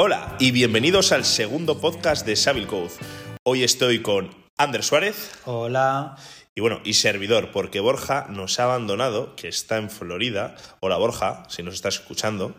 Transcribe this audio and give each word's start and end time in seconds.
Hola 0.00 0.36
y 0.38 0.52
bienvenidos 0.52 1.10
al 1.10 1.24
segundo 1.24 1.80
podcast 1.80 2.24
de 2.24 2.36
Savile 2.36 2.68
Code. 2.68 2.92
Hoy 3.42 3.64
estoy 3.64 4.00
con 4.00 4.30
Ander 4.56 4.84
Suárez. 4.84 5.32
Hola. 5.44 6.14
Y 6.54 6.60
bueno, 6.60 6.80
y 6.84 6.94
servidor, 6.94 7.50
porque 7.50 7.80
Borja 7.80 8.28
nos 8.30 8.60
ha 8.60 8.64
abandonado, 8.64 9.34
que 9.34 9.48
está 9.48 9.76
en 9.76 9.90
Florida. 9.90 10.54
Hola 10.78 10.98
Borja, 10.98 11.42
si 11.48 11.64
nos 11.64 11.74
estás 11.74 11.96
escuchando. 11.96 12.54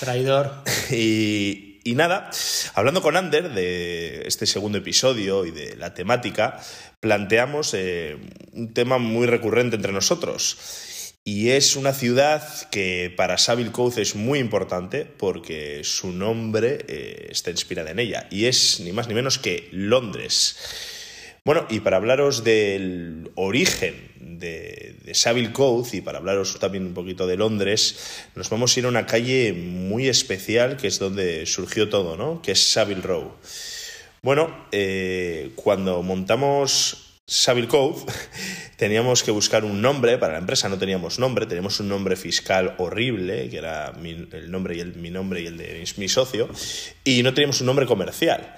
Traidor. 0.00 0.50
Y, 0.90 1.78
y 1.84 1.94
nada, 1.94 2.28
hablando 2.74 3.02
con 3.02 3.16
Ander 3.16 3.54
de 3.54 4.22
este 4.26 4.46
segundo 4.46 4.78
episodio 4.78 5.46
y 5.46 5.52
de 5.52 5.76
la 5.76 5.94
temática, 5.94 6.60
planteamos 6.98 7.72
eh, 7.72 8.18
un 8.52 8.74
tema 8.74 8.98
muy 8.98 9.28
recurrente 9.28 9.76
entre 9.76 9.92
nosotros. 9.92 10.58
Y 11.32 11.50
es 11.50 11.76
una 11.76 11.92
ciudad 11.92 12.42
que 12.70 13.14
para 13.16 13.38
Savile 13.38 13.70
Code 13.70 14.02
es 14.02 14.16
muy 14.16 14.40
importante 14.40 15.04
porque 15.04 15.82
su 15.84 16.10
nombre 16.10 16.84
eh, 16.88 17.28
está 17.30 17.52
inspirada 17.52 17.92
en 17.92 18.00
ella. 18.00 18.26
Y 18.32 18.46
es 18.46 18.80
ni 18.80 18.90
más 18.90 19.06
ni 19.06 19.14
menos 19.14 19.38
que 19.38 19.68
Londres. 19.70 20.58
Bueno, 21.44 21.68
y 21.70 21.78
para 21.78 21.98
hablaros 21.98 22.42
del 22.42 23.30
origen 23.36 24.10
de, 24.18 24.96
de 25.04 25.14
Savile 25.14 25.52
Code 25.52 25.98
y 25.98 26.00
para 26.00 26.18
hablaros 26.18 26.58
también 26.58 26.84
un 26.84 26.94
poquito 26.94 27.28
de 27.28 27.36
Londres, 27.36 28.24
nos 28.34 28.50
vamos 28.50 28.76
a 28.76 28.80
ir 28.80 28.86
a 28.86 28.88
una 28.88 29.06
calle 29.06 29.52
muy 29.52 30.08
especial 30.08 30.76
que 30.78 30.88
es 30.88 30.98
donde 30.98 31.46
surgió 31.46 31.88
todo, 31.88 32.16
¿no? 32.16 32.42
Que 32.42 32.50
es 32.52 32.72
Savile 32.72 33.02
Row. 33.02 33.34
Bueno, 34.20 34.66
eh, 34.72 35.52
cuando 35.54 36.02
montamos 36.02 37.09
Savile 37.30 37.68
Code, 37.68 37.94
teníamos 38.76 39.22
que 39.22 39.30
buscar 39.30 39.64
un 39.64 39.80
nombre 39.80 40.18
para 40.18 40.32
la 40.32 40.40
empresa, 40.40 40.68
no 40.68 40.78
teníamos 40.78 41.20
nombre, 41.20 41.46
teníamos 41.46 41.78
un 41.78 41.88
nombre 41.88 42.16
fiscal 42.16 42.74
horrible, 42.78 43.48
que 43.48 43.56
era 43.56 43.92
mi, 43.92 44.26
el 44.32 44.50
nombre 44.50 44.76
y 44.76 44.80
el, 44.80 44.96
mi 44.96 45.10
nombre 45.10 45.40
y 45.40 45.46
el 45.46 45.56
de 45.56 45.84
mi 45.96 46.08
socio, 46.08 46.48
y 47.04 47.22
no 47.22 47.32
teníamos 47.32 47.60
un 47.60 47.68
nombre 47.68 47.86
comercial. 47.86 48.56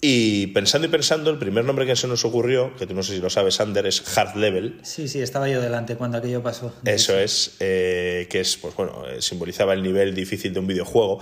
Y 0.00 0.46
pensando 0.48 0.86
y 0.86 0.90
pensando, 0.90 1.30
el 1.30 1.38
primer 1.38 1.64
nombre 1.64 1.84
que 1.84 1.96
se 1.96 2.06
nos 2.06 2.24
ocurrió, 2.24 2.76
que 2.76 2.86
tú 2.86 2.94
no 2.94 3.02
sé 3.02 3.14
si 3.16 3.20
lo 3.20 3.28
sabes, 3.28 3.60
Ander, 3.60 3.86
es 3.86 4.16
Hard 4.16 4.36
Level. 4.36 4.78
Sí, 4.84 5.08
sí, 5.08 5.20
estaba 5.20 5.48
yo 5.48 5.60
delante 5.60 5.96
cuando 5.96 6.18
aquello 6.18 6.44
pasó. 6.44 6.72
Eso 6.84 7.18
es, 7.18 7.56
eh, 7.58 8.28
que 8.30 8.38
es, 8.38 8.56
pues 8.56 8.76
bueno, 8.76 9.04
eh, 9.08 9.20
simbolizaba 9.20 9.74
el 9.74 9.82
nivel 9.82 10.14
difícil 10.14 10.52
de 10.52 10.60
un 10.60 10.68
videojuego. 10.68 11.18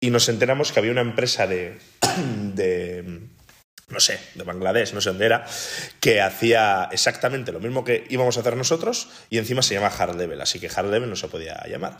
Y 0.00 0.10
nos 0.10 0.28
enteramos 0.28 0.70
que 0.70 0.80
había 0.80 0.92
una 0.92 1.00
empresa 1.00 1.46
de, 1.46 1.78
de 2.54 3.20
no 3.92 4.00
sé, 4.00 4.18
de 4.34 4.42
Bangladesh, 4.42 4.92
no 4.94 5.00
sé 5.00 5.10
dónde 5.10 5.26
era, 5.26 5.46
que 6.00 6.20
hacía 6.20 6.88
exactamente 6.90 7.52
lo 7.52 7.60
mismo 7.60 7.84
que 7.84 8.04
íbamos 8.08 8.36
a 8.36 8.40
hacer 8.40 8.56
nosotros 8.56 9.08
y 9.30 9.38
encima 9.38 9.62
se 9.62 9.74
llama 9.74 9.88
Hard 9.88 10.16
Level, 10.16 10.40
así 10.40 10.58
que 10.58 10.68
Hard 10.74 10.90
Level 10.90 11.08
no 11.08 11.16
se 11.16 11.28
podía 11.28 11.62
llamar. 11.68 11.98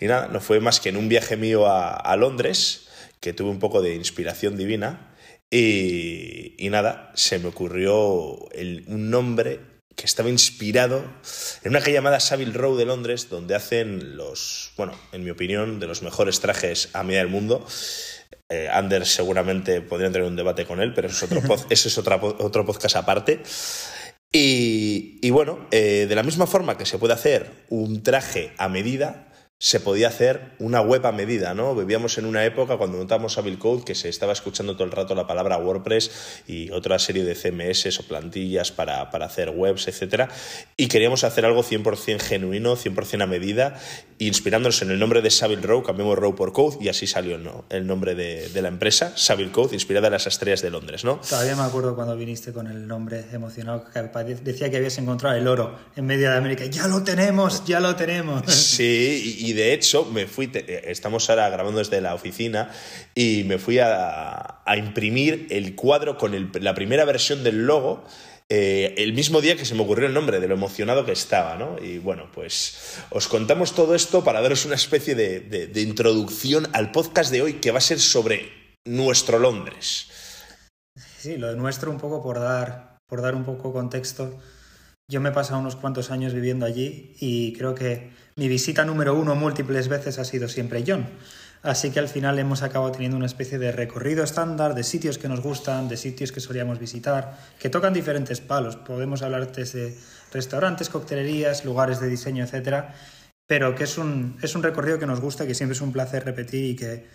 Y 0.00 0.06
nada, 0.06 0.28
no 0.28 0.40
fue 0.40 0.60
más 0.60 0.80
que 0.80 0.88
en 0.88 0.96
un 0.96 1.08
viaje 1.08 1.36
mío 1.36 1.66
a, 1.66 2.16
Londres, 2.16 2.88
que 3.20 3.32
tuve 3.32 3.50
un 3.50 3.58
poco 3.58 3.82
de 3.82 3.94
inspiración 3.94 4.56
divina, 4.56 5.08
y, 5.50 6.56
nada, 6.70 7.12
se 7.14 7.38
me 7.38 7.48
ocurrió 7.48 7.96
un 7.96 9.10
nombre 9.10 9.60
que 9.96 10.06
estaba 10.06 10.30
inspirado 10.30 11.04
en 11.62 11.70
una 11.70 11.80
calle 11.80 11.92
llamada 11.92 12.20
Savile 12.20 12.52
Row 12.52 12.76
de 12.76 12.86
Londres, 12.86 13.28
donde 13.28 13.54
hacen 13.54 14.16
los, 14.16 14.72
bueno, 14.76 14.98
en 15.12 15.24
mi 15.24 15.30
opinión, 15.30 15.80
de 15.80 15.86
los 15.86 16.02
mejores 16.02 16.40
trajes 16.40 16.88
a 16.94 17.02
medida 17.02 17.20
del 17.20 17.28
mundo. 17.28 17.66
Eh, 18.52 18.68
Anders 18.70 19.08
seguramente 19.08 19.80
podrían 19.80 20.12
tener 20.12 20.28
un 20.28 20.36
debate 20.36 20.66
con 20.66 20.82
él, 20.82 20.92
pero 20.92 21.08
eso 21.08 21.24
es 21.24 21.32
otro, 21.32 21.56
eso 21.70 21.88
es 21.88 21.96
otra, 21.96 22.16
otro 22.16 22.66
podcast 22.66 22.96
aparte. 22.96 23.42
Y, 24.30 25.18
y 25.22 25.30
bueno, 25.30 25.66
eh, 25.70 26.04
de 26.06 26.14
la 26.14 26.22
misma 26.22 26.46
forma 26.46 26.76
que 26.76 26.84
se 26.84 26.98
puede 26.98 27.14
hacer 27.14 27.50
un 27.70 28.02
traje 28.02 28.52
a 28.58 28.68
medida, 28.68 29.31
se 29.62 29.78
podía 29.78 30.08
hacer 30.08 30.40
una 30.58 30.80
web 30.80 31.06
a 31.06 31.12
medida, 31.12 31.54
¿no? 31.54 31.72
Vivíamos 31.76 32.18
en 32.18 32.26
una 32.26 32.44
época 32.44 32.78
cuando 32.78 32.98
montamos 32.98 33.34
Savile 33.34 33.60
Code 33.60 33.84
que 33.84 33.94
se 33.94 34.08
estaba 34.08 34.32
escuchando 34.32 34.72
todo 34.74 34.82
el 34.82 34.90
rato 34.90 35.14
la 35.14 35.28
palabra 35.28 35.56
WordPress 35.56 36.42
y 36.48 36.72
otra 36.72 36.98
serie 36.98 37.22
de 37.22 37.36
CMS 37.36 37.96
o 38.00 38.02
plantillas 38.02 38.72
para, 38.72 39.08
para 39.12 39.26
hacer 39.26 39.50
webs, 39.50 39.86
etcétera, 39.86 40.28
y 40.76 40.88
queríamos 40.88 41.22
hacer 41.22 41.44
algo 41.44 41.62
100% 41.62 42.18
genuino, 42.18 42.76
100% 42.76 43.22
a 43.22 43.26
medida, 43.28 43.78
inspirándonos 44.18 44.82
en 44.82 44.90
el 44.90 44.98
nombre 44.98 45.22
de 45.22 45.30
Savile 45.30 45.62
Row, 45.62 45.84
cambiamos 45.84 46.18
Row 46.18 46.34
por 46.34 46.52
Code 46.52 46.78
y 46.80 46.88
así 46.88 47.06
salió 47.06 47.38
¿no? 47.38 47.64
el 47.70 47.86
nombre 47.86 48.16
de, 48.16 48.48
de, 48.48 48.62
la 48.62 48.68
empresa, 48.68 49.12
Savile 49.16 49.52
Code, 49.52 49.74
inspirada 49.74 50.08
en 50.08 50.14
las 50.14 50.26
estrellas 50.26 50.60
de 50.62 50.70
Londres, 50.70 51.04
¿no? 51.04 51.20
Todavía 51.28 51.54
me 51.54 51.62
acuerdo 51.62 51.94
cuando 51.94 52.16
viniste 52.16 52.52
con 52.52 52.66
el 52.66 52.88
nombre 52.88 53.26
emocionado, 53.32 53.84
que 53.84 54.00
decía 54.42 54.70
que 54.70 54.78
habías 54.78 54.98
encontrado 54.98 55.36
el 55.36 55.46
oro 55.46 55.78
en 55.94 56.04
medio 56.04 56.30
de 56.30 56.36
América. 56.36 56.64
¡Ya 56.66 56.88
lo 56.88 57.04
tenemos! 57.04 57.64
¡Ya 57.64 57.78
lo 57.78 57.94
tenemos! 57.94 58.52
Sí, 58.52 59.36
y, 59.38 59.51
y 59.52 59.54
de 59.54 59.72
hecho 59.72 60.04
me 60.04 60.26
fui, 60.26 60.48
te, 60.48 60.90
estamos 60.90 61.30
ahora 61.30 61.48
grabando 61.48 61.78
desde 61.78 62.00
la 62.00 62.14
oficina 62.14 62.70
y 63.14 63.44
me 63.44 63.58
fui 63.58 63.78
a, 63.78 64.62
imprimir 64.76 65.46
el 65.50 65.74
cuadro 65.74 66.18
con 66.18 66.34
el, 66.34 66.50
la 66.60 66.74
primera 66.74 67.04
versión 67.04 67.44
del 67.44 67.66
logo 67.66 68.04
eh, 68.48 68.94
el 68.98 69.12
mismo 69.14 69.40
día 69.40 69.56
que 69.56 69.64
se 69.64 69.74
me 69.74 69.82
ocurrió 69.82 70.06
el 70.06 70.14
nombre, 70.14 70.40
de 70.40 70.48
lo 70.48 70.54
emocionado 70.54 71.06
que 71.06 71.12
estaba, 71.12 71.56
¿no? 71.56 71.76
Y 71.82 71.98
bueno, 71.98 72.30
pues 72.34 72.98
os 73.08 73.26
contamos 73.26 73.74
todo 73.74 73.94
esto 73.94 74.24
para 74.24 74.42
daros 74.42 74.66
una 74.66 74.74
especie 74.74 75.14
de 75.14 75.80
introducción 75.80 76.68
al 76.74 76.92
podcast 76.92 77.30
de 77.30 77.40
hoy 77.40 77.54
que 77.54 77.70
va 77.70 77.78
a 77.78 77.82
ser 77.82 77.98
sobre 77.98 78.50
nuestro 78.84 79.38
Londres. 79.38 80.08
Sí, 81.22 81.36
lo 81.36 81.48
de 81.48 81.56
nuestro 81.56 81.90
un 81.90 81.98
poco 81.98 82.20
por 82.22 82.40
dar, 82.40 82.98
por 83.06 83.22
dar 83.22 83.34
un 83.34 83.44
poco 83.44 83.72
contexto. 83.72 84.40
Yo 85.12 85.20
me 85.20 85.28
he 85.28 85.32
pasado 85.32 85.60
unos 85.60 85.76
cuantos 85.76 86.10
años 86.10 86.32
viviendo 86.32 86.64
allí 86.64 87.14
y 87.20 87.52
creo 87.52 87.74
que 87.74 88.12
mi 88.34 88.48
visita 88.48 88.86
número 88.86 89.14
uno 89.14 89.34
múltiples 89.34 89.88
veces 89.88 90.18
ha 90.18 90.24
sido 90.24 90.48
siempre 90.48 90.82
John. 90.86 91.06
Así 91.62 91.90
que 91.90 91.98
al 91.98 92.08
final 92.08 92.38
hemos 92.38 92.62
acabado 92.62 92.92
teniendo 92.92 93.18
una 93.18 93.26
especie 93.26 93.58
de 93.58 93.72
recorrido 93.72 94.24
estándar 94.24 94.74
de 94.74 94.84
sitios 94.84 95.18
que 95.18 95.28
nos 95.28 95.42
gustan, 95.42 95.86
de 95.86 95.98
sitios 95.98 96.32
que 96.32 96.40
solíamos 96.40 96.78
visitar, 96.78 97.36
que 97.58 97.68
tocan 97.68 97.92
diferentes 97.92 98.40
palos. 98.40 98.76
Podemos 98.76 99.20
hablar 99.20 99.52
desde 99.52 99.98
restaurantes, 100.32 100.88
coctelerías, 100.88 101.66
lugares 101.66 102.00
de 102.00 102.08
diseño, 102.08 102.42
etcétera, 102.42 102.94
pero 103.46 103.74
que 103.74 103.84
es 103.84 103.98
un, 103.98 104.38
es 104.40 104.54
un 104.54 104.62
recorrido 104.62 104.98
que 104.98 105.06
nos 105.06 105.20
gusta, 105.20 105.46
que 105.46 105.54
siempre 105.54 105.74
es 105.74 105.82
un 105.82 105.92
placer 105.92 106.24
repetir 106.24 106.70
y 106.70 106.74
que 106.74 107.06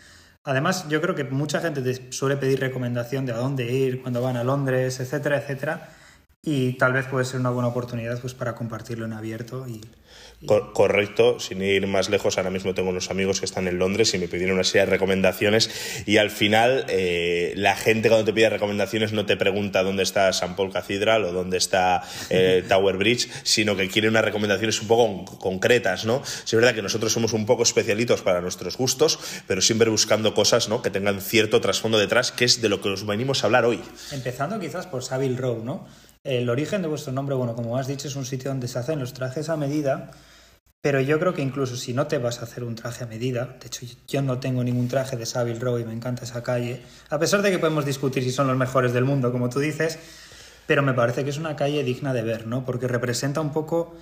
además 0.43 0.87
yo 0.87 1.01
creo 1.01 1.15
que 1.15 1.23
mucha 1.23 1.61
gente 1.61 1.81
te 1.81 2.11
suele 2.11 2.37
pedir 2.37 2.59
recomendación 2.59 3.25
de 3.25 3.31
a 3.31 3.37
dónde 3.37 3.73
ir 3.73 4.03
cuando 4.03 4.21
van 4.21 4.37
a 4.37 4.43
Londres, 4.43 4.99
etcétera, 4.99 5.37
etcétera 5.37 5.89
y 6.43 6.73
tal 6.73 6.93
vez 6.93 7.07
puede 7.07 7.25
ser 7.25 7.39
una 7.39 7.49
buena 7.49 7.67
oportunidad 7.67 8.19
pues, 8.21 8.33
para 8.33 8.55
compartirlo 8.55 9.05
en 9.05 9.13
abierto. 9.13 9.67
Y, 9.67 9.81
y... 10.39 10.47
Correcto, 10.73 11.39
sin 11.39 11.61
ir 11.63 11.87
más 11.87 12.09
lejos, 12.09 12.37
ahora 12.37 12.51
mismo 12.51 12.75
tengo 12.75 12.89
unos 12.89 13.09
amigos 13.09 13.39
que 13.39 13.45
están 13.45 13.67
en 13.67 13.79
Londres 13.79 14.13
y 14.13 14.19
me 14.19 14.27
pidieron 14.27 14.53
una 14.53 14.63
serie 14.63 14.85
de 14.85 14.91
recomendaciones 14.91 16.03
y 16.05 16.17
al 16.17 16.29
final 16.29 16.85
eh, 16.89 17.53
la 17.55 17.75
gente 17.75 18.07
cuando 18.07 18.25
te 18.25 18.33
pide 18.33 18.49
recomendaciones 18.49 19.13
no 19.13 19.25
te 19.25 19.35
pregunta 19.35 19.81
dónde 19.81 20.03
está 20.03 20.29
St. 20.29 20.53
Paul 20.55 20.71
Cathedral 20.71 21.25
o 21.25 21.31
dónde 21.31 21.57
está 21.57 22.03
eh, 22.29 22.63
Tower 22.69 22.97
Bridge, 22.97 23.29
sino 23.43 23.75
que 23.75 23.89
quiere 23.89 24.07
unas 24.07 24.23
recomendaciones 24.23 24.79
un 24.81 24.87
poco 24.87 25.39
concretas, 25.39 26.05
¿no? 26.05 26.21
Es 26.21 26.53
verdad 26.53 26.75
que 26.75 26.83
nosotros 26.83 27.11
somos 27.11 27.33
un 27.33 27.47
poco 27.47 27.63
especialitos 27.63 28.21
para 28.21 28.39
nuestros 28.39 28.77
gustos, 28.77 29.19
pero 29.47 29.59
siempre 29.59 29.89
buscando 29.89 30.35
cosas 30.35 30.69
¿no? 30.69 30.83
que 30.83 30.91
tengan 30.91 31.19
cierto 31.19 31.61
trasfondo 31.61 31.97
detrás, 31.97 32.31
que 32.31 32.45
es 32.45 32.61
de 32.61 32.69
lo 32.69 32.79
que 32.79 32.89
os 32.89 33.05
venimos 33.07 33.43
a 33.43 33.47
hablar 33.47 33.65
hoy. 33.65 33.81
Empezando 34.11 34.59
quizás 34.59 34.85
por 34.85 35.03
Savile 35.03 35.35
Row, 35.35 35.63
¿no? 35.63 35.87
El 36.27 36.49
origen 36.49 36.81
de 36.81 36.89
vuestro 36.89 37.13
nombre, 37.13 37.35
bueno, 37.35 37.55
como 37.55 37.77
has 37.77 37.87
dicho, 37.87 38.09
es 38.09 38.17
un 38.17 38.25
sitio 38.25 38.51
donde 38.51 38.67
se 38.67 38.77
hacen 38.77 38.99
los 38.99 39.13
trajes 39.13 39.47
a 39.47 39.55
medida, 39.55 40.11
pero 40.81 40.99
yo 40.99 41.19
creo 41.19 41.33
que 41.33 41.41
incluso 41.41 41.77
si 41.77 41.93
no 41.93 42.07
te 42.07 42.17
vas 42.17 42.39
a 42.39 42.43
hacer 42.43 42.65
un 42.65 42.75
traje 42.75 43.05
a 43.05 43.07
medida, 43.07 43.57
de 43.61 43.67
hecho 43.67 43.85
yo 44.09 44.21
no 44.21 44.37
tengo 44.37 44.61
ningún 44.61 44.89
traje 44.89 45.15
de 45.15 45.25
Savile 45.25 45.57
Row 45.57 45.79
y 45.79 45.85
me 45.85 45.93
encanta 45.93 46.25
esa 46.25 46.43
calle, 46.43 46.81
a 47.09 47.17
pesar 47.17 47.41
de 47.43 47.49
que 47.49 47.59
podemos 47.59 47.85
discutir 47.85 48.23
si 48.23 48.31
son 48.31 48.47
los 48.47 48.57
mejores 48.57 48.91
del 48.91 49.05
mundo, 49.05 49.31
como 49.31 49.49
tú 49.49 49.59
dices, 49.59 49.99
pero 50.65 50.83
me 50.83 50.93
parece 50.93 51.23
que 51.23 51.29
es 51.29 51.37
una 51.37 51.55
calle 51.55 51.81
digna 51.85 52.13
de 52.13 52.23
ver, 52.23 52.45
¿no? 52.45 52.65
Porque 52.65 52.89
representa 52.89 53.39
un 53.39 53.53
poco 53.53 53.95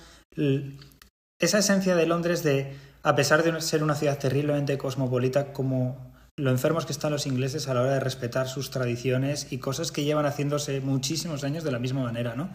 esa 1.38 1.58
esencia 1.58 1.94
de 1.94 2.06
Londres 2.06 2.42
de, 2.42 2.74
a 3.04 3.14
pesar 3.14 3.44
de 3.44 3.60
ser 3.60 3.84
una 3.84 3.94
ciudad 3.94 4.18
terriblemente 4.18 4.76
cosmopolita, 4.78 5.52
como 5.52 6.15
lo 6.38 6.50
enfermos 6.50 6.84
que 6.84 6.92
están 6.92 7.12
los 7.12 7.26
ingleses 7.26 7.66
a 7.66 7.74
la 7.74 7.80
hora 7.80 7.94
de 7.94 8.00
respetar 8.00 8.46
sus 8.46 8.70
tradiciones 8.70 9.46
y 9.50 9.58
cosas 9.58 9.90
que 9.90 10.04
llevan 10.04 10.26
haciéndose 10.26 10.80
muchísimos 10.80 11.44
años 11.44 11.64
de 11.64 11.70
la 11.70 11.78
misma 11.78 12.02
manera, 12.02 12.34
¿no? 12.34 12.50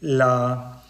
La... 0.00 0.82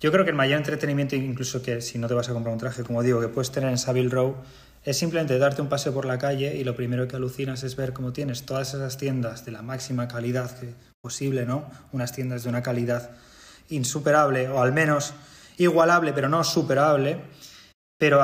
Yo 0.00 0.12
creo 0.12 0.24
que 0.24 0.30
el 0.30 0.36
mayor 0.36 0.58
entretenimiento, 0.58 1.16
incluso 1.16 1.62
que 1.62 1.80
si 1.80 1.98
no 1.98 2.06
te 2.06 2.14
vas 2.14 2.28
a 2.28 2.32
comprar 2.32 2.52
un 2.52 2.60
traje, 2.60 2.84
como 2.84 3.02
digo, 3.02 3.20
que 3.20 3.28
puedes 3.28 3.50
tener 3.50 3.70
en 3.70 3.78
Savile 3.78 4.10
Row, 4.10 4.36
es 4.84 4.96
simplemente 4.96 5.38
darte 5.38 5.60
un 5.60 5.68
paseo 5.68 5.92
por 5.92 6.04
la 6.04 6.18
calle 6.18 6.56
y 6.56 6.62
lo 6.62 6.76
primero 6.76 7.08
que 7.08 7.16
alucinas 7.16 7.64
es 7.64 7.74
ver 7.74 7.92
cómo 7.92 8.12
tienes 8.12 8.44
todas 8.44 8.74
esas 8.74 8.96
tiendas 8.96 9.44
de 9.44 9.52
la 9.52 9.62
máxima 9.62 10.06
calidad 10.06 10.50
posible, 11.00 11.46
¿no? 11.46 11.68
Unas 11.92 12.12
tiendas 12.12 12.44
de 12.44 12.50
una 12.50 12.62
calidad 12.62 13.10
insuperable 13.70 14.48
o 14.48 14.62
al 14.62 14.72
menos 14.72 15.14
igualable, 15.56 16.12
pero 16.12 16.28
no 16.28 16.44
superable, 16.44 17.20
pero 17.98 18.22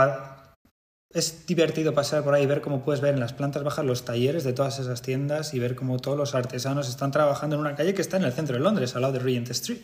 es 1.15 1.47
divertido 1.47 1.95
pasar 1.95 2.25
por 2.25 2.35
ahí 2.35 2.43
y 2.43 2.47
ver 2.47 2.61
cómo 2.61 2.85
puedes 2.85 3.01
ver 3.01 3.15
en 3.15 3.21
las 3.21 3.33
plantas 3.33 3.63
bajas 3.63 3.85
los 3.85 4.05
talleres 4.05 4.43
de 4.43 4.53
todas 4.53 4.81
esas 4.81 5.01
tiendas 5.01 5.55
y 5.55 5.61
ver 5.61 5.77
cómo 5.77 5.99
todos 5.99 6.19
los 6.19 6.35
artesanos 6.35 6.89
están 6.89 7.13
trabajando 7.13 7.55
en 7.55 7.61
una 7.61 7.77
calle 7.77 7.95
que 7.95 8.03
está 8.03 8.17
en 8.17 8.25
el 8.25 8.33
centro 8.33 8.57
de 8.57 8.63
Londres, 8.63 8.97
al 8.97 9.03
lado 9.03 9.15
de 9.15 9.21
Regent 9.21 9.51
Street. 9.51 9.83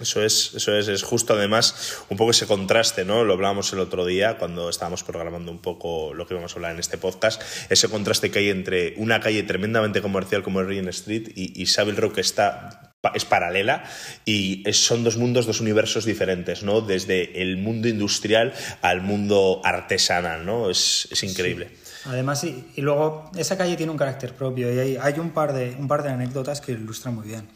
Eso 0.00 0.22
es, 0.22 0.54
eso 0.54 0.74
es, 0.74 0.88
es 0.88 1.02
justo 1.02 1.34
además 1.34 1.98
un 2.08 2.16
poco 2.16 2.30
ese 2.30 2.46
contraste, 2.46 3.04
¿no? 3.04 3.24
Lo 3.24 3.34
hablábamos 3.34 3.70
el 3.74 3.80
otro 3.80 4.06
día 4.06 4.38
cuando 4.38 4.70
estábamos 4.70 5.02
programando 5.02 5.50
un 5.50 5.60
poco 5.60 6.14
lo 6.14 6.26
que 6.26 6.34
íbamos 6.34 6.52
a 6.52 6.54
hablar 6.54 6.72
en 6.72 6.78
este 6.78 6.96
podcast, 6.96 7.42
ese 7.68 7.88
contraste 7.88 8.30
que 8.30 8.38
hay 8.38 8.48
entre 8.48 8.94
una 8.96 9.20
calle 9.20 9.42
tremendamente 9.42 10.00
comercial 10.00 10.42
como 10.42 10.62
Regent 10.62 10.88
Street 10.88 11.32
y, 11.34 11.60
y 11.60 11.66
Savile 11.66 12.12
que 12.12 12.22
está 12.22 12.89
es 13.14 13.24
paralela 13.24 13.84
y 14.24 14.64
son 14.72 15.04
dos 15.04 15.16
mundos, 15.16 15.46
dos 15.46 15.60
universos 15.60 16.04
diferentes, 16.04 16.62
¿no? 16.62 16.80
Desde 16.80 17.42
el 17.42 17.56
mundo 17.56 17.88
industrial 17.88 18.52
al 18.82 19.00
mundo 19.00 19.60
artesanal, 19.64 20.44
¿no? 20.44 20.70
Es, 20.70 21.08
es 21.10 21.22
increíble. 21.22 21.70
Además, 22.04 22.40
sí, 22.40 22.70
y 22.76 22.80
luego 22.80 23.30
esa 23.36 23.56
calle 23.56 23.76
tiene 23.76 23.92
un 23.92 23.98
carácter 23.98 24.34
propio 24.34 24.72
y 24.72 24.78
hay, 24.78 24.96
hay 24.96 25.18
un, 25.18 25.30
par 25.30 25.52
de, 25.52 25.76
un 25.78 25.88
par 25.88 26.02
de 26.02 26.10
anécdotas 26.10 26.60
que 26.60 26.72
ilustran 26.72 27.14
muy 27.14 27.26
bien. 27.26 27.48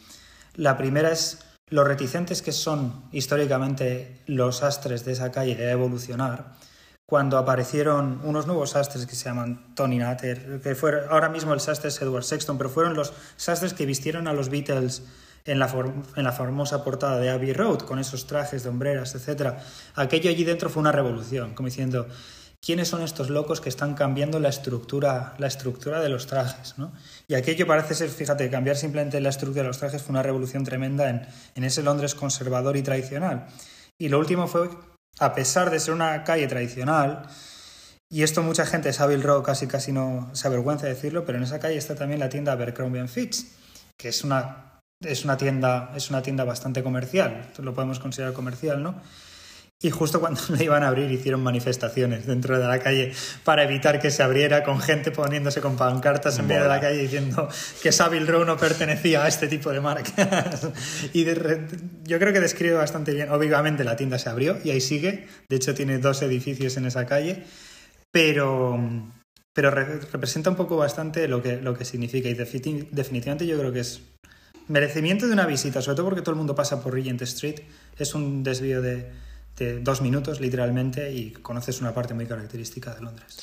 La 0.55 0.77
primera 0.77 1.11
es 1.11 1.39
los 1.69 1.87
reticentes 1.87 2.41
que 2.41 2.51
son 2.51 3.05
históricamente 3.11 4.21
los 4.27 4.61
astres 4.63 5.03
de 5.03 5.13
esa 5.13 5.31
calle 5.31 5.55
de 5.55 5.71
evolucionar, 5.71 6.53
cuando 7.07 7.37
aparecieron 7.37 8.21
unos 8.23 8.47
nuevos 8.47 8.71
sastres 8.71 9.05
que 9.05 9.15
se 9.15 9.25
llaman 9.25 9.75
Tony 9.75 9.99
Nutter, 9.99 10.59
que 10.61 10.75
fueron, 10.75 11.09
ahora 11.09 11.29
mismo 11.29 11.53
el 11.53 11.59
sastre 11.59 11.89
es 11.89 12.01
Edward 12.01 12.23
Sexton, 12.23 12.57
pero 12.57 12.69
fueron 12.69 12.95
los 12.95 13.13
sastres 13.35 13.73
que 13.73 13.85
vistieron 13.85 14.27
a 14.27 14.33
los 14.33 14.49
Beatles 14.49 15.03
en 15.45 15.59
la, 15.59 15.69
en 16.15 16.23
la 16.23 16.31
famosa 16.31 16.83
portada 16.83 17.19
de 17.19 17.29
Abbey 17.29 17.53
Road, 17.53 17.79
con 17.79 17.99
esos 17.99 18.27
trajes 18.27 18.63
de 18.63 18.69
hombreras, 18.69 19.15
etc. 19.15 19.53
Aquello 19.93 20.29
allí 20.29 20.43
dentro 20.43 20.69
fue 20.69 20.81
una 20.81 20.91
revolución, 20.91 21.53
como 21.53 21.67
diciendo, 21.67 22.07
quiénes 22.61 22.87
son 22.87 23.03
estos 23.03 23.29
locos 23.29 23.61
que 23.61 23.69
están 23.69 23.93
cambiando 23.93 24.39
la 24.39 24.49
estructura, 24.49 25.35
la 25.37 25.45
estructura 25.45 25.99
de 26.01 26.09
los 26.09 26.25
trajes. 26.25 26.75
¿no? 26.77 26.91
Y 27.27 27.35
aquello 27.35 27.67
parece 27.67 27.93
ser, 27.93 28.09
fíjate, 28.09 28.49
cambiar 28.49 28.75
simplemente 28.75 29.21
la 29.21 29.29
estructura 29.29 29.61
de 29.61 29.67
los 29.67 29.77
trajes 29.77 30.01
fue 30.01 30.13
una 30.13 30.23
revolución 30.23 30.63
tremenda 30.63 31.09
en, 31.09 31.27
en 31.53 31.63
ese 31.63 31.83
Londres 31.83 32.15
conservador 32.15 32.75
y 32.75 32.81
tradicional. 32.81 33.45
Y 33.99 34.09
lo 34.09 34.17
último 34.17 34.47
fue, 34.47 34.69
a 35.19 35.35
pesar 35.35 35.69
de 35.69 35.79
ser 35.79 35.93
una 35.93 36.23
calle 36.23 36.47
tradicional, 36.47 37.27
y 38.09 38.23
esto 38.23 38.41
mucha 38.41 38.65
gente, 38.65 38.93
Savile 38.93 39.23
Row 39.23 39.43
casi 39.43 39.67
casi 39.67 39.91
no 39.91 40.29
se 40.33 40.47
avergüenza 40.47 40.87
de 40.87 40.93
decirlo, 40.93 41.25
pero 41.25 41.37
en 41.37 41.43
esa 41.43 41.59
calle 41.59 41.77
está 41.77 41.95
también 41.95 42.19
la 42.19 42.29
tienda 42.29 42.51
Abercrombie 42.51 43.07
Fitch, 43.07 43.45
que 43.97 44.09
es 44.09 44.23
una, 44.23 44.74
es 45.01 45.23
una, 45.25 45.37
tienda, 45.37 45.91
es 45.95 46.09
una 46.09 46.21
tienda 46.21 46.43
bastante 46.43 46.83
comercial, 46.83 47.51
lo 47.57 47.73
podemos 47.73 47.99
considerar 47.99 48.33
comercial, 48.33 48.81
¿no? 48.81 49.01
Y 49.81 49.91
justo 49.91 50.19
cuando 50.19 50.39
le 50.57 50.63
iban 50.63 50.83
a 50.83 50.87
abrir 50.87 51.11
hicieron 51.11 51.43
manifestaciones 51.43 52.25
dentro 52.25 52.57
de 52.57 52.65
la 52.65 52.79
calle 52.79 53.13
para 53.43 53.63
evitar 53.63 53.99
que 53.99 54.09
se 54.09 54.23
abriera 54.23 54.63
con 54.63 54.79
gente 54.79 55.11
poniéndose 55.11 55.61
con 55.61 55.75
pancartas 55.75 56.39
en 56.39 56.47
medio 56.47 56.63
de 56.63 56.69
la 56.69 56.79
calle 56.79 56.97
diciendo 56.97 57.49
que 57.83 57.91
Savile 57.91 58.25
Row 58.25 58.45
no 58.45 58.57
pertenecía 58.57 59.23
a 59.23 59.27
este 59.27 59.47
tipo 59.47 59.71
de 59.71 59.81
marcas. 59.81 60.69
y 61.13 61.25
yo 61.25 62.19
creo 62.19 62.33
que 62.33 62.39
describe 62.39 62.75
bastante 62.75 63.13
bien. 63.13 63.29
Obviamente 63.29 63.83
la 63.83 63.95
tienda 63.95 64.17
se 64.17 64.29
abrió 64.29 64.57
y 64.63 64.71
ahí 64.71 64.81
sigue. 64.81 65.27
De 65.49 65.57
hecho 65.57 65.75
tiene 65.75 65.99
dos 65.99 66.21
edificios 66.21 66.77
en 66.77 66.85
esa 66.85 67.05
calle. 67.05 67.43
Pero, 68.11 68.79
pero 69.53 69.71
representa 69.71 70.49
un 70.49 70.55
poco 70.55 70.77
bastante 70.77 71.27
lo 71.27 71.43
que, 71.43 71.57
lo 71.57 71.77
que 71.77 71.83
significa. 71.83 72.29
Y 72.29 72.33
definitivamente 72.33 73.45
yo 73.45 73.59
creo 73.59 73.73
que 73.73 73.81
es 73.81 74.01
merecimiento 74.67 75.27
de 75.27 75.33
una 75.33 75.45
visita, 75.45 75.81
sobre 75.81 75.95
todo 75.95 76.05
porque 76.07 76.21
todo 76.21 76.31
el 76.31 76.37
mundo 76.37 76.55
pasa 76.55 76.81
por 76.81 76.93
Regent 76.93 77.21
Street. 77.21 77.61
Es 77.97 78.15
un 78.15 78.43
desvío 78.43 78.81
de 78.81 79.25
de 79.57 79.79
dos 79.79 80.01
minutos 80.01 80.41
literalmente 80.41 81.11
y 81.11 81.31
conoces 81.31 81.81
una 81.81 81.93
parte 81.93 82.13
muy 82.13 82.25
característica 82.25 82.93
de 82.93 83.01
Londres. 83.01 83.37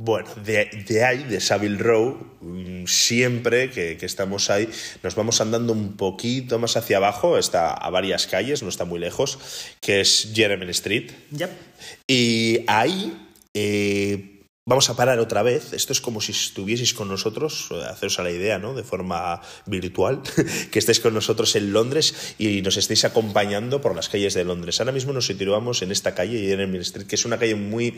Bueno, 0.00 0.28
de, 0.44 1.04
ahí, 1.04 1.24
de 1.24 1.40
Savile 1.40 1.76
Row, 1.76 2.36
mm, 2.40 2.86
siempre 2.86 3.68
que, 3.68 3.96
que, 3.96 4.06
estamos 4.06 4.48
ahí, 4.48 4.68
nos 5.02 5.16
vamos 5.16 5.40
andando 5.40 5.72
un 5.72 5.96
poquito 5.96 6.60
más 6.60 6.76
hacia 6.76 6.98
abajo, 6.98 7.36
está 7.36 7.72
a 7.72 7.90
varias 7.90 8.28
calles, 8.28 8.62
no 8.62 8.68
está 8.68 8.84
muy 8.84 9.00
lejos, 9.00 9.40
que 9.80 10.00
es 10.00 10.30
Jeremy 10.32 10.70
Street. 10.70 11.10
Yep. 11.32 11.50
Y 12.06 12.60
ahí 12.68 13.28
eh, 13.54 14.37
Vamos 14.68 14.90
a 14.90 14.96
parar 14.96 15.18
otra 15.18 15.42
vez. 15.42 15.72
Esto 15.72 15.94
es 15.94 16.02
como 16.02 16.20
si 16.20 16.32
estuvieseis 16.32 16.92
con 16.92 17.08
nosotros, 17.08 17.72
haceros 17.88 18.18
a 18.18 18.22
la 18.22 18.30
idea, 18.30 18.58
¿no? 18.58 18.74
De 18.74 18.82
forma 18.82 19.40
virtual, 19.64 20.20
que 20.70 20.78
estéis 20.78 21.00
con 21.00 21.14
nosotros 21.14 21.56
en 21.56 21.72
Londres 21.72 22.34
y 22.38 22.60
nos 22.60 22.76
estéis 22.76 23.06
acompañando 23.06 23.80
por 23.80 23.96
las 23.96 24.10
calles 24.10 24.34
de 24.34 24.44
Londres. 24.44 24.78
Ahora 24.78 24.92
mismo 24.92 25.14
nos 25.14 25.24
situamos 25.24 25.80
en 25.80 25.90
esta 25.90 26.14
calle, 26.14 26.52
Street, 26.82 27.06
que 27.06 27.14
es 27.14 27.24
una 27.24 27.38
calle 27.38 27.54
muy 27.54 27.96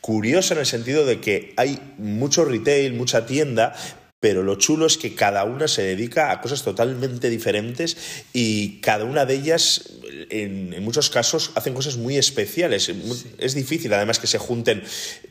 curiosa 0.00 0.54
en 0.54 0.60
el 0.60 0.66
sentido 0.66 1.04
de 1.04 1.20
que 1.20 1.52
hay 1.58 1.78
mucho 1.98 2.46
retail, 2.46 2.94
mucha 2.94 3.26
tienda, 3.26 3.74
pero 4.18 4.42
lo 4.42 4.56
chulo 4.56 4.86
es 4.86 4.96
que 4.96 5.14
cada 5.14 5.44
una 5.44 5.68
se 5.68 5.82
dedica 5.82 6.30
a 6.30 6.40
cosas 6.40 6.62
totalmente 6.62 7.28
diferentes 7.28 7.96
y 8.32 8.80
cada 8.80 9.04
una 9.04 9.26
de 9.26 9.34
ellas, 9.34 9.92
en, 10.30 10.82
muchos 10.82 11.10
casos, 11.10 11.52
hacen 11.54 11.74
cosas 11.74 11.98
muy 11.98 12.16
especiales. 12.16 12.90
Es 13.38 13.54
difícil, 13.54 13.92
además, 13.92 14.18
que 14.18 14.26
se 14.26 14.38
junten 14.38 14.82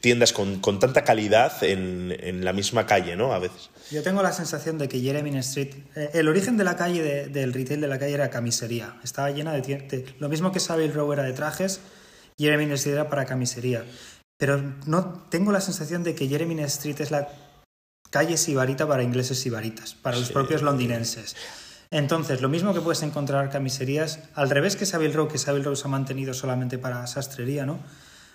tiendas 0.02 0.34
con, 0.34 0.62
tanta 0.80 1.04
calidad 1.04 1.64
en, 1.64 2.46
la 2.46 2.54
misma 2.54 2.86
calle, 2.86 3.16
¿no? 3.16 3.34
A 3.34 3.40
veces. 3.40 3.72
Yo 3.90 4.04
tengo 4.04 4.22
la 4.22 4.32
sensación 4.34 4.78
de 4.78 4.88
que 4.88 5.00
Jeremy 5.00 5.36
Street, 5.40 5.74
eh, 5.96 6.12
el 6.14 6.28
origen 6.28 6.58
de 6.58 6.64
la 6.64 6.76
calle, 6.76 7.28
del 7.28 7.54
retail 7.54 7.82
de 7.82 7.88
la 7.88 7.98
calle 7.98 8.14
era 8.14 8.30
camisería. 8.30 8.98
Estaba 9.04 9.32
llena 9.32 9.54
de, 9.54 9.62
de 9.62 10.06
lo 10.20 10.30
mismo 10.30 10.52
que 10.52 10.60
Savile 10.60 10.94
Row 10.94 11.12
era 11.12 11.24
de 11.24 11.34
trajes, 11.34 11.82
Jeremy 12.38 12.72
Street 12.74 12.96
era 12.96 13.10
para 13.10 13.26
camisería. 13.26 13.84
Pero 14.38 14.62
no 14.86 15.26
tengo 15.30 15.52
la 15.52 15.62
sensación 15.62 16.04
de 16.04 16.14
que 16.14 16.28
Jeremy 16.28 16.62
Street 16.64 17.00
es 17.00 17.10
la 17.10 17.45
calle 18.16 18.38
sibarita 18.38 18.88
para 18.88 19.04
ingleses 19.04 19.40
sibaritas, 19.40 19.94
para 19.94 20.18
los 20.18 20.32
propios 20.32 20.62
londinenses. 20.62 21.36
Entonces, 21.92 22.40
lo 22.40 22.48
mismo 22.48 22.74
que 22.74 22.80
puedes 22.80 23.04
encontrar 23.04 23.50
camiserías, 23.50 24.20
al 24.36 24.50
revés 24.50 24.78
que 24.78 24.86
Savile 24.86 25.14
Row, 25.14 25.28
que 25.28 25.38
Savile 25.38 25.66
Row 25.66 25.76
se 25.76 25.86
ha 25.86 25.90
mantenido 25.90 26.34
solamente 26.34 26.78
para 26.78 27.06
sastrería, 27.08 27.66
¿no? 27.66 27.82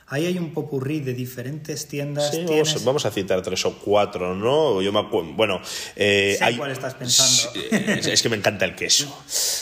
Ahí 0.07 0.27
hay 0.27 0.37
un 0.37 0.53
popurrí 0.53 1.01
de 1.01 1.15
diferentes 1.15 1.89
tiendas. 1.89 2.31
Sí, 2.31 2.45
vamos, 2.85 3.07
a 3.07 3.11
citar 3.11 3.41
tres 3.41 3.65
o 3.65 3.79
cuatro, 3.79 4.35
¿no? 4.35 4.83
Yo 4.83 4.93
me 4.93 4.99
acuerdo, 4.99 5.33
bueno... 5.33 5.63
Eh, 5.97 6.37
hay, 6.43 6.59
cuál 6.59 6.73
estás 6.73 6.95
pensando. 6.95 7.59
Es, 7.71 8.21
que 8.21 8.29
me 8.29 8.37
encanta 8.37 8.67
el 8.67 8.75
queso. 8.75 9.07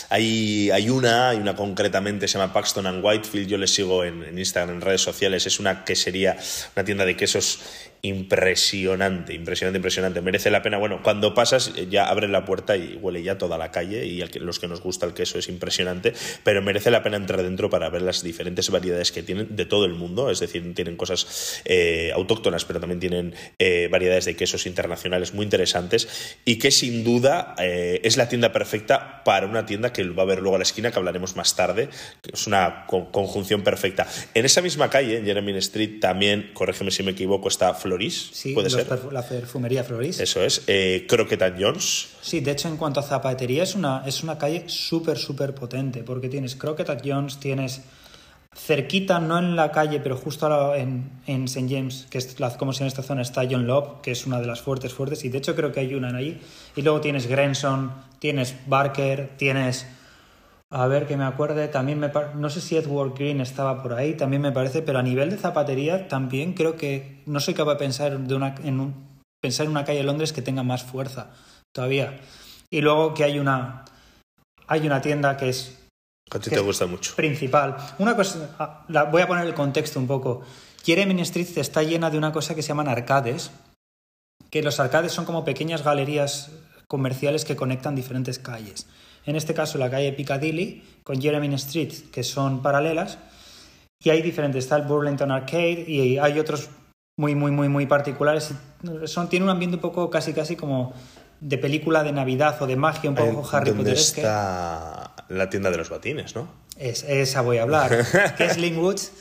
Hay, 0.09 0.69
hay 0.71 0.89
una, 0.89 1.29
hay 1.29 1.37
una 1.37 1.55
concretamente, 1.55 2.27
se 2.27 2.39
llama 2.39 2.51
Paxton 2.51 2.87
and 2.87 3.05
Whitefield, 3.05 3.47
yo 3.47 3.57
les 3.57 3.73
sigo 3.73 4.03
en, 4.03 4.23
en 4.23 4.37
Instagram, 4.37 4.75
en 4.75 4.81
redes 4.81 5.01
sociales, 5.01 5.45
es 5.45 5.59
una 5.61 5.85
quesería, 5.85 6.35
una 6.75 6.83
tienda 6.83 7.05
de 7.05 7.15
quesos 7.15 7.59
impresionante, 8.01 9.33
impresionante, 9.33 9.77
impresionante. 9.77 10.21
Merece 10.21 10.51
la 10.51 10.61
pena. 10.61 10.77
Bueno, 10.77 11.01
cuando 11.03 11.33
pasas 11.33 11.73
eh, 11.75 11.87
ya 11.89 12.07
abres 12.07 12.29
la 12.29 12.45
puerta 12.45 12.77
y 12.77 12.97
huele 13.01 13.23
ya 13.23 13.37
toda 13.37 13.57
la 13.57 13.71
calle 13.71 14.05
y 14.05 14.23
los 14.39 14.59
que 14.59 14.67
nos 14.67 14.81
gusta 14.81 15.05
el 15.05 15.13
queso 15.13 15.37
es 15.37 15.49
impresionante, 15.49 16.13
pero 16.43 16.61
merece 16.61 16.91
la 16.91 17.03
pena 17.03 17.17
entrar 17.17 17.43
dentro 17.43 17.69
para 17.69 17.89
ver 17.89 18.01
las 18.01 18.23
diferentes 18.23 18.69
variedades 18.69 19.11
que 19.11 19.23
tienen 19.23 19.55
de 19.55 19.65
todo 19.65 19.85
el 19.85 19.95
mundo. 19.95 20.29
Es 20.29 20.39
decir, 20.39 20.73
tienen 20.73 20.95
cosas 20.95 21.61
eh, 21.65 22.11
autóctonas, 22.13 22.65
pero 22.65 22.79
también 22.79 22.99
tienen 22.99 23.35
eh, 23.57 23.87
variedades 23.91 24.25
de 24.25 24.35
quesos 24.35 24.65
internacionales 24.65 25.33
muy 25.33 25.43
interesantes 25.43 26.37
y 26.45 26.57
que 26.57 26.71
sin 26.71 27.03
duda 27.03 27.55
es 27.57 28.17
la 28.17 28.29
tienda 28.29 28.51
perfecta 28.51 29.23
para 29.23 29.45
una 29.45 29.65
tienda 29.65 29.91
que 29.91 30.03
va 30.09 30.23
a 30.23 30.25
ver 30.25 30.39
luego 30.39 30.55
a 30.55 30.59
la 30.59 30.63
esquina, 30.63 30.91
que 30.91 30.99
hablaremos 30.99 31.35
más 31.35 31.55
tarde, 31.55 31.89
es 32.31 32.47
una 32.47 32.85
conjunción 32.87 33.63
perfecta. 33.63 34.07
En 34.33 34.45
esa 34.45 34.61
misma 34.61 34.89
calle, 34.89 35.17
en 35.17 35.25
Jeremy 35.25 35.57
Street, 35.57 35.99
también, 35.99 36.51
corrígeme 36.53 36.91
si 36.91 37.03
me 37.03 37.11
equivoco, 37.11 37.47
está 37.47 37.73
Floris, 37.89 38.29
sí, 38.31 38.53
puede 38.53 38.69
ser. 38.69 38.87
La 39.11 39.27
perfumería 39.27 39.83
Floris. 39.83 40.19
Eso 40.19 40.43
es. 40.43 40.63
Eh, 40.67 41.05
Croquet 41.07 41.55
Jones. 41.59 42.09
Sí, 42.21 42.39
de 42.39 42.51
hecho, 42.51 42.67
en 42.67 42.77
cuanto 42.77 42.99
a 42.99 43.03
zapatería, 43.03 43.63
es 43.63 43.75
una, 43.75 44.03
es 44.05 44.23
una 44.23 44.37
calle 44.37 44.63
súper, 44.67 45.17
súper 45.17 45.55
potente, 45.55 46.03
porque 46.03 46.29
tienes 46.29 46.55
Croquet 46.55 47.01
Jones, 47.03 47.39
tienes 47.39 47.81
cerquita, 48.55 49.19
no 49.19 49.39
en 49.39 49.55
la 49.55 49.71
calle, 49.71 49.99
pero 49.99 50.17
justo 50.17 50.75
en, 50.75 51.09
en 51.27 51.45
St. 51.45 51.67
James, 51.69 52.07
que 52.09 52.17
es 52.17 52.39
la, 52.39 52.55
como 52.57 52.73
si 52.73 52.83
en 52.83 52.87
esta 52.87 53.03
zona 53.03 53.21
está 53.21 53.43
John 53.49 53.67
Love, 53.67 54.01
que 54.01 54.11
es 54.11 54.25
una 54.25 54.39
de 54.39 54.47
las 54.47 54.61
fuertes, 54.61 54.93
fuertes, 54.93 55.23
y 55.23 55.29
de 55.29 55.37
hecho 55.37 55.55
creo 55.55 55.71
que 55.71 55.79
hay 55.79 55.93
una 55.93 56.09
en 56.09 56.15
ahí. 56.15 56.41
Y 56.75 56.81
luego 56.81 57.01
tienes 57.01 57.27
Grenson, 57.27 57.91
tienes 58.19 58.55
Barker, 58.67 59.31
tienes 59.37 59.85
a 60.71 60.85
ver, 60.87 61.07
que 61.07 61.17
me 61.17 61.23
acuerde, 61.23 61.67
también 61.67 61.99
me 61.99 62.11
no 62.35 62.49
sé 62.49 62.61
si 62.61 62.77
Edward 62.77 63.15
Green 63.15 63.41
estaba 63.41 63.81
por 63.81 63.93
ahí, 63.93 64.15
también 64.15 64.43
me 64.43 64.51
parece, 64.51 64.83
pero 64.83 64.99
a 64.99 65.03
nivel 65.03 65.31
de 65.31 65.37
zapatería 65.37 66.07
también 66.07 66.53
creo 66.53 66.75
que 66.75 67.23
no 67.25 67.39
soy 67.39 67.55
capaz 67.55 67.73
de 67.73 67.79
pensar, 67.79 68.19
de 68.19 68.35
una, 68.35 68.53
en 68.63 68.79
un, 68.79 69.19
pensar 69.41 69.65
en 69.65 69.71
una 69.71 69.83
calle 69.83 69.99
de 69.99 70.03
Londres 70.03 70.31
que 70.31 70.43
tenga 70.43 70.61
más 70.61 70.83
fuerza 70.83 71.31
todavía. 71.73 72.19
Y 72.69 72.81
luego 72.81 73.15
que 73.15 73.23
hay 73.23 73.39
una, 73.39 73.83
hay 74.67 74.85
una 74.85 75.01
tienda 75.01 75.37
que 75.37 75.49
es... 75.49 75.75
A 76.29 76.37
ti 76.37 76.51
te 76.51 76.59
gusta 76.59 76.85
mucho. 76.85 77.15
Principal. 77.15 77.75
Una 77.97 78.15
cosa, 78.15 78.55
ah, 78.59 78.85
la, 78.89 79.05
voy 79.05 79.23
a 79.23 79.27
poner 79.27 79.47
el 79.47 79.55
contexto 79.55 79.99
un 79.99 80.05
poco. 80.05 80.43
Jeremy 80.83 81.19
Street 81.21 81.57
está 81.57 81.81
llena 81.81 82.11
de 82.11 82.19
una 82.19 82.31
cosa 82.31 82.53
que 82.53 82.61
se 82.61 82.67
llaman 82.67 82.87
arcades, 82.87 83.49
que 84.51 84.61
los 84.61 84.79
arcades 84.79 85.13
son 85.13 85.25
como 85.25 85.43
pequeñas 85.43 85.83
galerías 85.83 86.51
comerciales 86.87 87.43
que 87.43 87.55
conectan 87.55 87.95
diferentes 87.95 88.37
calles 88.37 88.85
en 89.25 89.35
este 89.35 89.53
caso 89.53 89.77
la 89.77 89.89
calle 89.89 90.11
Piccadilly 90.13 90.83
con 91.03 91.21
Jeremy 91.21 91.53
Street, 91.55 91.93
que 92.11 92.23
son 92.23 92.61
paralelas, 92.61 93.17
y 94.01 94.11
hay 94.11 94.21
diferentes, 94.21 94.63
está 94.63 94.77
el 94.77 94.83
Burlington 94.83 95.31
Arcade 95.31 95.83
y 95.87 96.17
hay 96.17 96.39
otros 96.39 96.69
muy, 97.17 97.35
muy, 97.35 97.51
muy, 97.51 97.67
muy 97.67 97.85
particulares. 97.85 98.51
Son, 99.05 99.27
tiene 99.27 99.43
un 99.43 99.51
ambiente 99.51 99.75
un 99.75 99.81
poco 99.81 100.09
casi, 100.09 100.31
casi 100.31 100.55
como 100.55 100.93
de 101.41 101.57
película 101.57 102.03
de 102.03 102.13
Navidad 102.13 102.61
o 102.61 102.67
de 102.67 102.77
magia, 102.77 103.09
un 103.09 103.15
poco 103.17 103.47
Harry 103.51 103.73
Potter. 103.73 103.93
está 103.93 105.15
la 105.27 105.49
tienda 105.49 105.69
de 105.69 105.77
los 105.77 105.89
batines, 105.89 106.33
¿no? 106.35 106.47
Es, 106.77 107.03
esa 107.03 107.41
voy 107.41 107.57
a 107.57 107.63
hablar, 107.63 108.05
que 108.37 108.45
es 108.45 108.57
Linkwoods, 108.57 109.11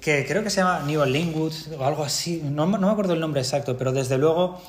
que 0.00 0.26
creo 0.26 0.42
que 0.42 0.50
se 0.50 0.60
llama 0.60 0.80
New 0.86 1.02
Linkwoods 1.04 1.70
o 1.78 1.84
algo 1.84 2.04
así, 2.04 2.42
no, 2.44 2.66
no 2.66 2.78
me 2.78 2.90
acuerdo 2.90 3.14
el 3.14 3.20
nombre 3.20 3.40
exacto, 3.40 3.78
pero 3.78 3.92
desde 3.92 4.18
luego 4.18 4.60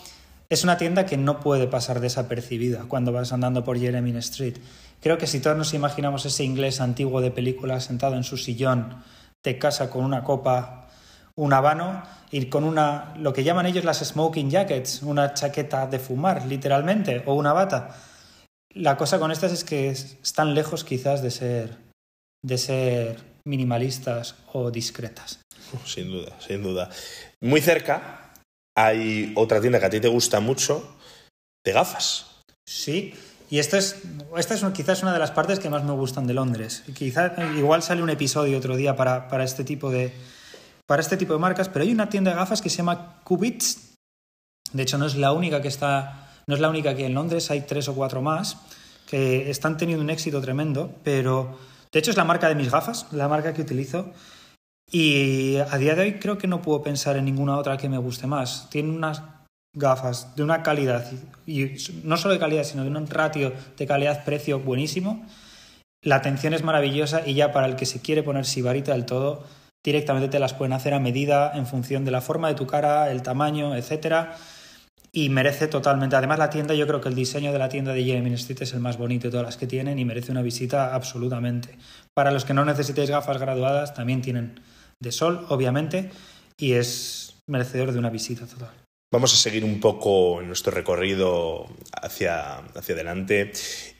es 0.50 0.64
una 0.64 0.78
tienda 0.78 1.06
que 1.06 1.18
no 1.18 1.40
puede 1.40 1.68
pasar 1.68 2.00
desapercibida 2.00 2.86
cuando 2.88 3.12
vas 3.12 3.34
andando 3.34 3.64
por 3.64 3.80
Jeremy 3.80 4.16
Street. 4.18 4.58
Creo 5.02 5.18
que 5.18 5.28
si 5.28 5.40
todos 5.40 5.58
nos 5.58 5.74
imaginamos 5.74 6.26
ese 6.26 6.44
inglés 6.44 6.80
antiguo 6.82 7.22
de 7.22 7.32
película 7.32 7.80
sentado 7.80 8.16
en 8.16 8.24
su 8.24 8.38
sillón 8.38 9.04
de 9.44 9.60
casa 9.60 9.90
con 9.90 10.04
una 10.04 10.24
copa, 10.24 10.88
un 11.36 11.54
habano 11.54 12.04
y 12.32 12.46
con 12.48 12.64
una, 12.64 13.14
lo 13.18 13.34
que 13.34 13.44
llaman 13.44 13.66
ellos 13.66 13.86
las 13.86 14.00
smoking 14.00 14.50
jackets, 14.50 15.04
una 15.04 15.34
chaqueta 15.34 15.88
de 15.88 16.00
fumar, 16.00 16.46
literalmente, 16.46 17.24
o 17.26 17.34
una 17.36 17.54
bata. 17.54 17.96
La 18.74 18.98
cosa 18.98 19.20
con 19.20 19.32
estas 19.32 19.52
es 19.52 19.64
que 19.64 19.90
están 19.90 20.54
lejos 20.54 20.84
quizás 20.84 21.22
de 21.22 21.32
ser, 21.32 21.78
de 22.44 22.58
ser 22.58 23.18
minimalistas 23.46 24.36
o 24.54 24.72
discretas. 24.72 25.40
Sin 25.86 26.10
duda, 26.12 26.32
sin 26.40 26.64
duda. 26.64 26.90
Muy 27.42 27.62
cerca, 27.62 28.27
hay 28.78 29.34
otra 29.36 29.60
tienda 29.60 29.80
que 29.80 29.88
a 29.88 29.90
ti 29.90 30.00
te 30.00 30.08
gusta 30.08 30.40
mucho 30.40 30.96
de 31.66 31.74
gafas. 31.74 32.28
Sí, 32.64 33.14
y 33.50 33.58
esta 33.58 33.80
es, 33.80 34.04
esta 34.38 34.54
es 34.54 34.64
quizás 34.74 35.02
una 35.02 35.14
de 35.14 35.20
las 35.20 35.32
partes 35.32 35.60
que 35.60 35.70
más 35.70 35.84
me 35.84 35.94
gustan 35.94 36.28
de 36.28 36.36
Londres. 36.36 36.84
Quizás 36.94 37.32
igual 37.58 37.82
sale 37.82 38.04
un 38.04 38.12
episodio 38.12 38.56
otro 38.56 38.76
día 38.76 38.96
para, 38.96 39.30
para, 39.30 39.44
este 39.44 39.64
tipo 39.64 39.90
de, 39.90 40.14
para 40.86 41.02
este 41.02 41.18
tipo 41.18 41.34
de 41.34 41.40
marcas, 41.40 41.70
pero 41.70 41.84
hay 41.84 41.92
una 41.92 42.10
tienda 42.10 42.32
de 42.32 42.38
gafas 42.38 42.62
que 42.62 42.70
se 42.70 42.78
llama 42.78 43.22
Cubits. 43.24 43.96
De 44.74 44.84
hecho, 44.84 45.00
no 45.00 45.08
es 45.08 45.16
la 45.16 45.32
única 45.32 45.60
que 45.60 45.70
está, 45.70 46.30
no 46.46 46.54
es 46.54 46.62
la 46.62 46.70
única 46.70 46.96
que 46.96 47.06
en 47.08 47.16
Londres, 47.16 47.50
hay 47.50 47.62
tres 47.62 47.88
o 47.88 47.96
cuatro 47.96 48.22
más 48.22 48.58
que 49.08 49.50
están 49.50 49.78
teniendo 49.78 50.04
un 50.04 50.12
éxito 50.12 50.40
tremendo, 50.40 50.94
pero 51.04 51.58
de 51.92 52.00
hecho 52.00 52.12
es 52.12 52.18
la 52.18 52.26
marca 52.26 52.48
de 52.48 52.56
mis 52.56 52.70
gafas, 52.70 53.08
la 53.12 53.28
marca 53.28 53.54
que 53.54 53.62
utilizo. 53.62 54.12
Y 54.90 55.58
a 55.58 55.78
día 55.78 55.96
de 55.96 56.02
hoy 56.02 56.14
creo 56.14 56.38
que 56.38 56.48
no 56.48 56.62
puedo 56.62 56.82
pensar 56.82 57.18
en 57.18 57.26
ninguna 57.26 57.58
otra 57.58 57.78
que 57.78 57.90
me 57.90 57.98
guste 57.98 58.26
más. 58.26 58.70
Tiene 58.70 58.90
unas 58.90 59.22
gafas 59.74 60.36
de 60.36 60.44
una 60.44 60.64
calidad, 60.64 61.06
y 61.46 61.72
no 62.04 62.18
solo 62.18 62.34
de 62.34 62.40
calidad, 62.40 62.64
sino 62.64 62.84
de 62.84 62.90
un 62.90 63.08
ratio 63.08 63.54
de 63.78 63.86
calidad-precio 63.86 64.60
buenísimo. 64.60 65.26
La 66.02 66.16
atención 66.16 66.54
es 66.54 66.64
maravillosa 66.64 67.28
y 67.28 67.34
ya 67.34 67.52
para 67.52 67.68
el 67.68 67.76
que 67.76 67.86
se 67.86 68.02
quiere 68.02 68.24
poner 68.24 68.46
sibarita 68.46 68.94
del 68.94 69.06
todo, 69.06 69.44
directamente 69.84 70.30
te 70.30 70.40
las 70.40 70.54
pueden 70.54 70.74
hacer 70.74 70.94
a 70.94 71.00
medida 71.00 71.52
en 71.54 71.68
función 71.68 72.06
de 72.06 72.12
la 72.12 72.22
forma 72.22 72.48
de 72.48 72.56
tu 72.56 72.66
cara, 72.66 73.12
el 73.12 73.22
tamaño, 73.22 73.76
etcétera. 73.76 74.36
Y 75.12 75.30
merece 75.30 75.68
totalmente. 75.68 76.16
Además, 76.16 76.40
la 76.40 76.50
tienda, 76.50 76.76
yo 76.76 76.86
creo 76.86 77.02
que 77.02 77.10
el 77.10 77.16
diseño 77.16 77.52
de 77.52 77.60
la 77.60 77.70
tienda 77.70 77.94
de 77.94 78.04
Jeremy 78.04 78.34
Street 78.34 78.62
es 78.62 78.74
el 78.74 78.80
más 78.80 78.98
bonito 78.98 79.28
de 79.28 79.32
todas 79.32 79.46
las 79.46 79.58
que 79.58 79.66
tienen 79.66 80.00
y 80.00 80.06
merece 80.06 80.32
una 80.32 80.42
visita 80.42 80.94
absolutamente. 80.94 81.78
Para 82.14 82.32
los 82.32 82.46
que 82.46 82.54
no 82.54 82.66
necesitéis 82.66 83.10
gafas 83.10 83.38
graduadas, 83.38 83.94
también 83.94 84.22
tienen 84.22 84.60
de 85.00 85.12
sol, 85.12 85.46
obviamente, 85.50 86.12
y 86.58 86.74
es 86.74 87.36
merecedor 87.48 87.92
de 87.92 88.00
una 88.00 88.10
visita 88.10 88.46
total. 88.46 88.72
Vamos 89.10 89.34
a 89.34 89.38
seguir 89.38 89.64
un 89.64 89.80
poco 89.80 90.42
en 90.42 90.48
nuestro 90.48 90.72
recorrido 90.74 91.66
hacia, 91.94 92.58
hacia 92.58 92.94
adelante. 92.94 93.54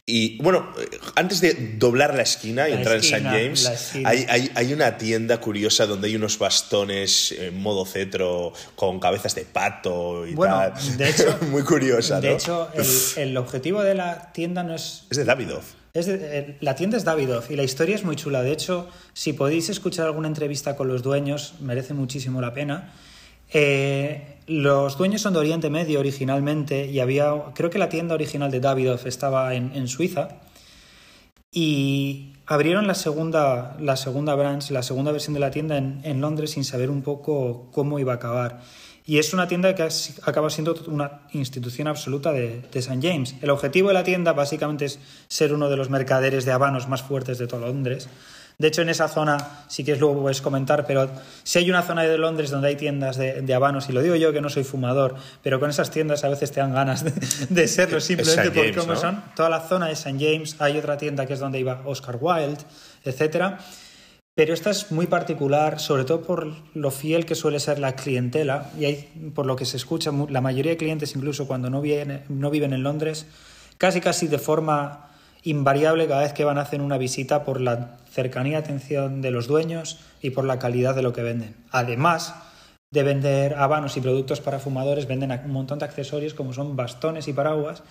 Y 0.06 0.42
bueno, 0.42 0.74
antes 1.16 1.40
de 1.40 1.76
doblar 1.78 2.14
la 2.14 2.24
esquina 2.24 2.68
y 2.68 2.74
entrar 2.74 2.96
en 2.96 3.02
St. 3.02 3.24
James, 3.24 3.96
hay, 4.04 4.52
hay, 4.54 4.74
una 4.74 4.98
tienda 4.98 5.40
curiosa 5.40 5.86
donde 5.86 6.10
hay 6.10 6.16
unos 6.18 6.38
bastones 6.38 7.32
en 7.32 7.58
modo 7.58 7.86
cetro 7.86 8.52
con 8.76 9.00
cabezas 9.00 9.34
de 9.36 9.46
pato 9.46 10.28
y 10.28 10.36
tal. 10.36 10.74
De 10.98 11.10
hecho, 11.10 11.38
muy 11.52 11.64
curiosa, 11.64 12.20
De 12.20 12.34
hecho, 12.34 12.70
el, 12.74 13.30
el, 13.30 13.38
objetivo 13.38 13.84
de 13.84 13.96
la 13.96 14.34
tienda 14.34 14.64
no 14.64 14.76
es. 14.76 15.06
Es 15.10 15.18
de 15.18 15.24
Davidoff. 15.24 15.74
Eh, 16.06 16.58
la 16.60 16.76
tienda 16.76 16.98
es 16.98 17.04
Davidoff 17.04 17.50
y 17.50 17.56
la 17.56 17.64
historia 17.64 17.96
es 17.96 18.04
muy 18.04 18.16
chula. 18.16 18.44
De 18.44 18.52
hecho, 18.52 18.88
si 19.14 19.34
podéis 19.34 19.70
escuchar 19.70 20.06
alguna 20.06 20.28
entrevista 20.28 20.76
con 20.76 20.88
los 20.88 21.02
dueños, 21.02 21.56
merece 21.60 21.94
muchísimo 21.94 22.40
la 22.40 22.54
pena. 22.54 22.94
Eh, 23.52 24.38
los 24.46 24.98
dueños 24.98 25.22
son 25.22 25.34
de 25.34 25.40
Oriente 25.40 25.70
Medio 25.70 26.00
originalmente 26.00 26.86
y 26.86 27.00
había, 27.00 27.34
creo 27.56 27.70
que 27.70 27.80
la 27.80 27.90
tienda 27.90 28.14
original 28.14 28.52
de 28.52 28.60
Davidoff 28.60 29.06
estaba 29.08 29.56
en, 29.56 29.88
Suiza 29.88 30.40
y 31.52 32.34
abrieron 32.46 32.86
la 32.86 32.94
segunda, 32.94 33.76
la 33.80 33.96
segunda 33.96 34.36
branch, 34.36 34.70
la 34.70 34.84
segunda 34.84 35.12
versión 35.12 35.34
de 35.34 35.40
la 35.40 35.50
tienda 35.50 35.78
en, 35.78 36.02
en 36.04 36.22
Londres 36.22 36.52
sin 36.52 36.64
saber 36.64 36.92
un 36.92 37.02
poco 37.02 37.70
cómo 37.72 38.00
iba 38.00 38.14
a 38.14 38.16
acabar. 38.18 38.60
Y 39.08 39.20
es 39.20 39.34
una 39.34 39.48
tienda 39.48 39.74
que 39.74 39.88
acaba 40.24 40.50
siendo 40.50 40.76
una 40.88 41.22
institución 41.32 41.88
absoluta 41.88 42.34
de, 42.34 42.62
de 42.72 42.80
St. 42.80 43.00
James. 43.02 43.36
El 43.42 43.50
objetivo 43.50 43.88
de 43.88 43.94
la 43.94 44.04
tienda 44.04 44.34
básicamente 44.34 44.84
es 44.84 45.00
ser 45.30 45.54
uno 45.54 45.70
de 45.70 45.78
los 45.78 45.90
mercaderes 45.90 46.44
de 46.44 46.52
habanos 46.52 46.90
más 46.90 47.04
fuertes 47.04 47.38
de 47.38 47.48
todo 47.48 47.62
Londres. 47.62 48.10
De 48.58 48.68
hecho, 48.68 48.82
en 48.82 48.90
esa 48.90 49.08
zona, 49.08 49.38
sí 49.70 49.86
que 49.86 49.94
es 49.94 50.00
luego 50.00 50.20
puedes 50.24 50.42
comentar, 50.42 50.86
pero 50.86 51.10
si 51.44 51.60
hay 51.60 51.70
una 51.70 51.84
zona 51.84 52.04
de 52.04 52.18
Londres 52.18 52.50
donde 52.50 52.70
hay 52.70 52.76
tiendas 52.76 53.16
de, 53.16 53.44
de, 53.44 53.54
habanos, 53.54 53.88
y 53.88 53.94
lo 53.94 54.02
digo 54.02 54.16
yo 54.16 54.34
que 54.34 54.42
no 54.42 54.50
soy 54.50 54.64
fumador, 54.64 55.16
pero 55.44 55.60
con 55.60 55.70
esas 55.70 55.92
tiendas 55.92 56.24
a 56.24 56.30
veces 56.30 56.52
te 56.52 56.60
dan 56.60 56.74
ganas 56.74 57.06
de, 57.50 57.68
serlo 57.68 58.02
simplemente 58.02 58.52
por 58.52 58.76
cómo 58.76 58.96
son. 58.98 59.24
Toda 59.36 59.50
la 59.50 59.62
zona 59.62 59.86
de 59.86 59.94
St. 59.94 60.18
James, 60.20 60.56
hay 60.60 60.78
otra 60.80 60.98
tienda 60.98 61.26
que 61.28 61.34
es 61.34 61.40
donde 61.40 61.60
iba 61.60 61.82
Oscar 61.86 62.18
Wilde, 62.20 62.64
etcétera. 63.06 63.60
Pero 64.38 64.54
esta 64.54 64.70
es 64.70 64.92
muy 64.92 65.08
particular, 65.08 65.80
sobre 65.80 66.04
todo 66.04 66.22
por 66.22 66.54
lo 66.76 66.92
fiel 66.92 67.26
que 67.26 67.34
suele 67.34 67.60
ser 67.60 67.80
la 67.80 67.96
clientela, 67.96 68.70
y 68.80 68.86
hay, 68.86 69.32
por 69.34 69.48
lo 69.48 69.56
que 69.56 69.66
se 69.66 69.78
escucha, 69.78 70.12
la 70.30 70.42
mayoría 70.42 70.74
de 70.74 70.78
clientes, 70.78 71.16
incluso 71.16 71.48
cuando 71.48 71.72
no, 71.72 71.82
no 72.30 72.50
viven 72.52 72.74
en 72.74 72.84
Londres, 72.84 73.26
casi 73.80 74.00
casi 74.00 74.28
de 74.28 74.38
forma 74.38 75.10
invariable 75.42 76.08
cada 76.08 76.22
vez 76.22 76.34
que 76.34 76.44
van 76.44 76.60
a 76.60 76.62
hacer 76.62 76.82
una 76.82 77.00
visita 77.00 77.44
por 77.44 77.60
la 77.60 77.98
cercanía 78.12 78.60
atención 78.60 79.24
de 79.24 79.32
los 79.32 79.48
dueños 79.48 79.98
y 80.22 80.30
por 80.30 80.46
la 80.46 80.60
calidad 80.60 80.94
de 80.94 81.02
lo 81.02 81.14
que 81.14 81.24
venden. 81.24 81.56
Además 81.72 82.36
de 82.92 83.02
vender 83.02 83.56
habanos 83.56 83.98
y 83.98 84.02
productos 84.02 84.40
para 84.40 84.60
fumadores, 84.60 85.08
venden 85.08 85.32
un 85.32 85.52
montón 85.52 85.80
de 85.80 85.86
accesorios 85.86 86.36
como 86.36 86.54
son 86.54 86.76
bastones 86.76 87.28
y 87.28 87.34
paraguas, 87.34 87.82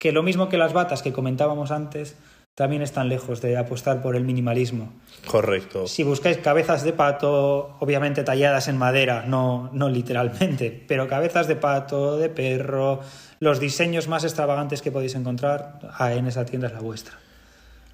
que 0.00 0.10
lo 0.10 0.24
mismo 0.24 0.48
que 0.48 0.58
las 0.58 0.72
batas 0.72 1.02
que 1.02 1.12
comentábamos 1.12 1.70
antes, 1.70 2.16
también 2.54 2.82
están 2.82 3.08
lejos 3.08 3.40
de 3.40 3.56
apostar 3.56 4.00
por 4.00 4.14
el 4.14 4.24
minimalismo. 4.24 4.92
Correcto. 5.26 5.88
Si 5.88 6.04
buscáis 6.04 6.38
cabezas 6.38 6.84
de 6.84 6.92
pato, 6.92 7.76
obviamente 7.80 8.22
talladas 8.22 8.68
en 8.68 8.76
madera, 8.76 9.24
no, 9.26 9.70
no 9.72 9.88
literalmente, 9.88 10.70
pero 10.88 11.08
cabezas 11.08 11.48
de 11.48 11.56
pato, 11.56 12.16
de 12.16 12.28
perro, 12.28 13.00
los 13.40 13.58
diseños 13.58 14.06
más 14.06 14.24
extravagantes 14.24 14.82
que 14.82 14.92
podéis 14.92 15.16
encontrar 15.16 15.80
ah, 15.98 16.12
en 16.12 16.26
esa 16.26 16.44
tienda 16.44 16.68
es 16.68 16.74
la 16.74 16.80
vuestra. 16.80 17.18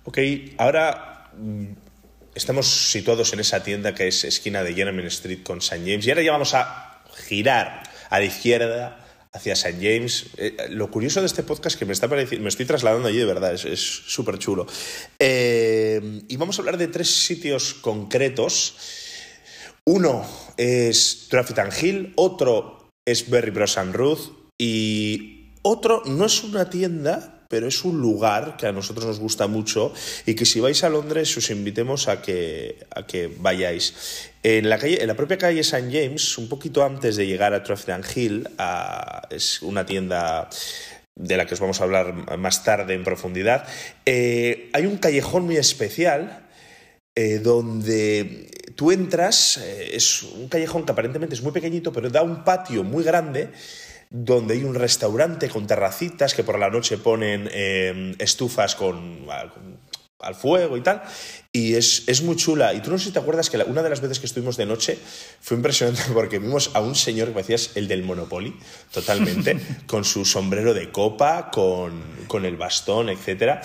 Ok, 0.05 0.19
ahora 0.59 1.31
mm, 1.37 1.73
estamos 2.35 2.67
situados 2.67 3.33
en 3.33 3.41
esa 3.41 3.63
tienda 3.63 3.95
que 3.95 4.09
es 4.09 4.25
esquina 4.25 4.63
de 4.63 4.75
Jeremy 4.75 5.05
Street 5.07 5.43
con 5.43 5.59
St. 5.59 5.79
James 5.79 6.07
y 6.07 6.11
ahora 6.11 6.23
ya 6.23 6.33
vamos 6.33 6.55
a 6.55 7.01
girar 7.27 7.83
a 8.11 8.19
la 8.19 8.25
izquierda 8.25 9.00
hacia 9.33 9.53
St. 9.53 9.79
James. 9.81 10.27
Eh, 10.37 10.57
lo 10.71 10.91
curioso 10.91 11.21
de 11.21 11.27
este 11.27 11.43
podcast 11.43 11.79
que 11.79 11.85
me, 11.85 11.93
está 11.93 12.09
me 12.09 12.49
estoy 12.49 12.67
trasladando 12.67 13.09
allí 13.09 13.19
de 13.19 13.25
verdad, 13.25 13.55
es 13.55 13.81
súper 13.81 14.39
chulo. 14.39 14.67
Eh, 15.19 16.23
y 16.29 16.37
vamos 16.37 16.59
a 16.59 16.63
hablar 16.63 16.79
de 16.79 16.89
tres 16.89 17.09
sitios 17.09 17.75
concretos. 17.75 18.77
Uno 19.87 20.27
es 20.57 21.27
Traffic 21.29 21.83
Hill, 21.83 22.13
otro 22.17 22.89
es 23.07 23.29
Berry 23.31 23.51
Bros. 23.51 23.79
and 23.79 23.95
Ruth 23.95 24.31
y 24.59 25.53
otro 25.63 26.03
no 26.07 26.27
es 26.27 26.45
una 26.45 26.71
tienda, 26.71 27.40
pero 27.51 27.67
es 27.67 27.85
un 27.85 28.01
lugar 28.01 28.57
que 28.57 28.69
a 28.69 28.73
nosotros 28.73 29.05
nos 29.05 29.19
gusta 29.19 29.49
mucho 29.49 29.93
y 30.25 30.37
que 30.37 30.47
si 30.47 30.61
vais 30.61 30.85
a 30.85 30.89
Londres 30.89 31.37
os 31.37 31.51
invitemos 31.51 32.07
a 32.07 32.23
que, 32.23 32.87
a 32.95 33.05
que 33.05 33.27
vayáis. 33.27 34.31
En 34.45 34.71
la, 34.71 34.79
calle, 34.79 35.03
en 35.03 35.09
la 35.09 35.19
propia 35.19 35.37
calle 35.37 35.61
St. 35.61 35.91
James, 35.91 36.39
un 36.39 36.49
poquito 36.49 36.85
antes 36.85 37.17
de 37.17 37.27
llegar 37.27 37.53
a 37.53 37.65
Trafalgar 37.65 38.07
Hill, 38.07 38.49
es 39.31 39.63
una 39.63 39.85
tienda 39.85 40.49
de 41.17 41.37
la 41.37 41.45
que 41.45 41.55
os 41.55 41.61
vamos 41.61 41.81
a 41.81 41.85
hablar 41.85 42.39
más 42.39 42.63
tarde 42.63 42.95
en 42.95 43.03
profundidad, 43.03 43.67
eh, 44.07 44.71
hay 44.73 44.87
un 44.87 44.97
callejón 44.99 45.45
muy 45.45 45.57
especial 45.57 46.47
eh, 47.17 47.41
donde 47.41 48.49
tú 48.77 48.93
entras, 48.93 49.59
eh, 49.59 49.91
es 49.93 50.23
un 50.23 50.49
callejón 50.49 50.87
que 50.87 50.93
aparentemente 50.93 51.35
es 51.35 51.43
muy 51.43 51.51
pequeñito, 51.51 51.93
pero 51.93 52.11
da 52.11 52.23
un 52.23 52.45
patio 52.45 52.85
muy 52.85 53.03
grande 53.03 53.51
donde 54.11 54.55
hay 54.55 54.65
un 54.65 54.75
restaurante 54.75 55.49
con 55.49 55.69
terracitas 55.69 56.35
que 56.35 56.43
por 56.43 56.59
la 56.59 56.69
noche 56.69 56.99
ponen 56.99 57.49
eh, 57.53 58.17
estufas 58.19 58.75
con, 58.75 59.27
al 60.21 60.35
fuego 60.35 60.77
y 60.77 60.83
tal. 60.83 61.03
Y 61.53 61.75
es, 61.75 62.05
es, 62.07 62.23
muy 62.23 62.37
chula. 62.37 62.75
Y 62.75 62.81
tú 62.81 62.91
no 62.91 62.99
sé 62.99 63.07
si 63.07 63.11
te 63.13 63.19
acuerdas 63.19 63.51
que 63.51 63.57
una 63.59 63.83
de 63.83 63.91
las 63.91 64.01
veces 64.01 64.19
que 64.19 64.27
estuvimos 64.27 64.57
de 64.57 64.67
noche 64.67 64.99
fue 65.41 65.57
impresionante 65.57 66.03
porque 66.15 66.39
vimos 66.39 66.71
a 66.75 66.81
un 66.81 66.95
señor 66.95 67.29
que 67.29 67.35
parecía 67.35 67.57
el 67.77 67.89
del 67.89 68.03
Monopoly, 68.03 68.55
totalmente, 68.93 69.59
con 69.87 70.05
su 70.05 70.25
sombrero 70.25 70.75
de 70.75 70.91
copa, 70.91 71.51
con, 71.51 72.03
con 72.27 72.45
el 72.45 72.57
bastón, 72.57 73.09
etcétera. 73.09 73.63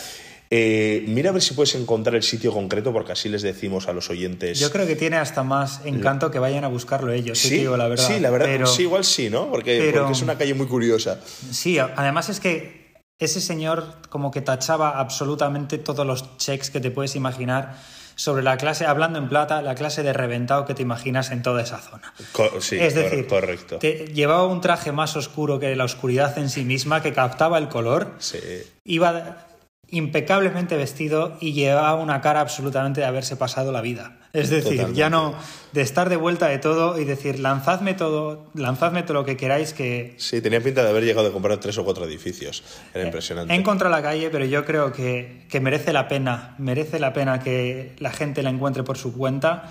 Eh, 0.58 1.04
mira 1.08 1.32
a 1.32 1.34
ver 1.34 1.42
si 1.42 1.54
puedes 1.54 1.76
encontrar 1.76 2.16
el 2.16 2.24
sitio 2.24 2.54
concreto 2.54 2.94
porque 2.94 3.12
así 3.12 3.28
les 3.28 3.42
decimos 3.42 3.90
a 3.90 3.94
los 3.94 4.10
oyentes. 4.10 4.58
Yo 4.58 4.72
creo 4.72 4.88
que 4.88 4.96
tiene 4.96 5.18
hasta 5.18 5.44
más 5.44 5.82
encanto 5.84 6.32
que 6.32 6.40
vayan 6.40 6.64
a 6.64 6.70
buscarlo 6.70 7.12
ellos, 7.12 7.38
sí, 7.38 7.58
digo 7.58 7.76
la 7.76 7.90
verdad. 7.90 8.08
Sí, 8.08 8.20
la 8.22 8.30
verdad, 8.30 8.66
sí, 8.66 8.84
igual 8.84 9.04
sí, 9.04 9.30
¿no? 9.30 9.50
Porque, 9.52 9.92
porque, 9.94 10.14
es 10.14 10.22
una 10.22 10.38
calle 10.38 10.54
muy 10.54 10.68
curiosa. 10.68 11.20
Sí, 11.52 11.78
además 11.78 12.30
es 12.30 12.40
que 12.40 12.94
ese 13.20 13.42
señor 13.42 13.84
como 14.10 14.32
que 14.32 14.40
tachaba 14.42 14.98
absolutamente 14.98 15.78
todos 15.78 16.08
los 16.08 16.38
checks 16.38 16.70
que 16.70 16.80
te 16.80 16.90
puedes 16.90 17.18
imaginar 17.18 17.76
sobre 18.16 18.42
la 18.44 18.56
clase, 18.56 18.86
hablando 18.86 19.20
en 19.20 19.28
plata, 19.28 19.62
la 19.62 19.76
clase 19.76 20.02
de 20.04 20.14
reventado 20.14 20.66
que 20.66 20.74
te 20.74 20.82
imaginas 20.84 21.32
en 21.32 21.42
toda 21.42 21.62
esa 21.64 21.80
zona. 21.80 22.14
Co- 22.32 22.62
sí, 22.62 22.78
es 22.80 22.96
decir, 22.96 23.28
correcto. 23.28 23.80
que 23.80 24.10
llevaba 24.14 24.48
un 24.48 24.62
traje 24.62 24.94
más 24.94 25.18
oscuro 25.18 25.60
que 25.60 25.76
la 25.76 25.84
oscuridad 25.84 26.38
en 26.38 26.50
sí 26.50 26.64
misma, 26.64 27.02
que 27.02 27.12
captaba 27.12 27.58
el 27.58 27.68
color, 27.68 28.14
Sí. 28.20 28.40
iba 28.86 29.48
impecablemente 29.90 30.76
vestido 30.78 31.38
y 31.40 31.54
llevaba 31.54 31.96
una 31.96 32.22
cara 32.22 32.42
absolutamente 32.42 33.02
de 33.02 33.08
haberse 33.08 33.36
pasado 33.36 33.72
la 33.72 33.82
vida. 33.82 34.18
Es 34.34 34.50
decir, 34.50 34.72
Totalmente. 34.72 35.00
ya 35.00 35.10
no 35.10 35.36
de 35.72 35.82
estar 35.82 36.10
de 36.10 36.18
vuelta 36.18 36.48
de 36.48 36.58
todo 36.58 37.00
y 37.00 37.06
decir, 37.06 37.40
lanzadme 37.40 37.94
todo, 37.94 38.48
lanzadme 38.54 39.04
todo 39.04 39.14
lo 39.14 39.26
que 39.26 39.38
queráis 39.38 39.74
que 39.74 40.16
Sí, 40.18 40.42
tenía 40.42 40.60
pinta 40.62 40.84
de 40.84 40.90
haber 40.90 41.06
llegado 41.06 41.30
a 41.30 41.32
comprar 41.32 41.58
tres 41.60 41.78
o 41.78 41.86
cuatro 41.86 42.06
edificios. 42.06 42.64
Era 42.94 43.06
impresionante. 43.06 43.54
he 43.54 43.58
encontrado 43.58 43.96
la 43.96 44.02
calle, 44.02 44.30
pero 44.30 44.44
yo 44.44 44.66
creo 44.66 44.92
que, 44.92 45.46
que 45.50 45.60
merece 45.62 45.94
la 45.94 46.08
pena, 46.10 46.56
merece 46.58 47.00
la 47.00 47.14
pena 47.14 47.40
que 47.40 47.96
la 48.00 48.12
gente 48.12 48.44
la 48.44 48.50
encuentre 48.50 48.84
por 48.84 48.98
su 48.98 49.16
cuenta. 49.16 49.70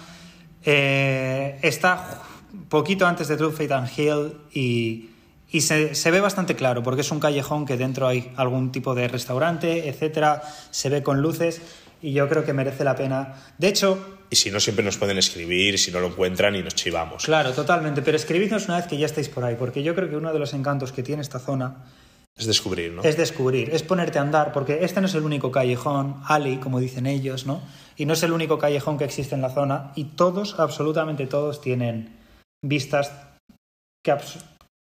Eh, 0.64 1.58
está 1.60 2.22
poquito 2.70 3.06
antes 3.06 3.28
de 3.28 3.36
Truth, 3.36 3.54
Faith 3.56 3.72
and 3.72 3.90
Hill 3.98 4.32
y, 4.52 5.10
y 5.54 5.60
se, 5.60 5.94
se 5.94 6.10
ve 6.10 6.20
bastante 6.20 6.56
claro, 6.56 6.82
porque 6.82 7.02
es 7.02 7.12
un 7.12 7.20
callejón 7.20 7.64
que 7.64 7.76
dentro 7.76 8.08
hay 8.08 8.32
algún 8.34 8.72
tipo 8.72 8.92
de 8.96 9.06
restaurante, 9.06 9.88
etcétera, 9.88 10.42
se 10.72 10.88
ve 10.88 11.04
con 11.04 11.22
luces 11.22 11.62
y 12.02 12.12
yo 12.12 12.28
creo 12.28 12.44
que 12.44 12.52
merece 12.52 12.82
la 12.82 12.96
pena. 12.96 13.34
De 13.56 13.68
hecho, 13.68 14.18
Y 14.30 14.34
si 14.34 14.50
no, 14.50 14.58
siempre 14.58 14.84
nos 14.84 14.98
pueden 14.98 15.16
escribir, 15.16 15.78
si 15.78 15.92
no 15.92 16.00
lo 16.00 16.08
encuentran 16.08 16.56
y 16.56 16.62
nos 16.64 16.74
chivamos. 16.74 17.24
claro, 17.24 17.52
totalmente, 17.52 18.02
pero 18.02 18.16
escribidnos 18.16 18.64
una 18.64 18.78
vez 18.78 18.88
que 18.88 18.98
ya 18.98 19.06
estáis 19.06 19.28
por 19.28 19.44
ahí, 19.44 19.54
porque 19.56 19.84
yo 19.84 19.94
creo 19.94 20.10
que 20.10 20.16
uno 20.16 20.32
de 20.32 20.40
los 20.40 20.54
encantos 20.54 20.90
que 20.90 21.04
tiene 21.04 21.22
esta 21.22 21.38
zona 21.38 21.84
Es 22.36 22.46
descubrir, 22.46 22.90
¿no? 22.92 23.02
es 23.04 23.16
descubrir, 23.16 23.70
es 23.72 23.84
ponerte 23.84 24.18
a 24.18 24.22
andar, 24.22 24.52
porque 24.52 24.80
este 24.82 25.00
no 25.00 25.06
es 25.06 25.14
el 25.14 25.22
único 25.22 25.52
callejón, 25.52 26.16
alley, 26.26 26.56
como 26.56 26.80
dicen 26.80 27.06
ellos, 27.06 27.46
¿no? 27.46 27.62
Y 27.96 28.06
no 28.06 28.14
es 28.14 28.22
el 28.24 28.32
único 28.32 28.58
callejón 28.58 28.98
que 28.98 29.04
existe 29.04 29.36
en 29.36 29.40
la 29.40 29.50
zona, 29.50 29.92
y 29.94 30.16
todos, 30.16 30.58
absolutamente 30.58 31.28
todos, 31.28 31.60
tienen 31.60 32.16
vistas 32.60 33.12
que, 34.02 34.10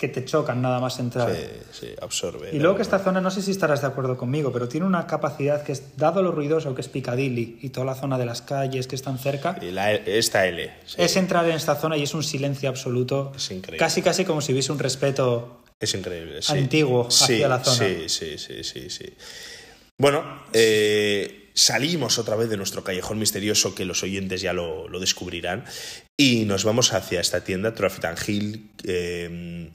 que 0.04 0.20
te 0.20 0.24
chocan 0.24 0.60
nada 0.60 0.80
más 0.80 0.98
entrar. 0.98 1.34
Sí, 1.34 1.42
sí, 1.80 1.86
absorbe. 2.00 2.50
Y 2.52 2.58
luego 2.58 2.76
que 2.76 2.82
esta 2.82 2.98
zona, 2.98 3.20
no 3.20 3.30
sé 3.30 3.40
si 3.42 3.50
estarás 3.50 3.80
de 3.80 3.86
acuerdo 3.86 4.16
conmigo, 4.16 4.52
pero 4.52 4.68
tiene 4.68 4.86
una 4.86 5.06
capacidad 5.06 5.62
que 5.62 5.72
es, 5.72 5.96
dado 5.96 6.22
lo 6.22 6.30
ruidoso 6.32 6.74
que 6.74 6.82
es 6.82 6.88
Piccadilly 6.88 7.58
y 7.62 7.70
toda 7.70 7.86
la 7.86 7.94
zona 7.94 8.18
de 8.18 8.26
las 8.26 8.42
calles 8.42 8.86
que 8.86 8.96
están 8.96 9.18
cerca, 9.18 9.58
Y 9.62 9.70
la, 9.70 9.92
esta 9.92 10.46
L. 10.46 10.70
sí. 10.84 10.96
es 10.98 11.16
entrar 11.16 11.46
en 11.48 11.56
esta 11.56 11.76
zona 11.76 11.96
y 11.96 12.02
es 12.02 12.12
un 12.14 12.22
silencio 12.22 12.68
absoluto, 12.68 13.32
Es 13.34 13.50
increíble. 13.50 13.78
casi 13.78 14.02
casi 14.02 14.24
como 14.24 14.40
si 14.40 14.52
hubiese 14.52 14.72
un 14.72 14.78
respeto 14.78 15.62
Es 15.80 15.94
increíble, 15.94 16.42
sí. 16.42 16.52
Antiguo 16.52 17.08
hacia 17.08 17.48
la 17.48 17.64
zona. 17.64 17.76
Sí, 17.76 18.08
sí, 18.08 18.38
sí, 18.38 18.62
sí, 18.62 18.90
sí. 18.90 19.06
Bueno, 19.96 20.22
eh, 20.52 21.50
salimos 21.54 22.18
otra 22.18 22.36
vez 22.36 22.48
de 22.50 22.56
nuestro 22.56 22.82
callejón 22.82 23.18
misterioso 23.18 23.74
que 23.74 23.84
los 23.84 24.02
oyentes 24.02 24.40
ya 24.40 24.52
lo, 24.52 24.88
lo 24.88 24.98
descubrirán 25.00 25.64
y 26.16 26.44
nos 26.44 26.64
vamos 26.64 26.92
hacia 26.92 27.20
esta 27.20 27.42
tienda, 27.44 27.74
Traffic 27.74 28.04
and 28.04 28.18
Hill, 28.28 28.70
eh, 28.84 29.70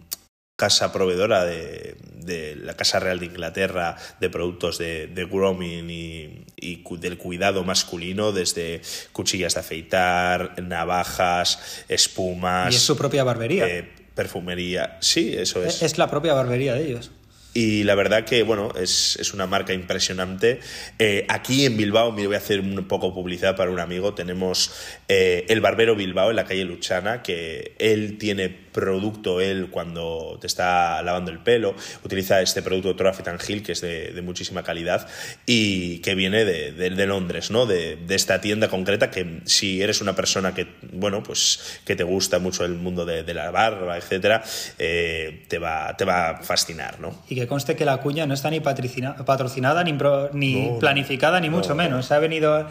casa 0.59 0.91
proveedora 0.91 1.45
de, 1.45 1.95
de 2.13 2.57
la 2.57 2.75
Casa 2.75 2.99
Real 2.99 3.19
de 3.19 3.27
Inglaterra 3.27 3.95
de 4.19 4.29
productos 4.29 4.77
de, 4.77 5.07
de 5.07 5.25
grooming 5.25 5.89
y, 5.89 6.83
del 6.99 7.17
cuidado 7.17 7.63
masculino, 7.63 8.33
desde 8.33 8.81
cuchillas 9.13 9.53
de 9.53 9.61
afeitar, 9.61 10.61
navajas, 10.61 11.85
espumas, 11.87 12.73
y 12.73 12.75
es 12.75 12.81
su 12.83 12.97
propia 12.97 13.23
barbería. 13.23 13.65
eh, 13.67 13.89
perfumería. 14.13 14.97
Sí, 14.99 15.33
eso 15.33 15.63
es. 15.63 15.81
es 15.81 15.97
la 15.97 16.09
propia 16.09 16.33
barbería 16.33 16.73
de 16.73 16.87
ellos. 16.87 17.11
Y 17.53 17.83
la 17.83 17.95
verdad 17.95 18.25
que, 18.25 18.43
bueno, 18.43 18.71
es, 18.79 19.17
es 19.19 19.33
una 19.33 19.47
marca 19.47 19.73
impresionante. 19.73 20.59
Eh, 20.99 21.25
aquí 21.29 21.65
en 21.65 21.77
Bilbao, 21.77 22.11
me 22.11 22.27
voy 22.27 22.35
a 22.35 22.37
hacer 22.37 22.59
un 22.59 22.87
poco 22.87 23.13
publicidad 23.13 23.55
para 23.55 23.71
un 23.71 23.79
amigo, 23.79 24.13
tenemos 24.13 24.71
eh, 25.07 25.45
el 25.49 25.59
Barbero 25.59 25.95
Bilbao 25.95 26.29
en 26.29 26.35
la 26.35 26.45
calle 26.45 26.63
Luchana, 26.63 27.23
que 27.23 27.75
él 27.79 28.17
tiene 28.19 28.49
producto, 28.79 29.41
él 29.41 29.69
cuando 29.69 30.37
te 30.39 30.47
está 30.47 31.01
lavando 31.03 31.31
el 31.31 31.39
pelo, 31.39 31.75
utiliza 32.03 32.41
este 32.41 32.61
producto 32.61 32.95
Traffic 32.95 33.27
and 33.27 33.41
Hill, 33.47 33.63
que 33.63 33.73
es 33.73 33.81
de, 33.81 34.11
de 34.11 34.21
muchísima 34.21 34.63
calidad 34.63 35.07
y 35.45 35.99
que 35.99 36.15
viene 36.15 36.45
de, 36.45 36.71
de- 36.71 36.89
de 36.89 37.05
Londres, 37.07 37.51
¿no? 37.51 37.65
De, 37.65 37.95
de 37.97 38.15
esta 38.15 38.41
tienda 38.41 38.67
concreta 38.69 39.11
que 39.11 39.41
si 39.45 39.81
eres 39.81 40.01
una 40.01 40.15
persona 40.15 40.53
que, 40.53 40.67
bueno, 40.93 41.21
pues 41.23 41.79
que 41.85 41.95
te 41.95 42.03
gusta 42.03 42.39
mucho 42.39 42.65
el 42.65 42.73
mundo 42.75 43.05
de, 43.05 43.23
la 43.33 43.51
barba, 43.51 43.97
etcétera, 43.97 44.43
eh, 44.77 45.43
te, 45.47 45.59
va, 45.59 45.95
te 45.97 46.05
va 46.05 46.29
a 46.29 46.41
fascinar, 46.43 46.99
¿no? 46.99 47.23
Y 47.29 47.35
que 47.35 47.47
conste 47.47 47.75
que 47.75 47.85
la 47.85 47.97
cuña 47.97 48.25
no 48.25 48.33
está 48.33 48.49
ni 48.49 48.59
patrocina- 48.59 49.15
patrocinada 49.25 49.83
ni, 49.83 49.93
pro- 49.93 50.29
ni 50.33 50.67
No, 50.69 50.79
planificada, 50.79 51.39
ni 51.39 51.49
no, 51.49 51.57
mucho 51.57 51.69
no. 51.69 51.75
menos. 51.75 52.11
Ha 52.11 52.19
venido 52.19 52.67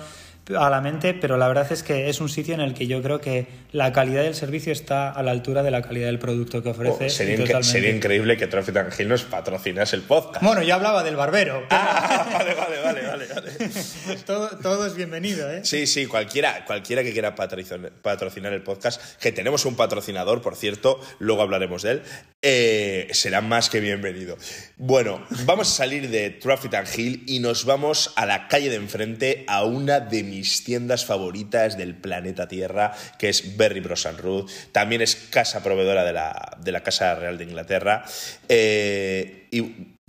a 0.57 0.71
la 0.71 0.81
mente, 0.81 1.15
pero 1.15 1.37
la 1.37 1.49
verdad 1.49 1.71
es 1.71 1.83
que 1.83 2.09
es 2.09 2.21
un 2.21 2.29
sitio 2.29 2.55
en 2.55 2.61
el 2.61 2.75
que 2.75 2.87
yo 2.87 3.03
creo 3.03 3.21
que 3.21 3.47
la 3.73 3.93
calidad 3.93 4.23
del 4.23 4.35
servicio 4.35 4.73
está 4.73 5.11
a 5.11 5.23
la 5.23 5.31
altura 5.31 5.63
de 5.63 5.71
la 5.71 5.83
calidad 5.83 6.07
del 6.07 6.19
producto 6.19 6.63
que 6.63 6.71
ofrece. 6.71 7.07
Oh, 7.07 7.63
sería, 7.63 7.91
increíble 7.91 8.37
que 8.37 8.47
Traffic 8.47 8.77
and 8.77 8.93
Hill 8.99 9.09
nos 9.09 9.25
patrocinase 9.25 9.97
el 9.97 10.03
podcast. 10.03 10.43
Bueno, 10.43 10.63
yo 10.63 10.75
hablaba 10.75 11.03
del 11.03 11.17
barbero. 11.17 11.67
Ah, 11.81 12.27
vale, 12.33 12.55
vale, 12.55 12.81
vale, 12.83 13.07
vale, 13.07 13.27
vale. 13.27 13.51
todo, 14.27 14.49
todo 14.63 14.87
es 14.87 14.95
bienvenido, 14.95 15.51
¿eh? 15.51 15.61
Sí, 15.65 15.87
sí, 15.87 16.07
cualquiera, 16.07 16.65
cualquiera 16.65 17.03
que 17.03 17.13
quiera 17.13 17.35
patrocinar, 17.35 18.53
el 18.53 18.63
podcast, 18.63 19.01
que 19.21 19.33
tenemos 19.33 19.65
un 19.65 19.77
patrocinador, 19.77 20.43
por 20.43 20.57
cierto, 20.57 21.01
luego 21.19 21.43
hablaremos 21.43 21.83
de 21.83 21.93
él, 21.93 22.03
eh, 22.43 23.09
será 23.13 23.41
más 23.41 23.71
que 23.71 23.81
bienvenido. 23.81 24.37
Bueno, 24.77 25.25
vamos 25.45 25.71
a 25.71 25.77
salir 25.77 26.11
de 26.11 26.31
Traffic 26.31 26.75
Hill 26.97 27.23
y 27.27 27.39
nos 27.41 27.65
vamos 27.65 28.13
a 28.17 28.27
la 28.27 28.49
calle 28.49 28.71
de 28.71 28.77
enfrente, 28.77 29.45
a 29.47 29.65
una 29.65 30.01
de 30.01 30.23
mis 30.25 30.38
tiendas 30.65 31.05
favoritas 31.05 31.77
del 31.77 31.95
planeta 31.95 32.49
Tierra, 32.49 32.95
que 33.19 33.29
es 33.29 33.57
Berry 33.57 33.81
Bros. 33.81 34.07
Ruth. 34.19 34.51
También 34.73 35.03
es 35.03 35.17
casa 35.17 35.63
proveedora 35.63 36.05
de 36.05 36.13
la, 36.13 36.57
de 36.63 36.73
la 36.73 36.83
Casa 36.83 37.15
Real 37.15 37.39
de 37.39 37.45
Inglaterra. 37.45 38.05
Eh, 38.49 39.49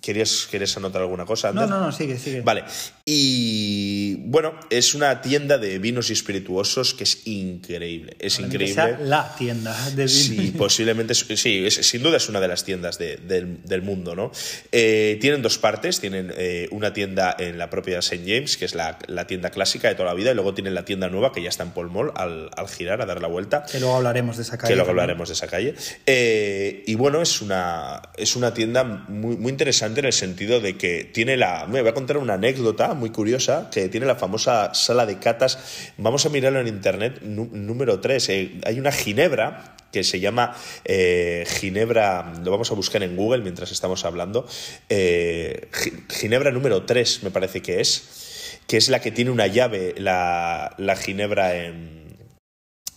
¿querías, 0.01 0.47
¿Quieres 0.49 0.75
anotar 0.77 1.01
alguna 1.01 1.25
cosa? 1.25 1.51
No, 1.51 1.61
Ander? 1.61 1.77
no, 1.77 1.85
no, 1.85 1.91
sigue, 1.91 2.17
sigue. 2.17 2.41
Vale, 2.41 2.63
y 3.05 4.15
bueno, 4.27 4.53
es 4.69 4.93
una 4.93 5.21
tienda 5.21 5.57
de 5.57 5.79
vinos 5.79 6.09
y 6.09 6.13
espirituosos 6.13 6.93
que 6.93 7.03
es 7.03 7.25
increíble, 7.27 8.15
es 8.19 8.35
Probablemente 8.37 8.71
increíble. 8.81 9.05
la 9.09 9.35
tienda 9.35 9.89
de 9.91 10.07
Sí, 10.07 10.37
vino. 10.37 10.57
posiblemente, 10.57 11.13
sí, 11.15 11.65
es- 11.65 11.75
sin 11.75 12.03
duda 12.03 12.17
es 12.17 12.29
una 12.29 12.39
de 12.39 12.47
las 12.47 12.63
tiendas 12.63 12.97
de- 12.97 13.17
del, 13.17 13.63
del 13.63 13.81
mundo, 13.81 14.15
¿no? 14.15 14.31
Eh, 14.71 15.17
tienen 15.21 15.41
dos 15.41 15.57
partes, 15.57 15.99
tienen 15.99 16.31
eh, 16.37 16.67
una 16.71 16.93
tienda 16.93 17.35
en 17.39 17.57
la 17.57 17.69
propia 17.69 17.99
St. 17.99 18.23
James, 18.25 18.57
que 18.57 18.65
es 18.65 18.75
la, 18.75 18.97
la 19.07 19.27
tienda 19.27 19.49
clásica 19.49 19.87
de 19.87 19.95
toda 19.95 20.09
la 20.09 20.13
vida, 20.15 20.31
y 20.31 20.35
luego 20.35 20.53
tienen 20.53 20.75
la 20.75 20.85
tienda 20.85 21.09
nueva, 21.09 21.31
que 21.33 21.41
ya 21.41 21.49
está 21.49 21.63
en 21.63 21.71
Paul 21.71 21.89
Mall, 21.91 22.11
al, 22.15 22.49
al 22.55 22.67
girar, 22.69 23.01
a 23.01 23.05
dar 23.05 23.21
la 23.21 23.27
vuelta 23.27 23.65
Que 23.71 23.79
luego 23.79 23.95
hablaremos 23.95 24.37
de 24.37 24.43
esa 24.43 24.57
calle. 24.57 24.69
que 24.71 24.75
luego 24.75 24.87
también. 24.89 25.01
hablaremos 25.03 25.29
de 25.29 25.33
esa 25.33 25.47
calle. 25.47 25.75
Eh, 26.05 26.83
y 26.87 26.95
bueno, 26.95 27.21
es 27.21 27.41
una, 27.41 28.01
es 28.17 28.35
una 28.35 28.53
tienda 28.53 28.83
muy, 28.83 29.35
muy 29.37 29.49
interesante 29.51 29.88
en 29.97 30.05
el 30.05 30.13
sentido 30.13 30.59
de 30.59 30.77
que 30.77 31.03
tiene 31.03 31.37
la. 31.37 31.65
Me 31.67 31.81
voy 31.81 31.89
a 31.89 31.93
contar 31.93 32.17
una 32.17 32.35
anécdota 32.35 32.93
muy 32.93 33.09
curiosa, 33.09 33.69
que 33.71 33.89
tiene 33.89 34.05
la 34.05 34.15
famosa 34.15 34.73
sala 34.73 35.05
de 35.05 35.17
catas. 35.19 35.57
Vamos 35.97 36.25
a 36.25 36.29
mirarlo 36.29 36.59
en 36.59 36.67
internet, 36.67 37.21
nú- 37.23 37.49
número 37.51 37.99
3. 37.99 38.29
hay 38.29 38.79
una 38.79 38.91
ginebra 38.91 39.75
que 39.91 40.03
se 40.03 40.19
llama 40.19 40.55
eh, 40.85 41.45
Ginebra, 41.47 42.33
lo 42.43 42.51
vamos 42.51 42.71
a 42.71 42.75
buscar 42.75 43.01
en 43.01 43.15
Google 43.15 43.41
mientras 43.41 43.71
estamos 43.71 44.05
hablando, 44.05 44.47
eh, 44.87 45.67
Gi- 45.73 45.93
Ginebra 46.09 46.51
número 46.51 46.83
3 46.83 47.23
me 47.23 47.31
parece 47.31 47.63
que 47.63 47.81
es, 47.81 48.59
que 48.67 48.77
es 48.77 48.89
la 48.89 49.01
que 49.01 49.09
tiene 49.09 49.31
una 49.31 49.47
llave, 49.47 49.95
la, 49.97 50.75
la 50.77 50.95
Ginebra 50.95 51.55
en, 51.55 51.98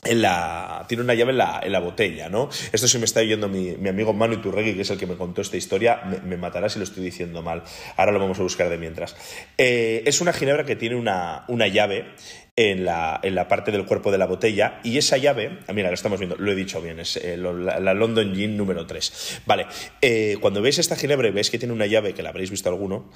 en 0.05 0.21
la, 0.21 0.85
tiene 0.89 1.05
una 1.05 1.15
llave 1.15 1.31
en 1.31 1.39
la, 1.39 1.61
en 1.63 1.71
la 1.71 1.79
botella, 1.79 2.29
¿no? 2.29 2.49
Esto 2.73 2.89
si 2.89 2.99
me 2.99 3.05
está 3.05 3.21
oyendo 3.21 3.49
mi, 3.49 3.77
mi 3.77 3.89
amigo 3.89 4.13
Manu 4.13 4.35
Iturregui, 4.35 4.75
que 4.75 4.83
es 4.83 4.91
el 4.91 4.99
que 4.99 5.07
me 5.07 5.17
contó 5.17 5.43
esta 5.43 5.57
historia, 5.57 6.03
me, 6.25 6.37
matará 6.37 6.69
si 6.69 6.81
lo 6.81 6.85
estoy 6.85 7.05
diciendo 7.05 7.41
mal. 7.41 7.63
Ahora 7.97 8.11
lo 8.11 8.19
vamos 8.19 8.39
a 8.41 8.43
buscar 8.43 8.69
de 8.69 8.79
mientras. 8.79 9.15
Eh, 9.59 10.03
es 10.05 10.21
una 10.21 10.33
ginebra 10.33 10.65
que 10.65 10.75
tiene 10.75 10.97
una, 10.97 11.47
llave 11.69 12.15
en 12.57 12.85
la, 12.85 13.21
en 13.23 13.37
la 13.37 13.47
parte 13.47 13.71
del 13.71 13.87
cuerpo 13.87 14.11
de 14.11 14.19
la 14.19 14.27
botella 14.27 14.81
y 14.83 14.99
esa 14.99 15.19
llave, 15.19 15.61
ah, 15.69 15.73
mira, 15.73 15.89
lo 15.89 15.95
estamos 15.95 16.19
viendo, 16.19 16.35
lo 16.37 16.51
he 16.51 16.57
dicho 16.57 16.83
bien, 16.83 16.99
es 16.99 17.17
eh, 17.17 17.37
la 17.37 17.95
London 17.95 18.35
Gin 18.35 18.57
número 18.57 18.85
3. 18.87 19.43
Vale, 19.47 19.67
eh, 20.01 20.37
cuando 20.41 20.61
veis 20.63 20.81
esta 20.81 20.97
ginebra 20.97 21.29
y 21.29 21.31
veis 21.31 21.49
que 21.49 21.61
tiene 21.61 21.75
una 21.75 21.87
llave, 21.87 22.13
que 22.13 22.25
la 22.25 22.31
habréis 22.31 22.51
visto 22.51 22.69
alguno, 22.69 23.09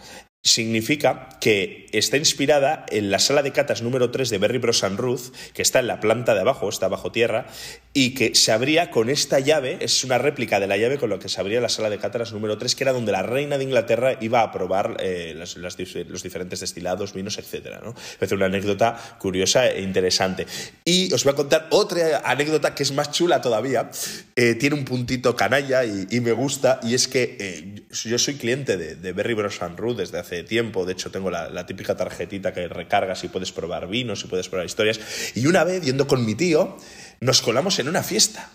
significa 0.47 1.29
que 1.41 1.87
está 1.93 2.17
inspirada 2.17 2.87
en 2.89 3.11
la 3.11 3.19
sala 3.19 3.43
de 3.43 3.53
catas 3.53 3.83
número 3.83 4.11
3 4.11 4.31
de 4.31 4.39
Berry 4.39 4.59
Bros. 4.59 4.83
Ruth, 4.97 5.33
que 5.55 5.63
está 5.63 5.81
en 5.81 5.89
la 5.89 6.01
planta 6.01 6.35
de 6.35 6.41
abajo, 6.41 6.69
está 6.69 6.89
bajo 6.89 7.11
tierra, 7.11 7.47
y 7.93 8.15
que 8.15 8.35
se 8.35 8.53
abría 8.53 8.91
con 8.91 9.11
esta 9.11 9.41
llave, 9.41 9.79
es 9.81 10.05
una 10.05 10.19
réplica 10.19 10.61
de 10.61 10.67
la 10.67 10.77
llave 10.77 10.99
con 10.99 11.11
la 11.11 11.19
que 11.19 11.29
se 11.29 11.41
abría 11.41 11.61
la 11.61 11.69
sala 11.69 11.91
de 11.91 11.99
cátaras 11.99 12.33
número 12.33 12.59
3, 12.59 12.75
que 12.75 12.85
era 12.85 12.93
donde 12.93 13.13
la 13.13 13.23
reina 13.23 13.59
de 13.59 13.65
Inglaterra 13.65 14.17
iba 14.21 14.43
a 14.43 14.53
probar 14.53 14.99
eh, 15.01 15.35
los 15.35 16.23
diferentes 16.23 16.61
destilados, 16.61 17.13
vinos, 17.13 17.39
etc. 17.39 17.81
¿no? 17.83 17.95
Es 18.21 18.33
una 18.33 18.47
anécdota 18.47 18.97
curiosa 19.19 19.69
e 19.69 19.83
interesante. 19.83 20.47
Y 20.85 21.13
os 21.13 21.25
voy 21.25 21.33
a 21.33 21.37
contar 21.37 21.67
otra 21.71 22.23
anécdota 22.25 22.75
que 22.75 22.83
es 22.83 22.93
más 22.93 23.11
chula 23.11 23.41
todavía, 23.41 23.91
eh, 24.37 24.55
tiene 24.55 24.77
un 24.77 24.85
puntito 24.85 25.35
canalla 25.35 25.85
y, 25.85 26.07
y, 26.11 26.21
me 26.21 26.33
gusta, 26.33 26.81
y 26.83 26.95
es 26.95 27.09
que 27.09 27.37
eh, 27.41 27.83
yo 27.91 28.19
soy 28.19 28.35
cliente 28.35 28.77
de, 28.77 28.95
de 28.95 29.13
Berry 29.13 29.35
Bros. 29.35 29.57
Ruth 29.77 29.97
desde 29.97 30.19
hace 30.19 30.36
tiempo, 30.44 30.85
de 30.85 30.92
hecho 30.92 31.11
tengo 31.11 31.31
la, 31.31 31.49
la 31.49 31.66
típica 31.66 31.96
tarjetita 31.96 32.53
que 32.53 32.68
recargas 32.68 33.25
y 33.25 33.29
puedes 33.29 33.53
probar 33.53 33.88
vinos 33.88 34.25
y 34.25 34.29
puedes 34.29 34.49
probar 34.49 34.66
historias, 34.66 35.01
y 35.35 35.46
una 35.46 35.64
vez 35.64 35.83
yendo 35.83 36.07
con 36.07 36.25
mi 36.25 36.35
tío, 36.35 36.77
nos 37.20 37.42
colamos 37.42 37.79
en 37.79 37.88
una 37.88 38.03
fiesta. 38.03 38.51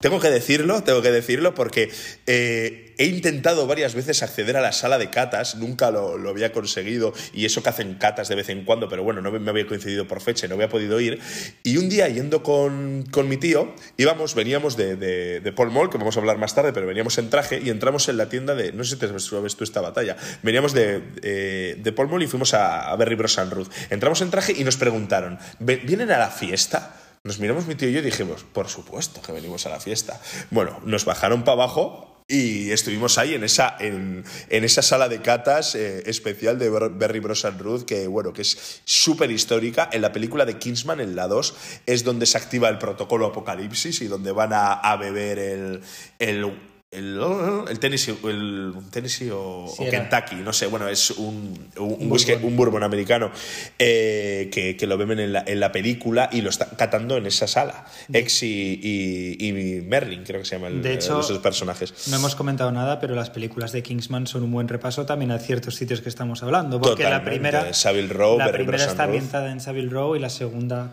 Tengo 0.00 0.20
que 0.20 0.30
decirlo, 0.30 0.84
tengo 0.84 1.02
que 1.02 1.10
decirlo 1.10 1.56
porque 1.56 1.90
eh, 2.26 2.94
he 2.98 3.06
intentado 3.06 3.66
varias 3.66 3.96
veces 3.96 4.22
acceder 4.22 4.56
a 4.56 4.60
la 4.60 4.70
sala 4.70 4.96
de 4.96 5.10
catas, 5.10 5.56
nunca 5.56 5.90
lo, 5.90 6.16
lo, 6.16 6.30
había 6.30 6.52
conseguido 6.52 7.12
y 7.32 7.46
eso 7.46 7.64
que 7.64 7.70
hacen 7.70 7.94
catas 7.94 8.28
de 8.28 8.36
vez 8.36 8.48
en 8.48 8.64
cuando, 8.64 8.88
pero 8.88 9.02
bueno, 9.02 9.22
no 9.22 9.32
me, 9.32 9.50
había 9.50 9.66
coincidido 9.66 10.06
por 10.06 10.20
fecha 10.20 10.46
no 10.46 10.54
había 10.54 10.68
podido 10.68 11.00
ir. 11.00 11.18
Y 11.64 11.78
un 11.78 11.88
día 11.88 12.06
yendo 12.08 12.44
con, 12.44 13.06
con 13.10 13.28
mi 13.28 13.38
tío, 13.38 13.74
íbamos, 13.96 14.36
veníamos 14.36 14.76
de, 14.76 14.94
de, 14.94 15.40
de, 15.40 15.52
Paul 15.52 15.72
Mall, 15.72 15.90
que 15.90 15.98
vamos 15.98 16.16
a 16.16 16.20
hablar 16.20 16.38
más 16.38 16.54
tarde, 16.54 16.72
pero 16.72 16.86
veníamos 16.86 17.18
en 17.18 17.28
traje 17.28 17.60
y 17.60 17.68
entramos 17.70 18.08
en 18.08 18.18
la 18.18 18.28
tienda 18.28 18.54
de, 18.54 18.70
no 18.70 18.84
sé 18.84 18.94
si 18.94 19.00
te 19.00 19.18
sabes 19.18 19.56
tú 19.56 19.64
esta 19.64 19.80
batalla, 19.80 20.16
veníamos 20.44 20.74
de, 20.74 21.02
eh, 21.22 21.76
de 21.76 21.92
Paul 21.92 22.08
Mall 22.08 22.22
y 22.22 22.28
fuimos 22.28 22.54
a, 22.54 22.88
a 22.88 22.94
Berry 22.94 23.16
Bros. 23.16 23.36
Ruth. 23.50 23.68
Entramos 23.90 24.20
en 24.20 24.30
traje 24.30 24.54
y 24.56 24.62
nos 24.62 24.76
preguntaron, 24.76 25.40
¿vienen 25.58 26.12
a 26.12 26.18
la 26.18 26.30
fiesta? 26.30 27.07
Nos 27.28 27.40
miramos 27.40 27.66
mi 27.66 27.74
tío 27.74 27.90
y 27.90 27.92
yo 27.92 27.98
y 27.98 28.02
dijimos, 28.02 28.42
por 28.54 28.68
supuesto 28.68 29.20
que 29.20 29.32
venimos 29.32 29.66
a 29.66 29.68
la 29.68 29.80
fiesta. 29.80 30.18
Bueno, 30.50 30.80
nos 30.86 31.04
bajaron 31.04 31.44
para 31.44 31.62
abajo 31.62 32.24
y 32.26 32.70
estuvimos 32.70 33.18
ahí 33.18 33.34
en 33.34 33.44
esa, 33.44 33.76
en, 33.80 34.24
en 34.48 34.64
esa 34.64 34.80
sala 34.80 35.10
de 35.10 35.20
catas 35.20 35.74
eh, 35.74 36.04
especial 36.06 36.58
de 36.58 36.70
Berry 36.70 37.20
Bros. 37.20 37.44
Ruth, 37.58 37.82
que, 37.84 38.06
bueno, 38.06 38.32
que 38.32 38.40
es 38.40 38.80
súper 38.86 39.30
histórica. 39.30 39.90
En 39.92 40.00
la 40.00 40.10
película 40.10 40.46
de 40.46 40.56
Kingsman, 40.56 41.00
en 41.00 41.16
la 41.16 41.28
2, 41.28 41.54
es 41.84 42.02
donde 42.02 42.24
se 42.24 42.38
activa 42.38 42.70
el 42.70 42.78
protocolo 42.78 43.26
Apocalipsis 43.26 44.00
y 44.00 44.06
donde 44.06 44.32
van 44.32 44.54
a, 44.54 44.72
a 44.72 44.96
beber 44.96 45.38
el 46.18 46.44
el, 46.90 47.20
el 47.68 47.78
Tennessee, 47.78 48.16
el 48.24 48.72
Tennessee 48.90 49.30
o, 49.30 49.66
sí, 49.68 49.84
o 49.86 49.90
Kentucky, 49.90 50.36
no 50.36 50.54
sé, 50.54 50.66
bueno, 50.68 50.88
es 50.88 51.10
un, 51.10 51.68
un, 51.76 51.96
un, 52.00 52.10
whisky, 52.10 52.32
un 52.32 52.56
bourbon 52.56 52.82
americano 52.82 53.30
eh, 53.78 54.48
que, 54.50 54.74
que, 54.74 54.86
lo 54.86 54.96
beben 54.96 55.20
en 55.20 55.34
la, 55.34 55.44
en 55.46 55.60
la, 55.60 55.70
película 55.70 56.30
y 56.32 56.40
lo 56.40 56.48
están 56.48 56.68
catando 56.78 57.18
en 57.18 57.26
esa 57.26 57.46
sala. 57.46 57.84
Ex 58.10 58.42
y, 58.42 58.80
y, 58.82 59.48
y, 59.48 59.52
Merlin, 59.82 60.24
creo 60.24 60.40
que 60.40 60.46
se 60.46 60.56
llama 60.56 60.68
el, 60.68 60.80
de 60.80 60.94
hecho, 60.94 61.20
esos 61.20 61.38
personajes. 61.40 62.08
No 62.08 62.16
hemos 62.16 62.34
comentado 62.34 62.72
nada, 62.72 62.98
pero 63.00 63.14
las 63.14 63.28
películas 63.28 63.72
de 63.72 63.82
Kingsman 63.82 64.26
son 64.26 64.44
un 64.44 64.52
buen 64.52 64.66
repaso 64.66 65.04
también 65.04 65.30
a 65.30 65.38
ciertos 65.38 65.74
sitios 65.74 66.00
que 66.00 66.08
estamos 66.08 66.42
hablando. 66.42 66.80
Porque 66.80 67.02
Totalmente. 67.02 67.24
la 67.24 67.30
primera, 67.30 67.74
Savile 67.74 68.08
Row, 68.08 68.38
la 68.38 68.50
primera 68.50 68.82
está 68.82 69.04
ambientada 69.04 69.52
en 69.52 69.60
Savile 69.60 69.90
Row 69.90 70.16
y 70.16 70.20
la 70.20 70.30
segunda 70.30 70.90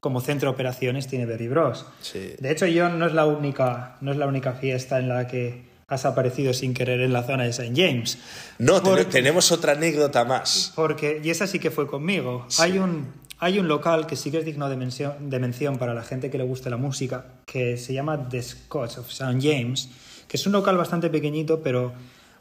como 0.00 0.20
centro 0.20 0.50
de 0.50 0.54
operaciones 0.54 1.06
tiene 1.06 1.26
Berry 1.26 1.48
Bros. 1.48 1.86
Sí. 2.00 2.34
De 2.38 2.50
hecho, 2.50 2.66
yo 2.66 2.88
no 2.88 3.06
es 3.06 3.12
la 3.12 3.26
única, 3.26 3.96
no 4.00 4.12
es 4.12 4.18
la 4.18 4.26
única 4.26 4.52
fiesta 4.52 4.98
en 4.98 5.08
la 5.08 5.26
que 5.26 5.68
has 5.88 6.04
aparecido 6.04 6.52
sin 6.52 6.74
querer 6.74 7.00
en 7.00 7.12
la 7.12 7.22
zona 7.22 7.44
de 7.44 7.50
St. 7.50 7.72
James. 7.74 8.18
No, 8.58 8.82
porque, 8.82 9.06
tenemos 9.06 9.50
otra 9.50 9.72
anécdota 9.72 10.24
más. 10.24 10.72
Porque, 10.76 11.20
y 11.24 11.30
esa 11.30 11.46
sí 11.46 11.58
que 11.58 11.70
fue 11.70 11.86
conmigo. 11.86 12.44
Sí. 12.48 12.62
Hay, 12.62 12.78
un, 12.78 13.06
hay 13.38 13.58
un 13.58 13.68
local 13.68 14.06
que 14.06 14.14
sí 14.14 14.30
que 14.30 14.38
es 14.38 14.44
digno 14.44 14.68
de 14.68 14.76
mención, 14.76 15.30
de 15.30 15.38
mención 15.38 15.78
para 15.78 15.94
la 15.94 16.02
gente 16.02 16.30
que 16.30 16.36
le 16.36 16.44
guste 16.44 16.68
la 16.68 16.76
música, 16.76 17.24
que 17.46 17.78
se 17.78 17.94
llama 17.94 18.28
The 18.28 18.42
Scotch 18.42 18.98
of 18.98 19.08
St. 19.08 19.38
James, 19.40 19.88
que 20.28 20.36
es 20.36 20.46
un 20.46 20.52
local 20.52 20.76
bastante 20.76 21.08
pequeñito, 21.08 21.62
pero 21.62 21.94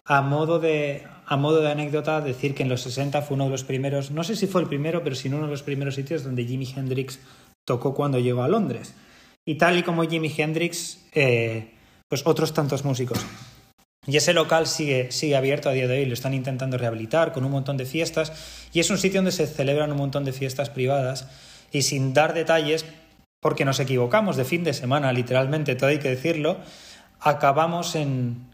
a 0.04 0.22
modo 0.22 0.60
de, 0.60 1.06
a 1.26 1.38
modo 1.38 1.62
de 1.62 1.72
anécdota, 1.72 2.20
decir 2.20 2.54
que 2.54 2.64
en 2.64 2.70
los 2.70 2.82
60 2.82 3.22
fue 3.22 3.36
uno 3.36 3.46
de 3.46 3.52
los 3.52 3.64
primeros, 3.64 4.12
no 4.12 4.24
sé 4.24 4.36
si 4.36 4.48
fue 4.48 4.62
el 4.62 4.68
primero, 4.68 5.04
pero 5.04 5.16
sí 5.16 5.30
uno 5.30 5.44
de 5.44 5.52
los 5.52 5.64
primeros 5.64 5.96
sitios 5.96 6.24
donde 6.24 6.46
Jimi 6.46 6.68
Hendrix 6.76 7.20
tocó 7.68 7.94
cuando 7.94 8.18
llegó 8.18 8.44
a 8.44 8.48
Londres. 8.48 8.96
Y 9.46 9.56
tal 9.56 9.78
y 9.78 9.84
como 9.84 10.04
Jimi 10.04 10.34
Hendrix, 10.36 11.06
eh, 11.14 11.74
pues 12.08 12.26
otros 12.26 12.54
tantos 12.54 12.86
músicos. 12.86 13.20
Y 14.08 14.16
ese 14.16 14.34
local 14.34 14.68
sigue, 14.68 15.12
sigue 15.12 15.36
abierto 15.36 15.70
a 15.70 15.74
día 15.74 15.86
de 15.86 16.00
hoy, 16.00 16.06
lo 16.06 16.14
están 16.14 16.34
intentando 16.34 16.78
rehabilitar 16.78 17.34
con 17.34 17.44
un 17.44 17.52
montón 17.52 17.76
de 17.76 17.86
fiestas 17.86 18.32
y 18.72 18.80
es 18.80 18.90
un 18.90 18.98
sitio 18.98 19.18
donde 19.18 19.34
se 19.34 19.46
celebran 19.48 19.92
un 19.92 19.98
montón 19.98 20.24
de 20.24 20.32
fiestas 20.32 20.70
privadas 20.70 21.28
y 21.74 21.82
sin 21.82 22.14
dar 22.14 22.34
detalles, 22.34 22.86
porque 23.42 23.66
nos 23.66 23.82
equivocamos 23.82 24.38
de 24.38 24.46
fin 24.46 24.64
de 24.64 24.74
semana, 24.74 25.12
literalmente, 25.12 25.76
todo 25.76 25.90
hay 25.90 26.00
que 26.00 26.08
decirlo, 26.08 26.58
acabamos 27.20 27.96
en, 27.96 28.48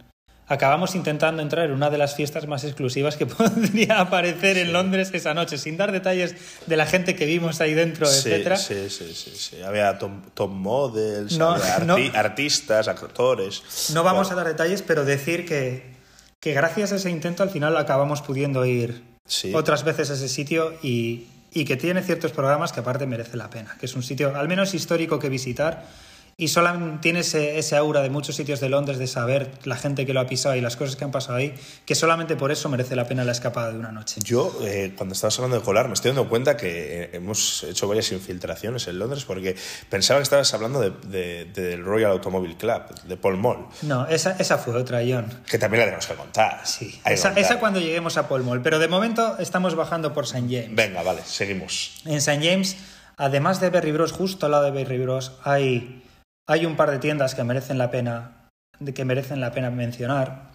acabamos 0.48 0.96
intentando 0.96 1.42
entrar 1.42 1.66
en 1.66 1.72
una 1.72 1.90
de 1.90 1.98
las 1.98 2.16
fiestas 2.16 2.48
más 2.48 2.64
exclusivas 2.64 3.16
que 3.16 3.26
podría 3.28 4.02
aparecer 4.02 4.58
en. 4.58 4.74
Londres 4.74 5.12
esa 5.14 5.34
noche, 5.34 5.58
sin 5.58 5.78
dar 5.78 5.92
detalles 5.92 6.36
de 6.66 6.78
la 6.78 6.86
gente 6.86 7.16
que 7.16 7.26
vimos 7.26 7.62
ahí 7.62 7.74
dentro, 7.74 8.06
sí, 8.08 8.30
etcétera. 8.30 8.58
Sí, 8.58 8.90
sí, 8.90 9.14
sí, 9.14 9.32
sí. 9.36 9.62
Había 9.62 9.98
top, 10.00 10.12
top 10.34 10.50
models, 10.50 11.38
no, 11.38 11.52
había 11.52 11.76
arti 11.76 12.10
no, 12.10 12.20
artistas, 12.20 12.88
actores. 12.88 13.62
No 13.94 14.04
vamos 14.04 14.28
bueno. 14.28 14.42
a 14.42 14.44
dar 14.44 14.54
detalles, 14.54 14.82
pero 14.82 15.06
decir 15.06 15.46
que, 15.46 15.94
que 16.40 16.54
gracias 16.54 16.92
a 16.92 16.96
ese 16.96 17.10
intento 17.10 17.44
al 17.44 17.50
final 17.50 17.78
acabamos 17.78 18.22
pudiendo 18.22 18.66
ir 18.66 19.04
sí. 19.26 19.54
otras 19.54 19.84
veces 19.84 20.10
a 20.10 20.14
ese 20.14 20.28
sitio 20.28 20.74
y, 20.82 21.28
y 21.52 21.66
que 21.66 21.78
tiene 21.78 22.02
ciertos 22.02 22.32
programas 22.32 22.72
que 22.74 22.80
aparte 22.80 23.06
merece 23.06 23.38
la 23.38 23.50
pena, 23.50 23.76
que 23.80 23.86
es 23.86 23.96
un 23.96 24.04
sitio 24.04 24.36
al 24.36 24.48
menos 24.48 24.74
histórico 24.74 25.20
que 25.20 25.30
visitar 25.30 25.86
y 26.36 26.48
solamente 26.48 27.00
tiene 27.02 27.20
ese, 27.20 27.60
ese, 27.60 27.76
aura 27.76 28.02
de 28.02 28.10
muchos 28.10 28.36
sitios 28.36 28.60
de 28.60 28.70
Londres 28.70 28.98
de 28.98 29.08
saber 29.08 29.52
la 29.66 29.76
gente 29.76 30.06
que 30.06 30.14
lo 30.14 30.20
ha 30.20 30.28
pisado 30.28 30.56
y 30.56 30.62
las 30.62 30.76
cosas 30.76 30.96
que 30.96 31.04
han 31.04 31.12
pasado 31.12 31.38
ahí, 31.38 31.54
que 31.86 31.96
solamente 31.96 32.36
por 32.36 32.52
eso 32.52 32.70
merece 32.70 32.96
la 32.96 33.06
pena 33.08 33.24
la 33.24 33.34
escapada 33.34 33.72
de 33.72 33.78
una 33.78 33.92
noche. 33.92 34.20
Yo, 34.24 34.56
eh, 34.64 34.94
cuando 34.98 35.14
estabas 35.14 35.38
hablando 35.38 35.60
de 35.60 35.64
colar, 35.64 35.88
me 35.88 35.94
estoy 35.94 36.10
dando 36.10 36.28
cuenta 36.28 36.58
que 36.58 37.04
eh, 37.04 37.10
hemos 37.14 37.64
hecho 37.64 37.88
varias 37.88 38.12
infiltraciones 38.12 38.88
en 38.88 39.00
Londres 39.00 39.26
porque 39.26 39.56
pensaba 39.90 40.20
que 40.20 40.24
estabas 40.24 40.52
hablando 40.54 40.80
del 40.80 40.94
de, 41.08 41.46
de, 41.46 41.78
Royal 41.78 42.12
Automobile 42.12 42.58
Club, 42.58 42.82
de 43.04 43.18
Paul 43.18 43.38
Mall. 43.38 43.68
No, 43.84 44.08
esa, 44.08 44.32
esa 44.40 44.58
fue 44.58 44.76
otra, 44.76 45.02
John. 45.08 45.28
Que 45.48 45.60
también 45.60 45.82
la 45.82 45.86
tenemos 45.86 46.08
que 46.08 46.16
contar. 46.16 46.62
Sí, 46.66 47.00
esa, 47.06 47.30
contar. 47.30 47.44
esa, 47.44 47.60
cuando 47.60 47.80
lleguemos 47.80 48.18
a 48.18 48.28
Paul 48.28 48.44
Mall, 48.44 48.62
pero 48.62 48.80
de 48.80 48.88
momento 48.88 49.38
estamos 49.38 49.76
bajando 49.76 50.14
por 50.14 50.26
St. 50.26 50.42
James. 50.50 50.76
Venga, 50.76 51.04
vale, 51.04 51.22
seguimos. 51.26 52.02
En 52.06 52.16
St. 52.16 52.40
James, 52.44 52.78
además 53.18 53.60
de 53.60 53.70
Berry 53.70 53.92
Bros, 53.92 54.12
justo 54.12 54.48
al 54.48 54.54
lado 54.54 54.66
de 54.66 54.72
Berry 54.72 54.98
Bros, 54.98 55.34
hay 55.44 56.04
hay 56.48 56.66
un 56.66 56.76
par 56.76 56.92
de 56.92 57.00
tiendas 57.00 57.36
que 57.36 57.44
merecen 57.44 57.78
la 57.78 57.90
pena, 57.90 58.50
que 58.94 59.06
merecen 59.06 59.40
la 59.40 59.52
pena 59.52 59.70
mencionar. 59.70 60.52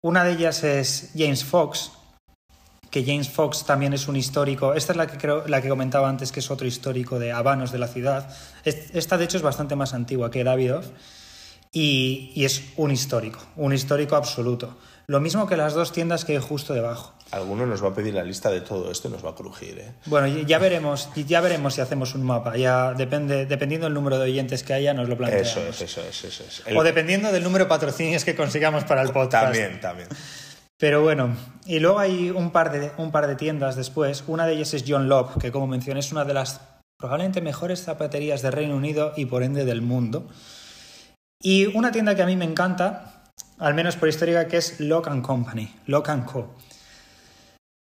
Una 0.00 0.24
de 0.24 0.32
ellas 0.32 0.64
es 0.64 1.12
James 1.16 1.44
Fox, 1.44 1.92
que 2.90 3.04
James 3.04 3.28
Fox 3.28 3.64
también 3.64 3.92
es 3.92 4.08
un 4.08 4.16
histórico. 4.16 4.74
Esta 4.74 4.92
es 4.92 4.96
la 4.96 5.06
que 5.06 5.16
creo, 5.16 5.46
la 5.46 5.62
que 5.62 5.68
comentaba 5.68 6.08
antes, 6.08 6.32
que 6.32 6.40
es 6.40 6.50
otro 6.50 6.66
histórico 6.66 7.18
de 7.18 7.32
habanos 7.32 7.72
de 7.72 7.78
la 7.78 7.88
ciudad. 7.88 8.28
Esta, 8.64 9.16
de 9.16 9.24
hecho, 9.24 9.36
es 9.36 9.42
bastante 9.42 9.76
más 9.76 9.94
antigua 9.94 10.30
que 10.30 10.44
Davidoff 10.44 10.88
y, 11.72 12.32
y 12.34 12.44
es 12.44 12.72
un 12.76 12.90
histórico, 12.90 13.40
un 13.56 13.72
histórico 13.72 14.16
absoluto. 14.16 14.76
Lo 15.06 15.20
mismo 15.20 15.46
que 15.46 15.56
las 15.56 15.74
dos 15.74 15.92
tiendas 15.92 16.24
que 16.24 16.32
hay 16.32 16.38
justo 16.38 16.74
debajo. 16.74 17.14
Alguno 17.30 17.66
nos 17.66 17.82
va 17.82 17.88
a 17.88 17.94
pedir 17.94 18.14
la 18.14 18.22
lista 18.22 18.50
de 18.50 18.60
todo 18.60 18.90
esto 18.90 19.08
y 19.08 19.10
nos 19.10 19.24
va 19.24 19.30
a 19.30 19.34
crujir, 19.34 19.78
¿eh? 19.78 19.94
Bueno, 20.06 20.26
ya 20.26 20.58
veremos, 20.58 21.08
ya 21.14 21.40
veremos 21.40 21.74
si 21.74 21.80
hacemos 21.80 22.14
un 22.14 22.24
mapa. 22.24 22.56
Ya 22.56 22.92
depende, 22.92 23.46
dependiendo 23.46 23.86
del 23.86 23.94
número 23.94 24.18
de 24.18 24.24
oyentes 24.24 24.62
que 24.62 24.74
haya, 24.74 24.94
nos 24.94 25.08
lo 25.08 25.16
planteamos. 25.16 25.48
Eso 25.48 25.66
es, 25.66 25.80
eso 25.82 26.00
es, 26.02 26.24
eso 26.24 26.44
es. 26.44 26.62
El... 26.66 26.76
O 26.76 26.82
dependiendo 26.82 27.32
del 27.32 27.42
número 27.42 27.64
de 27.64 27.68
patrocinios 27.68 28.24
que 28.24 28.34
consigamos 28.34 28.84
para 28.84 29.02
el 29.02 29.10
podcast. 29.10 29.44
También, 29.44 29.80
también. 29.80 30.08
Pero 30.82 31.00
bueno, 31.00 31.36
y 31.64 31.78
luego 31.78 32.00
hay 32.00 32.30
un 32.30 32.50
par 32.50 32.72
de, 32.72 32.90
un 32.96 33.12
par 33.12 33.28
de 33.28 33.36
tiendas 33.36 33.76
después. 33.76 34.24
Una 34.26 34.46
de 34.46 34.54
ellas 34.54 34.74
es 34.74 34.84
John 34.86 35.08
Lop, 35.08 35.38
que 35.38 35.52
como 35.52 35.68
mencioné 35.68 36.00
es 36.00 36.10
una 36.10 36.24
de 36.24 36.34
las 36.34 36.60
probablemente 36.98 37.40
mejores 37.40 37.82
zapaterías 37.82 38.42
del 38.42 38.52
Reino 38.52 38.76
Unido 38.76 39.12
y 39.16 39.26
por 39.26 39.42
ende 39.42 39.64
del 39.64 39.80
mundo. 39.80 40.28
Y 41.40 41.66
una 41.76 41.92
tienda 41.92 42.14
que 42.14 42.22
a 42.22 42.26
mí 42.26 42.36
me 42.36 42.44
encanta, 42.44 43.11
al 43.58 43.74
menos 43.74 43.96
por 43.96 44.08
histórica, 44.08 44.48
que 44.48 44.56
es 44.56 44.80
Lock 44.80 45.08
and 45.08 45.24
Company, 45.24 45.72
Lock 45.86 46.08
and 46.08 46.24
Co. 46.24 46.56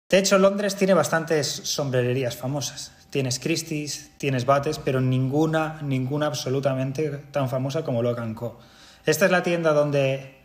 De 0.09 0.19
hecho, 0.19 0.39
Londres 0.39 0.77
tiene 0.77 0.95
bastantes 0.95 1.49
sombrererías 1.49 2.37
famosas. 2.37 2.93
Tienes 3.11 3.41
Christie's, 3.41 4.11
tienes 4.19 4.47
Bates, 4.47 4.79
pero 4.79 5.01
ninguna, 5.01 5.81
ninguna 5.83 6.27
absolutamente 6.27 7.11
tan 7.33 7.49
famosa 7.49 7.85
como 7.85 8.03
Lock 8.03 8.21
Co. 8.35 8.61
Esta 9.05 9.25
es 9.25 9.31
la 9.31 9.43
tienda 9.43 9.73
donde 9.73 10.41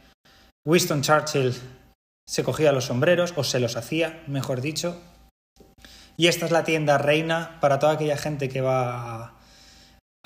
Winston 0.65 1.01
Churchill 1.01 1.53
se 2.27 2.43
cogía 2.43 2.71
los 2.71 2.85
sombreros, 2.85 3.33
o 3.35 3.43
se 3.43 3.59
los 3.59 3.75
hacía, 3.75 4.23
mejor 4.27 4.61
dicho. 4.61 5.01
Y 6.17 6.27
esta 6.27 6.45
es 6.45 6.51
la 6.51 6.63
tienda 6.63 6.97
reina 6.97 7.57
para 7.61 7.79
toda 7.79 7.93
aquella 7.93 8.17
gente 8.17 8.49
que 8.49 8.61
va 8.61 9.38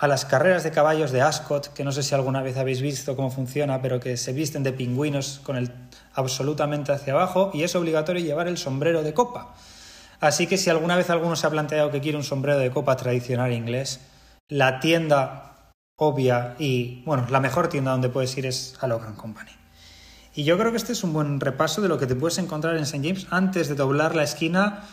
a, 0.03 0.07
las 0.07 0.25
carreras 0.25 0.63
de 0.63 0.71
caballos 0.71 1.11
de 1.11 1.21
Ascot, 1.21 1.73
que 1.73 1.83
no 1.83 1.91
sé 1.91 2.03
si 2.03 2.13
alguna 2.13 2.41
vez 2.41 2.57
habéis 2.57 2.81
visto 2.81 3.15
cómo 3.15 3.31
funciona, 3.31 3.81
pero 3.81 3.99
que 3.99 4.17
se 4.17 4.33
visten 4.33 4.63
de 4.63 4.73
pingüinos 4.73 5.39
con 5.43 5.55
el 5.55 5.71
absolutamente 6.13 6.91
hacia 6.91 7.13
abajo 7.13 7.51
y 7.53 7.63
es 7.63 7.75
obligatorio 7.75 8.23
llevar 8.23 8.47
el 8.47 8.57
sombrero 8.57 9.01
de 9.01 9.13
copa. 9.13 9.55
Así 10.19 10.47
que 10.47 10.57
si 10.57 10.69
alguna 10.69 10.95
vez 10.95 11.09
alguno 11.09 11.35
se 11.35 11.47
ha 11.47 11.49
planteado 11.49 11.91
que 11.91 12.01
quiere 12.01 12.17
un 12.17 12.23
sombrero 12.23 12.59
de 12.59 12.71
copa 12.71 12.95
tradicional 12.95 13.51
inglés, 13.51 13.99
la 14.49 14.79
tienda 14.79 15.71
obvia 15.97 16.55
y, 16.59 17.03
bueno, 17.05 17.25
la 17.29 17.39
mejor 17.39 17.69
tienda 17.69 17.91
donde 17.91 18.09
puedes 18.09 18.37
ir 18.37 18.45
es 18.45 18.75
a 18.81 18.87
Logan 18.87 19.15
Company. 19.15 19.51
Y 20.35 20.43
yo 20.43 20.57
creo 20.57 20.71
que 20.71 20.77
este 20.77 20.93
es 20.93 21.03
un 21.03 21.13
buen 21.13 21.39
repaso 21.39 21.81
de 21.81 21.87
lo 21.87 21.97
que 21.97 22.07
te 22.07 22.15
puedes 22.15 22.37
encontrar 22.39 22.75
en 22.75 22.83
St. 22.83 23.07
James 23.07 23.27
antes 23.29 23.69
de 23.69 23.75
doblar 23.75 24.15
la 24.15 24.23
esquina 24.23 24.83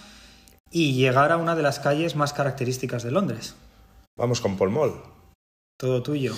y 0.71 0.93
llegar 0.95 1.33
a 1.33 1.37
una 1.37 1.57
de 1.57 1.63
las 1.63 1.81
calles 1.81 2.15
más 2.15 2.33
características 2.33 3.03
de 3.03 3.11
Londres. 3.11 3.55
Vamos 4.17 4.41
con 4.41 4.57
Paul 4.57 4.71
Mall. 4.71 5.03
Todo 5.79 6.03
tuyo. 6.03 6.35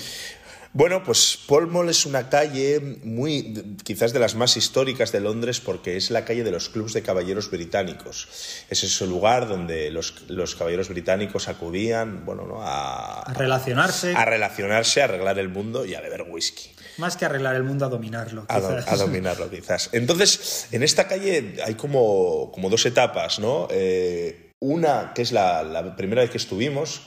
Bueno, 0.74 1.02
pues 1.04 1.38
Paul 1.46 1.66
Mall 1.66 1.90
es 1.90 2.06
una 2.06 2.30
calle 2.30 2.80
muy, 3.04 3.76
quizás 3.84 4.14
de 4.14 4.18
las 4.18 4.34
más 4.36 4.56
históricas 4.56 5.12
de 5.12 5.20
Londres 5.20 5.60
porque 5.60 5.98
es 5.98 6.10
la 6.10 6.24
calle 6.24 6.44
de 6.44 6.50
los 6.50 6.70
clubs 6.70 6.94
de 6.94 7.02
caballeros 7.02 7.50
británicos. 7.50 8.64
Es 8.70 8.82
ese 8.82 9.06
lugar 9.06 9.48
donde 9.48 9.90
los, 9.90 10.30
los 10.30 10.54
caballeros 10.54 10.88
británicos 10.88 11.48
acudían, 11.48 12.24
bueno, 12.24 12.46
¿no? 12.46 12.62
a, 12.62 13.20
A 13.20 13.34
relacionarse. 13.34 14.14
a 14.16 14.24
relacionarse, 14.24 15.02
a 15.02 15.04
arreglar 15.04 15.38
el 15.38 15.50
mundo 15.50 15.84
y 15.84 15.94
a 15.94 16.00
beber 16.00 16.22
whisky. 16.30 16.70
Más 16.96 17.18
que 17.18 17.26
arreglar 17.26 17.54
el 17.56 17.64
mundo, 17.64 17.84
a 17.84 17.88
dominarlo. 17.90 18.46
A, 18.48 18.60
do- 18.60 18.68
quizás. 18.76 18.92
a 18.92 18.96
dominarlo, 18.96 19.50
quizás. 19.50 19.90
Entonces, 19.92 20.68
en 20.72 20.82
esta 20.82 21.06
calle 21.06 21.56
hay 21.66 21.74
como, 21.74 22.50
como 22.52 22.70
dos 22.70 22.86
etapas, 22.86 23.40
¿no? 23.40 23.68
Eh, 23.70 24.52
una, 24.60 25.12
que 25.14 25.20
es 25.20 25.32
la, 25.32 25.62
la 25.64 25.96
primera 25.96 26.22
vez 26.22 26.30
que 26.30 26.38
estuvimos, 26.38 27.02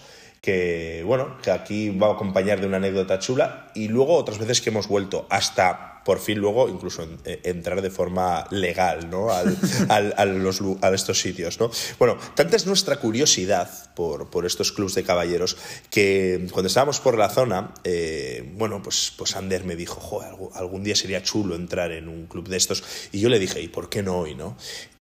que, 0.45 1.01
bueno, 1.05 1.37
que 1.41 1.49
aquí 1.49 1.89
va 1.89 2.07
a 2.09 2.13
acompañar 2.13 2.61
de 2.61 2.67
una 2.67 2.77
anécdota 2.77 3.17
chula, 3.19 3.71
y 3.73 3.87
luego 3.87 4.15
otras 4.15 4.37
veces 4.37 4.61
que 4.61 4.69
hemos 4.69 4.87
vuelto, 4.87 5.25
hasta 5.31 5.91
por 6.05 6.19
fin 6.19 6.37
luego 6.37 6.69
incluso 6.69 7.01
en- 7.01 7.17
eh, 7.25 7.41
entrar 7.45 7.81
de 7.81 7.89
forma 7.89 8.45
legal, 8.51 9.09
¿no? 9.09 9.31
Al- 9.31 9.57
al- 9.89 10.13
a, 10.17 10.25
los 10.25 10.61
lu- 10.61 10.77
a 10.83 10.89
estos 10.93 11.19
sitios, 11.19 11.59
¿no? 11.59 11.71
Bueno, 11.97 12.15
tanta 12.35 12.55
es 12.57 12.67
nuestra 12.67 12.97
curiosidad 12.97 13.67
por, 13.95 14.29
por 14.29 14.45
estos 14.45 14.71
clubs 14.71 14.93
de 14.93 15.03
caballeros 15.03 15.57
que 15.89 16.45
cuando 16.51 16.67
estábamos 16.67 16.99
por 16.99 17.17
la 17.17 17.29
zona, 17.29 17.73
eh, 17.83 18.47
bueno, 18.55 18.83
pues, 18.83 19.13
pues 19.17 19.35
Ander 19.35 19.63
me 19.63 19.75
dijo, 19.75 19.99
joder, 19.99 20.29
algún, 20.29 20.49
algún 20.53 20.83
día 20.83 20.95
sería 20.95 21.23
chulo 21.23 21.55
entrar 21.55 21.91
en 21.91 22.07
un 22.07 22.27
club 22.27 22.47
de 22.49 22.57
estos. 22.57 22.83
Y 23.11 23.19
yo 23.19 23.29
le 23.29 23.39
dije, 23.39 23.59
¿y 23.61 23.67
por 23.67 23.89
qué 23.89 24.03
no 24.03 24.19
hoy, 24.19 24.35
no? 24.35 24.55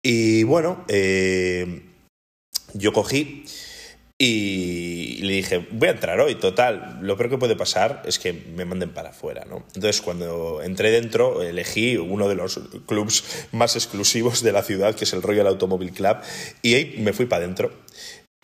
Y 0.04 0.44
bueno, 0.44 0.84
eh, 0.86 1.82
yo 2.74 2.92
cogí 2.92 3.44
y 4.24 5.16
le 5.22 5.32
dije, 5.32 5.66
voy 5.72 5.88
a 5.88 5.90
entrar 5.90 6.20
hoy, 6.20 6.36
total. 6.36 7.00
Lo 7.02 7.16
peor 7.16 7.28
que 7.28 7.38
puede 7.38 7.56
pasar 7.56 8.04
es 8.06 8.20
que 8.20 8.32
me 8.32 8.64
manden 8.64 8.90
para 8.90 9.08
afuera, 9.10 9.44
¿no? 9.50 9.64
Entonces, 9.74 10.00
cuando 10.00 10.62
entré 10.62 10.92
dentro, 10.92 11.42
elegí 11.42 11.96
uno 11.96 12.28
de 12.28 12.36
los 12.36 12.60
clubs 12.86 13.48
más 13.50 13.74
exclusivos 13.74 14.44
de 14.44 14.52
la 14.52 14.62
ciudad, 14.62 14.94
que 14.94 15.06
es 15.06 15.12
el 15.12 15.22
Royal 15.22 15.48
Automobile 15.48 15.90
Club, 15.90 16.18
y 16.62 16.74
ahí 16.74 16.94
me 16.98 17.12
fui 17.12 17.26
para 17.26 17.42
adentro. 17.42 17.72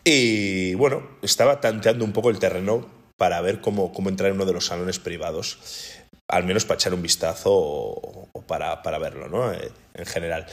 Y 0.03 0.73
bueno, 0.73 1.07
estaba 1.21 1.61
tanteando 1.61 2.03
un 2.03 2.11
poco 2.11 2.29
el 2.29 2.39
terreno 2.39 2.85
para 3.15 3.39
ver 3.39 3.61
cómo, 3.61 3.93
cómo 3.93 4.09
entrar 4.09 4.31
en 4.31 4.35
uno 4.35 4.45
de 4.45 4.51
los 4.51 4.65
salones 4.65 4.99
privados, 4.99 5.59
al 6.27 6.43
menos 6.43 6.65
para 6.65 6.75
echar 6.75 6.93
un 6.93 7.01
vistazo 7.01 7.53
o, 7.53 8.27
o 8.33 8.41
para, 8.41 8.83
para 8.83 8.99
verlo, 8.99 9.29
¿no? 9.29 9.53
Eh, 9.53 9.71
en 9.93 10.05
general. 10.05 10.45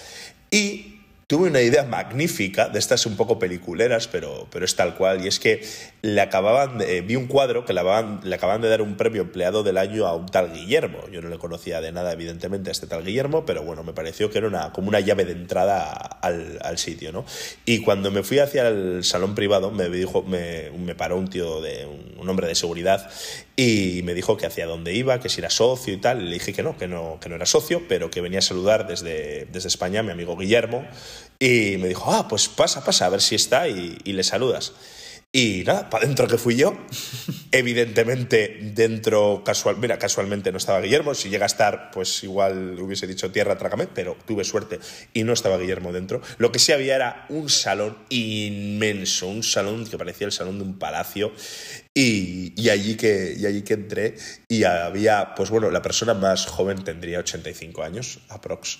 Y 0.52 0.95
tuve 1.28 1.48
una 1.48 1.60
idea 1.60 1.82
magnífica, 1.82 2.68
de 2.68 2.78
estas 2.78 3.04
un 3.04 3.16
poco 3.16 3.40
peliculeras, 3.40 4.06
pero, 4.06 4.46
pero 4.52 4.64
es 4.64 4.76
tal 4.76 4.94
cual, 4.94 5.24
y 5.24 5.28
es 5.28 5.40
que 5.40 5.60
le 6.02 6.20
acababan 6.20 6.78
de- 6.78 6.98
eh, 6.98 7.00
vi 7.00 7.16
un 7.16 7.26
cuadro 7.26 7.64
que 7.64 7.72
le 7.72 7.80
acababan, 7.80 8.20
le 8.22 8.32
acababan 8.36 8.62
de 8.62 8.68
dar 8.68 8.80
un 8.80 8.96
premio 8.96 9.22
empleado 9.22 9.64
del 9.64 9.76
año 9.76 10.06
a 10.06 10.14
un 10.14 10.26
tal 10.26 10.52
Guillermo. 10.52 11.00
Yo 11.10 11.20
no 11.22 11.28
le 11.28 11.38
conocía 11.38 11.80
de 11.80 11.90
nada, 11.90 12.12
evidentemente, 12.12 12.70
a 12.70 12.72
este 12.72 12.86
tal 12.86 13.04
Guillermo, 13.04 13.44
pero 13.44 13.64
bueno, 13.64 13.82
me 13.82 13.92
pareció 13.92 14.30
que 14.30 14.38
era 14.38 14.46
una, 14.46 14.72
como 14.72 14.86
una 14.88 15.00
llave 15.00 15.24
de 15.24 15.32
entrada 15.32 15.90
al, 15.90 16.60
al 16.62 16.78
sitio, 16.78 17.10
¿no? 17.10 17.24
Y 17.64 17.80
cuando 17.80 18.12
me 18.12 18.22
fui 18.22 18.38
hacia 18.38 18.68
el 18.68 19.02
salón 19.02 19.34
privado, 19.34 19.72
me, 19.72 19.88
dijo, 19.88 20.22
me, 20.22 20.70
me 20.78 20.94
paró 20.94 21.16
un 21.16 21.28
tío, 21.28 21.60
de 21.60 21.86
un, 21.86 22.28
hombre 22.28 22.46
de 22.48 22.54
seguridad, 22.54 23.08
y 23.56 24.00
me 24.04 24.14
dijo 24.14 24.36
que 24.36 24.46
hacia 24.46 24.66
dónde 24.66 24.94
iba, 24.94 25.20
que 25.20 25.28
si 25.28 25.40
era 25.40 25.50
socio 25.50 25.92
y 25.94 25.96
tal. 25.96 26.22
Y 26.22 26.24
le 26.26 26.34
dije 26.34 26.52
que 26.52 26.62
no, 26.62 26.76
que 26.76 26.86
no, 26.86 27.18
que 27.20 27.28
no 27.28 27.34
era 27.36 27.46
socio, 27.46 27.82
pero 27.88 28.10
que 28.10 28.20
venía 28.20 28.40
a 28.40 28.42
saludar 28.42 28.86
desde, 28.86 29.46
desde 29.46 29.68
España 29.68 30.00
a 30.00 30.02
mi 30.04 30.12
amigo 30.12 30.36
Guillermo. 30.36 30.86
Y 31.38 31.76
me 31.78 31.88
dijo, 31.88 32.12
ah, 32.12 32.26
pues 32.28 32.48
pasa, 32.48 32.84
pasa, 32.84 33.06
a 33.06 33.10
ver 33.10 33.20
si 33.20 33.34
está 33.34 33.68
y, 33.68 33.98
y 34.04 34.12
le 34.12 34.22
saludas. 34.22 34.72
Y 35.36 35.64
nada, 35.66 35.90
para 35.90 36.04
adentro 36.04 36.26
que 36.28 36.38
fui 36.38 36.56
yo. 36.56 36.78
Evidentemente, 37.52 38.58
dentro, 38.74 39.42
casual, 39.44 39.76
mira, 39.76 39.98
casualmente 39.98 40.50
no 40.50 40.56
estaba 40.56 40.80
Guillermo. 40.80 41.12
Si 41.12 41.28
llega 41.28 41.44
a 41.44 41.46
estar, 41.46 41.90
pues 41.90 42.24
igual 42.24 42.80
hubiese 42.80 43.06
dicho 43.06 43.30
tierra, 43.30 43.58
trágame, 43.58 43.86
pero 43.86 44.16
tuve 44.24 44.44
suerte 44.44 44.80
y 45.12 45.24
no 45.24 45.34
estaba 45.34 45.58
Guillermo 45.58 45.92
dentro. 45.92 46.22
Lo 46.38 46.52
que 46.52 46.58
sí 46.58 46.72
había 46.72 46.96
era 46.96 47.26
un 47.28 47.50
salón 47.50 47.98
inmenso, 48.08 49.28
un 49.28 49.42
salón 49.42 49.84
que 49.86 49.98
parecía 49.98 50.26
el 50.26 50.32
salón 50.32 50.56
de 50.58 50.64
un 50.64 50.78
palacio. 50.78 51.32
Y, 51.92 52.54
y 52.56 52.70
allí 52.70 52.96
que, 52.96 53.34
y 53.38 53.44
allí 53.44 53.60
que 53.60 53.74
entré 53.74 54.14
y 54.48 54.64
había, 54.64 55.34
pues 55.34 55.50
bueno, 55.50 55.70
la 55.70 55.82
persona 55.82 56.14
más 56.14 56.46
joven 56.46 56.82
tendría 56.82 57.18
85 57.18 57.82
años, 57.82 58.20
aprox. 58.30 58.78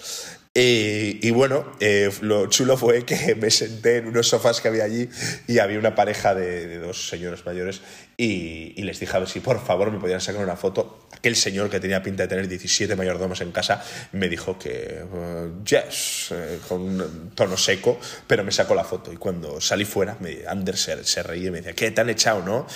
Eh, 0.58 1.18
y 1.20 1.30
bueno, 1.32 1.70
eh, 1.80 2.10
lo 2.22 2.46
chulo 2.46 2.78
fue 2.78 3.04
que 3.04 3.34
me 3.40 3.50
senté 3.50 3.98
en 3.98 4.06
unos 4.06 4.26
sofás 4.26 4.62
que 4.62 4.68
había 4.68 4.84
allí 4.84 5.06
y 5.46 5.58
había 5.58 5.78
una 5.78 5.94
pareja 5.94 6.34
de, 6.34 6.66
de 6.66 6.78
dos 6.78 7.10
señores 7.10 7.44
mayores 7.44 7.82
y, 8.16 8.72
y 8.74 8.82
les 8.84 8.98
dije 8.98 9.14
a 9.14 9.18
ver 9.18 9.28
si 9.28 9.40
por 9.40 9.62
favor 9.62 9.90
me 9.90 9.98
podían 9.98 10.22
sacar 10.22 10.42
una 10.42 10.56
foto. 10.56 11.06
Aquel 11.12 11.36
señor 11.36 11.68
que 11.68 11.78
tenía 11.78 12.02
pinta 12.02 12.22
de 12.22 12.28
tener 12.30 12.48
17 12.48 12.96
mayordomos 12.96 13.42
en 13.42 13.52
casa 13.52 13.84
me 14.12 14.30
dijo 14.30 14.58
que 14.58 15.04
uh, 15.04 15.62
yes, 15.62 16.28
eh, 16.30 16.58
con 16.66 16.80
un 16.80 17.32
tono 17.34 17.58
seco, 17.58 18.00
pero 18.26 18.42
me 18.42 18.50
sacó 18.50 18.74
la 18.74 18.84
foto 18.84 19.12
y 19.12 19.16
cuando 19.18 19.60
salí 19.60 19.84
fuera, 19.84 20.16
me, 20.20 20.46
Anders 20.46 20.80
se, 20.80 21.04
se 21.04 21.22
reía 21.22 21.48
y 21.48 21.50
me 21.50 21.58
decía, 21.58 21.74
¿qué 21.74 21.90
te 21.90 22.00
han 22.00 22.08
echado, 22.08 22.42
no? 22.42 22.66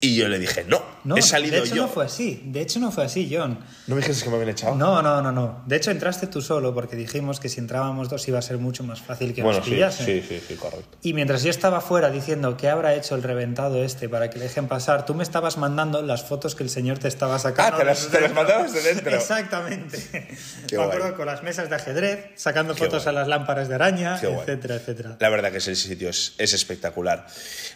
Y 0.00 0.14
yo 0.14 0.28
le 0.28 0.38
dije, 0.38 0.64
no, 0.68 0.80
No, 1.02 1.16
he 1.16 1.22
salido 1.22 1.56
de 1.56 1.66
hecho 1.66 1.74
yo. 1.74 1.82
no 1.82 1.88
fue 1.88 2.04
así. 2.04 2.40
De 2.46 2.60
hecho 2.60 2.78
no 2.78 2.92
fue 2.92 3.04
así, 3.04 3.28
John. 3.36 3.58
¿No 3.88 3.96
me 3.96 4.00
dijiste 4.00 4.22
que 4.22 4.30
me 4.30 4.36
habían 4.36 4.50
echado? 4.50 4.76
No, 4.76 5.02
no, 5.02 5.20
no, 5.20 5.32
no. 5.32 5.64
De 5.66 5.74
hecho 5.74 5.90
entraste 5.90 6.28
tú 6.28 6.40
solo 6.40 6.72
porque 6.72 6.94
dijimos 6.94 7.40
que 7.40 7.48
si 7.48 7.58
entrábamos 7.58 8.08
dos 8.08 8.28
iba 8.28 8.38
a 8.38 8.42
ser 8.42 8.58
mucho 8.58 8.84
más 8.84 9.00
fácil 9.00 9.34
que 9.34 9.42
bueno, 9.42 9.58
nos 9.58 9.66
sí, 9.66 9.72
pillasen. 9.72 10.06
sí, 10.06 10.22
sí, 10.28 10.40
sí, 10.46 10.54
correcto. 10.54 10.98
Y 11.02 11.14
mientras 11.14 11.42
yo 11.42 11.50
estaba 11.50 11.80
fuera 11.80 12.10
diciendo 12.10 12.56
que 12.56 12.68
habrá 12.68 12.94
hecho 12.94 13.16
el 13.16 13.24
reventado 13.24 13.82
este 13.82 14.08
para 14.08 14.30
que 14.30 14.38
le 14.38 14.44
dejen 14.44 14.68
pasar, 14.68 15.04
tú 15.04 15.14
me 15.16 15.24
estabas 15.24 15.56
mandando 15.56 16.00
las 16.00 16.22
fotos 16.22 16.54
que 16.54 16.62
el 16.62 16.70
señor 16.70 16.98
te 17.00 17.08
estaba 17.08 17.36
sacando. 17.40 17.74
Ah, 17.74 17.78
te 17.80 17.84
las- 17.84 18.06
te 18.08 18.20
las 18.20 18.32
mandabas 18.32 18.72
de 18.72 18.80
dentro. 18.82 19.16
Exactamente. 19.16 19.98
Qué 20.68 20.78
me 20.78 20.84
guay. 20.84 20.96
acuerdo 20.96 21.16
con 21.16 21.26
las 21.26 21.42
mesas 21.42 21.68
de 21.70 21.74
ajedrez, 21.74 22.26
sacando 22.36 22.74
Qué 22.76 22.84
fotos 22.84 23.02
guay. 23.02 23.16
a 23.16 23.18
las 23.18 23.26
lámparas 23.26 23.68
de 23.68 23.74
araña, 23.74 24.20
Qué 24.20 24.28
guay. 24.28 24.42
etcétera, 24.42 24.76
etcétera. 24.76 25.16
La 25.18 25.28
verdad 25.28 25.50
que 25.50 25.58
ese 25.58 25.74
sitio 25.74 26.08
es, 26.08 26.34
es 26.38 26.52
espectacular. 26.52 27.26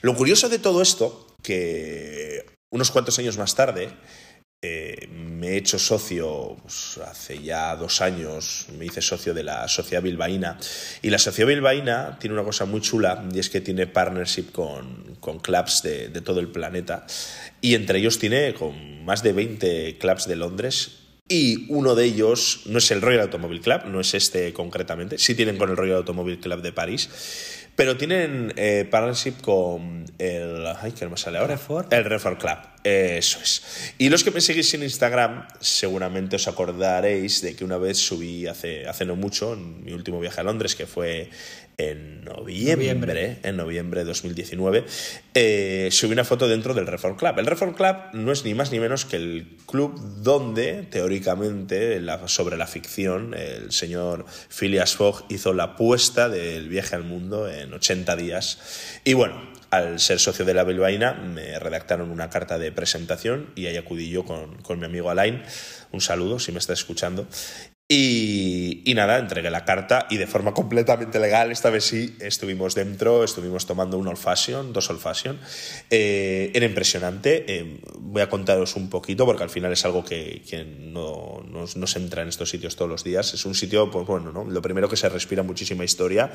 Lo 0.02 0.14
curioso 0.14 0.48
de 0.48 0.61
todo 0.61 0.82
esto, 0.82 1.31
que 1.42 2.46
unos 2.70 2.90
cuantos 2.90 3.18
años 3.18 3.37
más 3.37 3.55
tarde 3.55 3.90
eh, 4.64 5.09
me 5.09 5.48
he 5.48 5.57
hecho 5.57 5.76
socio, 5.76 6.57
pues, 6.62 7.00
hace 7.05 7.42
ya 7.42 7.74
dos 7.74 8.00
años, 8.00 8.66
me 8.78 8.85
hice 8.85 9.02
socio 9.02 9.35
de 9.35 9.42
la 9.42 9.66
Sociedad 9.66 10.00
Bilbaína. 10.00 10.57
Y 11.02 11.11
la 11.11 11.18
Sociedad 11.18 11.48
Bilbaína 11.48 12.16
tiene 12.20 12.35
una 12.35 12.44
cosa 12.44 12.64
muy 12.64 12.81
chula 12.81 13.24
y 13.35 13.40
es 13.40 13.50
que 13.50 13.61
tiene 13.61 13.88
partnership 13.88 14.52
con, 14.52 15.16
con 15.18 15.40
clubs 15.40 15.83
de, 15.83 16.09
todo 16.20 16.38
el 16.38 16.46
planeta. 16.46 17.05
Y 17.61 17.74
entre 17.74 17.98
ellos 17.98 18.20
tiene 18.20 18.55
con 18.55 19.05
más 19.05 19.24
de 19.24 19.33
20 19.33 19.98
clubs 19.98 20.28
de 20.28 20.37
Londres 20.37 20.92
y 21.28 21.66
uno 21.68 21.96
de 21.96 22.05
ellos 22.05 22.62
no 22.66 22.78
es 22.78 22.88
el 22.92 23.00
Royal 23.00 23.22
Automobile 23.22 23.62
Club, 23.62 23.87
no 23.87 24.00
es 24.00 24.14
este 24.14 24.52
concretamente, 24.52 25.18
sí 25.18 25.35
tienen 25.35 25.57
con 25.57 25.70
el 25.70 25.76
Royal 25.76 25.96
Automobile 25.96 26.38
Club 26.38 26.62
de 26.62 26.72
París, 26.72 27.09
pero 27.76 27.96
tienen 27.96 28.52
eh, 28.56 28.87
partnership 28.90 29.40
con 29.40 30.04
el... 30.18 30.66
Ay, 30.80 30.92
que 30.92 31.04
no 31.04 31.12
me 31.12 31.16
sale 31.16 31.38
ahora. 31.38 31.54
Reform. 31.54 31.87
El 31.90 32.04
Reform 32.04 32.37
Club, 32.37 32.58
eso 32.85 33.38
es. 33.42 33.94
Y 33.98 34.08
los 34.11 34.22
que 34.24 34.30
me 34.30 34.40
seguís 34.40 34.74
en 34.74 34.82
Instagram, 34.82 35.46
seguramente 35.61 36.37
os 36.37 36.48
acordaréis 36.48 37.40
de 37.40 37.56
que 37.56 37.64
una 37.64 37.78
vez 37.78 37.98
subí 37.98 38.46
hace, 38.46 38.87
hace 38.87 39.04
no 39.04 39.16
mucho, 39.16 39.54
en 39.54 39.85
mi 39.85 39.92
último 39.92 40.20
viaje 40.20 40.40
a 40.40 40.44
Londres, 40.44 40.74
que 40.74 40.87
fue 40.87 41.30
en 41.90 42.24
noviembre, 42.24 42.76
Noviembre. 42.94 43.38
en 43.42 43.56
noviembre 43.56 44.00
de 44.00 44.06
2019, 44.06 44.84
eh, 45.34 45.88
subí 45.90 46.12
una 46.12 46.24
foto 46.24 46.48
dentro 46.48 46.74
del 46.74 46.86
Reform 46.86 47.16
Club. 47.16 47.38
El 47.38 47.46
Reform 47.46 47.74
Club 47.74 47.96
no 48.12 48.32
es 48.32 48.44
ni 48.44 48.54
más 48.54 48.70
ni 48.72 48.80
menos 48.80 49.04
que 49.04 49.16
el 49.16 49.56
club 49.66 49.98
donde, 50.22 50.82
teóricamente, 50.84 52.00
la- 52.00 52.26
sobre 52.28 52.56
la 52.56 52.66
ficción, 52.66 53.34
el 53.34 53.72
señor 53.72 54.24
Phileas 54.48 54.94
Fogg 54.96 55.24
hizo 55.28 55.52
la 55.52 55.64
apuesta 55.64 56.28
del 56.28 56.68
viaje 56.68 56.94
al 56.96 57.04
mundo 57.04 57.48
en 57.50 57.72
80 57.72 58.16
días. 58.16 58.58
Y 59.04 59.14
bueno, 59.14 59.50
al 59.70 60.00
ser 60.00 60.18
socio 60.18 60.44
de 60.44 60.52
la 60.54 60.64
Bilbaína, 60.64 61.14
me 61.14 61.58
redactaron 61.58 62.10
una 62.10 62.28
carta 62.28 62.58
de 62.58 62.72
presentación 62.72 63.48
y 63.56 63.66
ahí 63.66 63.76
acudí 63.78 64.10
yo 64.10 64.24
con, 64.24 64.60
con 64.62 64.78
mi 64.78 64.84
amigo 64.84 65.08
Alain. 65.10 65.42
Un 65.92 66.00
saludo 66.02 66.38
si 66.38 66.52
me 66.52 66.58
está 66.58 66.74
escuchando. 66.74 67.26
Y, 67.94 68.81
y, 68.87 68.94
nada, 68.94 69.18
entregué 69.18 69.50
la 69.50 69.66
carta 69.66 70.07
y 70.09 70.16
de 70.16 70.26
forma 70.26 70.55
completamente 70.55 71.20
legal, 71.20 71.52
esta 71.52 71.68
vez 71.68 71.85
sí, 71.85 72.16
estuvimos 72.20 72.74
dentro, 72.74 73.22
estuvimos 73.22 73.66
tomando 73.66 73.98
un 73.98 74.09
old 74.09 74.16
fashion, 74.16 74.72
dos 74.72 74.88
old 74.88 74.98
fashion. 74.98 75.38
Eh, 75.90 76.50
era 76.55 76.64
impresionante. 76.64 77.44
Eh, 77.46 77.81
voy 77.98 78.22
a 78.22 78.31
contaros 78.31 78.76
un 78.76 78.88
poquito 78.88 79.26
porque 79.26 79.42
al 79.42 79.50
final 79.50 79.74
es 79.74 79.85
algo 79.85 80.02
que, 80.02 80.40
que 80.48 80.64
no, 80.64 81.44
no, 81.46 81.66
no, 81.74 81.87
se 81.87 81.98
entra 81.98 82.22
en 82.22 82.28
estos 82.28 82.48
sitios 82.48 82.76
todos 82.76 82.90
los 82.90 83.05
días. 83.05 83.35
Es 83.35 83.44
un 83.44 83.55
sitio, 83.55 83.90
pues 83.90 84.07
bueno, 84.07 84.33
¿no? 84.33 84.44
lo 84.44 84.62
primero 84.62 84.88
que 84.88 84.96
se 84.96 85.11
respira 85.11 85.42
muchísima 85.42 85.85
historia. 85.85 86.33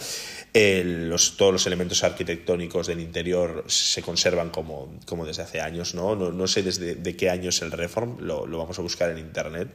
Eh, 0.54 0.84
los, 0.86 1.38
todos 1.38 1.54
los 1.54 1.66
elementos 1.66 2.04
arquitectónicos 2.04 2.86
del 2.86 3.00
interior 3.00 3.64
se 3.66 4.04
conservan 4.04 4.52
como, 4.52 4.94
como 5.08 5.26
desde 5.26 5.42
hace 5.42 5.60
años. 5.60 5.96
¿no? 5.96 6.16
No, 6.16 6.32
no 6.32 6.46
sé 6.46 6.62
desde 6.62 6.94
de 6.94 7.16
qué 7.16 7.32
año 7.32 7.50
es 7.50 7.64
el 7.64 7.72
Reform, 7.72 8.18
lo, 8.20 8.46
lo 8.46 8.60
vamos 8.60 8.78
a 8.78 8.84
buscar 8.84 9.10
en 9.10 9.18
internet. 9.18 9.70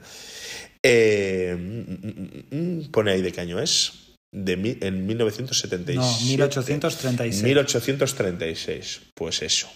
Eh, 0.83 1.57
mm, 1.57 2.57
mm, 2.57 2.81
mm, 2.81 2.91
pone 2.91 3.13
ahí 3.13 3.23
de 3.23 3.33
qué 3.33 3.41
año 3.41 3.61
es. 3.61 3.93
De 4.33 4.57
mi, 4.57 4.79
en 4.81 5.07
1976. 5.07 5.97
No, 5.97 6.27
1836. 6.27 7.43
1836, 7.43 9.01
pues 9.15 9.43
eso. 9.43 9.71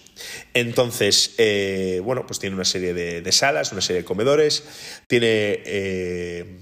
Entonces, 0.53 1.35
eh, 1.37 2.01
bueno, 2.03 2.25
pues 2.25 2.39
tiene 2.39 2.55
una 2.55 2.65
serie 2.65 2.93
de, 2.95 3.21
de, 3.21 3.31
salas, 3.31 3.71
una 3.71 3.81
serie 3.81 4.01
de 4.01 4.05
comedores, 4.05 4.63
tiene 5.07 5.61
eh, 5.63 6.59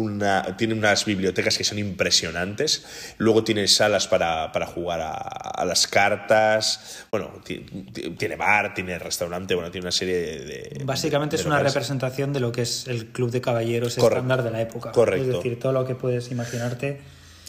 una, 0.00 0.56
tiene 0.56 0.74
unas 0.74 1.04
bibliotecas 1.04 1.56
que 1.56 1.64
son 1.64 1.78
impresionantes. 1.78 3.14
Luego 3.18 3.44
tiene 3.44 3.66
salas 3.68 4.08
para, 4.08 4.52
para 4.52 4.66
jugar 4.66 5.00
a, 5.00 5.12
a, 5.12 5.64
las 5.64 5.86
cartas. 5.86 7.04
Bueno, 7.10 7.30
tiene 7.44 8.36
bar, 8.36 8.74
tiene 8.74 8.98
restaurante, 8.98 9.54
bueno, 9.54 9.70
tiene 9.70 9.84
una 9.84 9.92
serie 9.92 10.16
de. 10.16 10.82
Básicamente 10.84 11.36
de, 11.36 11.42
es 11.42 11.46
una 11.46 11.60
representación 11.60 12.32
de 12.32 12.40
lo 12.40 12.52
que 12.52 12.62
es 12.62 12.86
el 12.88 13.06
club 13.06 13.30
de 13.30 13.40
caballeros 13.40 13.94
Correcto. 13.94 14.16
estándar 14.16 14.42
de 14.42 14.50
la 14.50 14.60
época. 14.60 14.92
Correcto. 14.92 15.30
Es 15.30 15.36
decir, 15.36 15.58
todo 15.58 15.72
lo 15.72 15.86
que 15.86 15.94
puedes 15.94 16.30
imaginarte. 16.30 17.00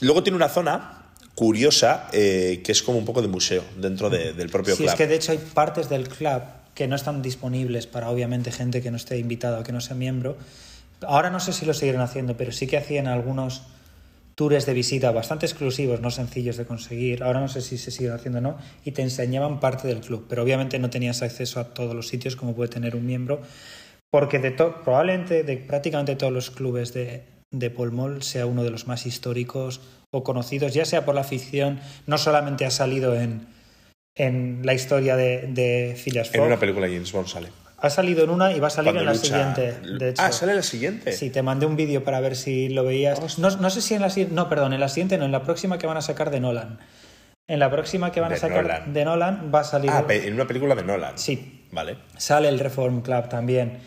Luego 0.02 0.24
tiene 0.24 0.36
una 0.36 0.50
zona 0.50 1.02
curiosa 1.36 2.08
eh, 2.12 2.62
que 2.64 2.72
es 2.72 2.84
como 2.84 2.98
un 2.98 3.06
poco 3.06 3.22
de 3.22 3.28
museo 3.28 3.64
dentro 3.78 4.10
de, 4.10 4.34
del 4.34 4.50
propio 4.50 4.76
sí, 4.76 4.84
club. 4.84 4.90
Sí, 4.90 4.94
es 4.94 4.98
que 4.98 5.08
de 5.08 5.16
hecho 5.16 5.32
hay 5.32 5.38
partes 5.38 5.90
del 5.90 6.08
club 6.08 6.42
que 6.74 6.88
no 6.88 6.96
están 6.96 7.22
disponibles 7.22 7.88
para 7.88 8.10
obviamente 8.10 8.52
gente 8.52 8.82
que 8.82 8.92
no 8.92 8.98
esté 8.98 9.18
invitada 9.18 9.60
o 9.60 9.64
que 9.64 9.72
no 9.72 9.82
sea 9.82 9.96
miembro 9.96 10.38
Ahora 11.08 11.30
no 11.30 11.40
sé 11.40 11.54
si 11.54 11.66
lo 11.66 11.74
siguen 11.74 12.00
haciendo, 12.00 12.38
pero 12.38 12.52
sí 12.52 12.68
que 12.68 12.78
hacían 12.78 13.08
algunos 13.08 13.64
tours 14.36 14.66
de 14.66 14.74
visita 14.74 15.12
bastante 15.12 15.46
exclusivos, 15.46 16.02
no 16.02 16.10
sencillos 16.10 16.58
de 16.58 16.66
conseguir. 16.66 17.24
Ahora 17.24 17.40
no 17.40 17.48
sé 17.48 17.62
si 17.62 17.78
se 17.78 17.92
siguen 17.92 18.14
haciendo 18.14 18.40
o 18.40 18.42
no. 18.42 18.58
Y 18.86 18.92
te 18.92 19.02
enseñaban 19.02 19.60
parte 19.60 19.88
del 19.88 20.02
club, 20.02 20.26
pero 20.30 20.44
obviamente 20.44 20.80
no 20.80 20.90
tenías 20.90 21.22
acceso 21.22 21.60
a 21.60 21.74
todos 21.74 21.96
los 21.96 22.08
sitios 22.08 22.36
como 22.36 22.56
puede 22.56 22.70
tener 22.70 22.96
un 22.96 23.06
miembro, 23.06 23.42
porque 24.10 24.40
de 24.40 24.52
probablemente 24.52 25.44
de 25.44 25.58
prácticamente 25.58 26.16
todos 26.16 26.34
los 26.34 26.50
clubes 26.50 26.94
de, 26.94 27.24
de 27.52 27.70
Paul 27.70 27.92
Mall 27.92 28.24
sea 28.24 28.46
uno 28.46 28.64
de 28.64 28.72
los 28.72 28.88
más 28.88 29.06
históricos 29.06 29.82
o 30.12 30.24
conocidos, 30.24 30.74
ya 30.74 30.86
sea 30.86 31.06
por 31.06 31.16
la 31.16 31.24
ficción, 31.24 31.80
no 32.08 32.18
solamente 32.18 32.66
ha 32.66 32.72
salido 32.72 33.16
en, 33.16 33.48
en 34.16 34.62
la 34.64 34.74
historia 34.74 35.16
de, 35.16 35.48
de 35.48 35.96
Phileas 35.98 36.30
Fogg. 36.30 36.42
En 36.42 36.48
una 36.48 36.60
película 36.60 36.88
James 36.88 37.12
Bond 37.12 37.28
sale. 37.28 37.48
Ha 37.82 37.90
salido 37.90 38.24
en 38.24 38.30
una 38.30 38.54
y 38.54 38.60
va 38.60 38.68
a 38.68 38.70
salir 38.70 38.96
en 38.96 39.06
la 39.06 39.14
lucha... 39.14 39.26
siguiente. 39.26 39.74
De 39.98 40.10
hecho. 40.10 40.22
Ah, 40.22 40.32
sale 40.32 40.52
en 40.52 40.58
la 40.58 40.64
siguiente. 40.64 41.12
Sí, 41.14 41.32
te 41.32 41.42
mandé 41.42 41.66
un 41.66 41.76
vídeo 41.76 42.04
para 42.04 42.20
ver 42.20 42.36
si 42.36 42.70
lo 42.70 42.84
veías. 42.84 43.40
No, 43.40 43.50
no, 43.50 43.70
sé 43.72 43.82
si 43.82 43.96
en 43.96 44.02
la 44.02 44.10
siguiente. 44.10 44.36
No, 44.36 44.48
perdón, 44.50 44.74
en 44.74 44.80
la 44.80 44.88
siguiente 44.88 45.18
no, 45.18 45.26
en 45.26 45.32
la 45.32 45.44
próxima 45.44 45.80
que 45.80 45.88
van 45.88 45.98
a 45.98 46.02
sacar 46.02 46.30
de 46.30 46.40
Nolan. 46.40 46.80
En 47.48 47.60
la 47.60 47.72
próxima 47.72 48.12
que 48.12 48.22
van 48.22 48.30
de 48.30 48.36
a 48.36 48.40
sacar 48.40 48.64
Nolan. 48.64 48.94
de 48.94 49.04
Nolan 49.06 49.52
va 49.54 49.62
a 49.62 49.64
salir. 49.64 49.90
Ah, 49.90 50.06
en 50.08 50.34
una 50.34 50.46
película 50.46 50.76
de 50.76 50.84
Nolan. 50.84 51.18
Sí. 51.18 51.66
Vale. 51.72 51.98
Sale 52.18 52.50
el 52.50 52.60
Reform 52.60 53.02
Club 53.02 53.30
también. 53.30 53.80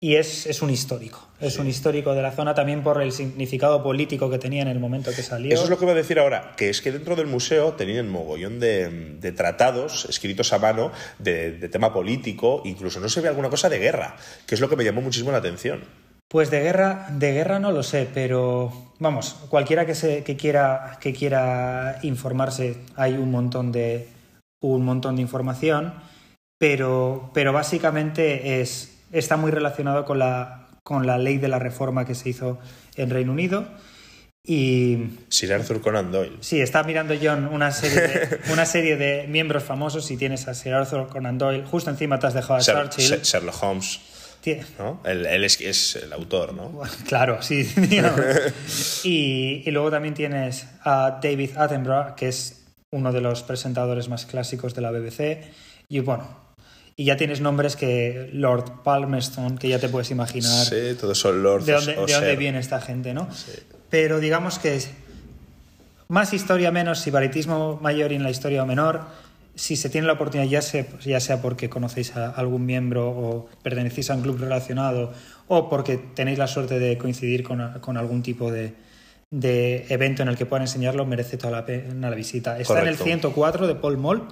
Y 0.00 0.16
es, 0.16 0.46
es 0.46 0.62
un 0.62 0.70
histórico. 0.70 1.28
Es 1.42 1.54
Sí. 1.54 1.60
un 1.60 1.66
histórico 1.66 2.14
de 2.14 2.22
la 2.22 2.30
zona 2.30 2.54
también 2.54 2.82
por 2.82 3.02
el 3.02 3.12
significado 3.12 3.82
político 3.82 4.30
que 4.30 4.38
tenía 4.38 4.62
en 4.62 4.68
el 4.68 4.78
momento 4.78 5.10
que 5.14 5.22
salió. 5.22 5.52
Eso 5.52 5.64
es 5.64 5.70
lo 5.70 5.78
que 5.78 5.84
voy 5.84 5.92
a 5.92 5.96
decir 5.96 6.18
ahora, 6.18 6.52
que 6.56 6.70
es 6.70 6.80
que 6.80 6.92
dentro 6.92 7.16
del 7.16 7.26
museo 7.26 7.72
tenían 7.72 8.08
mogollón 8.08 8.60
de, 8.60 8.88
de 9.20 9.32
tratados 9.32 10.06
escritos 10.08 10.52
a 10.52 10.58
mano 10.58 10.92
de, 11.18 11.52
de, 11.58 11.68
tema 11.68 11.92
político, 11.92 12.62
incluso 12.64 13.00
no 13.00 13.08
se 13.08 13.20
ve 13.20 13.28
alguna 13.28 13.50
cosa 13.50 13.68
de 13.68 13.78
guerra, 13.78 14.16
que 14.46 14.54
es 14.54 14.60
lo 14.60 14.68
que 14.68 14.76
me 14.76 14.84
llamó 14.84 15.02
muchísimo 15.02 15.32
la 15.32 15.38
atención. 15.38 15.80
Pues 16.28 16.50
de 16.50 16.60
guerra, 16.60 17.08
de 17.10 17.32
guerra 17.32 17.58
no 17.58 17.72
lo 17.72 17.82
sé, 17.82 18.08
pero 18.14 18.72
vamos, 19.00 19.36
cualquiera 19.50 19.84
que, 19.84 19.94
se, 19.94 20.22
que, 20.24 20.36
quiera, 20.36 20.96
que 21.00 21.12
quiera 21.12 21.98
informarse, 22.02 22.76
hay 22.96 23.14
un 23.14 23.30
montón 23.30 23.70
de, 23.72 24.08
un 24.62 24.84
montón 24.84 25.16
de 25.16 25.22
información, 25.22 25.92
pero, 26.56 27.30
pero 27.34 27.52
básicamente 27.52 28.60
es, 28.60 28.96
está 29.10 29.36
muy 29.36 29.50
relacionado 29.50 30.04
con 30.04 30.18
la, 30.20 30.61
con 30.82 31.06
la 31.06 31.18
ley 31.18 31.38
de 31.38 31.48
la 31.48 31.58
reforma 31.58 32.04
que 32.04 32.14
se 32.14 32.30
hizo 32.30 32.58
en 32.96 33.10
Reino 33.10 33.32
Unido. 33.32 33.66
Y. 34.44 34.98
Sir 35.28 35.52
Arthur 35.52 35.80
Conan 35.80 36.10
Doyle. 36.10 36.36
Sí, 36.40 36.60
está 36.60 36.82
mirando 36.82 37.14
John 37.20 37.46
una 37.46 37.70
serie 37.70 38.00
de, 38.00 38.40
una 38.52 38.66
serie 38.66 38.96
de 38.96 39.26
miembros 39.28 39.62
famosos 39.62 40.10
y 40.10 40.16
tienes 40.16 40.48
a 40.48 40.54
Sir 40.54 40.74
Arthur 40.74 41.08
Conan 41.08 41.38
Doyle. 41.38 41.64
Justo 41.64 41.90
encima 41.90 42.18
te 42.18 42.26
has 42.26 42.34
dejado 42.34 42.54
a 42.54 42.60
Sher 42.60 42.88
Churchill. 42.88 43.22
Sherlock 43.22 43.62
Holmes. 43.62 44.00
¿no? 44.78 45.00
Él, 45.04 45.26
él 45.26 45.44
es, 45.44 45.60
es, 45.60 45.96
el 45.96 46.12
autor, 46.12 46.54
¿no? 46.54 46.80
Claro, 47.06 47.42
sí. 47.42 47.70
y, 49.04 49.62
y, 49.64 49.70
luego 49.70 49.90
también 49.90 50.14
tienes 50.14 50.66
a 50.82 51.20
David 51.22 51.56
Attenborough, 51.56 52.14
que 52.16 52.28
es 52.28 52.64
uno 52.90 53.12
de 53.12 53.20
los 53.20 53.42
presentadores 53.42 54.08
más 54.08 54.26
clásicos 54.26 54.74
de 54.74 54.82
la 54.82 54.90
BBC. 54.90 55.44
Y 55.88 56.00
bueno, 56.00 56.41
y 57.02 57.06
ya 57.06 57.16
tienes 57.16 57.40
nombres 57.40 57.74
que 57.74 58.30
Lord 58.32 58.84
Palmerston, 58.84 59.58
que 59.58 59.68
ya 59.68 59.80
te 59.80 59.88
puedes 59.88 60.12
imaginar. 60.12 60.64
Sí, 60.64 60.94
todos 61.00 61.18
son 61.18 61.42
lords. 61.42 61.66
De 61.66 61.72
dónde, 61.72 61.96
de 61.96 62.12
dónde 62.12 62.36
viene 62.36 62.60
esta 62.60 62.80
gente, 62.80 63.12
¿no? 63.12 63.26
Sí. 63.34 63.50
Pero 63.90 64.20
digamos 64.20 64.60
que 64.60 64.76
es 64.76 64.90
más 66.06 66.32
historia 66.32 66.70
menos, 66.70 67.00
sibaritismo 67.00 67.80
mayor 67.82 68.12
y 68.12 68.14
en 68.14 68.22
la 68.22 68.30
historia 68.30 68.64
menor. 68.64 69.00
Si 69.56 69.74
se 69.74 69.90
tiene 69.90 70.06
la 70.06 70.12
oportunidad, 70.12 70.48
ya 70.48 70.62
sea, 70.62 70.86
ya 71.00 71.18
sea 71.18 71.42
porque 71.42 71.68
conocéis 71.68 72.14
a 72.14 72.30
algún 72.30 72.66
miembro 72.66 73.10
o 73.10 73.48
pertenecéis 73.64 74.10
a 74.10 74.14
un 74.14 74.22
club 74.22 74.38
relacionado 74.38 75.12
o 75.48 75.68
porque 75.68 75.96
tenéis 75.96 76.38
la 76.38 76.46
suerte 76.46 76.78
de 76.78 76.98
coincidir 76.98 77.42
con, 77.42 77.80
con 77.80 77.96
algún 77.96 78.22
tipo 78.22 78.52
de, 78.52 78.74
de, 79.32 79.86
evento 79.88 80.22
en 80.22 80.28
el 80.28 80.36
que 80.36 80.46
puedan 80.46 80.62
enseñarlo, 80.62 81.04
merece 81.04 81.36
toda 81.36 81.50
la 81.50 81.66
pena 81.66 82.10
la 82.10 82.14
visita. 82.14 82.60
Está 82.60 82.74
Correcto. 82.74 83.02
en 83.02 83.10
el 83.10 83.20
104 83.20 83.66
de 83.66 83.74
Paul 83.74 83.98
Mall, 83.98 84.28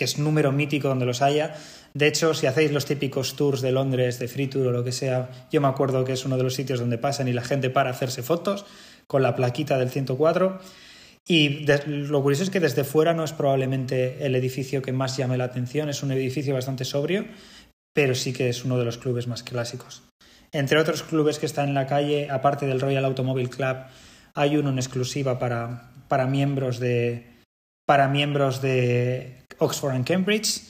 que 0.00 0.04
es 0.04 0.18
número 0.18 0.50
mítico 0.50 0.88
donde 0.88 1.04
los 1.04 1.20
haya. 1.20 1.54
De 1.92 2.06
hecho, 2.06 2.32
si 2.32 2.46
hacéis 2.46 2.72
los 2.72 2.86
típicos 2.86 3.36
tours 3.36 3.60
de 3.60 3.70
Londres, 3.70 4.18
de 4.18 4.28
Free 4.28 4.46
Tour 4.46 4.68
o 4.68 4.70
lo 4.70 4.82
que 4.82 4.92
sea, 4.92 5.28
yo 5.52 5.60
me 5.60 5.68
acuerdo 5.68 6.06
que 6.06 6.14
es 6.14 6.24
uno 6.24 6.38
de 6.38 6.42
los 6.42 6.54
sitios 6.54 6.80
donde 6.80 6.96
pasan 6.96 7.28
y 7.28 7.34
la 7.34 7.42
gente 7.42 7.68
para 7.68 7.90
hacerse 7.90 8.22
fotos 8.22 8.64
con 9.06 9.20
la 9.20 9.36
plaquita 9.36 9.76
del 9.76 9.90
104. 9.90 10.58
Y 11.28 11.66
lo 11.84 12.22
curioso 12.22 12.44
es 12.44 12.48
que 12.48 12.60
desde 12.60 12.82
fuera 12.82 13.12
no 13.12 13.24
es 13.24 13.34
probablemente 13.34 14.24
el 14.24 14.34
edificio 14.36 14.80
que 14.80 14.94
más 14.94 15.18
llame 15.18 15.36
la 15.36 15.44
atención, 15.44 15.90
es 15.90 16.02
un 16.02 16.12
edificio 16.12 16.54
bastante 16.54 16.86
sobrio, 16.86 17.26
pero 17.92 18.14
sí 18.14 18.32
que 18.32 18.48
es 18.48 18.64
uno 18.64 18.78
de 18.78 18.86
los 18.86 18.96
clubes 18.96 19.26
más 19.26 19.42
clásicos. 19.42 20.02
Entre 20.50 20.78
otros 20.78 21.02
clubes 21.02 21.38
que 21.38 21.44
están 21.44 21.68
en 21.68 21.74
la 21.74 21.86
calle, 21.86 22.30
aparte 22.30 22.66
del 22.66 22.80
Royal 22.80 23.04
Automobile 23.04 23.50
Club, 23.50 23.76
hay 24.32 24.56
uno 24.56 24.70
en 24.70 24.78
exclusiva 24.78 25.38
para, 25.38 25.92
para 26.08 26.26
miembros 26.26 26.80
de 26.80 27.28
para 27.90 28.06
miembros 28.06 28.62
de 28.62 29.40
Oxford 29.60 29.94
and 29.94 30.06
Cambridge. 30.06 30.62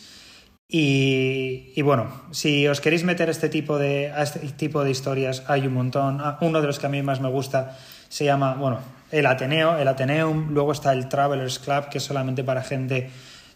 Y, 0.69 1.73
y, 1.75 1.83
bueno, 1.83 2.13
si 2.31 2.69
os 2.69 2.81
queréis 2.81 3.03
meter 3.03 3.29
este 3.29 3.49
tipo 3.49 3.79
de, 3.79 4.13
a 4.13 4.23
este 4.23 4.39
tipo 4.51 4.85
de 4.85 4.91
historias, 4.91 5.43
hay 5.49 5.67
un 5.67 5.75
montón. 5.75 6.21
Uno 6.43 6.61
de 6.61 6.67
los 6.67 6.79
que 6.79 6.87
a 6.87 6.89
mí 6.89 7.03
más 7.03 7.21
me 7.21 7.29
gusta 7.29 7.77
se 8.09 8.25
llama, 8.25 8.55
bueno, 8.55 8.79
el 9.11 9.27
Ateneo, 9.27 9.77
el 9.79 9.89
Ateneum. 9.89 10.51
Luego 10.53 10.73
está 10.73 10.93
el 10.93 11.09
Travelers 11.09 11.59
Club, 11.59 11.89
que 11.89 11.99
es 11.99 12.05
solamente 12.05 12.45
para 12.45 12.63
gente. 12.63 13.11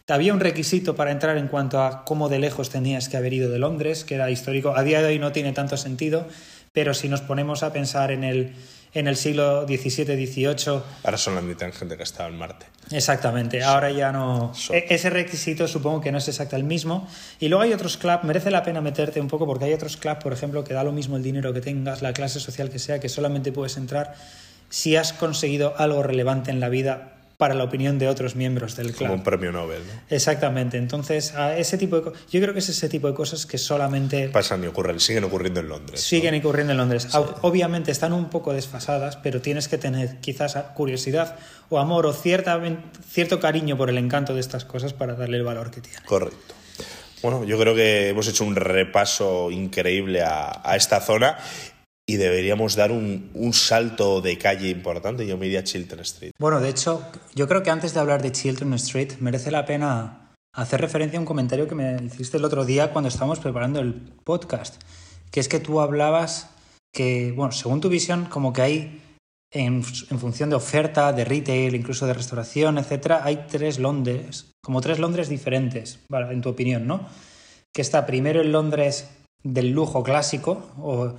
Había 0.09 0.35
un 0.35 0.41
requisito 0.41 0.97
para 0.97 1.13
entrar 1.13 1.37
en 1.37 1.49
cuanto 1.49 1.81
a 1.81 2.05
cómo 2.05 2.29
de 2.29 2.39
lejos 2.39 2.71
tenías 2.71 3.09
que 3.09 3.17
haber 3.17 3.33
ido 3.33 3.51
de 3.51 3.59
Londres, 3.59 4.05
que 4.05 4.17
era 4.17 4.31
histórico. 4.31 4.77
A 4.77 4.83
día 4.83 5.01
de 5.01 5.09
hoy 5.09 5.19
no 5.19 5.33
tiene 5.33 5.53
tanto 5.53 5.77
sentido, 5.77 6.27
pero 6.73 6.95
si 6.95 7.09
nos 7.09 7.21
ponemos 7.21 7.63
a 7.63 7.73
pensar 7.73 8.11
en 8.11 8.25
el, 8.25 8.55
en 8.95 9.09
el 9.09 9.17
siglo 9.17 9.67
XVII, 9.67 10.27
XVIII. 10.27 10.81
Ahora 11.03 11.19
son 11.19 11.35
la 11.35 11.41
mitad 11.41 11.71
gente 11.73 11.97
que 11.97 12.05
estaba 12.05 12.29
en 12.29 12.37
Marte. 12.37 12.67
Exactamente, 12.91 13.63
ahora 13.63 13.91
ya 13.91 14.13
no. 14.13 14.55
So. 14.55 14.73
Ese 14.73 15.11
requisito 15.11 15.67
supongo 15.67 16.01
que 16.01 16.13
no 16.13 16.19
es 16.19 16.29
exacto 16.29 16.57
el 16.57 16.65
mismo. 16.65 17.09
Y 17.41 17.49
luego 17.49 17.63
hay 17.63 17.73
otros 17.73 17.97
clubs, 17.97 18.25
merece 18.25 18.51
la 18.51 18.63
pena 18.63 18.81
meterte 18.81 19.21
un 19.21 19.29
poco 19.29 19.47
porque 19.47 19.65
hay 19.65 19.73
otros 19.73 19.97
clubs, 19.97 20.23
por 20.23 20.33
ejemplo, 20.33 20.63
que 20.65 20.75
da 20.75 20.85
lo 20.85 20.93
mismo 20.93 21.17
el 21.17 21.23
dinero 21.23 21.53
que 21.53 21.61
tengas, 21.61 22.03
la 22.03 22.13
clase 22.13 22.41
social 22.41 22.71
que 22.71 22.79
sea, 22.79 23.01
que 23.01 23.09
solamente 23.09 23.53
puedes 23.53 23.77
entrar 23.77 24.15
si 24.69 24.97
has 24.97 25.13
conseguido 25.13 25.75
algo 25.77 26.03
relevante 26.03 26.51
en 26.51 26.61
la 26.61 26.69
vida 26.69 27.14
para 27.37 27.55
la 27.55 27.65
opinión 27.65 27.99
de 27.99 28.09
otros 28.09 28.37
miembros 28.37 28.77
del 28.77 28.89
club. 28.89 29.09
Como 29.09 29.15
un 29.15 29.23
premio 29.23 29.51
Nobel, 29.51 29.83
¿no? 29.87 30.01
Exactamente. 30.09 30.77
Entonces, 30.79 31.35
a 31.35 31.57
ese 31.57 31.79
tipo 31.79 32.01
de 32.01 32.13
yo 32.31 32.41
creo 32.41 32.53
que 32.53 32.61
es 32.61 32.69
ese 32.69 32.89
tipo 32.89 33.09
de 33.09 33.15
cosas 33.15 33.47
que 33.47 33.59
solamente 33.59 34.29
pasan 34.29 34.63
y 34.63 34.67
ocurren, 34.67 35.01
siguen 35.01 35.25
ocurriendo 35.25 35.61
en 35.61 35.69
Londres. 35.69 36.01
Siguen 36.01 36.35
¿no? 36.35 36.41
ocurriendo 36.41 36.73
en 36.73 36.79
Londres. 36.79 37.09
Sí. 37.11 37.19
Obviamente 37.43 37.91
están 37.91 38.13
un 38.13 38.31
poco 38.31 38.53
desfasadas, 38.53 39.17
pero 39.17 39.41
tienes 39.41 39.69
que 39.69 39.79
tener 39.79 40.21
quizás 40.21 40.55
curiosidad 40.75 41.37
o 41.71 41.79
amor 41.79 42.07
o 42.07 42.13
cierta, 42.13 42.61
cierto 43.09 43.41
cariño 43.41 43.77
por 43.77 43.91
el 43.91 43.99
encanto 43.99 44.35
de 44.35 44.41
estas 44.41 44.65
cosas 44.65 44.93
para 44.93 45.15
darle 45.15 45.39
el 45.39 45.45
valor 45.45 45.71
que 45.71 45.81
tiene. 45.81 45.99
Correcto. 46.07 46.55
Bueno, 47.23 47.45
yo 47.45 47.59
creo 47.59 47.75
que 47.75 48.11
hemos 48.11 48.29
hecho 48.29 48.45
un 48.45 48.55
repaso 48.55 49.51
increíble 49.51 50.23
a, 50.23 50.61
a 50.63 50.77
esta 50.77 51.01
zona 51.01 51.39
y 52.07 52.17
deberíamos 52.17 52.77
dar 52.77 52.93
un, 52.93 53.53
salto 53.53 54.21
de 54.21 54.37
calle 54.37 54.69
importante. 54.69 55.27
Yo 55.27 55.39
me 55.39 55.47
iría 55.47 55.61
a 55.61 55.65
Chiltern 55.65 56.03
Street. 56.03 56.33
Bueno, 56.39 56.61
de 56.61 56.69
hecho, 56.69 57.05
yo 57.35 57.49
creo 57.49 57.63
que 57.63 57.71
antes 57.71 57.95
de 57.95 58.01
hablar 58.01 58.23
de 58.23 58.33
Chiltern 58.33 58.75
Street, 58.75 59.15
merece 59.21 59.51
la 59.51 59.65
pena 59.65 60.33
hacer 60.55 60.81
referencia 60.81 61.19
a 61.19 61.21
un 61.21 61.27
comentario 61.27 61.67
que 61.67 61.75
me 61.75 61.97
hiciste 62.05 62.37
el 62.37 62.45
otro 62.45 62.65
día 62.65 62.93
cuando 62.93 63.09
estábamos 63.09 63.41
preparando 63.41 63.81
el 63.81 63.95
podcast, 64.23 64.81
que 65.31 65.41
es 65.41 65.49
que 65.49 65.61
tú 65.61 65.81
hablabas 65.81 66.51
que, 66.93 67.33
bueno, 67.33 67.53
según 67.53 67.81
tu 67.81 67.89
visión, 67.89 68.27
como 68.27 68.53
que 68.53 68.63
hay, 68.63 69.03
en, 69.51 69.83
en 70.11 70.19
función 70.19 70.51
de 70.51 70.57
oferta, 70.57 71.13
de 71.13 71.25
retail, 71.25 71.75
incluso 71.75 72.07
de 72.07 72.15
restauración, 72.15 72.79
etcétera, 72.79 73.23
hay 73.25 73.47
tres 73.49 73.79
Londres, 73.79 74.53
como 74.63 74.81
tres 74.81 74.99
Londres 74.99 75.29
diferentes, 75.29 76.01
en 76.11 76.41
tu 76.41 76.51
opinión, 76.51 76.87
¿no? 76.87 77.09
Que 77.73 77.83
está 77.83 78.07
primero 78.07 78.43
el 78.43 78.53
Londres 78.53 79.09
del 79.43 79.71
lujo 79.71 80.05
clásico, 80.05 80.71
o 80.79 81.15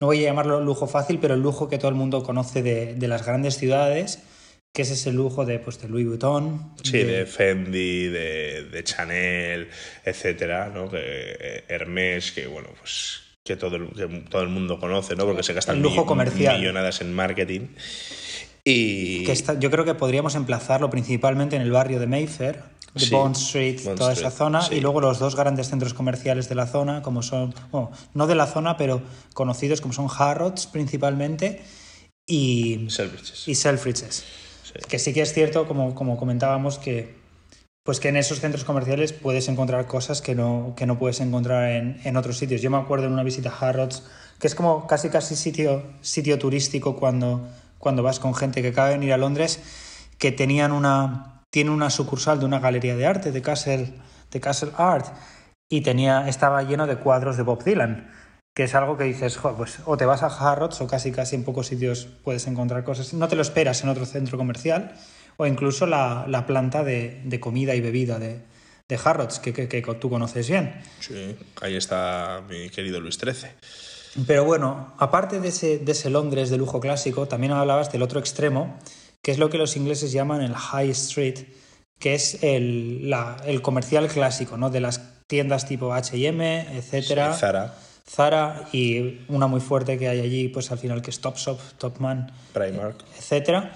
no 0.00 0.06
voy 0.06 0.24
a 0.24 0.28
llamarlo 0.28 0.60
lujo 0.60 0.86
fácil, 0.86 1.18
pero 1.20 1.34
el 1.34 1.40
lujo 1.40 1.68
que 1.68 1.76
todo 1.76 1.90
el 1.90 1.94
mundo 1.94 2.22
conoce 2.22 2.62
de, 2.62 2.94
de 2.94 3.08
las 3.08 3.24
grandes 3.24 3.58
ciudades, 3.58 4.22
que 4.72 4.82
es 4.82 4.90
ese 4.90 5.12
lujo 5.12 5.44
de, 5.44 5.58
pues, 5.58 5.80
de 5.80 5.88
Louis 5.88 6.06
Vuitton. 6.06 6.74
Sí, 6.82 6.98
de, 6.98 7.04
de 7.04 7.26
Fendi, 7.26 8.06
de, 8.08 8.64
de, 8.64 8.84
Chanel, 8.84 9.68
etcétera, 10.04 10.70
¿no? 10.72 10.90
Que, 10.90 10.98
eh, 11.00 11.64
Hermès, 11.68 12.32
que 12.32 12.46
bueno, 12.46 12.70
pues 12.78 13.20
que 13.44 13.56
todo 13.56 13.76
el, 13.76 13.88
que 13.88 14.06
todo 14.30 14.42
el 14.42 14.48
mundo 14.48 14.78
conoce, 14.78 15.16
¿no? 15.16 15.26
Porque 15.26 15.42
se 15.42 15.52
gastan 15.52 15.82
lujo 15.82 16.06
comercial. 16.06 16.58
millonadas 16.58 17.02
en 17.02 17.12
marketing. 17.12 17.68
Y... 18.64 19.24
Que 19.24 19.32
está, 19.32 19.58
yo 19.58 19.70
creo 19.70 19.84
que 19.84 19.94
podríamos 19.94 20.34
emplazarlo 20.34 20.90
principalmente 20.90 21.56
en 21.56 21.62
el 21.62 21.70
barrio 21.70 21.98
de 21.98 22.06
Mayfair, 22.06 22.62
de 22.94 23.00
sí, 23.00 23.10
Bond 23.10 23.36
Street, 23.36 23.80
Bond 23.84 23.98
toda 23.98 24.12
Street, 24.12 24.28
esa 24.28 24.36
zona, 24.36 24.62
sí. 24.62 24.76
y 24.76 24.80
luego 24.80 25.00
los 25.00 25.18
dos 25.18 25.36
grandes 25.36 25.68
centros 25.68 25.94
comerciales 25.94 26.48
de 26.48 26.54
la 26.54 26.66
zona, 26.66 27.02
como 27.02 27.22
son, 27.22 27.54
bueno, 27.70 27.90
no 28.14 28.26
de 28.26 28.34
la 28.34 28.46
zona, 28.46 28.76
pero 28.76 29.02
conocidos 29.34 29.80
como 29.80 29.94
son 29.94 30.08
Harrods 30.16 30.66
principalmente 30.66 31.62
y 32.26 32.86
Selfridges. 32.88 33.48
Y 33.48 33.54
Selfridges. 33.54 34.24
Sí. 34.64 34.72
Que 34.88 34.98
sí 34.98 35.12
que 35.12 35.22
es 35.22 35.32
cierto, 35.32 35.66
como, 35.66 35.94
como 35.94 36.16
comentábamos, 36.16 36.78
que 36.78 37.18
pues 37.82 37.98
que 37.98 38.08
en 38.08 38.16
esos 38.16 38.40
centros 38.40 38.64
comerciales 38.64 39.12
puedes 39.12 39.48
encontrar 39.48 39.86
cosas 39.86 40.20
que 40.20 40.34
no, 40.34 40.74
que 40.76 40.86
no 40.86 40.98
puedes 40.98 41.20
encontrar 41.20 41.70
en, 41.70 42.00
en, 42.04 42.16
otros 42.16 42.36
sitios. 42.36 42.60
Yo 42.60 42.70
me 42.70 42.76
acuerdo 42.76 43.06
en 43.06 43.12
una 43.12 43.22
visita 43.22 43.50
a 43.50 43.68
Harrods, 43.68 44.04
que 44.38 44.46
es 44.46 44.54
como 44.54 44.86
casi 44.86 45.08
casi 45.08 45.34
sitio, 45.34 45.82
sitio 46.00 46.38
turístico 46.38 46.94
cuando, 46.94 47.48
cuando 47.80 48.04
vas 48.04 48.20
con 48.20 48.34
gente 48.34 48.62
que 48.62 48.68
acaba 48.68 48.88
de 48.88 48.98
venir 48.98 49.12
a 49.12 49.16
Londres, 49.16 49.60
que 50.18 50.30
tenían 50.30 50.70
una, 50.70 51.42
tiene 51.50 51.70
una 51.70 51.90
sucursal 51.90 52.38
de 52.38 52.44
una 52.44 52.60
galería 52.60 52.94
de 52.94 53.06
arte, 53.06 53.32
de 53.32 53.42
Castle, 53.42 53.94
de 54.30 54.40
Castle 54.40 54.70
Art, 54.76 55.06
y 55.68 55.80
tenía, 55.80 56.28
estaba 56.28 56.62
lleno 56.62 56.86
de 56.86 56.96
cuadros 56.96 57.36
de 57.38 57.42
Bob 57.42 57.64
Dylan, 57.64 58.12
que 58.54 58.64
es 58.64 58.74
algo 58.74 58.98
que 58.98 59.04
dices, 59.04 59.38
pues 59.56 59.78
o 59.86 59.96
te 59.96 60.04
vas 60.04 60.22
a 60.22 60.26
Harrods 60.26 60.80
o 60.82 60.86
casi 60.86 61.10
casi 61.10 61.36
en 61.36 61.44
pocos 61.44 61.68
sitios 61.68 62.06
puedes 62.22 62.46
encontrar 62.46 62.84
cosas, 62.84 63.14
no 63.14 63.28
te 63.28 63.36
lo 63.36 63.42
esperas 63.42 63.82
en 63.82 63.88
otro 63.88 64.04
centro 64.04 64.36
comercial, 64.36 64.94
o 65.38 65.46
incluso 65.46 65.86
la, 65.86 66.26
la 66.28 66.46
planta 66.46 66.84
de, 66.84 67.22
de, 67.24 67.40
comida 67.40 67.74
y 67.74 67.80
bebida 67.80 68.18
de, 68.18 68.40
de 68.88 69.00
Harrods, 69.02 69.38
que, 69.38 69.54
que, 69.54 69.68
que, 69.68 69.80
tú 69.94 70.10
conoces 70.10 70.50
bien. 70.50 70.82
Sí, 70.98 71.34
ahí 71.62 71.76
está 71.76 72.42
mi 72.46 72.68
querido 72.68 73.00
Luis 73.00 73.16
XIII. 73.16 73.48
Pero 74.26 74.44
bueno, 74.44 74.94
aparte 74.98 75.40
de 75.40 75.48
ese, 75.48 75.78
de 75.78 75.92
ese 75.92 76.10
Londres 76.10 76.50
de 76.50 76.56
lujo 76.56 76.80
clásico, 76.80 77.28
también 77.28 77.52
hablabas 77.52 77.92
del 77.92 78.02
otro 78.02 78.18
extremo, 78.18 78.76
que 79.22 79.30
es 79.30 79.38
lo 79.38 79.50
que 79.50 79.58
los 79.58 79.76
ingleses 79.76 80.12
llaman 80.12 80.42
el 80.42 80.54
High 80.54 80.90
Street, 80.90 81.46
que 81.98 82.14
es 82.14 82.42
el, 82.42 83.08
la, 83.08 83.36
el 83.46 83.62
comercial 83.62 84.08
clásico, 84.08 84.56
¿no? 84.56 84.70
De 84.70 84.80
las 84.80 85.00
tiendas 85.26 85.66
tipo 85.66 85.92
H&M, 85.92 86.76
etcétera. 86.76 87.34
Sí, 87.34 87.40
Zara. 87.40 87.74
Zara 88.08 88.68
y 88.72 89.20
una 89.28 89.46
muy 89.46 89.60
fuerte 89.60 89.96
que 89.96 90.08
hay 90.08 90.20
allí, 90.20 90.48
pues 90.48 90.72
al 90.72 90.78
final 90.78 91.00
que 91.00 91.10
es 91.10 91.20
Topshop, 91.20 91.60
Topman, 91.78 92.32
Primark, 92.52 93.04
etcétera. 93.16 93.72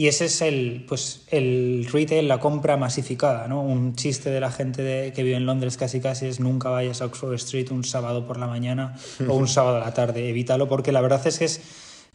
Y 0.00 0.08
ese 0.08 0.24
es 0.24 0.40
el, 0.40 0.86
pues, 0.88 1.26
el 1.26 1.86
retail, 1.92 2.26
la 2.26 2.40
compra 2.40 2.78
masificada, 2.78 3.48
¿no? 3.48 3.60
Un 3.60 3.96
chiste 3.96 4.30
de 4.30 4.40
la 4.40 4.50
gente 4.50 4.80
de, 4.80 5.12
que 5.12 5.22
vive 5.22 5.36
en 5.36 5.44
Londres 5.44 5.76
casi 5.76 6.00
casi 6.00 6.24
es 6.24 6.40
nunca 6.40 6.70
vayas 6.70 7.02
a 7.02 7.04
Oxford 7.04 7.34
Street 7.34 7.70
un 7.70 7.84
sábado 7.84 8.26
por 8.26 8.38
la 8.38 8.46
mañana 8.46 8.96
o 9.28 9.34
un 9.34 9.46
sábado 9.46 9.76
a 9.76 9.80
la 9.80 9.92
tarde, 9.92 10.26
evítalo, 10.30 10.70
porque 10.70 10.90
la 10.90 11.02
verdad 11.02 11.26
es 11.26 11.38
que 11.38 11.44
es 11.44 11.60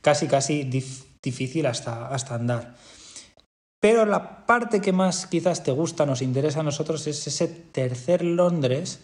casi 0.01 0.25
casi 0.25 0.63
dif 0.63 1.03
difícil 1.21 1.67
hasta, 1.67 2.07
hasta 2.07 2.33
andar. 2.33 2.75
Pero 3.79 4.07
la 4.07 4.47
parte 4.47 4.81
que 4.81 4.91
más 4.91 5.27
quizás 5.27 5.61
te 5.61 5.71
gusta, 5.71 6.07
nos 6.07 6.23
interesa 6.23 6.61
a 6.61 6.63
nosotros, 6.63 7.05
es 7.05 7.27
ese 7.27 7.47
tercer 7.47 8.23
Londres 8.23 9.01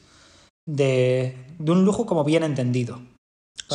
de, 0.66 1.38
de 1.60 1.72
un 1.72 1.86
lujo 1.86 2.08
como 2.08 2.24
bien 2.24 2.42
entendido. 2.42 3.00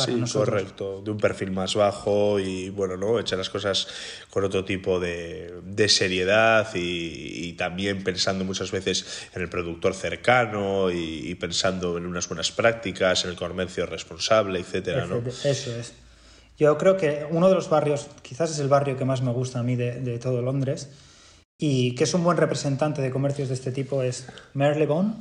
Sí, 0.05 0.13
nosotros. 0.13 0.49
correcto. 0.49 1.01
De 1.03 1.11
un 1.11 1.17
perfil 1.17 1.51
más 1.51 1.75
bajo 1.75 2.39
y, 2.39 2.69
bueno, 2.69 2.97
¿no? 2.97 3.19
Echar 3.19 3.37
las 3.37 3.49
cosas 3.49 3.87
con 4.29 4.43
otro 4.43 4.63
tipo 4.63 4.99
de, 4.99 5.53
de 5.63 5.89
seriedad 5.89 6.67
y, 6.75 7.47
y, 7.47 7.53
también 7.53 8.03
pensando 8.03 8.45
muchas 8.45 8.71
veces 8.71 9.27
en 9.33 9.41
el 9.41 9.49
productor 9.49 9.93
cercano 9.93 10.91
y, 10.91 11.29
y, 11.29 11.35
pensando 11.35 11.97
en 11.97 12.05
unas 12.05 12.27
buenas 12.27 12.51
prácticas, 12.51 13.23
en 13.25 13.31
el 13.31 13.35
comercio 13.35 13.85
responsable, 13.85 14.59
etcétera, 14.59 15.05
¿no? 15.07 15.17
Eso 15.27 15.75
es. 15.75 15.93
Yo 16.59 16.77
creo 16.77 16.97
que 16.97 17.25
uno 17.29 17.49
de 17.49 17.55
los 17.55 17.69
barrios, 17.69 18.07
quizás 18.21 18.51
es 18.51 18.59
el 18.59 18.67
barrio 18.67 18.97
que 18.97 19.05
más 19.05 19.21
me 19.21 19.31
gusta 19.31 19.59
a 19.59 19.63
mí 19.63 19.75
de, 19.75 19.99
de 19.99 20.19
todo 20.19 20.41
Londres 20.41 20.89
y 21.57 21.95
que 21.95 22.03
es 22.03 22.13
un 22.13 22.23
buen 22.23 22.37
representante 22.37 23.01
de 23.01 23.11
comercios 23.11 23.47
de 23.47 23.55
este 23.55 23.71
tipo 23.71 24.03
es 24.03 24.27
Marylebone 24.53 25.13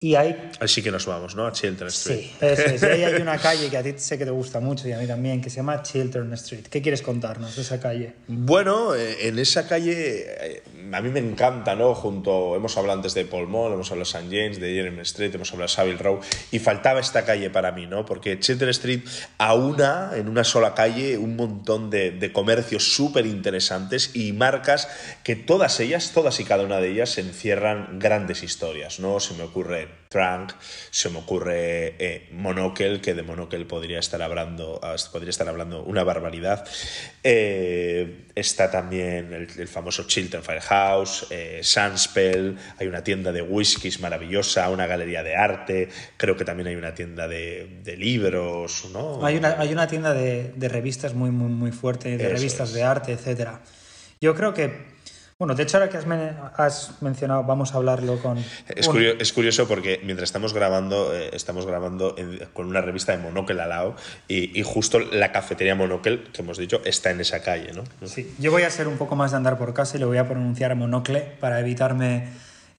y 0.00 0.14
hay... 0.14 0.50
Así 0.60 0.80
que 0.80 0.92
nos 0.92 1.06
vamos, 1.06 1.34
¿no? 1.34 1.46
A 1.46 1.52
Chiltern 1.52 1.88
Street. 1.88 2.20
Sí, 2.20 2.32
eso 2.40 2.62
es. 2.62 2.82
Y 2.82 2.86
ahí 2.86 3.02
hay 3.02 3.20
una 3.20 3.36
calle 3.42 3.68
que 3.68 3.76
a 3.76 3.82
ti 3.82 3.94
sé 3.96 4.16
que 4.16 4.24
te 4.24 4.30
gusta 4.30 4.60
mucho 4.60 4.86
y 4.86 4.92
a 4.92 4.98
mí 4.98 5.06
también, 5.08 5.40
que 5.40 5.50
se 5.50 5.56
llama 5.56 5.82
Chiltern 5.82 6.32
Street. 6.34 6.66
¿Qué 6.70 6.80
quieres 6.80 7.02
contarnos 7.02 7.56
de 7.56 7.62
esa 7.62 7.80
calle? 7.80 8.12
Bueno, 8.28 8.94
en 8.94 9.38
esa 9.40 9.66
calle 9.66 10.62
a 10.92 11.00
mí 11.00 11.08
me 11.10 11.20
encanta, 11.20 11.74
¿no? 11.74 11.94
Junto, 11.94 12.56
hemos 12.56 12.76
hablado 12.76 12.98
antes 12.98 13.14
de 13.14 13.24
Paul 13.24 13.48
Mall, 13.48 13.72
hemos 13.72 13.90
hablado 13.90 14.10
de 14.10 14.18
St. 14.18 14.36
James, 14.36 14.60
de 14.60 14.74
Jeremy 14.74 15.02
Street, 15.02 15.34
hemos 15.34 15.52
hablado 15.52 15.68
de 15.68 15.74
Savile 15.74 15.98
Row, 15.98 16.20
y 16.50 16.58
faltaba 16.58 17.00
esta 17.00 17.24
calle 17.24 17.50
para 17.50 17.72
mí, 17.72 17.86
¿no? 17.86 18.04
Porque 18.04 18.38
Chiltern 18.38 18.70
Street 18.70 19.00
aúna 19.38 20.12
en 20.14 20.28
una 20.28 20.44
sola 20.44 20.74
calle 20.74 21.18
un 21.18 21.36
montón 21.36 21.90
de, 21.90 22.10
de 22.10 22.32
comercios 22.32 22.94
súper 22.94 23.26
interesantes 23.26 24.10
y 24.14 24.32
marcas 24.32 24.88
que 25.24 25.36
todas 25.36 25.80
ellas, 25.80 26.12
todas 26.14 26.40
y 26.40 26.44
cada 26.44 26.64
una 26.64 26.78
de 26.78 26.90
ellas, 26.90 27.18
encierran 27.18 27.98
grandes 27.98 28.42
historias, 28.42 29.00
¿no? 29.00 29.20
Se 29.20 29.34
me 29.34 29.44
ocurre 29.44 29.88
Trunk, 30.08 30.52
se 30.90 31.10
me 31.10 31.18
ocurre 31.18 31.94
eh, 31.98 32.28
Monocle, 32.32 33.00
que 33.00 33.14
de 33.14 33.22
Monocle 33.22 33.64
podría 33.66 33.98
estar 33.98 34.22
hablando, 34.22 34.80
podría 35.12 35.30
estar 35.30 35.48
hablando 35.48 35.82
una 35.82 36.02
barbaridad. 36.02 36.66
Eh, 37.22 38.24
está 38.34 38.70
también 38.70 39.32
el, 39.32 39.48
el, 39.58 39.68
famoso 39.68 40.06
Chiltern 40.06 40.42
Firehouse, 40.42 40.68
eh, 41.30 41.60
Sunspell, 41.62 42.56
hay 42.78 42.86
una 42.86 43.02
tienda 43.02 43.32
de 43.32 43.42
whiskies 43.42 44.00
maravillosa, 44.00 44.68
una 44.70 44.86
galería 44.86 45.22
de 45.22 45.36
arte, 45.36 45.88
creo 46.16 46.36
que 46.36 46.44
también 46.44 46.68
hay 46.68 46.76
una 46.76 46.94
tienda 46.94 47.26
de, 47.28 47.80
de 47.82 47.96
libros, 47.96 48.88
¿no? 48.92 49.24
Hay 49.24 49.36
una, 49.36 49.58
hay 49.58 49.72
una 49.72 49.86
tienda 49.86 50.12
de, 50.14 50.52
de, 50.54 50.68
revistas 50.68 51.14
muy, 51.14 51.30
muy, 51.30 51.48
muy 51.48 51.72
fuerte, 51.72 52.16
de 52.16 52.24
Eso 52.24 52.34
revistas 52.34 52.68
es. 52.68 52.74
de 52.74 52.82
arte, 52.82 53.12
etcétera. 53.12 53.60
Yo 54.20 54.34
creo 54.34 54.52
que 54.52 54.97
bueno, 55.38 55.54
de 55.54 55.62
hecho, 55.62 55.76
ahora 55.76 55.88
que 55.88 55.96
has, 55.96 56.06
men 56.06 56.36
has, 56.56 57.00
mencionado, 57.00 57.44
vamos 57.44 57.72
a 57.72 57.76
hablarlo 57.76 58.18
con. 58.18 58.38
Es, 58.66 58.88
curioso, 58.88 59.18
es 59.20 59.32
curioso 59.32 59.68
porque 59.68 60.00
mientras 60.02 60.28
estamos 60.28 60.52
grabando, 60.52 61.14
eh, 61.14 61.30
estamos 61.32 61.64
grabando 61.64 62.16
en, 62.18 62.40
con 62.52 62.66
una 62.66 62.80
revista 62.80 63.12
de 63.12 63.18
Monocle 63.18 63.62
al 63.62 63.68
lado 63.68 63.94
y, 64.26 64.58
y, 64.58 64.64
justo 64.64 64.98
la 64.98 65.30
cafetería 65.30 65.76
Monocle, 65.76 66.24
que 66.32 66.42
hemos 66.42 66.58
dicho, 66.58 66.80
está 66.84 67.12
en 67.12 67.20
esa 67.20 67.40
calle, 67.40 67.72
¿no? 67.72 67.84
Sí, 68.08 68.34
yo 68.40 68.50
voy 68.50 68.64
a 68.64 68.70
ser 68.70 68.88
un 68.88 68.98
poco 68.98 69.14
más 69.14 69.30
de 69.30 69.36
andar 69.36 69.58
por 69.58 69.74
casa 69.74 69.96
y 69.96 70.00
le 70.00 70.06
voy 70.06 70.18
a 70.18 70.26
pronunciar 70.26 70.74
Monocle 70.74 71.20
para 71.38 71.60
evitarme, 71.60 72.30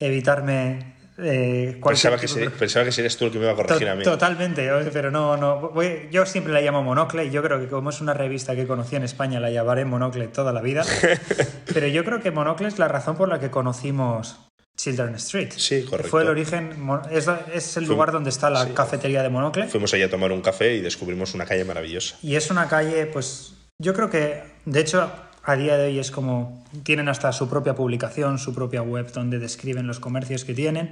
evitarme 0.01 0.98
eh, 1.21 1.79
pensaba, 1.83 2.17
que 2.17 2.27
ser, 2.27 2.51
pensaba 2.51 2.85
que 2.85 2.91
serías 2.91 3.17
tú 3.17 3.25
el 3.25 3.31
que 3.31 3.37
me 3.37 3.45
iba 3.45 3.53
a 3.53 3.55
corregir 3.55 3.87
to 3.87 3.91
a 3.91 3.95
mí. 3.95 4.03
Totalmente, 4.03 4.69
pero 4.91 5.11
no, 5.11 5.37
no. 5.37 5.69
Voy, 5.69 6.07
yo 6.11 6.25
siempre 6.25 6.53
la 6.53 6.61
llamo 6.61 6.83
Monocle 6.83 7.25
y 7.25 7.31
yo 7.31 7.41
creo 7.43 7.59
que 7.59 7.67
como 7.67 7.89
es 7.89 8.01
una 8.01 8.13
revista 8.13 8.55
que 8.55 8.65
conocí 8.67 8.95
en 8.95 9.03
España, 9.03 9.39
la 9.39 9.49
llamaré 9.49 9.85
Monocle 9.85 10.27
toda 10.27 10.53
la 10.53 10.61
vida. 10.61 10.83
pero 11.73 11.87
yo 11.87 12.03
creo 12.03 12.21
que 12.21 12.31
Monocle 12.31 12.67
es 12.67 12.79
la 12.79 12.87
razón 12.87 13.15
por 13.15 13.29
la 13.29 13.39
que 13.39 13.49
conocimos 13.49 14.39
Children 14.77 15.15
Street. 15.15 15.51
Sí, 15.55 15.83
correcto. 15.83 16.09
Fue 16.09 16.21
el 16.21 16.29
origen, 16.29 16.71
es, 17.11 17.27
es 17.53 17.77
el 17.77 17.85
lugar 17.85 18.11
donde 18.11 18.29
está 18.29 18.49
la 18.49 18.65
sí. 18.65 18.71
cafetería 18.73 19.21
de 19.21 19.29
Monocle. 19.29 19.67
Fuimos 19.67 19.93
allá 19.93 20.05
a 20.05 20.09
tomar 20.09 20.31
un 20.31 20.41
café 20.41 20.75
y 20.75 20.81
descubrimos 20.81 21.33
una 21.33 21.45
calle 21.45 21.65
maravillosa. 21.65 22.17
Y 22.21 22.35
es 22.35 22.49
una 22.49 22.67
calle, 22.67 23.05
pues, 23.07 23.53
yo 23.77 23.93
creo 23.93 24.09
que, 24.09 24.41
de 24.65 24.79
hecho, 24.79 25.11
a 25.49 25.55
día 25.55 25.77
de 25.77 25.87
hoy 25.87 25.99
es 25.99 26.11
como 26.11 26.63
tienen 26.83 27.09
hasta 27.09 27.31
su 27.31 27.49
propia 27.49 27.73
publicación, 27.73 28.37
su 28.37 28.53
propia 28.53 28.83
web 28.83 29.11
donde 29.11 29.39
describen 29.39 29.87
los 29.87 29.99
comercios 29.99 30.45
que 30.45 30.53
tienen, 30.53 30.89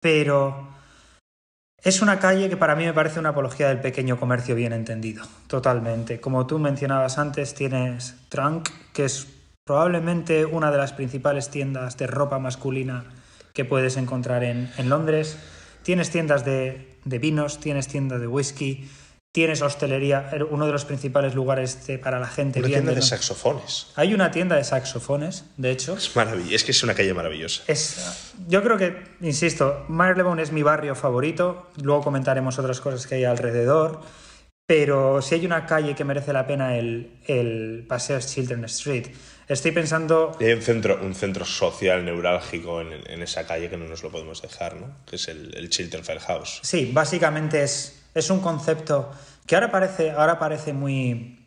pero 0.00 0.68
es 1.82 2.00
una 2.00 2.20
calle 2.20 2.48
que 2.48 2.56
para 2.56 2.76
mí 2.76 2.84
me 2.84 2.92
parece 2.92 3.18
una 3.18 3.30
apología 3.30 3.68
del 3.68 3.80
pequeño 3.80 4.18
comercio 4.18 4.54
bien 4.54 4.72
entendido, 4.72 5.24
totalmente. 5.48 6.20
Como 6.20 6.46
tú 6.46 6.60
mencionabas 6.60 7.18
antes, 7.18 7.54
tienes 7.54 8.14
Trunk, 8.28 8.68
que 8.92 9.06
es 9.06 9.26
probablemente 9.64 10.44
una 10.44 10.70
de 10.70 10.78
las 10.78 10.92
principales 10.92 11.50
tiendas 11.50 11.96
de 11.96 12.06
ropa 12.06 12.38
masculina 12.38 13.04
que 13.52 13.64
puedes 13.64 13.96
encontrar 13.96 14.44
en, 14.44 14.70
Londres. 14.88 15.36
Tienes 15.82 16.10
tiendas 16.10 16.44
de, 16.44 16.96
de 17.04 17.18
vinos, 17.18 17.58
tienes 17.58 17.88
tiendas 17.88 18.20
de 18.20 18.28
whisky, 18.28 18.88
tienes 19.34 19.62
hostelería, 19.62 20.28
er, 20.32 20.44
uno 20.44 20.64
de 20.64 20.70
los 20.70 20.84
principales 20.84 21.34
lugares 21.34 21.84
de- 21.88 21.98
para 21.98 22.20
la 22.20 22.28
gente. 22.28 22.60
Una 22.60 22.68
viendo, 22.68 22.82
tienda 22.92 22.94
de 22.94 23.00
¿no? 23.00 23.06
saxofones. 23.06 23.88
Hay 23.96 24.14
una 24.14 24.30
tienda 24.30 24.54
de 24.54 24.62
saxofones, 24.62 25.44
de 25.56 25.72
hecho. 25.72 25.96
Es 25.96 26.14
maravilloso. 26.14 26.54
Es 26.54 26.62
que 26.62 26.70
es 26.70 26.82
una 26.84 26.94
calle 26.94 27.12
maravillosa. 27.14 27.64
Es, 27.66 28.32
yo 28.46 28.62
creo 28.62 28.76
que, 28.78 28.96
insisto, 29.20 29.84
Marylebone 29.88 30.40
es 30.40 30.52
mi 30.52 30.62
barrio 30.62 30.94
favorito. 30.94 31.68
Luego 31.82 32.02
comentaremos 32.02 32.60
otras 32.60 32.80
cosas 32.80 33.08
que 33.08 33.16
hay 33.16 33.24
alrededor. 33.24 34.00
Pero 34.66 35.20
si 35.20 35.34
hay 35.34 35.44
una 35.44 35.66
calle 35.66 35.94
que 35.96 36.04
merece 36.04 36.32
la 36.32 36.46
pena 36.46 36.76
el, 36.78 37.18
el 37.26 37.84
paseo 37.88 38.16
es 38.18 38.32
Children 38.32 38.64
Street. 38.66 39.08
Estoy 39.48 39.72
pensando 39.72 40.30
Y 40.40 40.44
hay 40.44 40.52
un 40.52 40.62
centro, 40.62 41.00
un 41.02 41.14
centro 41.14 41.44
social 41.44 42.04
neurálgico 42.04 42.80
en, 42.80 42.92
en 43.10 43.20
esa 43.22 43.46
calle 43.46 43.68
que 43.68 43.76
no 43.76 43.86
nos 43.86 44.02
lo 44.04 44.10
podemos 44.10 44.40
dejar, 44.40 44.76
¿no? 44.76 44.96
Que 45.10 45.16
es 45.16 45.28
el, 45.28 45.54
el 45.56 45.68
Chiltern 45.68 46.04
Fair 46.04 46.20
House. 46.20 46.60
Sí, 46.62 46.90
básicamente 46.94 47.62
es, 47.62 48.03
es 48.14 48.30
un 48.30 48.40
concepto 48.40 49.10
que 49.46 49.54
ahora 49.56 49.70
parece, 49.70 50.10
ahora 50.12 50.38
parece 50.38 50.72
muy, 50.72 51.46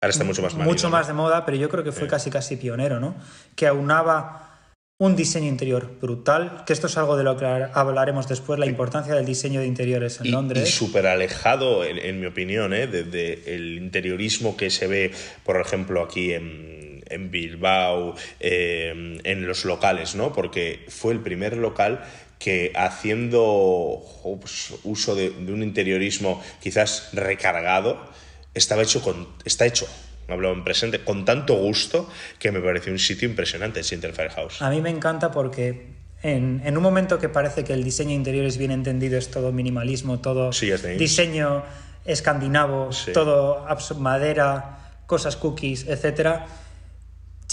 Ahora 0.00 0.10
está 0.10 0.24
mucho 0.24 0.42
más 0.42 0.54
mucho 0.54 0.88
¿no? 0.88 0.92
más 0.96 1.06
de 1.06 1.14
moda, 1.14 1.44
pero 1.46 1.56
yo 1.56 1.68
creo 1.70 1.82
que 1.82 1.92
fue 1.92 2.06
casi 2.08 2.30
casi 2.30 2.56
pionero, 2.56 3.00
¿no? 3.00 3.14
Que 3.56 3.66
aunaba 3.66 4.40
un 5.00 5.16
diseño 5.16 5.48
interior 5.48 5.98
brutal, 6.00 6.62
que 6.66 6.72
esto 6.72 6.86
es 6.86 6.96
algo 6.98 7.16
de 7.16 7.24
lo 7.24 7.36
que 7.36 7.44
hablaremos 7.46 8.28
después, 8.28 8.60
la 8.60 8.66
importancia 8.66 9.14
del 9.14 9.24
diseño 9.24 9.60
de 9.60 9.66
interiores 9.66 10.20
en 10.20 10.26
Y, 10.26 10.30
Londres. 10.30 10.68
y 10.68 10.72
súper 10.72 11.06
alejado, 11.06 11.84
en, 11.84 11.98
en 11.98 12.20
mi 12.20 12.26
opinión, 12.26 12.72
¿eh? 12.74 12.86
de, 12.86 13.02
de 13.02 13.42
el 13.46 13.78
interiorismo 13.78 14.56
que 14.56 14.70
se 14.70 14.86
ve, 14.86 15.10
por 15.42 15.60
ejemplo, 15.60 16.02
aquí 16.02 16.32
en, 16.32 17.02
en 17.06 17.30
Bilbao, 17.30 18.14
eh, 18.40 19.18
en 19.24 19.46
los 19.46 19.64
locales, 19.64 20.14
¿no? 20.14 20.32
Porque 20.32 20.84
fue 20.88 21.12
el 21.12 21.20
primer 21.20 21.56
local 21.56 22.04
que 22.38 22.72
haciendo 22.74 24.02
pues, 24.40 24.74
uso 24.84 25.14
de, 25.14 25.30
de 25.30 25.52
un 25.52 25.62
interiorismo 25.62 26.42
quizás 26.62 27.10
recargado, 27.12 27.98
estaba 28.54 28.82
hecho 28.82 29.02
con, 29.02 29.28
está 29.44 29.66
hecho, 29.66 29.86
hablo 30.28 30.52
en 30.52 30.64
presente, 30.64 31.02
con 31.04 31.24
tanto 31.24 31.54
gusto 31.54 32.08
que 32.38 32.52
me 32.52 32.60
pareció 32.60 32.92
un 32.92 32.98
sitio 32.98 33.28
impresionante, 33.28 33.80
el 33.80 33.84
Chiltern 33.86 34.14
Fair 34.14 34.30
House. 34.30 34.60
A 34.62 34.70
mí 34.70 34.80
me 34.80 34.90
encanta 34.90 35.30
porque 35.30 35.94
en, 36.22 36.62
en 36.64 36.76
un 36.76 36.82
momento 36.82 37.18
que 37.18 37.28
parece 37.28 37.64
que 37.64 37.72
el 37.72 37.84
diseño 37.84 38.12
interior 38.14 38.44
es 38.46 38.56
bien 38.58 38.70
entendido, 38.70 39.18
es 39.18 39.30
todo 39.30 39.52
minimalismo, 39.52 40.20
todo 40.20 40.52
Sí, 40.52 40.70
es 40.70 40.82
de- 40.82 40.96
diseño 40.96 41.62
escandinavo, 42.04 42.92
Sí. 42.92 43.12
todo 43.12 43.66
madera, 43.98 44.78
cosas 45.06 45.36
cookies, 45.36 45.86
etcétera. 45.86 46.46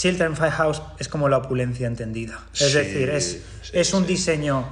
Children 0.02 0.36
Fire 0.36 0.50
House 0.50 0.82
es 0.98 1.06
como 1.06 1.28
la 1.28 1.36
opulencia 1.38 1.86
entendida. 1.86 2.40
Es 2.52 2.58
Sí, 2.72 2.74
decir, 2.76 3.08
es, 3.08 3.40
sí, 3.62 3.70
es 3.72 3.94
un 3.94 4.02
sí. 4.02 4.08
diseño 4.08 4.68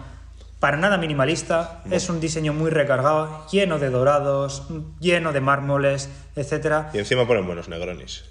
para 0.59 0.77
nada 0.77 0.99
minimalista, 0.99 1.85
es 1.89 2.09
un 2.09 2.19
diseño 2.19 2.53
muy 2.53 2.69
recargado, 2.71 3.47
lleno 3.53 3.79
de 3.79 3.91
dorados, 3.91 4.65
lleno 4.99 5.33
de 5.33 5.41
mármoles, 5.41 6.09
etcétera. 6.35 6.91
Y 6.93 6.99
encima 6.99 7.29
ponen 7.29 7.47
buenos 7.47 7.69
negronis. 7.69 8.25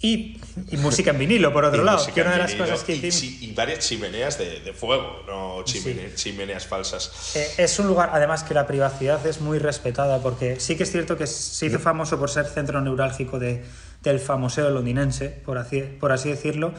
Y, 0.00 0.38
y 0.70 0.76
música 0.76 1.12
en 1.12 1.18
vinilo, 1.18 1.50
por 1.50 1.64
otro 1.70 1.82
lado, 1.82 2.04
que 2.14 2.20
una 2.20 2.32
de 2.32 2.38
las 2.38 2.50
vinilo 2.52 2.66
cosas 2.66 2.84
que 2.84 2.92
y, 2.92 2.96
hicimos... 2.98 3.14
sí, 3.14 3.38
y 3.40 3.54
varias 3.54 3.78
chimeneas 3.88 4.36
de, 4.38 4.60
de 4.60 4.72
fuego, 4.74 5.22
no 5.26 5.64
chimene- 5.64 6.14
chimeneas 6.14 6.66
falsas. 6.66 7.34
Eh, 7.36 7.54
es 7.56 7.78
un 7.78 7.86
lugar, 7.88 8.10
además, 8.12 8.44
que 8.44 8.52
la 8.52 8.66
privacidad 8.66 9.26
es 9.26 9.40
muy 9.40 9.58
respetada, 9.58 10.18
porque 10.20 10.60
sí 10.60 10.76
que 10.76 10.82
es 10.82 10.92
cierto 10.92 11.16
que 11.16 11.26
se 11.26 11.64
hizo 11.66 11.78
famoso 11.78 12.18
por 12.18 12.28
ser 12.30 12.44
centro 12.46 12.80
neurálgico 12.82 13.38
de, 13.40 13.64
del 14.02 14.20
famoseo 14.20 14.70
londinense, 14.70 15.28
por 15.28 15.58
así, 15.58 15.80
por 15.82 16.12
así 16.12 16.30
decirlo, 16.30 16.72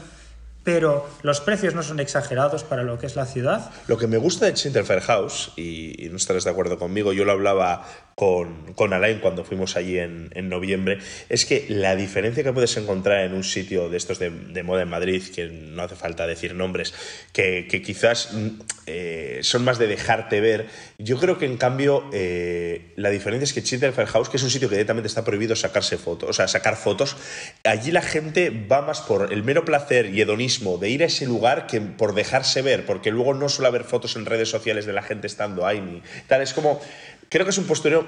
pero 0.64 1.08
los 1.22 1.40
precios 1.40 1.74
no 1.74 1.82
son 1.82 2.00
exagerados 2.00 2.64
para 2.64 2.82
lo 2.82 2.98
que 2.98 3.06
es 3.06 3.16
la 3.16 3.26
ciudad. 3.26 3.70
Lo 3.88 3.98
que 3.98 4.06
me 4.06 4.18
gusta 4.18 4.46
de 4.46 4.54
Chiltern 4.54 4.86
Fair 4.86 5.00
House, 5.00 5.52
y, 5.56 6.04
y 6.04 6.08
no 6.10 6.16
estarás 6.16 6.44
de 6.44 6.50
acuerdo 6.50 6.78
conmigo, 6.78 7.12
yo 7.12 7.24
lo 7.24 7.32
hablaba 7.32 7.86
con, 8.20 8.92
Alain 8.92 9.18
cuando 9.20 9.44
fuimos 9.44 9.76
allí 9.76 9.98
en, 9.98 10.48
noviembre, 10.50 10.98
es 11.30 11.46
que 11.46 11.64
la 11.70 11.96
diferencia 11.96 12.44
que 12.44 12.52
puedes 12.52 12.76
encontrar 12.76 13.24
en 13.24 13.32
un 13.32 13.42
sitio 13.42 13.88
de 13.88 13.96
estos 13.96 14.18
de, 14.18 14.62
moda 14.62 14.82
en 14.82 14.90
Madrid, 14.90 15.22
que 15.34 15.46
no 15.46 15.82
hace 15.82 15.96
falta 15.96 16.26
decir 16.26 16.54
nombres, 16.54 16.92
que, 17.32 17.66
quizás 17.82 18.34
mm, 18.34 18.48
eh, 18.86 19.38
son 19.40 19.64
más 19.64 19.78
de 19.78 19.86
dejarte 19.86 20.42
ver, 20.42 20.66
yo 20.98 21.18
creo 21.18 21.38
que 21.38 21.46
en 21.46 21.56
cambio 21.56 22.10
eh, 22.12 22.92
la 22.96 23.08
diferencia 23.08 23.44
es 23.44 23.54
que 23.54 23.62
Chiltern 23.62 23.94
Fair 23.94 24.08
House, 24.08 24.28
que 24.28 24.36
es 24.36 24.42
un 24.42 24.50
sitio 24.50 24.68
que 24.68 24.74
directamente 24.74 25.06
está 25.06 25.24
prohibido 25.24 25.56
sacarse 25.56 25.96
fotos, 25.96 26.28
o 26.28 26.32
sea, 26.34 26.46
sacar 26.46 26.76
fotos, 26.76 27.16
allí 27.64 27.90
la 27.90 28.02
gente 28.02 28.50
va 28.50 28.82
más 28.82 29.00
por 29.00 29.32
el 29.32 29.42
mero 29.44 29.64
placer 29.64 30.14
y 30.14 30.20
hedonismo 30.20 30.76
de 30.76 30.90
ir 30.90 31.02
a 31.02 31.06
ese 31.06 31.24
lugar 31.24 31.66
que 31.66 31.80
por 31.80 32.14
dejarse 32.14 32.60
ver, 32.60 32.84
porque 32.84 33.12
luego 33.12 33.32
no 33.32 33.48
suele 33.48 33.68
haber 33.68 33.84
fotos 33.84 34.16
en 34.16 34.26
redes 34.26 34.50
sociales 34.50 34.84
de 34.84 34.92
la 34.92 35.02
gente 35.02 35.26
estando 35.26 35.66
ahí 35.66 35.80
ni 35.80 36.02
tal. 36.28 36.42
Es 36.42 36.52
como, 36.52 36.82
creo 37.30 37.46
que 37.46 37.50
es 37.50 37.58
un 37.58 37.64
postureo 37.64 38.06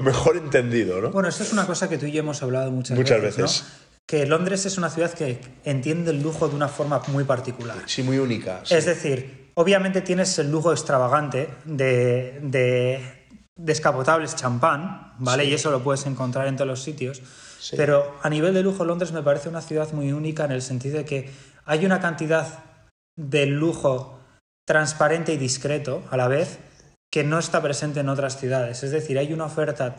mejor 0.00 0.36
entendido, 0.36 1.00
¿no? 1.00 1.10
Bueno, 1.10 1.28
esto 1.28 1.42
es 1.44 1.52
una 1.52 1.66
cosa 1.66 1.88
que 1.88 1.96
tú 1.96 2.06
y 2.06 2.12
yo 2.12 2.20
hemos 2.20 2.42
hablado 2.42 2.70
muchas, 2.70 2.98
Muchas 2.98 3.22
veces, 3.22 3.42
veces. 3.42 3.62
¿no? 3.62 3.84
Que 4.06 4.26
Londres 4.26 4.66
es 4.66 4.76
una 4.76 4.90
ciudad 4.90 5.12
que 5.14 5.40
entiende 5.64 6.10
el 6.10 6.22
lujo 6.22 6.48
de 6.48 6.56
una 6.56 6.68
forma 6.68 7.00
muy 7.08 7.24
particular. 7.24 7.76
Sí, 7.86 8.02
muy 8.02 8.18
única. 8.18 8.60
sí. 8.64 8.74
Es 8.74 8.84
decir, 8.84 9.52
obviamente 9.54 10.02
tienes 10.02 10.38
el 10.38 10.50
lujo 10.50 10.72
extravagante 10.72 11.48
de, 11.64 12.40
de 12.42 13.00
descapotables 13.56 14.36
champán, 14.36 15.14
¿vale? 15.18 15.44
Sí. 15.44 15.50
Y 15.50 15.54
eso 15.54 15.70
lo 15.70 15.82
puedes 15.82 16.04
encontrar 16.04 16.48
en 16.48 16.56
todos 16.56 16.68
los 16.68 16.82
sitios. 16.82 17.22
Sí. 17.60 17.76
Pero 17.78 18.18
a 18.22 18.28
nivel 18.28 18.52
de 18.52 18.62
lujo, 18.62 18.84
Londres 18.84 19.12
me 19.12 19.22
parece 19.22 19.48
una 19.48 19.62
ciudad 19.62 19.90
muy 19.92 20.12
única 20.12 20.44
en 20.44 20.52
el 20.52 20.60
sentido 20.60 20.98
de 20.98 21.04
que 21.06 21.30
hay 21.64 21.86
una 21.86 22.00
cantidad 22.00 22.64
de 23.16 23.46
lujo 23.46 24.20
transparente 24.66 25.32
y 25.32 25.36
discreto 25.38 26.02
a 26.10 26.16
la 26.16 26.28
vez 26.28 26.58
que 27.14 27.22
no 27.22 27.38
está 27.38 27.62
presente 27.62 28.00
en 28.00 28.08
otras 28.08 28.40
ciudades. 28.40 28.82
Es 28.82 28.90
decir, 28.90 29.20
hay 29.20 29.32
una 29.32 29.44
oferta 29.44 29.94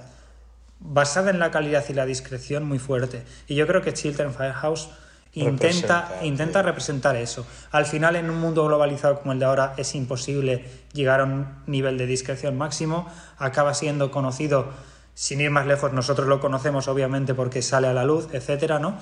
basada 0.82 1.30
en 1.30 1.40
la 1.40 1.50
calidad 1.50 1.86
y 1.88 1.94
la 1.94 2.06
discreción 2.06 2.66
muy 2.66 2.78
fuerte. 2.78 3.24
Y 3.48 3.56
yo 3.56 3.66
creo 3.68 3.82
que 3.82 3.94
Chiltern 3.94 4.34
Firehouse 4.34 4.90
intenta, 5.32 6.10
Representa, 6.10 6.26
intenta 6.26 6.62
representar 6.62 7.16
eso. 7.16 7.48
Al 7.72 7.86
final, 7.86 8.18
en 8.18 8.30
un 8.30 8.42
mundo 8.42 8.66
globalizado 8.66 9.22
como 9.22 9.32
el 9.32 9.40
de 9.40 9.46
ahora, 9.46 9.76
es 9.78 9.96
imposible 9.96 10.66
llegar 10.92 11.22
a 11.22 11.24
un 11.24 11.48
nivel 11.68 11.98
de 11.98 12.06
discreción 12.06 12.58
máximo. 12.58 13.10
Acaba 13.38 13.74
siendo 13.76 14.12
conocido, 14.12 14.74
sin 15.14 15.40
ir 15.40 15.52
más 15.52 15.68
lejos, 15.68 15.94
nosotros 15.94 16.28
lo 16.28 16.42
conocemos 16.42 16.90
obviamente 16.90 17.34
porque 17.34 17.62
sale 17.62 17.88
a 17.88 17.94
la 17.94 18.04
luz, 18.04 18.28
etcétera, 18.34 18.80
¿no? 18.80 19.00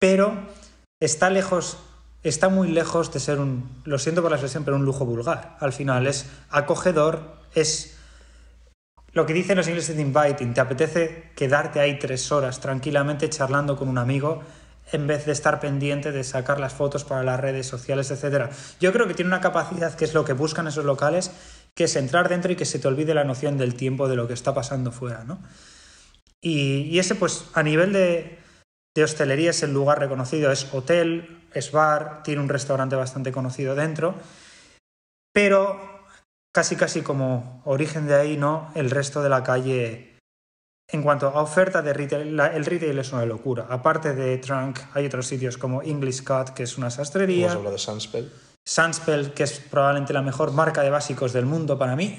Pero 0.00 0.34
está 0.98 1.30
lejos, 1.30 1.78
está 2.22 2.48
muy 2.48 2.68
lejos 2.68 3.12
de 3.12 3.20
ser 3.20 3.38
un, 3.38 3.82
lo 3.84 3.98
siento 3.98 4.22
por 4.22 4.30
la 4.30 4.36
expresión, 4.36 4.64
pero 4.64 4.76
un 4.76 4.84
lujo 4.84 5.04
vulgar. 5.04 5.56
Al 5.60 5.72
final 5.72 6.06
es 6.06 6.26
acogedor, 6.50 7.36
es 7.54 7.96
lo 9.12 9.26
que 9.26 9.32
dicen 9.32 9.56
los 9.56 9.68
ingleses 9.68 9.96
de 9.96 10.02
inviting, 10.02 10.52
te 10.52 10.60
apetece 10.60 11.32
quedarte 11.34 11.80
ahí 11.80 11.98
tres 11.98 12.30
horas 12.32 12.60
tranquilamente 12.60 13.30
charlando 13.30 13.76
con 13.76 13.88
un 13.88 13.98
amigo 13.98 14.42
en 14.92 15.06
vez 15.06 15.26
de 15.26 15.32
estar 15.32 15.58
pendiente 15.58 16.12
de 16.12 16.22
sacar 16.22 16.60
las 16.60 16.74
fotos 16.74 17.04
para 17.04 17.22
las 17.22 17.40
redes 17.40 17.66
sociales, 17.66 18.10
etcétera. 18.10 18.50
Yo 18.78 18.92
creo 18.92 19.08
que 19.08 19.14
tiene 19.14 19.28
una 19.28 19.40
capacidad 19.40 19.94
que 19.94 20.04
es 20.04 20.14
lo 20.14 20.24
que 20.24 20.32
buscan 20.32 20.66
esos 20.66 20.84
locales, 20.84 21.30
que 21.74 21.84
es 21.84 21.96
entrar 21.96 22.28
dentro 22.28 22.52
y 22.52 22.56
que 22.56 22.64
se 22.64 22.78
te 22.78 22.86
olvide 22.86 23.14
la 23.14 23.24
noción 23.24 23.58
del 23.58 23.74
tiempo 23.74 24.08
de 24.08 24.16
lo 24.16 24.28
que 24.28 24.34
está 24.34 24.54
pasando 24.54 24.92
fuera, 24.92 25.24
¿no? 25.24 25.40
Y, 26.40 26.82
y 26.82 26.98
ese, 26.98 27.14
pues, 27.14 27.46
a 27.54 27.62
nivel 27.62 27.92
de, 27.92 28.38
de 29.00 29.04
hostelería 29.04 29.50
es 29.50 29.62
el 29.62 29.72
lugar 29.72 29.98
reconocido, 30.00 30.50
es 30.50 30.72
hotel, 30.72 31.42
es 31.52 31.72
bar, 31.72 32.22
tiene 32.22 32.40
un 32.40 32.48
restaurante 32.48 32.96
bastante 32.96 33.32
conocido 33.32 33.74
dentro, 33.74 34.14
pero 35.32 35.78
casi 36.54 36.76
casi 36.76 37.02
como 37.02 37.62
origen 37.64 38.06
de 38.06 38.14
ahí, 38.14 38.36
¿no? 38.36 38.70
El 38.74 38.90
resto 38.90 39.22
de 39.22 39.28
la 39.28 39.42
calle, 39.42 40.18
en 40.90 41.02
cuanto 41.02 41.28
a 41.28 41.42
oferta 41.42 41.82
de 41.82 41.92
retail, 41.92 42.36
la- 42.36 42.48
el 42.48 42.64
retail 42.64 42.98
es 42.98 43.12
una 43.12 43.26
locura. 43.26 43.66
Aparte 43.68 44.14
de 44.14 44.38
Trunk, 44.38 44.78
hay 44.94 45.06
otros 45.06 45.26
sitios 45.26 45.58
como 45.58 45.82
English 45.82 46.24
Cut, 46.24 46.50
que 46.50 46.62
es 46.62 46.78
una 46.78 46.90
sastrería, 46.90 47.46
Hemos 47.46 47.56
hablado 47.56 47.72
de 47.74 47.78
Sunspell. 47.78 48.32
Sunspell, 48.66 49.32
que 49.34 49.42
es 49.44 49.60
probablemente 49.60 50.12
la 50.12 50.22
mejor 50.22 50.52
marca 50.52 50.82
de 50.82 50.90
básicos 50.90 51.32
del 51.32 51.44
mundo 51.46 51.78
para 51.78 51.94
mí. 51.94 52.18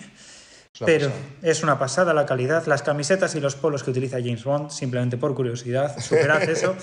Pero 0.86 1.08
pasada. 1.08 1.26
es 1.42 1.64
una 1.64 1.80
pasada 1.80 2.14
la 2.14 2.26
calidad. 2.26 2.66
Las 2.68 2.84
camisetas 2.84 3.36
y 3.36 3.40
los 3.40 3.56
polos 3.56 3.84
que 3.84 3.92
utiliza 3.92 4.18
James 4.18 4.44
Bond, 4.44 4.70
simplemente 4.70 5.18
por 5.18 5.34
curiosidad, 5.34 5.98
superad 6.00 6.44
eso. 6.50 6.76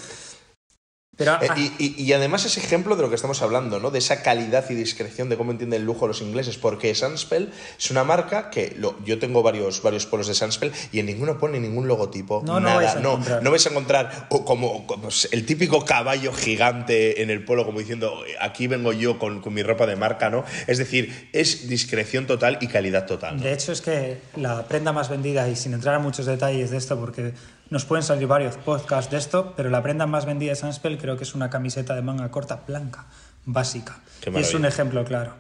Pero 1.17 1.35
Eh, 1.35 1.47
ah, 1.49 1.55
y, 1.59 1.73
y- 1.79 2.03
y 2.03 2.13
además 2.13 2.45
es 2.45 2.57
ejemplo 2.59 2.97
de 2.97 3.03
lo 3.03 3.09
que 3.09 3.15
estamos 3.15 3.41
hablando, 3.43 3.79
¿no? 3.79 3.91
De 3.91 3.99
esa 3.99 4.23
calidad 4.23 4.69
y 4.71 4.75
discreción 4.75 5.29
de 5.29 5.37
cómo 5.37 5.53
entienden 5.53 5.81
el 5.81 5.87
lujo 5.87 6.07
los 6.09 6.21
ingleses, 6.21 6.57
porque 6.59 6.95
Sunspell 6.95 7.51
es 7.79 7.91
una 7.91 8.03
marca 8.05 8.51
que 8.51 8.75
lo- 8.79 8.97
yo 9.05 9.19
tengo 9.19 9.43
varios, 9.43 9.83
varios 9.83 10.07
polos 10.07 10.27
de 10.27 10.35
Sunspell 10.35 10.73
y 10.93 10.99
en 11.01 11.07
ninguno 11.07 11.39
pone 11.39 11.61
ningún 11.61 11.87
logotipo, 11.89 12.43
No, 12.45 12.55
no 12.55 12.61
nada, 12.61 12.77
vais 12.77 12.97
a 12.97 13.01
no, 13.01 13.19
no 13.43 13.51
vais 13.51 13.67
a 13.67 13.71
encontrar 13.71 14.27
como, 14.29 14.87
como 14.87 15.09
el 15.31 15.47
típico 15.47 15.85
caballo 15.85 16.33
gigante 16.33 17.23
en 17.23 17.31
el 17.31 17.45
polo, 17.45 17.65
como 17.65 17.79
diciendo, 17.79 18.13
aquí 18.41 18.67
vengo 18.67 18.93
yo 18.93 19.19
con, 19.19 19.41
con 19.41 19.55
mi 19.55 19.63
ropa 19.63 19.87
de 19.87 19.97
marca, 19.97 20.31
¿no? 20.31 20.45
Es 20.67 20.79
decir, 20.79 21.29
es 21.33 21.69
discreción 21.69 22.27
total 22.27 22.59
y 22.61 22.67
calidad 22.69 23.07
total. 23.07 23.41
de 23.41 23.53
hecho 23.53 23.73
es 23.73 23.81
que 23.81 24.19
la 24.37 24.67
prenda 24.67 24.93
más 24.93 25.09
vendida, 25.09 25.49
y 25.49 25.57
sin 25.57 25.75
entrar 25.75 25.95
a 25.95 25.99
muchos 25.99 26.27
detalles 26.27 26.71
de 26.71 26.77
esto, 26.77 26.99
porque 26.99 27.33
nos 27.75 27.85
pueden 27.85 28.05
salir 28.05 28.29
varios 28.29 28.57
podcasts 28.57 29.11
de 29.11 29.19
esto, 29.19 29.53
pero 29.57 29.69
la 29.69 29.83
prenda 29.83 30.07
más 30.07 30.27
vendida 30.27 30.51
de 30.51 30.57
Sunspell 30.57 30.97
creo 30.97 31.17
que 31.17 31.25
es 31.25 31.35
una 31.35 31.51
camiseta 31.51 31.97
de 31.97 32.03
manga 32.03 32.31
corta 32.31 32.61
blanca, 32.65 33.07
básica. 33.47 33.99
Y 34.33 34.39
es 34.39 34.55
un 34.55 34.65
ejemplo 34.65 35.05
claro. 35.05 35.35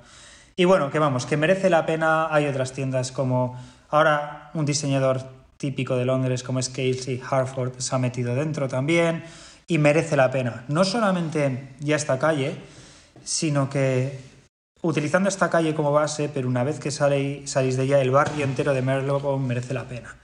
Y 0.57 0.64
bueno, 0.64 0.91
que 0.91 0.99
vamos, 0.99 1.26
que 1.26 1.37
merece 1.37 1.70
la 1.70 1.87
pena. 1.87 2.35
Hay 2.35 2.47
otras 2.47 2.72
tiendas 2.72 3.12
como 3.12 3.57
ahora 3.89 4.51
un 4.55 4.66
diseñador 4.66 5.22
típico 5.59 5.97
de 5.97 6.07
Londres 6.07 6.43
como 6.43 6.59
es 6.59 6.68
Casey 6.70 7.22
Harford 7.30 7.78
se 7.78 7.95
ha 7.95 7.99
metido 7.99 8.35
dentro 8.35 8.66
también 8.66 9.22
y 9.68 9.78
merece 9.78 10.16
la 10.16 10.32
pena. 10.32 10.64
No 10.66 10.82
solamente 10.82 11.76
ya 11.78 11.95
esta 11.95 12.18
calle, 12.18 12.57
sino 13.22 13.70
que 13.70 14.18
utilizando 14.82 15.28
esta 15.28 15.51
calle 15.51 15.72
como 15.72 15.93
base, 15.93 16.28
pero 16.28 16.49
una 16.49 16.64
vez 16.64 16.80
que 16.80 16.91
sale, 16.91 17.47
salís 17.47 17.76
de 17.76 17.85
ella, 17.85 18.01
el 18.01 18.11
barrio 18.11 18.45
entero 18.45 18.74
de 18.74 18.82
Marylebone 18.82 19.47
merece 19.47 19.72
la 19.72 19.85
pena. 19.85 20.16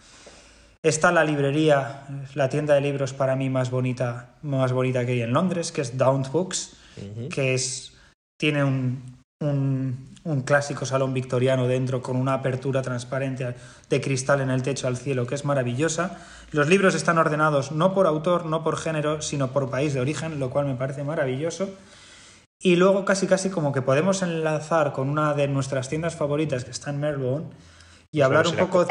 Está 0.83 1.13
la 1.13 1.25
librería, 1.25 2.07
la 2.35 2.49
tienda 2.49 2.75
de 2.75 2.81
libros 2.81 3.13
para 3.13 3.37
mí 3.37 3.51
más 3.51 3.71
bonita, 3.71 4.37
más 4.43 4.73
bonita 4.73 5.05
que 5.05 5.13
hay 5.13 5.23
en 5.23 5.35
Londres, 5.35 5.73
que 5.73 5.83
es 5.83 5.99
Down 5.99 6.25
Books, 6.33 6.75
que 7.31 7.53
es, 7.53 7.93
tiene 8.39 8.65
un, 8.65 9.19
un, 9.43 10.15
un, 10.25 10.41
clásico 10.41 10.87
salón 10.87 11.13
victoriano 11.13 11.67
dentro 11.67 12.01
con 12.01 12.17
una 12.17 12.33
apertura 12.33 12.81
transparente 12.81 13.55
de 13.91 14.01
cristal 14.01 14.41
en 14.41 14.49
el 14.49 14.63
techo 14.63 14.87
al 14.87 14.97
cielo, 14.97 15.27
que 15.27 15.35
es 15.35 15.45
maravillosa. 15.45 16.19
Los 16.51 16.67
libros 16.69 16.95
están 16.95 17.19
ordenados 17.19 17.73
no 17.73 17.93
por 17.93 18.07
autor, 18.07 18.47
no 18.47 18.65
por 18.65 18.79
género, 18.79 19.21
sino 19.21 19.53
por 19.53 19.69
país 19.69 19.93
de 19.93 20.01
origen, 20.01 20.41
lo 20.41 20.49
cual 20.49 20.65
me 20.65 20.77
parece 20.77 21.05
maravilloso. 21.05 21.69
Y 22.59 22.77
luego 22.77 23.05
casi 23.05 23.27
casi 23.27 23.51
como 23.51 23.73
que 23.73 23.83
podemos 23.83 24.23
enlazar 24.23 24.93
con 24.93 25.11
una 25.11 25.35
de 25.35 25.47
nuestras 25.47 25.91
tiendas 25.91 26.17
favoritas 26.17 26.65
que 26.65 26.71
está 26.71 26.89
en 26.89 27.01
Melbourne, 27.01 27.49
y 28.13 28.23
hablar 28.23 28.49
un 28.49 28.57
poco 28.57 28.85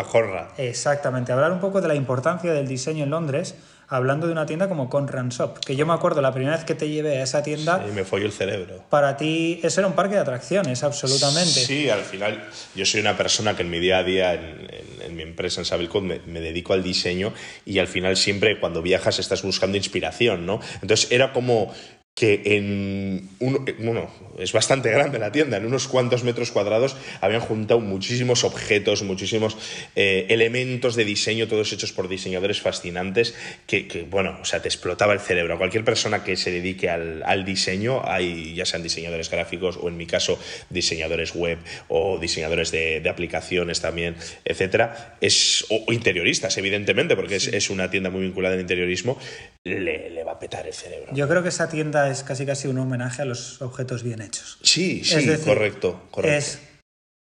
exactamente 0.57 1.33
hablar 1.33 1.51
un 1.51 1.59
poco 1.59 1.81
de 1.81 1.89
la 1.89 1.95
importancia 1.95 2.53
del 2.53 2.67
diseño 2.67 3.03
en 3.03 3.09
Londres 3.09 3.55
hablando 3.89 4.27
de 4.27 4.31
una 4.31 4.45
tienda 4.45 4.69
como 4.69 4.89
Conran 4.89 5.27
Shop 5.27 5.59
que 5.59 5.75
yo 5.75 5.85
me 5.85 5.93
acuerdo 5.93 6.21
la 6.21 6.33
primera 6.33 6.55
vez 6.55 6.63
que 6.63 6.73
te 6.73 6.87
llevé 6.87 7.17
a 7.17 7.23
esa 7.23 7.43
tienda 7.43 7.85
y 7.85 7.91
me 7.91 8.05
folló 8.05 8.25
el 8.25 8.31
cerebro. 8.31 8.81
para 8.89 9.17
ti 9.17 9.59
eso 9.61 9.81
era 9.81 9.87
un 9.89 9.93
parque 9.93 10.15
de 10.15 10.21
atracciones 10.21 10.83
absolutamente. 10.83 11.51
Sí 11.51 11.89
al 11.89 12.03
final 12.03 12.47
yo 12.75 12.85
soy 12.85 13.01
una 13.01 13.17
persona 13.17 13.57
que 13.57 13.63
en 13.63 13.69
mi 13.69 13.79
día 13.79 13.97
a 13.97 14.03
día 14.03 14.33
en, 14.35 15.15
mi 15.17 15.23
empresa 15.23 15.59
en 15.59 15.65
Sabilcode 15.65 16.05
me, 16.05 16.19
me, 16.19 16.39
dedico 16.39 16.71
al 16.71 16.81
diseño 16.81 17.33
y 17.65 17.79
al 17.79 17.87
final 17.87 18.15
siempre 18.15 18.57
cuando 18.57 18.81
viajas 18.81 19.19
estás 19.19 19.41
buscando 19.41 19.75
inspiración 19.75 20.45
no 20.45 20.61
entonces 20.81 21.11
era 21.11 21.33
como 21.33 21.73
que 22.19 22.41
en 22.43 23.29
un, 23.39 23.65
bueno, 23.79 24.11
es 24.37 24.51
bastante 24.51 24.91
grande 24.91 25.19
la 25.19 25.31
tienda, 25.31 25.55
en 25.55 25.65
unos 25.65 25.87
cuantos 25.87 26.25
metros 26.25 26.51
cuadrados 26.51 26.97
habían 27.21 27.39
juntado 27.39 27.79
muchísimos 27.79 28.43
objetos, 28.43 29.03
muchísimos 29.03 29.55
eh, 29.95 30.25
elementos 30.27 30.97
de 30.97 31.05
diseño, 31.05 31.47
todos 31.47 31.71
hechos 31.71 31.93
por 31.93 32.09
diseñadores 32.09 32.59
fascinantes, 32.59 33.35
que, 33.65 34.05
bueno, 34.09 34.37
o 34.41 34.43
sea, 34.43 34.61
te 34.61 34.67
explotaba 34.67 35.13
el 35.13 35.21
cerebro. 35.21 35.57
cualquier 35.57 35.85
persona 35.85 36.21
que 36.21 36.35
se 36.35 36.51
dedique 36.51 36.89
al, 36.89 37.45
diseño, 37.45 38.01
hay, 38.03 38.53
ya 38.53 38.65
sean 38.65 38.83
diseñadores 38.83 39.29
gráficos 39.29 39.79
o 39.81 39.87
en 39.87 39.95
mi 39.95 40.05
caso 40.05 40.37
diseñadores 40.69 41.33
web 41.35 41.57
o 41.87 42.19
diseñadores 42.19 42.71
de, 42.71 43.09
aplicaciones 43.09 43.79
también, 43.79 44.17
etcétera, 44.43 45.17
es, 45.21 45.65
o, 45.69 45.93
interioristas, 45.93 46.57
evidentemente, 46.57 47.15
porque 47.15 47.37
es, 47.37 47.47
es, 47.47 47.69
una 47.69 47.89
tienda 47.89 48.09
muy 48.09 48.23
vinculada 48.23 48.55
al 48.55 48.61
interiorismo, 48.61 49.17
le, 49.63 50.09
le 50.09 50.23
va 50.25 50.33
a 50.33 50.39
petar 50.39 50.67
el 50.67 50.73
cerebro. 50.73 51.13
Yo 51.13 51.27
creo 51.29 51.43
que 51.43 51.49
esa 51.49 51.69
tienda 51.69 52.08
es 52.09 52.23
casi 52.23 52.45
casi 52.45 52.67
un 52.67 52.77
homenaje 52.77 53.21
a 53.21 53.25
los 53.25 53.61
objetos 53.61 54.03
bien 54.03 54.21
hechos. 54.21 54.59
Sí, 54.63 55.03
sí, 55.03 55.25
correcto, 55.43 56.03
correcto. 56.11 56.37
Es 56.37 56.59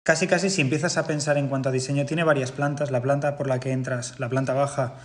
casi 0.05 0.27
casi 0.27 0.49
si 0.49 0.61
empiezas 0.61 0.97
a 0.97 1.07
pensar 1.07 1.37
en 1.37 1.47
cuanto 1.47 1.69
a 1.69 1.71
diseño, 1.71 2.05
tiene 2.05 2.23
varias 2.23 2.51
plantas. 2.51 2.91
La 2.91 3.01
planta 3.01 3.37
por 3.37 3.47
la 3.47 3.59
que 3.59 3.71
entras, 3.71 4.19
la 4.19 4.29
planta 4.29 4.53
baja, 4.53 4.95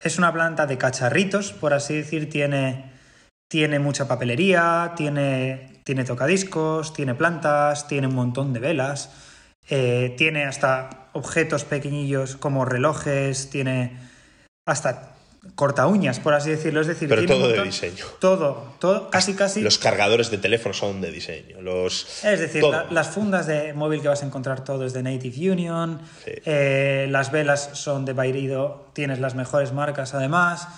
es 0.00 0.18
una 0.18 0.32
planta 0.32 0.66
de 0.66 0.78
cacharritos, 0.78 1.52
por 1.52 1.72
así 1.72 1.94
decir, 1.94 2.28
tiene, 2.28 2.92
tiene 3.48 3.78
mucha 3.78 4.06
papelería, 4.06 4.92
tiene, 4.96 5.80
tiene 5.84 6.04
tocadiscos, 6.04 6.92
tiene 6.92 7.14
plantas, 7.14 7.88
tiene 7.88 8.06
un 8.06 8.14
montón 8.14 8.52
de 8.52 8.60
velas, 8.60 9.10
eh, 9.70 10.14
tiene 10.18 10.44
hasta 10.44 11.08
objetos 11.14 11.64
pequeñillos 11.64 12.36
como 12.36 12.64
relojes, 12.64 13.48
tiene 13.48 13.96
hasta 14.66 15.13
corta 15.54 15.86
uñas, 15.86 16.20
por 16.20 16.34
así 16.34 16.50
decirlo. 16.50 16.80
Es 16.80 16.86
decir, 16.86 17.08
pero 17.08 17.24
todo 17.26 17.48
de 17.48 17.62
diseño. 17.62 18.04
Todo, 18.18 18.74
todo, 18.78 19.10
casi 19.10 19.34
casi. 19.34 19.60
Los 19.60 19.78
cargadores 19.78 20.30
de 20.30 20.38
teléfono 20.38 20.74
son 20.74 21.00
de 21.00 21.10
diseño. 21.10 21.60
Los... 21.60 22.24
Es 22.24 22.40
decir, 22.40 22.62
las 22.90 23.08
fundas 23.08 23.46
de 23.46 23.72
móvil 23.74 24.02
que 24.02 24.08
vas 24.08 24.22
a 24.22 24.26
encontrar 24.26 24.64
todo 24.64 24.84
es 24.84 24.92
de 24.92 25.02
Native 25.02 25.50
Union. 25.50 26.00
Eh, 26.26 27.06
las 27.10 27.30
velas 27.30 27.70
son 27.74 28.04
de 28.04 28.12
Bairido. 28.12 28.90
Tienes 28.92 29.18
las 29.18 29.34
mejores 29.34 29.72
marcas 29.72 30.14
además. 30.14 30.68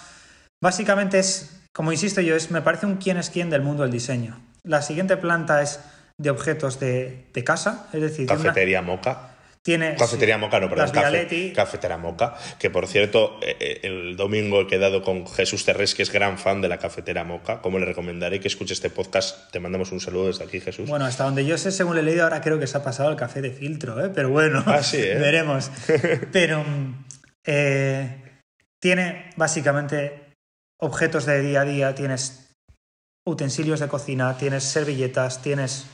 Básicamente 0.60 1.18
es, 1.18 1.60
como 1.72 1.92
insisto 1.92 2.20
yo, 2.20 2.36
es, 2.36 2.50
me 2.50 2.62
parece 2.62 2.86
un 2.86 2.96
quién 2.96 3.16
es 3.16 3.30
quién 3.30 3.50
del 3.50 3.62
mundo 3.62 3.82
del 3.82 3.92
diseño. 3.92 4.40
La 4.64 4.82
siguiente 4.82 5.16
planta 5.16 5.62
es 5.62 5.80
de 6.18 6.30
objetos 6.30 6.80
de, 6.80 7.26
de 7.32 7.44
casa, 7.44 7.88
es 7.92 8.00
decir, 8.00 8.26
cafetería 8.26 8.80
moca 8.80 9.35
Cafetería 9.98 10.38
Moca, 10.38 10.60
no, 10.60 10.68
perdón. 10.68 10.90
cafetería 11.54 11.98
Moca, 11.98 12.34
que 12.58 12.70
por 12.70 12.86
cierto, 12.86 13.38
eh, 13.42 13.56
eh, 13.58 13.80
el 13.82 14.16
domingo 14.16 14.60
he 14.60 14.66
quedado 14.66 15.02
con 15.02 15.26
Jesús 15.26 15.64
Terrés, 15.64 15.94
que 15.94 16.02
es 16.02 16.12
gran 16.12 16.38
fan 16.38 16.60
de 16.60 16.68
la 16.68 16.78
cafetera 16.78 17.24
Moca. 17.24 17.60
Como 17.60 17.78
le 17.78 17.84
recomendaré 17.84 18.38
que 18.38 18.48
escuche 18.48 18.74
este 18.74 18.90
podcast, 18.90 19.50
te 19.50 19.58
mandamos 19.58 19.90
un 19.90 20.00
saludo 20.00 20.28
desde 20.28 20.44
aquí, 20.44 20.60
Jesús. 20.60 20.88
Bueno, 20.88 21.04
hasta 21.04 21.24
donde 21.24 21.44
yo 21.44 21.58
sé, 21.58 21.72
según 21.72 21.96
le 21.96 22.02
he 22.02 22.04
leído, 22.04 22.22
ahora 22.24 22.40
creo 22.40 22.60
que 22.60 22.66
se 22.66 22.78
ha 22.78 22.84
pasado 22.84 23.10
el 23.10 23.16
café 23.16 23.42
de 23.42 23.50
filtro, 23.50 24.04
¿eh? 24.04 24.10
pero 24.14 24.30
bueno, 24.30 24.62
ah, 24.66 24.80
veremos. 24.92 25.70
pero 26.32 26.64
tiene 28.80 29.30
básicamente 29.36 30.34
objetos 30.78 31.26
de 31.26 31.40
día 31.40 31.62
a 31.62 31.64
día, 31.64 31.94
tienes 31.94 32.54
utensilios 33.24 33.80
de 33.80 33.88
cocina, 33.88 34.36
tienes 34.38 34.62
servilletas, 34.64 35.42
tienes 35.42 35.86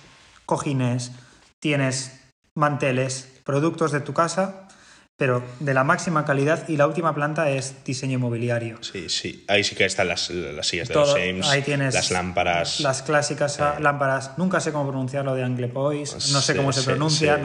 cojines, 0.44 1.12
tienes 1.60 2.20
manteles, 2.54 3.31
productos 3.44 3.92
de 3.92 4.00
tu 4.00 4.12
casa, 4.12 4.68
pero 5.16 5.42
de 5.60 5.74
la 5.74 5.84
máxima 5.84 6.24
calidad 6.24 6.68
y 6.68 6.76
la 6.76 6.86
última 6.86 7.14
planta 7.14 7.50
es 7.50 7.84
diseño 7.84 8.14
inmobiliario. 8.14 8.78
Sí, 8.82 9.08
sí, 9.08 9.44
ahí 9.48 9.62
sí 9.62 9.76
que 9.76 9.84
están 9.84 10.08
las, 10.08 10.32
sillas 10.62 10.88
de 10.88 10.94
los 10.94 11.14
Ames, 11.14 11.46
ahí 11.48 11.62
tienes 11.62 11.94
las 11.94 12.10
lámparas. 12.10 12.80
Las 12.80 13.02
clásicas 13.02 13.58
eh. 13.58 13.80
lámparas, 13.80 14.36
nunca 14.36 14.60
sé 14.60 14.72
cómo 14.72 14.88
pronunciarlo 14.88 15.34
de 15.34 15.44
Anglepois, 15.44 16.32
no 16.32 16.40
sé 16.40 16.56
cómo 16.56 16.72
se 16.72 16.82
pronuncia. 16.82 17.40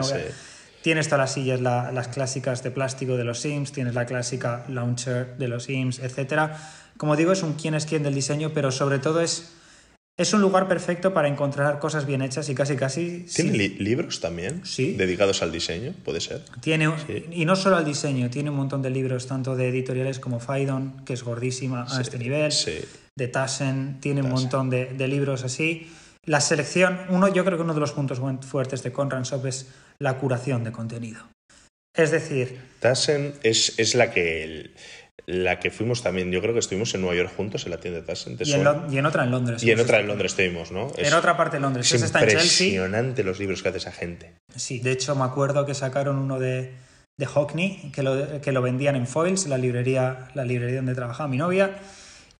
Tienes 0.82 1.08
todas 1.08 1.18
las 1.18 1.32
sillas, 1.34 1.60
las 1.60 2.08
clásicas 2.08 2.62
de 2.62 2.70
plástico 2.70 3.16
de 3.16 3.24
los 3.24 3.40
Sims, 3.40 3.72
tienes 3.72 3.94
la 3.94 4.06
clásica 4.06 4.64
launcher 4.68 5.36
de 5.36 5.48
los 5.48 5.64
Sims, 5.64 5.98
etc. 5.98 6.52
Como 6.96 7.16
digo, 7.16 7.32
es 7.32 7.42
un 7.42 7.54
quién 7.54 7.74
es 7.74 7.84
quién 7.84 8.04
del 8.04 8.14
diseño, 8.14 8.52
pero 8.54 8.70
sobre 8.70 8.98
todo 8.98 9.20
es 9.20 9.52
es 10.18 10.32
un 10.32 10.40
lugar 10.40 10.66
perfecto 10.66 11.14
para 11.14 11.28
encontrar 11.28 11.78
cosas 11.78 12.04
bien 12.04 12.22
hechas 12.22 12.48
y 12.48 12.54
casi 12.54 12.74
casi... 12.74 13.24
¿Tiene 13.32 13.56
libros 13.56 14.20
también? 14.20 14.66
Sí. 14.66 14.94
¿Dedicados 14.94 15.42
al 15.42 15.52
diseño? 15.52 15.94
¿Puede 16.04 16.20
ser? 16.20 16.42
Tiene, 16.60 16.92
y 17.30 17.44
no 17.44 17.54
solo 17.54 17.76
al 17.76 17.84
diseño, 17.84 18.28
tiene 18.28 18.50
un 18.50 18.56
montón 18.56 18.82
de 18.82 18.90
libros, 18.90 19.28
tanto 19.28 19.54
de 19.54 19.68
editoriales 19.68 20.18
como 20.18 20.40
Faidon, 20.40 21.04
que 21.04 21.12
es 21.12 21.22
gordísima 21.22 21.86
a 21.88 22.00
este 22.00 22.18
nivel, 22.18 22.52
de 23.16 23.28
Tassen, 23.28 24.00
tiene 24.00 24.22
un 24.22 24.30
montón 24.30 24.70
de, 24.70 25.08
libros 25.08 25.44
así. 25.44 25.88
La 26.24 26.40
selección, 26.40 26.98
uno, 27.10 27.32
yo 27.32 27.44
creo 27.44 27.56
que 27.56 27.62
uno 27.62 27.74
de 27.74 27.80
los 27.80 27.92
puntos 27.92 28.20
fuertes 28.44 28.82
de 28.82 28.90
Conran 28.90 29.22
Shop 29.22 29.46
es 29.46 29.68
la 30.00 30.18
curación 30.18 30.64
de 30.64 30.72
contenido. 30.72 31.20
Es 31.96 32.10
decir... 32.10 32.60
Tassen 32.80 33.34
es, 33.44 33.78
es 33.78 33.94
la 33.94 34.10
que... 34.10 34.42
El 34.42 34.74
la 35.28 35.58
que 35.58 35.70
fuimos 35.70 36.02
también, 36.02 36.32
yo 36.32 36.40
creo 36.40 36.54
que 36.54 36.60
estuvimos 36.60 36.94
en 36.94 37.02
Nueva 37.02 37.14
York 37.14 37.30
juntos 37.36 37.66
en 37.66 37.72
la 37.72 37.76
tienda 37.76 38.00
de 38.00 38.06
Tassen. 38.06 38.38
Y, 38.40 38.50
en, 38.50 38.66
otra 39.04 39.24
en 39.24 39.30
Londres. 39.30 39.62
Y 39.62 39.70
en 39.70 39.78
otra 39.78 40.00
en 40.00 40.06
Londres 40.06 40.32
estuvimos, 40.32 40.72
¿no? 40.72 40.90
en 40.96 41.12
otra 41.12 41.36
parte 41.36 41.58
de 41.58 41.60
Londres. 41.60 41.92
Es 41.92 42.02
impresionante 42.02 43.22
los 43.22 43.38
libros 43.38 43.62
que 43.62 43.68
hace 43.68 43.76
esa 43.76 43.92
gente. 43.92 44.32
Sí, 44.56 44.78
de 44.80 44.92
hecho 44.92 45.14
me 45.14 45.24
acuerdo 45.24 45.66
que 45.66 45.74
sacaron 45.74 46.16
uno 46.16 46.38
de, 46.38 46.72
de 47.18 47.26
Hockney, 47.26 47.92
que 47.94 48.02
lo, 48.02 48.40
que 48.40 48.52
lo 48.52 48.62
vendían 48.62 48.96
en 48.96 49.06
Foils, 49.06 49.46
la 49.48 49.58
librería, 49.58 50.28
la 50.32 50.46
librería 50.46 50.76
donde 50.76 50.94
trabajaba 50.94 51.28
mi 51.28 51.36
novia 51.36 51.76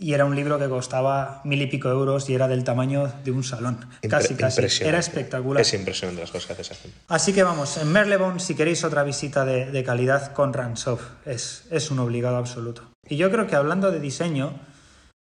y 0.01 0.13
era 0.15 0.25
un 0.25 0.37
libro 0.37 0.61
que 0.61 0.69
costaba 0.69 1.41
mil 1.45 1.61
y 1.61 1.67
pico 1.67 1.89
euros 1.89 2.31
y 2.31 2.35
era 2.35 2.47
del 2.47 2.63
tamaño 2.63 3.13
de 3.25 3.33
un 3.33 3.43
salón. 3.43 3.85
casi, 4.09 4.37
casi. 4.37 4.85
Era 4.85 4.99
espectacular. 5.01 5.61
Es 5.61 5.75
impresionante 5.75 6.21
las 6.21 6.31
cosas 6.31 6.47
que 6.47 6.53
hace 6.53 6.63
esa 6.63 6.75
gente. 6.77 6.97
Así 7.09 7.33
que 7.33 7.43
vamos, 7.43 7.77
en 7.79 7.91
Merlebone, 7.91 8.39
si 8.39 8.55
queréis 8.55 8.85
otra 8.85 9.03
visita 9.03 9.45
de, 9.45 9.83
calidad 9.83 10.33
con 10.33 10.53
Ransov, 10.53 11.01
es, 11.27 11.65
es 11.71 11.91
un 11.91 11.99
obligado 11.99 12.37
absoluto. 12.37 12.89
Y 13.09 13.17
yo 13.17 13.31
creo 13.31 13.49
que 13.49 13.57
hablando 13.57 13.91
de 13.91 13.99
diseño, 13.99 14.61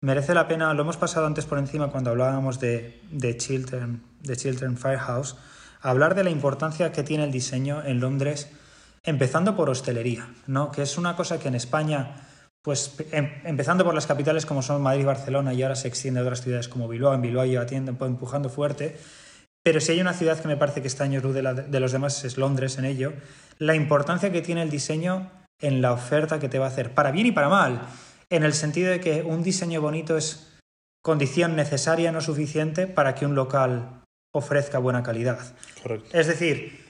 merece 0.01 0.33
la 0.33 0.47
pena, 0.47 0.73
lo 0.73 0.81
hemos 0.81 0.97
pasado 0.97 1.27
antes 1.27 1.45
por 1.45 1.59
encima 1.59 1.91
cuando 1.91 2.09
hablábamos 2.09 2.59
de, 2.59 2.99
de, 3.11 3.37
Children, 3.37 4.01
de 4.21 4.35
Children 4.35 4.77
Firehouse, 4.77 5.35
hablar 5.81 6.15
de 6.15 6.23
la 6.23 6.31
importancia 6.31 6.91
que 6.91 7.03
tiene 7.03 7.25
el 7.25 7.31
diseño 7.31 7.83
en 7.85 7.99
Londres, 7.99 8.49
empezando 9.03 9.55
por 9.55 9.69
hostelería, 9.69 10.29
¿no? 10.47 10.71
que 10.71 10.81
es 10.81 10.97
una 10.97 11.15
cosa 11.15 11.37
que 11.37 11.49
en 11.49 11.55
España 11.55 12.15
pues 12.63 12.95
em, 13.11 13.29
empezando 13.43 13.83
por 13.83 13.93
las 13.93 14.07
capitales 14.07 14.45
como 14.45 14.61
son 14.61 14.81
Madrid 14.81 15.01
y 15.01 15.05
Barcelona 15.05 15.53
y 15.53 15.61
ahora 15.61 15.75
se 15.75 15.89
extiende 15.89 16.21
a 16.21 16.23
otras 16.23 16.41
ciudades 16.41 16.67
como 16.67 16.87
Bilbao, 16.87 17.13
en 17.13 17.21
Bilbao 17.21 17.45
lleva 17.45 17.65
tienda, 17.65 17.93
pues, 17.93 18.09
empujando 18.09 18.49
fuerte, 18.49 18.97
pero 19.63 19.79
si 19.81 19.91
hay 19.91 20.01
una 20.01 20.13
ciudad 20.13 20.39
que 20.39 20.47
me 20.47 20.57
parece 20.57 20.81
que 20.81 20.87
está 20.87 21.03
años 21.03 21.23
luz 21.23 21.35
de, 21.35 21.41
de 21.41 21.79
los 21.79 21.91
demás 21.91 22.23
es 22.23 22.37
Londres 22.37 22.77
en 22.77 22.85
ello, 22.85 23.13
la 23.59 23.75
importancia 23.75 24.31
que 24.31 24.41
tiene 24.41 24.63
el 24.63 24.69
diseño 24.69 25.29
en 25.61 25.81
la 25.81 25.91
oferta 25.91 26.39
que 26.39 26.49
te 26.49 26.57
va 26.57 26.65
a 26.65 26.69
hacer, 26.69 26.93
para 26.93 27.11
bien 27.11 27.27
y 27.27 27.31
para 27.31 27.49
mal, 27.49 27.81
en 28.29 28.43
el 28.43 28.53
sentido 28.53 28.91
de 28.91 28.99
que 28.99 29.23
un 29.23 29.43
diseño 29.43 29.81
bonito 29.81 30.17
es 30.17 30.53
condición 31.01 31.55
necesaria, 31.55 32.11
no 32.11 32.21
suficiente, 32.21 32.87
para 32.87 33.13
que 33.13 33.25
un 33.25 33.35
local 33.35 34.01
ofrezca 34.33 34.79
buena 34.79 35.03
calidad. 35.03 35.39
Correcto. 35.81 36.17
Es 36.17 36.27
decir, 36.27 36.82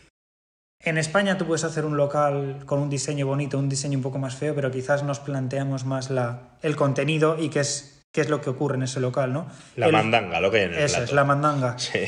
en 0.84 0.98
España 0.98 1.38
tú 1.38 1.46
puedes 1.46 1.64
hacer 1.64 1.86
un 1.86 1.96
local 1.98 2.64
con 2.66 2.80
un 2.80 2.90
diseño 2.90 3.26
bonito, 3.26 3.58
un 3.58 3.70
diseño 3.70 3.98
un 3.98 4.04
poco 4.04 4.20
más 4.20 4.36
feo, 4.36 4.54
pero 4.56 4.70
quizás 4.72 5.04
nos 5.04 5.20
planteamos 5.20 5.86
más 5.86 6.10
la, 6.10 6.40
el 6.62 6.76
contenido 6.76 7.38
y 7.40 7.50
qué 7.50 7.62
es, 7.62 8.04
qué 8.12 8.22
es 8.22 8.30
lo 8.30 8.42
que 8.42 8.50
ocurre 8.50 8.76
en 8.76 8.84
ese 8.84 9.00
local, 9.00 9.32
¿no? 9.34 9.48
La 9.76 9.88
El- 9.88 9.94
mandanga, 9.94 10.40
lo 10.42 10.52
que 10.52 10.58
hay 10.60 10.64
en 10.66 10.74
el 10.74 10.80
Eso 10.80 10.96
plato. 10.96 11.06
es, 11.06 11.14
la 11.14 11.24
mandanga. 11.24 11.80
Sí. 11.80 12.00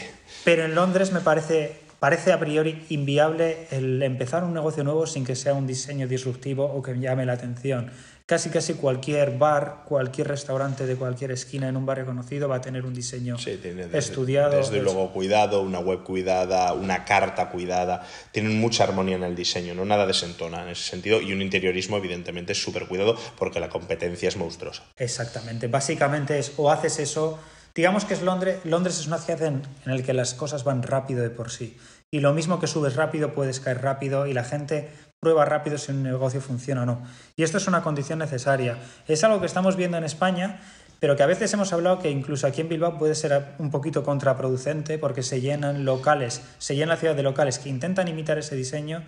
Pero 0.44 0.66
en 0.66 0.76
Londres 0.76 1.12
me 1.14 1.22
parece, 1.22 1.80
parece 2.00 2.34
a 2.34 2.40
priori 2.40 2.86
inviable 2.90 3.68
el 3.72 4.04
empezar 4.04 4.44
un 4.44 4.54
negocio 4.54 4.84
nuevo 4.84 5.08
sin 5.08 5.26
que 5.26 5.36
sea 5.36 5.54
un 5.54 5.66
diseño 5.68 6.08
disruptivo 6.08 6.66
o 6.66 6.82
que 6.84 7.00
llame 7.00 7.26
la 7.26 7.34
atención. 7.34 7.92
Casi 8.28 8.50
casi 8.50 8.74
cualquier 8.74 9.38
bar, 9.38 9.84
cualquier 9.86 10.28
restaurante 10.30 10.88
de 10.88 10.96
cualquier 10.96 11.30
esquina 11.30 11.70
en 11.70 11.78
un 11.78 11.86
barrio 11.86 12.08
conocido 12.08 12.50
va 12.50 12.56
a 12.56 12.62
tener 12.62 12.84
un 12.84 12.94
diseño 12.96 13.38
Sí, 13.38 13.60
tiene 13.62 13.84
desde, 13.84 14.00
estudiado. 14.00 14.58
desde 14.58 14.82
luego 14.82 15.12
cuidado, 15.12 15.62
una 15.62 15.78
web 15.78 16.02
cuidada, 16.02 16.74
una 16.74 17.06
carta 17.06 17.50
cuidada. 17.52 18.04
Tienen 18.32 18.60
mucha 18.60 18.84
armonía 18.84 19.18
en 19.18 19.24
el 19.24 19.36
diseño, 19.36 19.76
no 19.76 19.86
nada 19.86 20.08
desentona 20.08 20.64
en 20.64 20.70
ese 20.70 20.90
sentido. 20.90 21.22
Y 21.22 21.34
un 21.34 21.44
interiorismo, 21.44 21.98
evidentemente, 21.98 22.56
súper 22.56 22.88
cuidado 22.88 23.16
porque 23.38 23.60
la 23.60 23.70
competencia 23.70 24.28
es 24.28 24.38
monstruosa. 24.38 24.82
Exactamente. 24.98 25.68
Básicamente 25.68 26.40
es 26.40 26.54
o 26.58 26.72
haces 26.72 26.98
eso. 26.98 27.38
Digamos 27.76 28.06
que 28.06 28.16
es 28.16 28.24
Londres. 28.24 28.58
Londres 28.64 28.98
es 29.00 29.06
una 29.06 29.20
ciudad 29.20 29.44
en, 29.44 29.62
en 29.86 29.98
la 29.98 30.02
que 30.02 30.14
las 30.14 30.34
cosas 30.34 30.64
van 30.64 30.82
rápido 30.82 31.22
de 31.22 31.30
por 31.30 31.52
sí. 31.52 31.78
Y 32.10 32.22
lo 32.22 32.34
mismo 32.34 32.60
que 32.60 32.66
subes 32.68 32.96
rápido, 32.96 33.34
puedes 33.36 33.60
caer 33.60 33.82
rápido 33.82 34.26
y 34.26 34.34
la 34.34 34.44
gente 34.46 34.90
prueba 35.26 35.44
rápido 35.44 35.80
si 35.80 35.92
un 35.92 36.04
negocio 36.04 36.40
funciona 36.40 36.84
o 36.84 36.86
no. 36.86 37.02
Y 37.36 37.42
esto 37.42 37.58
es 37.58 37.68
una 37.68 37.82
condición 37.82 38.20
necesaria. 38.20 38.78
Es 39.08 39.24
algo 39.24 39.40
que 39.40 39.48
estamos 39.48 39.76
viendo 39.76 39.98
en 39.98 40.04
España, 40.04 40.60
pero 41.00 41.16
que 41.16 41.24
a 41.24 41.26
veces 41.26 41.52
hemos 41.52 41.74
hablado 41.74 41.98
que 41.98 42.12
incluso 42.12 42.46
aquí 42.46 42.62
en 42.62 42.70
Bilbao 42.70 43.00
puede 43.00 43.16
ser 43.16 43.56
un 43.58 43.72
poquito 43.72 44.04
contraproducente 44.04 45.00
porque 45.00 45.24
se 45.24 45.42
llenan 45.42 45.84
locales, 45.84 46.44
se 46.60 46.76
llena 46.76 46.94
la 46.94 47.00
ciudad 47.00 47.16
de 47.16 47.24
locales 47.24 47.58
que 47.58 47.70
intentan 47.70 48.08
imitar 48.08 48.38
ese 48.38 48.56
diseño, 48.56 49.02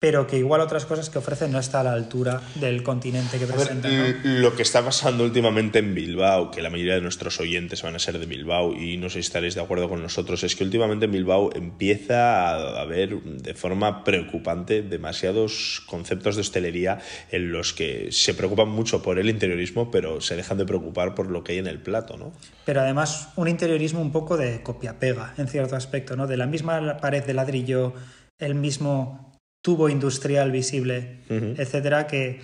pero 0.00 0.26
que 0.26 0.38
igual 0.38 0.62
otras 0.62 0.86
cosas 0.86 1.10
que 1.10 1.18
ofrecen 1.18 1.52
no 1.52 1.58
está 1.58 1.80
a 1.80 1.84
la 1.84 1.92
altura 1.92 2.40
del 2.54 2.82
continente 2.82 3.36
que 3.38 3.44
A 3.44 3.48
ver, 3.48 3.56
presentan. 3.56 3.98
¿no? 3.98 4.04
l- 4.06 4.40
lo 4.40 4.56
que 4.56 4.62
está 4.62 4.82
pasando 4.82 5.24
últimamente 5.24 5.78
en 5.78 5.94
Bilbao, 5.94 6.50
que 6.50 6.62
la 6.62 6.70
mayoría 6.70 6.94
de 6.94 7.02
nuestros 7.02 7.38
oyentes 7.38 7.82
van 7.82 7.94
a 7.94 7.98
ser 7.98 8.18
de 8.18 8.24
Bilbao 8.24 8.72
y 8.74 8.96
no 8.96 9.10
sé 9.10 9.14
si 9.14 9.20
estaréis 9.20 9.54
de 9.54 9.60
acuerdo 9.60 9.90
con 9.90 10.00
nosotros, 10.02 10.42
es 10.42 10.56
que 10.56 10.64
últimamente 10.64 11.04
en 11.04 11.12
Bilbao 11.12 11.50
empieza 11.54 12.48
a 12.48 12.80
haber 12.80 13.20
de 13.22 13.52
forma 13.52 14.02
preocupante 14.02 14.80
demasiados 14.80 15.82
conceptos 15.86 16.34
de 16.36 16.40
hostelería 16.40 16.98
en 17.30 17.52
los 17.52 17.74
que 17.74 18.08
se 18.10 18.32
preocupan 18.32 18.70
mucho 18.70 19.02
por 19.02 19.18
el 19.18 19.28
interiorismo, 19.28 19.90
pero 19.90 20.22
se 20.22 20.34
dejan 20.34 20.56
de 20.56 20.64
preocupar 20.64 21.14
por 21.14 21.26
lo 21.30 21.44
que 21.44 21.52
hay 21.52 21.58
en 21.58 21.66
el 21.66 21.78
plato, 21.78 22.16
¿no? 22.16 22.32
pero 22.64 22.80
además 22.80 23.28
un 23.36 23.48
interiorismo 23.48 24.00
un 24.00 24.12
poco 24.12 24.38
de 24.38 24.62
copia-pega 24.62 25.34
en 25.36 25.46
cierto 25.46 25.76
aspecto, 25.76 26.16
¿no? 26.16 26.26
De 26.26 26.38
la 26.38 26.46
misma 26.46 26.96
pared 27.02 27.22
de 27.22 27.34
ladrillo, 27.34 27.92
el 28.38 28.54
mismo 28.54 29.29
tubo 29.62 29.88
industrial 29.88 30.50
visible, 30.50 31.20
Ujú. 31.28 31.54
etcétera, 31.56 32.06
que 32.06 32.40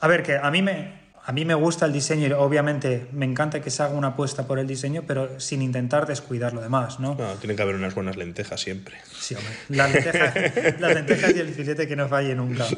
a 0.00 0.08
ver, 0.08 0.22
que 0.22 0.36
a 0.36 0.50
mí 0.50 0.62
me 0.62 1.06
a 1.28 1.32
mí 1.32 1.44
me 1.44 1.54
gusta 1.54 1.86
el 1.86 1.92
diseño 1.92 2.28
y 2.28 2.32
obviamente 2.32 3.08
me 3.10 3.26
encanta 3.26 3.60
que 3.60 3.68
se 3.68 3.82
haga 3.82 3.94
una 3.94 4.08
apuesta 4.08 4.46
por 4.46 4.60
el 4.60 4.66
diseño, 4.68 5.02
pero 5.08 5.40
sin 5.40 5.60
intentar 5.60 6.06
descuidar 6.06 6.52
lo 6.52 6.60
demás, 6.60 7.00
¿no? 7.00 7.16
No, 7.16 7.34
tienen 7.34 7.56
que 7.56 7.62
haber 7.64 7.74
unas 7.74 7.96
buenas 7.96 8.16
lentejas 8.16 8.60
siempre. 8.60 8.98
Sí, 9.18 9.34
hombre. 9.34 9.52
Las 9.70 9.92
lentejas, 9.92 10.34
las 10.80 10.94
lentejas 10.94 11.34
y 11.34 11.40
el 11.40 11.48
filete 11.48 11.88
que 11.88 11.96
no 11.96 12.08
falle 12.08 12.36
nunca. 12.36 12.68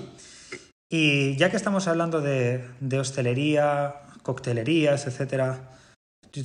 Y 0.89 1.37
ya 1.37 1.51
que 1.51 1.59
estamos 1.59 1.89
hablando 1.89 2.23
de, 2.23 2.65
de 2.81 2.99
hostelería, 2.99 3.97
coctelerías, 4.23 5.07
etcétera, 5.07 5.69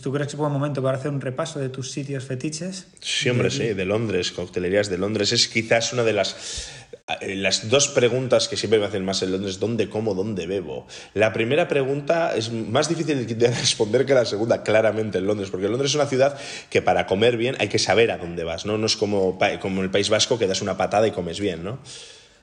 ¿tú 0.02 0.12
crees 0.12 0.28
que 0.28 0.34
es 0.34 0.38
buen 0.38 0.52
momento 0.52 0.84
para 0.84 0.98
hacer 0.98 1.10
un 1.10 1.22
repaso 1.22 1.60
de 1.60 1.70
tus 1.70 1.90
sitios 1.90 2.26
fetiches? 2.26 2.88
Sí, 3.00 3.30
hombre, 3.30 3.50
sí, 3.50 3.74
de 3.74 3.86
Londres, 3.86 4.34
coctelerías 4.34 4.90
de 4.90 4.98
Londres. 4.98 5.32
Es 5.32 5.48
quizás 5.48 5.94
una 5.94 6.04
de 6.04 6.12
las, 6.12 6.83
las 7.22 7.70
dos 7.70 7.90
preguntas 7.90 8.48
que 8.48 8.56
siempre 8.56 8.80
me 8.80 8.86
hacen 8.86 9.04
más 9.04 9.22
en 9.24 9.32
Londres, 9.34 9.60
¿dónde 9.60 9.90
como, 9.90 10.14
dónde 10.14 10.48
bebo? 10.48 10.88
La 11.14 11.34
primera 11.34 11.68
pregunta 11.68 12.34
es 12.36 12.52
más 12.52 12.88
difícil 12.88 13.28
de 13.38 13.48
responder 13.48 14.06
que 14.06 14.14
la 14.14 14.26
segunda, 14.26 14.64
claramente, 14.64 15.18
en 15.18 15.28
Londres, 15.28 15.50
porque 15.50 15.68
Londres 15.68 15.92
es 15.92 15.96
una 15.96 16.06
ciudad 16.06 16.38
que 16.70 16.82
para 16.82 17.06
comer 17.06 17.36
bien 17.36 17.58
hay 17.60 17.68
que 17.68 17.80
saber 17.80 18.10
a 18.12 18.18
dónde 18.18 18.46
vas, 18.46 18.66
¿no? 18.66 18.78
No 18.78 18.86
es 18.86 18.96
como, 18.96 19.38
como 19.60 19.82
el 19.82 19.92
País 19.92 20.10
Vasco 20.10 20.40
que 20.40 20.48
das 20.48 20.62
una 20.62 20.78
patada 20.78 21.06
y 21.06 21.12
comes 21.12 21.42
bien, 21.42 21.64
¿no? 21.64 21.80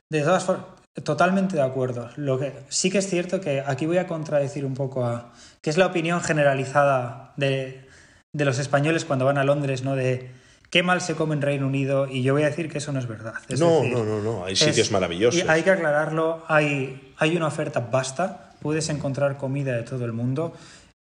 De 0.09 0.21
todas 0.21 0.43
formas, 0.43 0.65
totalmente 1.03 1.55
de 1.55 1.63
acuerdo. 1.63 2.09
Lo 2.15 2.37
que 2.37 2.53
sí 2.69 2.91
que 2.91 2.99
es 2.99 3.09
cierto 3.09 3.41
que 3.41 3.63
aquí 3.65 3.87
voy 3.87 3.97
a 3.97 4.05
contradecir 4.05 4.65
un 4.65 4.75
poco 4.75 5.05
a 5.05 5.33
que 5.61 5.71
es 5.71 5.77
la 5.77 5.87
opinión 5.87 6.21
generalizada 6.21 7.33
de, 7.35 7.87
de 8.31 8.45
los 8.45 8.59
españoles 8.59 9.05
cuando 9.05 9.25
van 9.25 9.39
a 9.39 9.43
Londres, 9.43 9.83
¿no? 9.83 9.95
De 9.95 10.29
qué 10.71 10.81
mal 10.81 11.01
se 11.01 11.13
come 11.15 11.35
en 11.35 11.41
Reino 11.43 11.67
Unido 11.67 12.07
y 12.07 12.23
yo 12.23 12.33
voy 12.33 12.41
a 12.43 12.47
decir 12.47 12.69
que 12.71 12.79
eso 12.79 12.91
no 12.91 12.97
es 12.99 13.07
verdad. 13.07 13.33
Es 13.49 13.59
No, 13.59 13.81
decir, 13.81 13.93
no, 13.93 14.03
no, 14.03 14.21
no, 14.21 14.45
hay 14.45 14.53
es- 14.53 14.59
sitios 14.59 14.89
maravillosos. 14.91 15.39
Y 15.43 15.47
hay 15.47 15.61
que 15.61 15.69
aclararlo, 15.71 16.43
hay, 16.47 17.13
hay 17.17 17.35
una 17.37 17.47
oferta 17.47 17.79
vasta, 17.91 18.55
puedes 18.61 18.89
encontrar 18.89 19.37
comida 19.37 19.73
de 19.75 19.83
todo 19.83 20.05
el 20.05 20.13
mundo 20.13 20.53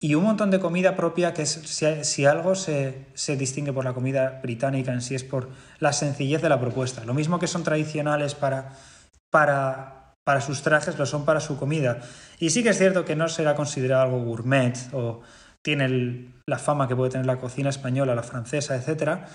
y 0.03 0.15
un 0.15 0.23
montón 0.23 0.49
de 0.49 0.59
comida 0.59 0.95
propia 0.95 1.33
que 1.33 1.43
es, 1.43 1.51
si, 1.51 1.85
si 2.03 2.25
algo 2.25 2.55
se, 2.55 3.05
se 3.13 3.37
distingue 3.37 3.71
por 3.71 3.85
la 3.85 3.93
comida 3.93 4.39
británica 4.41 4.91
en 4.91 5.01
sí 5.03 5.13
es 5.13 5.23
por 5.23 5.49
la 5.79 5.93
sencillez 5.93 6.41
de 6.41 6.49
la 6.49 6.59
propuesta. 6.59 7.05
Lo 7.05 7.13
mismo 7.13 7.37
que 7.37 7.45
son 7.47 7.63
tradicionales 7.63 8.33
para, 8.33 8.73
para, 9.29 10.15
para 10.23 10.41
sus 10.41 10.61
trajes, 10.63 10.97
lo 10.97 11.05
son 11.05 11.23
para 11.25 11.39
su 11.39 11.57
comida. 11.57 12.01
Y 12.39 12.49
sí 12.49 12.63
que 12.63 12.69
es 12.69 12.77
cierto 12.77 13.05
que 13.05 13.15
no 13.15 13.27
será 13.29 13.55
considerado 13.55 14.03
algo 14.03 14.23
gourmet 14.23 14.75
o 14.93 15.21
tiene 15.63 16.33
la 16.47 16.57
fama 16.57 16.87
que 16.87 16.95
puede 16.95 17.11
tener 17.11 17.25
la 17.25 17.39
cocina 17.39 17.69
española, 17.69 18.15
la 18.15 18.23
francesa, 18.23 18.75
etcétera. 18.75 19.27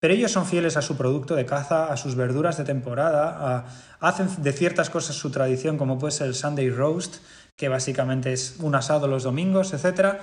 Pero 0.00 0.14
ellos 0.14 0.32
son 0.32 0.46
fieles 0.46 0.76
a 0.76 0.82
su 0.82 0.96
producto 0.96 1.36
de 1.36 1.46
caza, 1.46 1.92
a 1.92 1.96
sus 1.96 2.16
verduras 2.16 2.56
de 2.56 2.64
temporada, 2.64 3.66
hacen 4.00 4.28
de 4.42 4.52
ciertas 4.52 4.90
cosas 4.90 5.14
su 5.14 5.30
tradición, 5.30 5.78
como 5.78 5.98
puede 5.98 6.10
ser 6.10 6.26
el 6.26 6.34
Sunday 6.34 6.70
Roast, 6.70 7.18
que 7.56 7.68
básicamente 7.68 8.32
es 8.32 8.56
un 8.58 8.74
asado 8.74 9.06
los 9.06 9.22
domingos, 9.22 9.72
etc. 9.72 10.16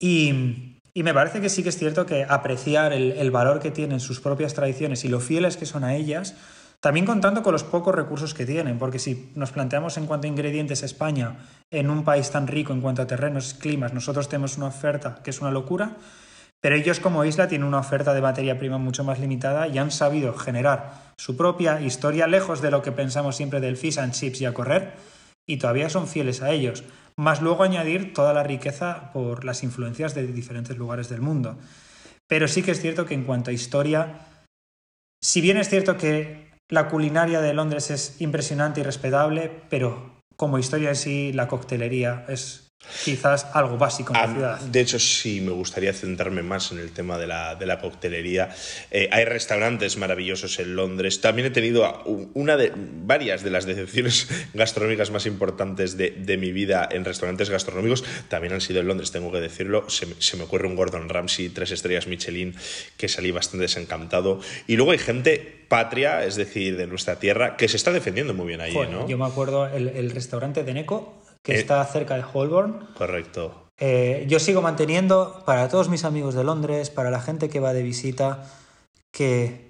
Y, 0.00 0.80
y 0.92 1.02
me 1.04 1.14
parece 1.14 1.40
que 1.40 1.48
sí 1.48 1.62
que 1.62 1.68
es 1.68 1.78
cierto 1.78 2.04
que 2.04 2.26
apreciar 2.28 2.92
el, 2.92 3.12
el 3.12 3.30
valor 3.30 3.60
que 3.60 3.70
tienen 3.70 4.00
sus 4.00 4.18
propias 4.18 4.54
tradiciones 4.54 5.04
y 5.04 5.08
lo 5.08 5.20
fieles 5.20 5.56
que 5.56 5.66
son 5.66 5.84
a 5.84 5.94
ellas, 5.94 6.34
también 6.80 7.06
contando 7.06 7.42
con 7.42 7.52
los 7.52 7.64
pocos 7.64 7.94
recursos 7.94 8.34
que 8.34 8.46
tienen, 8.46 8.78
porque 8.78 8.98
si 8.98 9.32
nos 9.34 9.50
planteamos 9.50 9.96
en 9.96 10.06
cuanto 10.06 10.26
a 10.26 10.30
ingredientes 10.30 10.82
España, 10.82 11.38
en 11.70 11.90
un 11.90 12.04
país 12.04 12.30
tan 12.30 12.46
rico 12.46 12.72
en 12.72 12.80
cuanto 12.80 13.02
a 13.02 13.06
terrenos, 13.06 13.54
climas, 13.54 13.92
nosotros 13.92 14.28
tenemos 14.28 14.56
una 14.56 14.66
oferta 14.66 15.20
que 15.22 15.30
es 15.30 15.40
una 15.40 15.50
locura, 15.50 15.96
pero 16.60 16.76
ellos 16.76 17.00
como 17.00 17.24
isla 17.24 17.48
tienen 17.48 17.68
una 17.68 17.78
oferta 17.78 18.14
de 18.14 18.22
materia 18.22 18.58
prima 18.58 18.78
mucho 18.78 19.04
más 19.04 19.20
limitada 19.20 19.68
y 19.68 19.78
han 19.78 19.90
sabido 19.90 20.34
generar 20.34 21.12
su 21.16 21.36
propia 21.36 21.80
historia 21.80 22.26
lejos 22.26 22.60
de 22.60 22.70
lo 22.70 22.82
que 22.82 22.92
pensamos 22.92 23.36
siempre 23.36 23.60
del 23.60 23.76
fish 23.76 23.98
and 23.98 24.12
chips 24.12 24.40
y 24.40 24.46
a 24.46 24.54
correr, 24.54 24.94
y 25.46 25.58
todavía 25.58 25.88
son 25.88 26.08
fieles 26.08 26.42
a 26.42 26.50
ellos, 26.50 26.84
más 27.16 27.40
luego 27.40 27.62
añadir 27.62 28.12
toda 28.12 28.34
la 28.34 28.42
riqueza 28.42 29.12
por 29.12 29.44
las 29.44 29.62
influencias 29.62 30.14
de 30.14 30.26
diferentes 30.26 30.76
lugares 30.76 31.08
del 31.08 31.20
mundo. 31.20 31.56
Pero 32.26 32.48
sí 32.48 32.62
que 32.62 32.72
es 32.72 32.80
cierto 32.80 33.06
que 33.06 33.14
en 33.14 33.24
cuanto 33.24 33.50
a 33.50 33.54
historia, 33.54 34.26
si 35.22 35.40
bien 35.40 35.56
es 35.56 35.68
cierto 35.68 35.96
que 35.96 36.45
la 36.68 36.88
culinaria 36.88 37.40
de 37.40 37.54
Londres 37.54 37.90
es 37.90 38.20
impresionante 38.20 38.80
y 38.80 38.84
respetable, 38.84 39.50
pero 39.70 40.22
como 40.36 40.58
historia 40.58 40.90
en 40.90 40.96
sí, 40.96 41.32
la 41.32 41.48
coctelería 41.48 42.24
es 42.28 42.65
quizás 43.04 43.46
algo 43.52 43.76
básico 43.78 44.12
en 44.14 44.18
la 44.20 44.24
Ah, 44.24 44.32
ciudad. 44.32 44.60
De 44.60 44.80
hecho, 44.80 44.98
sí 44.98 45.40
me 45.40 45.50
gustaría 45.52 45.92
centrarme 45.92 46.42
más 46.42 46.72
en 46.72 46.78
el 46.78 46.92
tema 46.92 47.18
de 47.18 47.26
la, 47.26 47.54
de 47.54 47.66
la 47.66 47.80
coctelería. 47.80 48.50
Eh, 48.90 49.08
hay 49.12 49.24
restaurantes 49.24 49.96
maravillosos 49.96 50.58
en 50.60 50.76
Londres. 50.76 51.20
También 51.20 51.46
he 51.46 51.50
tenido 51.50 52.02
una 52.34 52.56
de 52.56 52.72
varias 52.76 53.42
de 53.42 53.50
las 53.50 53.66
decepciones 53.66 54.28
gastronómicas 54.54 55.10
más 55.10 55.26
importantes 55.26 55.96
de, 55.96 56.10
de 56.10 56.36
mi 56.36 56.52
vida 56.52 56.88
en 56.90 57.04
restaurantes 57.04 57.50
gastronómicos. 57.50 58.04
También 58.28 58.52
han 58.52 58.60
sido 58.60 58.80
en 58.80 58.88
Londres, 58.88 59.10
tengo 59.10 59.32
que 59.32 59.40
decirlo. 59.40 59.88
Se, 59.90 60.06
me- 60.06 60.14
se 60.20 60.36
me 60.36 60.44
ocurre 60.44 60.66
un 60.68 60.76
Gordon 60.76 61.08
Ramsay, 61.08 61.48
tres 61.48 61.70
estrellas 61.72 62.06
Michelin, 62.06 62.54
que 62.96 63.08
salí 63.08 63.30
bastante 63.30 63.62
desencantado. 63.62 64.40
Y 64.66 64.76
luego 64.76 64.92
hay 64.92 64.98
gente 64.98 65.64
patria, 65.68 66.24
es 66.24 66.36
decir, 66.36 66.76
de 66.76 66.86
nuestra 66.86 67.18
tierra, 67.18 67.56
que 67.56 67.66
se 67.68 67.76
está 67.76 67.90
defendiendo 67.90 68.32
muy 68.34 68.46
bien 68.46 68.60
ahí, 68.60 68.72
Joder, 68.72 68.90
¿no? 68.90 69.08
Yo 69.08 69.18
me 69.18 69.26
acuerdo 69.26 69.66
el, 69.66 69.88
el 69.88 70.10
restaurante 70.12 70.62
de 70.62 70.72
Neko, 70.74 71.20
que 71.46 71.54
Eh. 71.54 71.60
está 71.60 71.84
cerca 71.86 72.16
de 72.16 72.24
Holborn. 72.30 72.88
Correcto. 72.98 73.68
Eh, 73.78 74.24
yo 74.28 74.40
sigo 74.40 74.62
manteniendo 74.62 75.42
para 75.46 75.68
todos 75.68 75.88
mis 75.88 76.04
amigos 76.04 76.34
de 76.34 76.42
Londres, 76.42 76.90
para 76.90 77.10
la 77.10 77.20
gente 77.20 77.48
que 77.48 77.60
va 77.60 77.72
de 77.72 77.82
visita, 77.82 78.44
que 79.14 79.68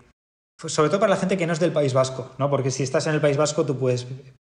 pues, 0.58 0.72
sobre 0.72 0.88
todo 0.88 1.00
para 1.00 1.10
la 1.10 1.20
gente 1.20 1.36
que 1.36 1.46
no 1.46 1.52
es 1.52 1.60
del 1.60 1.72
País 1.72 1.92
Vasco, 1.92 2.30
¿no? 2.38 2.48
Porque 2.48 2.70
si 2.70 2.82
estás 2.82 3.06
en 3.06 3.14
el 3.14 3.20
País 3.20 3.36
Vasco 3.36 3.66
tú 3.66 3.76
puedes 3.78 4.06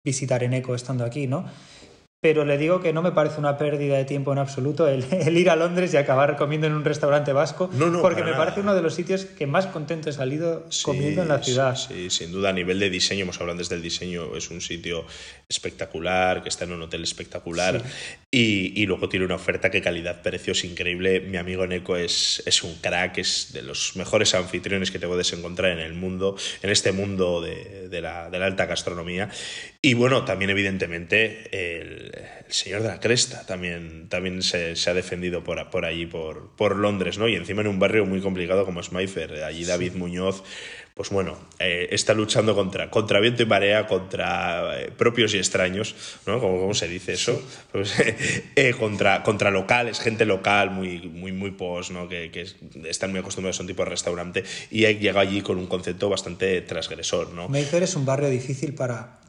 visitar 0.06 0.44
Eneco 0.44 0.76
estando 0.76 1.06
aquí, 1.06 1.28
¿no? 1.28 1.46
Pero 2.24 2.46
le 2.46 2.58
digo 2.58 2.80
que 2.80 2.94
no 2.94 3.02
me 3.02 3.12
parece 3.12 3.38
una 3.38 3.58
pérdida 3.58 3.98
de 3.98 4.06
tiempo 4.06 4.32
en 4.32 4.38
absoluto 4.38 4.88
el, 4.88 5.06
ir 5.38 5.50
a 5.50 5.58
Londres 5.58 5.94
y 5.94 5.98
acabar 5.98 6.38
comiendo 6.38 6.68
en 6.68 6.74
un 6.74 6.86
restaurante 6.86 7.34
vasco, 7.34 7.70
porque 8.02 8.24
me 8.24 8.32
parece 8.32 8.62
uno 8.62 8.74
de 8.74 8.82
los 8.82 8.96
sitios 8.96 9.26
que 9.26 9.46
más 9.46 9.68
contento 9.68 10.10
he 10.10 10.14
salido 10.14 10.66
comiendo 10.84 11.24
en 11.24 11.28
la 11.28 11.44
ciudad. 11.44 11.76
Sí, 11.76 12.10
sin 12.10 12.32
duda, 12.32 12.52
a 12.52 12.54
nivel 12.54 12.80
de 12.80 12.90
diseño, 12.90 13.24
hemos 13.24 13.42
hablado 13.42 13.60
desde 13.60 13.76
el 13.76 13.82
diseño, 13.82 14.38
es 14.38 14.50
un 14.52 14.62
sitio 14.62 15.06
espectacular, 15.50 16.44
que 16.44 16.48
está 16.48 16.64
en 16.64 16.72
un 16.72 16.84
hotel 16.84 17.04
espectacular 17.04 17.82
y, 18.32 18.82
y, 18.82 18.86
luego 18.86 19.10
tiene 19.10 19.26
una 19.26 19.36
oferta 19.36 19.70
que 19.70 19.82
calidad-precio 19.82 20.54
es 20.54 20.64
increíble. 20.64 21.20
Mi 21.20 21.36
amigo 21.36 21.68
Neko 21.68 21.98
es, 21.98 22.42
es 22.46 22.64
un 22.64 22.76
crack, 22.76 23.18
es 23.18 23.52
de 23.52 23.64
los 23.64 23.98
mejores 23.98 24.34
anfitriones 24.34 24.92
que 24.92 24.98
te 24.98 25.08
puedes 25.08 25.34
encontrar 25.34 25.72
en 25.72 25.80
el 25.80 25.94
mundo, 25.94 26.38
en 26.62 26.70
este 26.70 26.94
mundo 26.94 27.42
de, 27.42 27.90
de, 27.90 28.02
la, 28.02 28.30
de 28.30 28.40
la 28.40 28.46
alta 28.46 28.66
gastronomía. 28.66 29.30
Y 29.86 29.96
bueno, 29.96 30.24
también 30.24 30.50
evidentemente 30.50 31.50
el 31.52 32.12
el 32.54 32.54
señor 32.54 32.84
de 32.84 32.90
la 32.90 33.00
cresta 33.00 33.46
también, 33.48 34.08
también 34.10 34.44
se, 34.44 34.76
ha 34.86 34.94
defendido 34.94 35.44
por, 35.44 35.72
por 35.72 35.86
allí, 35.86 36.06
por, 36.06 36.52
por, 36.56 36.76
Londres, 36.76 37.18
¿no? 37.18 37.28
Y 37.28 37.36
encima 37.36 37.62
en 37.62 37.68
un 37.68 37.80
barrio 37.80 38.06
muy 38.06 38.22
complicado 38.22 38.64
como 38.64 38.80
es 38.80 38.92
Mayfair. 38.92 39.44
Allí 39.44 39.66
David 39.66 39.94
Muñoz, 39.94 40.44
pues 40.94 41.10
bueno, 41.10 41.36
eh, 41.58 41.88
está 41.90 42.14
luchando 42.14 42.54
contra, 42.54 42.92
contra 42.92 43.20
viento 43.20 43.42
y 43.42 43.48
marea, 43.48 43.88
contra 43.88 44.80
eh, 44.80 44.92
propios 44.96 45.34
y 45.34 45.40
extraños, 45.40 45.96
¿no? 46.28 46.40
¿Cómo, 46.40 46.76
se 46.76 46.88
dice 46.88 47.14
eso? 47.14 47.42
Pues, 47.72 47.96
eh, 48.56 48.76
contra, 48.78 49.24
contra 49.24 49.50
locales, 49.50 50.00
gente 50.00 50.26
local, 50.26 50.70
muy, 50.70 51.10
muy, 51.10 51.32
muy 51.32 51.50
post, 51.52 51.90
¿no? 51.90 52.08
Que, 52.08 52.30
que, 52.30 52.46
están 52.88 53.10
muy 53.10 53.22
acostumbrados 53.22 53.60
a 53.60 53.64
un 53.64 53.68
tipo 53.68 53.84
de 53.84 53.90
restaurante 53.90 54.44
y 54.70 54.86
llega 54.86 55.22
allí 55.22 55.42
con 55.42 55.58
un 55.58 55.66
concepto 55.66 56.08
bastante 56.08 56.62
transgresor, 56.62 57.34
¿no? 57.34 57.50
Mayfair 57.50 57.82
es 57.82 57.96
un 57.96 58.06
barrio 58.06 58.30
difícil 58.30 58.76
para 58.76 59.23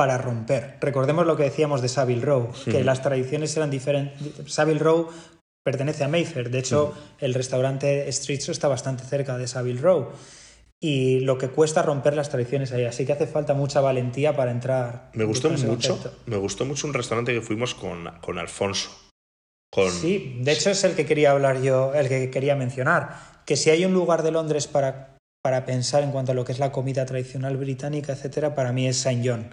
para 0.00 0.16
romper. 0.16 0.78
Recordemos 0.80 1.26
lo 1.26 1.36
que 1.36 1.42
decíamos 1.42 1.82
de 1.82 1.88
Savile 1.90 2.22
Row, 2.22 2.50
que 2.64 2.82
las 2.82 3.02
tradiciones 3.02 3.54
eran 3.58 3.68
diferentes. 3.68 4.50
Savile 4.50 4.78
Row 4.78 5.08
pertenece 5.62 6.04
a 6.04 6.08
Mayfair, 6.08 6.48
de 6.48 6.58
hecho 6.58 6.94
el 7.18 7.34
restaurante 7.34 8.08
Street 8.08 8.40
está 8.48 8.66
bastante 8.66 9.04
cerca 9.04 9.36
de 9.36 9.46
Savile 9.46 9.78
Row 9.78 10.08
y 10.80 11.20
lo 11.20 11.36
que 11.36 11.48
cuesta 11.48 11.82
romper 11.82 12.16
las 12.16 12.30
tradiciones 12.30 12.72
ahí, 12.72 12.86
así 12.86 13.04
que 13.04 13.12
hace 13.12 13.26
falta 13.26 13.52
mucha 13.52 13.82
valentía 13.82 14.34
para 14.34 14.52
entrar. 14.52 15.10
Me 15.12 15.24
gustó 15.24 15.50
mucho, 15.50 16.00
me 16.24 16.38
gustó 16.38 16.64
mucho 16.64 16.86
un 16.86 16.94
restaurante 16.94 17.34
que 17.34 17.42
fuimos 17.42 17.74
con, 17.74 18.10
con 18.22 18.38
Alfonso. 18.38 18.88
Con... 19.70 19.90
Sí, 19.90 20.38
de 20.40 20.52
hecho 20.52 20.70
es 20.70 20.82
el 20.84 20.94
que 20.94 21.04
quería 21.04 21.32
hablar 21.32 21.60
yo, 21.60 21.92
el 21.92 22.08
que 22.08 22.30
quería 22.30 22.56
mencionar, 22.56 23.42
que 23.44 23.54
si 23.54 23.68
hay 23.68 23.84
un 23.84 23.92
lugar 23.92 24.22
de 24.22 24.30
Londres 24.30 24.66
para, 24.66 25.18
para 25.42 25.66
pensar 25.66 26.02
en 26.02 26.10
cuanto 26.10 26.32
a 26.32 26.34
lo 26.34 26.46
que 26.46 26.52
es 26.52 26.58
la 26.58 26.72
comida 26.72 27.04
tradicional 27.04 27.58
británica, 27.58 28.14
etcétera, 28.14 28.54
para 28.54 28.72
mí 28.72 28.88
es 28.88 28.96
Saint 28.96 29.22
John 29.22 29.50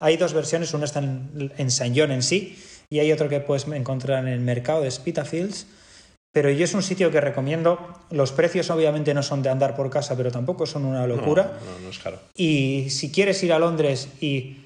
hay 0.00 0.16
dos 0.16 0.32
versiones, 0.32 0.74
una 0.74 0.86
está 0.86 1.00
en, 1.00 1.52
en 1.56 1.70
Saint 1.70 1.96
John 1.96 2.10
en 2.10 2.22
sí 2.22 2.58
y 2.88 2.98
hay 2.98 3.12
otro 3.12 3.28
que 3.28 3.40
puedes 3.40 3.66
encontrar 3.68 4.26
en 4.26 4.32
el 4.32 4.40
mercado 4.40 4.82
de 4.82 4.90
Spitalfields. 4.90 5.66
Pero 6.32 6.50
yo 6.50 6.64
es 6.64 6.74
un 6.74 6.82
sitio 6.82 7.10
que 7.10 7.20
recomiendo. 7.20 7.78
Los 8.10 8.32
precios 8.32 8.70
obviamente 8.70 9.14
no 9.14 9.22
son 9.22 9.42
de 9.42 9.48
andar 9.48 9.74
por 9.74 9.90
casa, 9.90 10.16
pero 10.16 10.30
tampoco 10.30 10.64
son 10.64 10.84
una 10.84 11.06
locura. 11.06 11.58
No, 11.64 11.80
no, 11.84 11.90
es 11.90 11.98
caro. 11.98 12.20
Y 12.36 12.86
si 12.90 13.10
quieres 13.10 13.42
ir 13.42 13.52
a 13.52 13.58
Londres 13.58 14.08
y 14.20 14.58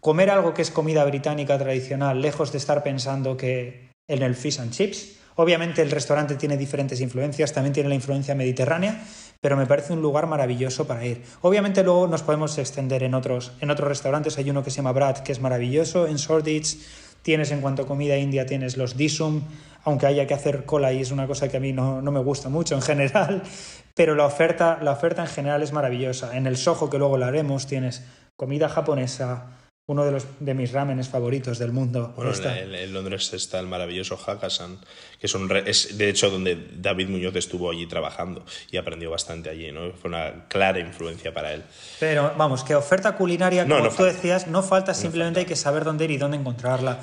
comer 0.00 0.30
algo 0.30 0.54
que 0.54 0.62
es 0.62 0.70
comida 0.70 1.04
británica 1.04 1.58
tradicional, 1.58 2.22
lejos 2.22 2.52
de 2.52 2.58
estar 2.58 2.82
pensando 2.84 3.36
que 3.36 3.90
en 4.08 4.22
el 4.22 4.36
fish 4.36 4.60
and 4.60 4.72
chips, 4.72 5.16
obviamente 5.34 5.82
el 5.82 5.90
restaurante 5.90 6.36
tiene 6.36 6.56
diferentes 6.56 7.00
influencias, 7.00 7.52
también 7.52 7.72
tiene 7.72 7.88
la 7.88 7.96
influencia 7.96 8.36
mediterránea, 8.36 9.04
pero 9.40 9.56
me 9.56 9.66
parece 9.66 9.92
un 9.92 10.02
lugar 10.02 10.26
maravilloso 10.26 10.86
para 10.86 11.04
ir. 11.06 11.22
Obviamente 11.42 11.84
luego 11.84 12.08
nos 12.08 12.22
podemos 12.22 12.58
extender 12.58 13.02
en 13.02 13.14
otros, 13.14 13.52
en 13.60 13.70
otros 13.70 13.88
restaurantes, 13.88 14.38
hay 14.38 14.50
uno 14.50 14.64
que 14.64 14.70
se 14.70 14.76
llama 14.76 14.92
Brad, 14.92 15.18
que 15.18 15.32
es 15.32 15.40
maravilloso, 15.40 16.06
en 16.06 16.16
Shoreditch 16.16 16.78
tienes 17.22 17.50
en 17.50 17.60
cuanto 17.60 17.82
a 17.82 17.86
comida 17.86 18.16
india, 18.16 18.46
tienes 18.46 18.76
los 18.76 18.96
disum, 18.96 19.42
aunque 19.84 20.06
haya 20.06 20.26
que 20.26 20.34
hacer 20.34 20.64
cola 20.64 20.92
y 20.92 21.00
es 21.00 21.10
una 21.10 21.26
cosa 21.26 21.48
que 21.48 21.56
a 21.56 21.60
mí 21.60 21.72
no, 21.72 22.00
no 22.00 22.10
me 22.10 22.20
gusta 22.20 22.48
mucho 22.48 22.74
en 22.74 22.82
general, 22.82 23.42
pero 23.94 24.14
la 24.14 24.24
oferta, 24.24 24.78
la 24.82 24.92
oferta 24.92 25.22
en 25.22 25.28
general 25.28 25.62
es 25.62 25.72
maravillosa. 25.72 26.36
En 26.36 26.46
el 26.46 26.56
Soho, 26.56 26.88
que 26.90 26.98
luego 26.98 27.18
lo 27.18 27.26
haremos, 27.26 27.66
tienes 27.66 28.04
comida 28.36 28.68
japonesa, 28.68 29.57
uno 29.88 30.04
de, 30.04 30.12
los, 30.12 30.26
de 30.38 30.52
mis 30.52 30.70
ramenes 30.70 31.08
favoritos 31.08 31.58
del 31.58 31.72
mundo. 31.72 32.12
Bueno, 32.14 32.30
en, 32.44 32.92
Londres 32.92 33.32
está 33.32 33.58
el 33.58 33.66
maravilloso 33.66 34.18
Hakkasan, 34.18 34.76
que 35.18 35.26
es, 35.26 35.34
un 35.34 35.50
es 35.64 35.96
de 35.96 36.10
hecho 36.10 36.28
donde 36.28 36.68
David 36.76 37.08
Muñoz 37.08 37.34
estuvo 37.36 37.70
allí 37.70 37.86
trabajando 37.86 38.44
y 38.70 38.76
aprendió 38.76 39.10
bastante 39.10 39.48
allí, 39.48 39.72
¿no? 39.72 39.90
Fue 39.94 40.10
una 40.10 40.46
clara 40.48 40.78
influencia 40.78 41.32
para 41.32 41.54
él. 41.54 41.64
Pero 42.00 42.34
vamos, 42.36 42.64
que 42.64 42.74
oferta 42.74 43.16
culinaria, 43.16 43.66
como 43.66 43.88
tú 43.88 44.02
decías, 44.04 44.46
no 44.46 44.62
falta, 44.62 44.92
simplemente 44.92 45.40
hay 45.40 45.46
que 45.46 45.56
saber 45.56 45.84
dónde 45.84 46.04
ir 46.04 46.10
y 46.10 46.16
dónde 46.18 46.36
encontrarla. 46.36 47.00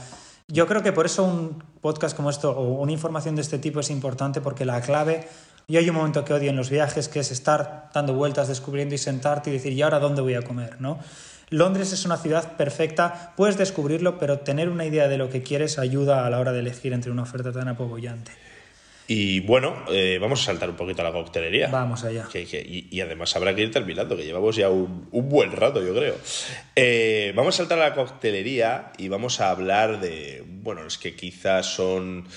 Yo 0.47 0.67
creo 0.67 0.83
que 0.83 0.93
por 0.93 1.07
eso 1.07 1.23
un 1.23 1.63
podcast 1.81 2.15
como 2.15 2.29
esto 2.29 2.51
o 2.51 2.81
una 2.83 2.91
información 2.91 3.35
de 3.35 3.41
este 3.41 3.57
tipo 3.57 3.79
es 3.79 3.89
importante 3.89 4.41
porque 4.41 4.63
la 4.63 4.79
clave, 4.81 5.27
yo 5.67 5.79
hay 5.79 5.89
un 5.89 5.95
momento 5.95 6.23
que 6.23 6.33
odio 6.33 6.51
en 6.51 6.55
los 6.55 6.69
viajes 6.69 7.07
que 7.07 7.21
es 7.21 7.31
estar 7.31 7.89
dando 7.95 8.13
vueltas, 8.13 8.47
descubriendo 8.47 8.93
y 8.93 8.99
sentarte 8.99 9.49
y 9.49 9.53
decir, 9.53 9.73
¿y 9.73 9.81
ahora 9.81 9.97
dónde 9.97 10.21
voy 10.21 10.35
a 10.35 10.43
comer? 10.43 10.79
¿no? 10.79 10.99
Londres 11.49 11.93
es 11.93 12.05
una 12.05 12.17
ciudad 12.17 12.57
perfecta, 12.57 13.33
puedes 13.37 13.57
descubrirlo, 13.57 14.17
pero 14.17 14.39
tener 14.39 14.69
una 14.69 14.85
idea 14.85 15.07
de 15.07 15.17
lo 15.17 15.29
que 15.29 15.43
quieres 15.43 15.77
ayuda 15.77 16.25
a 16.25 16.29
la 16.29 16.39
hora 16.39 16.51
de 16.51 16.59
elegir 16.59 16.93
entre 16.93 17.11
una 17.11 17.23
oferta 17.23 17.51
tan 17.51 17.67
apobollante. 17.67 18.31
Y 19.07 19.41
bueno, 19.41 19.85
eh, 19.89 20.17
vamos 20.19 20.41
a 20.41 20.45
saltar 20.45 20.69
un 20.69 20.75
poquito 20.75 21.01
a 21.01 21.05
la 21.05 21.11
coctelería. 21.11 21.67
Vamos 21.67 22.03
allá. 22.03 22.27
y, 22.33 23.01
además 23.01 23.35
habrá 23.35 23.53
que 23.53 23.61
ir 23.61 23.71
terminando, 23.71 24.17
que 24.17 24.25
llevamos 24.25 24.55
ya 24.55 24.69
un, 24.69 25.07
buen 25.11 25.51
rato, 25.51 25.85
yo 25.85 25.93
creo. 25.93 26.15
Eh, 26.75 27.31
vamos 27.35 27.55
a 27.55 27.57
saltar 27.59 27.79
a 27.79 27.89
la 27.89 27.95
coctelería 27.95 28.91
y 28.97 29.07
vamos 29.07 29.41
a 29.41 29.51
hablar 29.51 30.01
de, 30.01 30.43
bueno, 30.47 30.87
es 30.87 30.97
que 30.97 31.15
quizás 31.15 31.67
son 31.67 32.27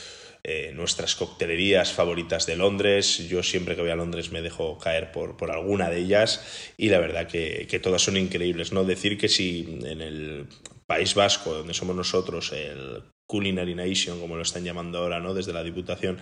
eh, 0.51 0.73
nuestras 0.75 1.15
coctelerías 1.15 1.93
favoritas 1.93 2.47
de 2.47 2.57
Londres. 2.57 3.29
Yo 3.29 3.43
siempre 3.43 3.77
que 3.77 3.83
voy 3.83 3.91
a 3.91 3.97
Londres 3.97 4.33
me 4.33 4.41
dejo 4.41 4.79
caer 4.79 5.13
por, 5.13 5.37
por 5.37 5.51
alguna 5.51 5.91
de 5.91 5.99
ellas 5.99 6.73
y 6.79 6.89
la 6.89 7.01
verdad 7.01 7.27
que, 7.27 7.67
que, 7.69 7.79
todas 7.79 8.01
son 8.01 8.17
increíbles. 8.17 8.73
¿no? 8.73 8.85
Decir 8.85 9.19
que 9.19 9.29
si 9.29 9.79
en 9.85 10.01
el 10.01 10.47
País 10.87 11.15
Vasco, 11.15 11.53
donde 11.53 11.75
somos 11.75 11.95
nosotros, 11.95 12.51
el 12.53 13.03
Culinary 13.27 13.75
Nation, 13.75 14.19
como 14.21 14.37
lo 14.37 14.43
están 14.43 14.65
llamando 14.65 15.01
ahora, 15.01 15.21
¿no? 15.21 15.35
Desde 15.35 15.53
la 15.53 15.63
Diputación. 15.63 16.17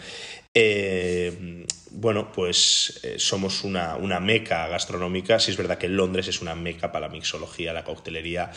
Eh, 0.53 1.65
bueno, 1.93 2.33
pues 2.33 2.99
eh, 3.05 3.21
somos 3.21 3.63
una, 3.63 3.95
una, 3.95 4.19
meca 4.19 4.67
gastronómica. 4.67 5.39
Sí 5.39 5.53
es 5.53 5.57
verdad 5.57 5.79
que 5.79 5.89
Londres 5.89 6.27
es 6.27 6.43
una 6.43 6.57
meca 6.57 6.91
para 6.91 7.07
la 7.07 7.13
mixología, 7.13 7.73
la 7.73 7.85
coctelería 7.85 8.51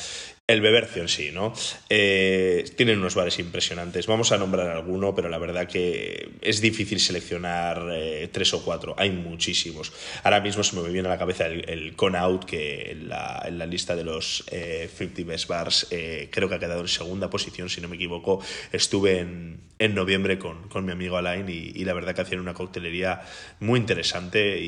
el 0.50 0.62
bebercio 0.62 1.04
en 1.04 1.10
sí, 1.10 1.30
¿no? 1.32 1.54
Eh, 1.90 2.66
tienen 2.76 2.98
unos 2.98 3.14
bares 3.14 3.38
impresionantes. 3.38 4.08
Vamos 4.08 4.32
a 4.32 4.38
nombrar 4.40 4.68
alguno, 4.70 5.14
pero 5.14 5.30
la 5.30 5.38
verdad 5.38 5.68
que 5.68 6.28
es 6.42 6.60
difícil 6.60 7.00
seleccionar 7.00 7.88
eh, 7.92 8.30
tres 8.32 8.52
o 8.56 8.66
cuatro. 8.66 8.96
Hay 8.98 9.12
muchísimos. 9.12 9.94
Ahora 10.24 10.42
mismo 10.42 10.64
se 10.64 10.76
me 10.76 10.90
viene 10.90 11.08
a 11.08 11.12
la 11.12 11.20
cabeza 11.20 11.46
el, 11.46 11.96
Con 11.96 12.16
Out, 12.16 12.46
que 12.46 12.90
en 12.90 13.10
la, 13.10 13.44
en 13.46 13.60
la 13.60 13.68
lista 13.68 13.96
de 13.96 14.04
los 14.04 14.44
50 14.48 14.52
eh, 14.52 15.24
Best 15.24 15.48
Bars 15.48 15.88
creo 16.32 16.50
que 16.50 16.56
ha 16.56 16.60
quedado 16.60 16.82
en 16.82 16.88
segunda 16.88 17.30
posición, 17.30 17.70
si 17.70 17.80
no 17.80 17.88
me 17.88 17.98
equivoco. 17.98 18.44
Estuve 18.72 19.20
en, 19.20 19.60
en 19.80 19.96
noviembre 19.96 20.38
con, 20.38 20.68
con, 20.68 20.86
mi 20.86 20.92
amigo 20.92 21.16
Alain 21.16 21.48
y, 21.48 21.86
la 21.86 21.94
verdad 21.94 22.14
que 22.14 22.22
hacían 22.22 22.42
una 22.42 22.54
coctelería 22.54 23.22
muy 23.62 23.80
interesante 23.80 24.60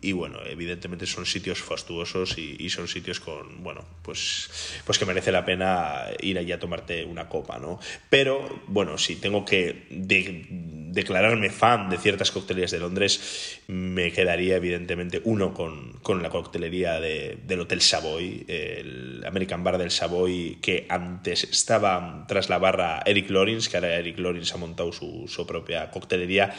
y, 0.00 0.12
bueno, 0.12 0.38
evidentemente 0.46 1.06
son 1.06 1.26
sitios 1.26 1.60
fastuosos 1.60 2.38
y, 2.38 2.70
son 2.70 2.86
sitios 2.86 3.18
con, 3.18 3.64
bueno, 3.64 3.84
pues, 4.02 4.48
pues 4.84 4.96
que 4.98 5.04
merecen 5.04 5.32
la 5.32 5.44
pena 5.44 6.04
ir 6.20 6.38
allí 6.38 6.52
a 6.52 6.60
tomarte 6.60 7.04
una 7.04 7.28
copa, 7.28 7.58
¿no? 7.58 7.80
Pero, 8.08 8.62
bueno, 8.68 8.96
si 8.96 9.16
tengo 9.16 9.44
que 9.44 9.86
declararme 9.90 11.50
fan 11.50 11.90
de 11.90 11.98
ciertas 11.98 12.30
coctelerías 12.30 12.70
de 12.70 12.78
Londres, 12.78 13.59
me 13.70 14.10
quedaría 14.10 14.56
evidentemente 14.56 15.22
uno 15.24 15.54
con, 15.54 15.92
con 16.02 16.24
la 16.24 16.28
coctelería 16.28 16.98
de, 16.98 17.38
del 17.46 17.60
Hotel 17.60 17.80
Savoy, 17.80 18.44
el 18.48 19.22
American 19.24 19.62
Bar 19.62 19.78
del 19.78 19.92
Savoy, 19.92 20.58
que 20.60 20.86
antes 20.88 21.44
estaba 21.44 22.24
tras 22.26 22.48
la 22.48 22.58
barra 22.58 23.00
Eric 23.06 23.30
Lawrence, 23.30 23.70
que 23.70 23.76
ahora 23.76 23.94
Eric 23.94 24.18
Lawrence 24.18 24.52
ha 24.52 24.56
montado 24.56 24.92
su, 24.92 25.26
su 25.28 25.46
propia 25.46 25.88
coctelería, 25.92 26.52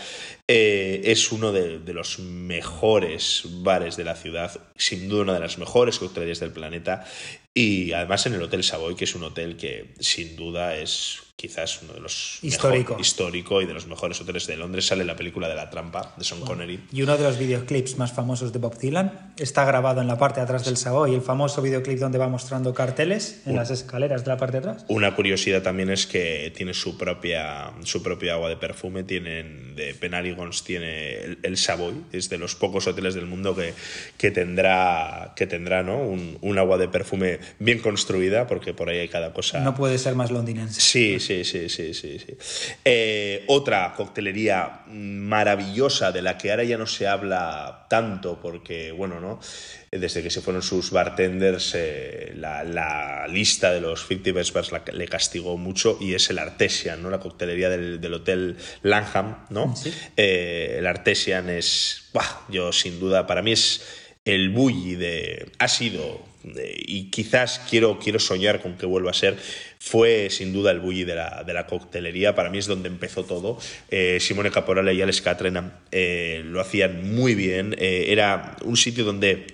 eh, 0.47 1.01
es 1.03 1.33
uno 1.33 1.51
de, 1.51 1.79
de, 1.79 1.93
los 1.93 2.19
mejores 2.19 3.43
bares 3.61 3.97
de 3.97 4.05
la 4.05 4.15
ciudad, 4.15 4.57
sin 4.77 5.09
duda 5.09 5.23
una 5.23 5.33
de 5.33 5.41
las 5.41 5.57
mejores 5.57 5.99
coctelerías 5.99 6.39
del 6.39 6.51
planeta, 6.51 7.05
y 7.53 7.91
además 7.91 8.25
en 8.25 8.35
el 8.35 8.41
Hotel 8.41 8.63
Savoy, 8.63 8.95
que 8.95 9.03
es 9.03 9.15
un 9.15 9.23
hotel 9.23 9.57
que 9.57 9.93
sin 9.99 10.37
duda 10.37 10.77
es 10.77 11.30
quizás 11.41 11.81
uno 11.81 11.93
de 11.93 11.99
los 12.01 12.37
Histórico. 12.43 12.91
mejor- 12.93 13.01
histórico 13.01 13.61
y 13.61 13.65
de 13.65 13.73
los 13.73 13.87
mejores 13.87 14.21
hoteles 14.21 14.45
de 14.45 14.57
Londres 14.57 14.85
sale 14.85 15.03
la 15.03 15.15
película 15.15 15.49
de 15.49 15.55
la 15.55 15.69
trampa 15.69 16.13
de 16.17 16.23
Sean 16.23 16.41
Connery 16.41 16.79
Y 16.91 17.01
uno 17.01 17.17
de 17.17 17.23
los 17.23 17.39
videoclips 17.39 17.97
más 17.97 18.11
famosos 18.13 18.53
de 18.53 18.59
Bob 18.59 18.77
Dylan 18.77 19.33
está 19.37 19.65
grabado 19.65 20.01
en 20.01 20.07
la 20.07 20.17
parte 20.17 20.39
de 20.39 20.43
atrás 20.43 20.65
del 20.65 20.77
Savoy, 20.77 21.15
el 21.15 21.21
famoso 21.21 21.61
videoclip 21.61 21.97
donde 21.99 22.17
va 22.19 22.27
mostrando 22.27 22.73
carteles 22.73 23.41
en 23.45 23.55
las 23.55 23.71
escaleras 23.71 24.23
de 24.23 24.29
la 24.29 24.37
parte 24.37 24.59
de 24.61 24.69
atrás. 24.69 24.85
Una 24.87 25.15
curiosidad 25.15 25.63
también 25.63 25.89
es 25.89 26.05
que 26.05 26.53
tiene 26.55 26.73
su 26.73 26.97
propia, 26.97 27.71
su 27.83 28.03
propia 28.03 28.33
agua 28.33 28.49
de 28.49 28.57
perfume. 28.57 29.03
Tienen, 29.03 29.75
de 29.75 29.93
Penarigons 29.95 30.63
tiene 30.63 31.17
el, 31.23 31.39
el 31.43 31.57
Savoy. 31.57 32.03
Es 32.11 32.29
de 32.29 32.37
los 32.37 32.55
pocos 32.55 32.85
hoteles 32.87 33.15
del 33.15 33.25
mundo 33.25 33.55
que, 33.55 33.73
que 34.17 34.29
tendrá, 34.31 35.33
que 35.35 35.47
tendrá 35.47 35.81
¿no? 35.83 35.97
un, 35.97 36.37
un 36.41 36.57
agua 36.59 36.77
de 36.77 36.87
perfume 36.87 37.39
bien 37.59 37.79
construida, 37.79 38.45
porque 38.47 38.73
por 38.73 38.89
ahí 38.89 38.99
hay 38.99 39.07
cada 39.09 39.33
cosa. 39.33 39.59
No 39.61 39.73
puede 39.75 39.97
ser 39.97 40.15
más 40.15 40.29
londinense. 40.31 40.79
Sí, 40.81 41.19
sí, 41.19 41.30
sí, 41.43 41.69
sí, 41.69 41.93
sí. 41.93 42.19
sí. 42.19 42.37
Eh, 42.85 43.43
otra 43.47 43.93
coctelería 43.95 44.81
maravillosa 44.87 46.11
de 46.11 46.21
la 46.21 46.37
que 46.37 46.51
ahora 46.51 46.63
ya 46.63 46.77
no 46.77 46.85
se 46.87 47.07
habla 47.07 47.85
tanto 47.89 48.39
porque, 48.41 48.91
bueno, 48.91 49.19
¿no? 49.19 49.39
Desde 49.91 50.23
que 50.23 50.29
se 50.29 50.41
fueron 50.41 50.61
sus 50.61 50.91
bartenders, 50.91 51.73
eh, 51.75 52.33
la, 52.35 52.63
la 52.63 53.27
lista 53.27 53.71
de 53.73 53.81
los 53.81 54.07
50 54.07 54.31
Best 54.31 54.53
Bars 54.53 54.71
la- 54.71 54.83
le 54.93 55.07
castigó 55.07 55.57
mucho 55.57 55.97
y 55.99 56.13
es 56.13 56.29
el 56.29 56.39
Artesian, 56.39 57.01
¿no? 57.03 57.09
La 57.09 57.19
coctelería 57.19 57.69
del, 57.69 57.99
del 57.99 58.13
hotel 58.13 58.57
Langham, 58.83 59.45
¿no? 59.49 59.75
Sí. 59.75 59.93
Eh, 60.17 60.75
el 60.79 60.87
Artesian 60.87 61.49
es, 61.49 62.09
¡buah! 62.13 62.45
yo 62.49 62.71
sin 62.71 62.99
duda, 62.99 63.27
para 63.27 63.41
mí 63.41 63.51
es 63.51 63.81
el 64.23 64.49
bully 64.51 64.95
de... 64.95 65.51
Ha 65.59 65.67
sido, 65.67 66.21
y 66.43 67.09
quizás 67.09 67.61
quiero, 67.69 67.99
quiero 67.99 68.19
soñar 68.19 68.61
con 68.61 68.77
que 68.77 68.85
vuelva 68.85 69.11
a 69.11 69.13
ser, 69.13 69.37
fue 69.79 70.29
sin 70.29 70.53
duda 70.53 70.71
el 70.71 70.79
bully 70.79 71.03
de 71.03 71.15
la, 71.15 71.43
de 71.45 71.53
la 71.53 71.65
coctelería. 71.65 72.35
Para 72.35 72.49
mí 72.49 72.57
es 72.57 72.67
donde 72.67 72.87
empezó 72.87 73.23
todo. 73.23 73.57
Eh, 73.89 74.19
Simone 74.19 74.51
Caporale 74.51 74.93
y 74.93 75.01
Alex 75.01 75.21
Catrena 75.21 75.79
eh, 75.91 76.41
lo 76.45 76.61
hacían 76.61 77.15
muy 77.15 77.35
bien. 77.35 77.75
Eh, 77.79 78.05
era 78.09 78.57
un 78.63 78.77
sitio 78.77 79.03
donde 79.03 79.47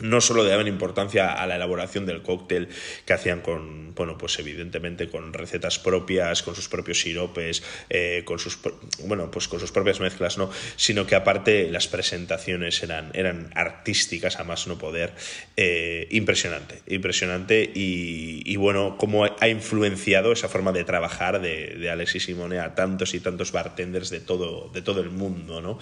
no 0.00 0.20
solo 0.20 0.44
daban 0.44 0.66
importancia 0.66 1.32
a 1.32 1.46
la 1.46 1.56
elaboración 1.56 2.06
del 2.06 2.22
cóctel 2.22 2.68
que 3.04 3.12
hacían 3.12 3.40
con, 3.40 3.94
bueno, 3.94 4.18
pues 4.18 4.38
evidentemente 4.38 5.08
con 5.08 5.32
recetas 5.32 5.78
propias, 5.78 6.42
con 6.42 6.54
sus 6.54 6.68
propios 6.68 7.00
siropes, 7.00 7.62
eh, 7.88 8.22
con 8.24 8.38
sus, 8.38 8.58
bueno, 9.04 9.30
pues 9.30 9.48
con 9.48 9.60
sus 9.60 9.72
propias 9.72 10.00
mezclas, 10.00 10.38
¿no? 10.38 10.50
Sino 10.76 11.06
que 11.06 11.14
aparte 11.14 11.70
las 11.70 11.88
presentaciones 11.88 12.82
eran, 12.82 13.10
eran 13.14 13.50
artísticas 13.54 14.38
a 14.38 14.44
más 14.44 14.66
no 14.66 14.78
poder. 14.78 15.12
Eh, 15.56 16.08
impresionante, 16.10 16.82
impresionante 16.86 17.70
y, 17.74 18.42
y 18.44 18.56
bueno, 18.56 18.96
cómo 18.98 19.24
ha 19.24 19.48
influenciado 19.48 20.32
esa 20.32 20.48
forma 20.48 20.72
de 20.72 20.84
trabajar 20.84 21.40
de, 21.40 21.76
de 21.78 21.90
Alexis 21.90 22.24
Simone 22.24 22.58
a 22.58 22.74
tantos 22.74 23.14
y 23.14 23.20
tantos 23.20 23.52
bartenders 23.52 24.10
de 24.10 24.20
todo, 24.20 24.70
de 24.72 24.82
todo 24.82 25.00
el 25.00 25.10
mundo, 25.10 25.60
¿no? 25.60 25.78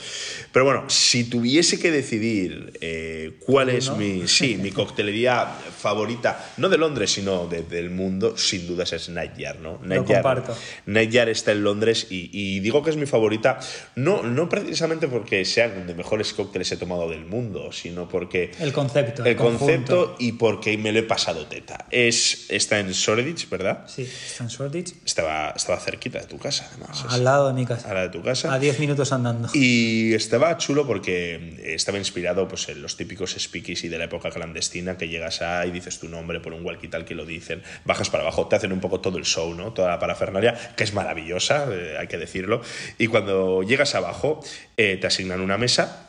Pero 0.52 0.64
bueno, 0.64 0.84
si 0.88 1.24
tuviese 1.24 1.78
que 1.78 1.90
decidir 1.90 2.72
eh, 2.80 3.36
cuál 3.40 3.68
es 3.70 3.88
¿no? 3.88 3.96
mi, 3.96 4.07
sí, 4.26 4.56
mi 4.56 4.70
coctelería 4.70 5.46
favorita, 5.78 6.52
no 6.56 6.68
de 6.68 6.78
Londres, 6.78 7.12
sino 7.12 7.46
de- 7.46 7.62
del 7.62 7.90
mundo, 7.90 8.36
sin 8.36 8.66
dudas 8.66 8.92
es 8.92 9.08
Nightjar, 9.08 9.58
¿no? 9.60 9.78
Nightjar, 9.82 10.22
comparto. 10.22 10.56
Nightjar 10.86 11.28
está 11.28 11.52
en 11.52 11.62
Londres 11.64 12.06
y, 12.10 12.30
y 12.32 12.60
digo 12.60 12.82
que 12.82 12.90
es 12.90 12.96
mi 12.96 13.06
favorita, 13.06 13.58
no, 13.94 14.22
no 14.22 14.48
precisamente 14.48 15.08
porque 15.08 15.44
sean 15.44 15.86
de 15.86 15.94
mejores 15.94 16.32
cócteles 16.32 16.70
he 16.72 16.76
tomado 16.76 17.08
del 17.10 17.24
mundo, 17.24 17.72
sino 17.72 18.08
porque 18.08 18.50
El 18.58 18.72
concepto. 18.72 19.24
el 19.24 19.36
conjunto. 19.36 19.58
concepto 19.58 20.16
y 20.18 20.32
porque 20.32 20.76
me 20.78 20.92
lo 20.92 20.98
he 21.00 21.02
pasado 21.04 21.46
teta. 21.46 21.86
Es, 21.90 22.46
está 22.48 22.78
en 22.80 22.90
Shoreditch, 22.90 23.48
¿verdad? 23.48 23.84
Sí, 23.88 24.02
está 24.02 24.44
en 24.44 24.50
Shoreditch, 24.50 24.94
Estaba, 25.04 25.50
estaba 25.50 25.78
cerquita 25.80 26.18
de 26.20 26.26
tu 26.26 26.38
casa, 26.38 26.68
además. 26.70 27.04
al 27.08 27.24
lado 27.24 27.48
de 27.48 27.54
mi 27.54 27.66
casa. 27.66 27.90
a 27.90 27.94
la 27.94 28.02
de 28.02 28.08
tu 28.10 28.22
casa. 28.22 28.52
A 28.52 28.58
10 28.58 28.78
minutos 28.80 29.12
andando. 29.12 29.48
Y 29.54 30.14
estaba 30.14 30.56
chulo 30.58 30.86
porque 30.86 31.58
estaba 31.64 31.98
inspirado 31.98 32.48
pues, 32.48 32.68
en 32.68 32.82
los 32.82 32.96
típicos 32.96 33.34
speakeasy 33.38 33.88
de 33.88 33.97
la 33.98 34.04
época 34.04 34.30
clandestina 34.30 34.96
que 34.96 35.08
llegas 35.08 35.42
a 35.42 35.66
y 35.66 35.70
dices 35.70 35.98
tu 35.98 36.08
nombre 36.08 36.40
por 36.40 36.52
un 36.52 36.64
walkie-talkie 36.64 37.14
lo 37.14 37.26
dicen, 37.26 37.62
bajas 37.84 38.10
para 38.10 38.22
abajo, 38.22 38.46
te 38.46 38.56
hacen 38.56 38.72
un 38.72 38.80
poco 38.80 39.00
todo 39.00 39.18
el 39.18 39.24
show, 39.24 39.54
¿no? 39.54 39.72
Toda 39.72 39.88
la 39.88 39.98
parafernalia, 39.98 40.54
que 40.76 40.84
es 40.84 40.94
maravillosa, 40.94 41.66
eh, 41.70 41.96
hay 41.98 42.06
que 42.06 42.18
decirlo. 42.18 42.62
Y 42.98 43.08
cuando 43.08 43.62
llegas 43.62 43.94
abajo, 43.94 44.40
eh, 44.76 44.96
te 45.00 45.06
asignan 45.06 45.40
una 45.40 45.58
mesa, 45.58 46.08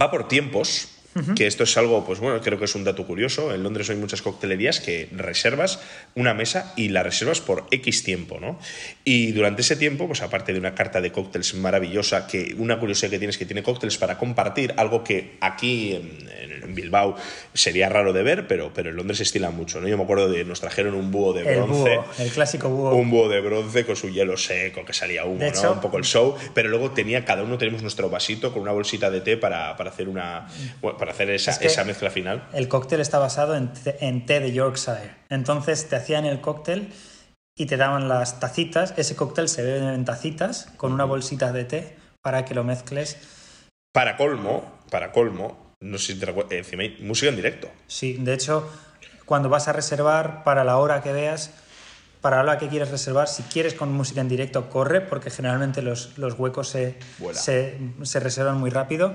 va 0.00 0.10
por 0.10 0.28
tiempos. 0.28 0.93
Que 1.36 1.46
esto 1.46 1.62
es 1.64 1.76
algo, 1.76 2.04
pues 2.04 2.18
bueno, 2.18 2.40
creo 2.40 2.58
que 2.58 2.64
es 2.64 2.74
un 2.74 2.82
dato 2.84 3.06
curioso. 3.06 3.54
En 3.54 3.62
Londres 3.62 3.88
hay 3.90 3.96
muchas 3.96 4.20
coctelerías 4.22 4.80
que 4.80 5.08
reservas 5.12 5.80
una 6.16 6.34
mesa 6.34 6.72
y 6.76 6.88
la 6.88 7.02
reservas 7.02 7.40
por 7.40 7.66
X 7.70 8.02
tiempo, 8.02 8.40
¿no? 8.40 8.58
Y 9.04 9.32
durante 9.32 9.62
ese 9.62 9.76
tiempo, 9.76 10.06
pues 10.08 10.22
aparte 10.22 10.52
de 10.52 10.58
una 10.58 10.74
carta 10.74 11.00
de 11.00 11.12
cócteles 11.12 11.54
maravillosa, 11.54 12.26
que 12.26 12.54
una 12.58 12.80
curiosidad 12.80 13.10
que 13.10 13.18
tienes 13.18 13.38
que 13.38 13.46
tiene 13.46 13.62
cócteles 13.62 13.96
para 13.98 14.18
compartir, 14.18 14.74
algo 14.76 15.04
que 15.04 15.36
aquí 15.40 15.92
en, 15.94 16.28
en 16.64 16.74
Bilbao 16.74 17.16
sería 17.52 17.88
raro 17.88 18.12
de 18.12 18.22
ver, 18.22 18.46
pero, 18.48 18.72
pero 18.74 18.90
en 18.90 18.96
Londres 18.96 19.18
se 19.18 19.22
estila 19.24 19.50
mucho, 19.50 19.80
¿no? 19.80 19.86
Yo 19.88 19.96
me 19.96 20.02
acuerdo 20.04 20.28
de 20.28 20.44
nos 20.44 20.60
trajeron 20.60 20.94
un 20.94 21.10
búho 21.12 21.32
de 21.32 21.40
El 21.42 21.62
bronce. 21.62 21.96
búho, 21.96 22.04
el 22.18 22.30
clásico 22.30 22.68
búho. 22.68 22.94
Un 22.96 23.10
búho 23.10 23.28
de 23.28 23.40
bronce 23.40 23.84
con 23.86 23.94
su 23.94 24.08
hielo 24.08 24.36
seco, 24.36 24.84
que 24.84 24.92
salía 24.92 25.24
humo, 25.24 25.38
De 25.38 25.50
¿no? 25.52 25.58
hecho- 25.58 25.72
Un 25.72 25.80
poco 25.80 25.98
el 25.98 26.04
show. 26.04 26.34
Pero 26.54 26.68
luego 26.68 26.90
tenía, 26.90 27.24
cada 27.24 27.42
uno 27.44 27.56
tenemos 27.58 27.82
nuestro 27.82 28.10
vasito 28.10 28.52
con 28.52 28.62
una 28.62 28.72
bolsita 28.72 29.10
de 29.10 29.20
té 29.20 29.36
para, 29.36 29.76
para 29.76 29.90
hacer 29.90 30.08
una 30.08 30.48
bueno, 30.82 30.98
para 31.04 31.12
hacer 31.12 31.28
esa, 31.30 31.50
Es 31.50 31.58
que- 31.58 31.66
esa 31.66 31.84
mezcla 31.84 32.10
final. 32.10 32.48
El 32.54 32.66
cóctel 32.68 33.00
está 33.00 33.18
basado 33.18 33.54
en 33.54 33.70
té, 33.74 33.96
en 34.00 34.24
té 34.24 34.40
de 34.40 34.52
Yorkshire. 34.52 35.14
Entonces 35.28 35.86
te 35.88 35.96
hacían 35.96 36.24
el 36.24 36.40
cóctel 36.40 36.88
y 37.56 37.66
te 37.66 37.76
daban 37.76 38.08
las 38.08 38.40
tacitas. 38.40 38.94
Ese 38.96 39.14
cóctel 39.14 39.50
se 39.50 39.62
bebe 39.62 39.94
en 39.94 40.04
tacitas 40.06 40.68
con 40.78 40.92
una 40.94 41.04
bolsita 41.04 41.52
de 41.52 41.64
té 41.64 41.96
para 42.22 42.46
que 42.46 42.54
lo 42.54 42.64
mezcles. 42.64 43.18
Para 43.92 44.16
colmo, 44.16 44.64
para 44.90 45.12
colmo, 45.12 45.74
no 45.82 45.98
sé 45.98 46.14
si 46.14 46.18
te 46.20 46.24
recuerdas, 46.26 46.54
encima 46.54 46.82
hay 46.84 46.96
música 47.02 47.28
en 47.28 47.36
directo. 47.36 47.70
Sí, 47.86 48.14
de 48.18 48.32
hecho, 48.32 48.66
cuando 49.26 49.50
vas 49.50 49.68
a 49.68 49.72
reservar 49.74 50.42
para 50.42 50.64
la 50.64 50.78
hora 50.78 51.02
que 51.02 51.12
veas, 51.12 51.50
para 52.22 52.38
la 52.38 52.42
hora 52.44 52.58
que 52.58 52.68
quieres 52.68 52.90
reservar, 52.90 53.28
si 53.28 53.42
quieres 53.42 53.74
con 53.74 53.92
música 53.92 54.22
en 54.22 54.28
directo, 54.30 54.70
corre, 54.70 55.02
porque 55.02 55.28
generalmente 55.28 55.82
los, 55.82 56.16
los 56.16 56.38
huecos 56.38 56.70
se, 56.70 56.96
Vuela. 57.18 57.38
se, 57.38 57.76
se 58.04 58.20
reservan 58.20 58.56
muy 58.58 58.70
rápido. 58.70 59.14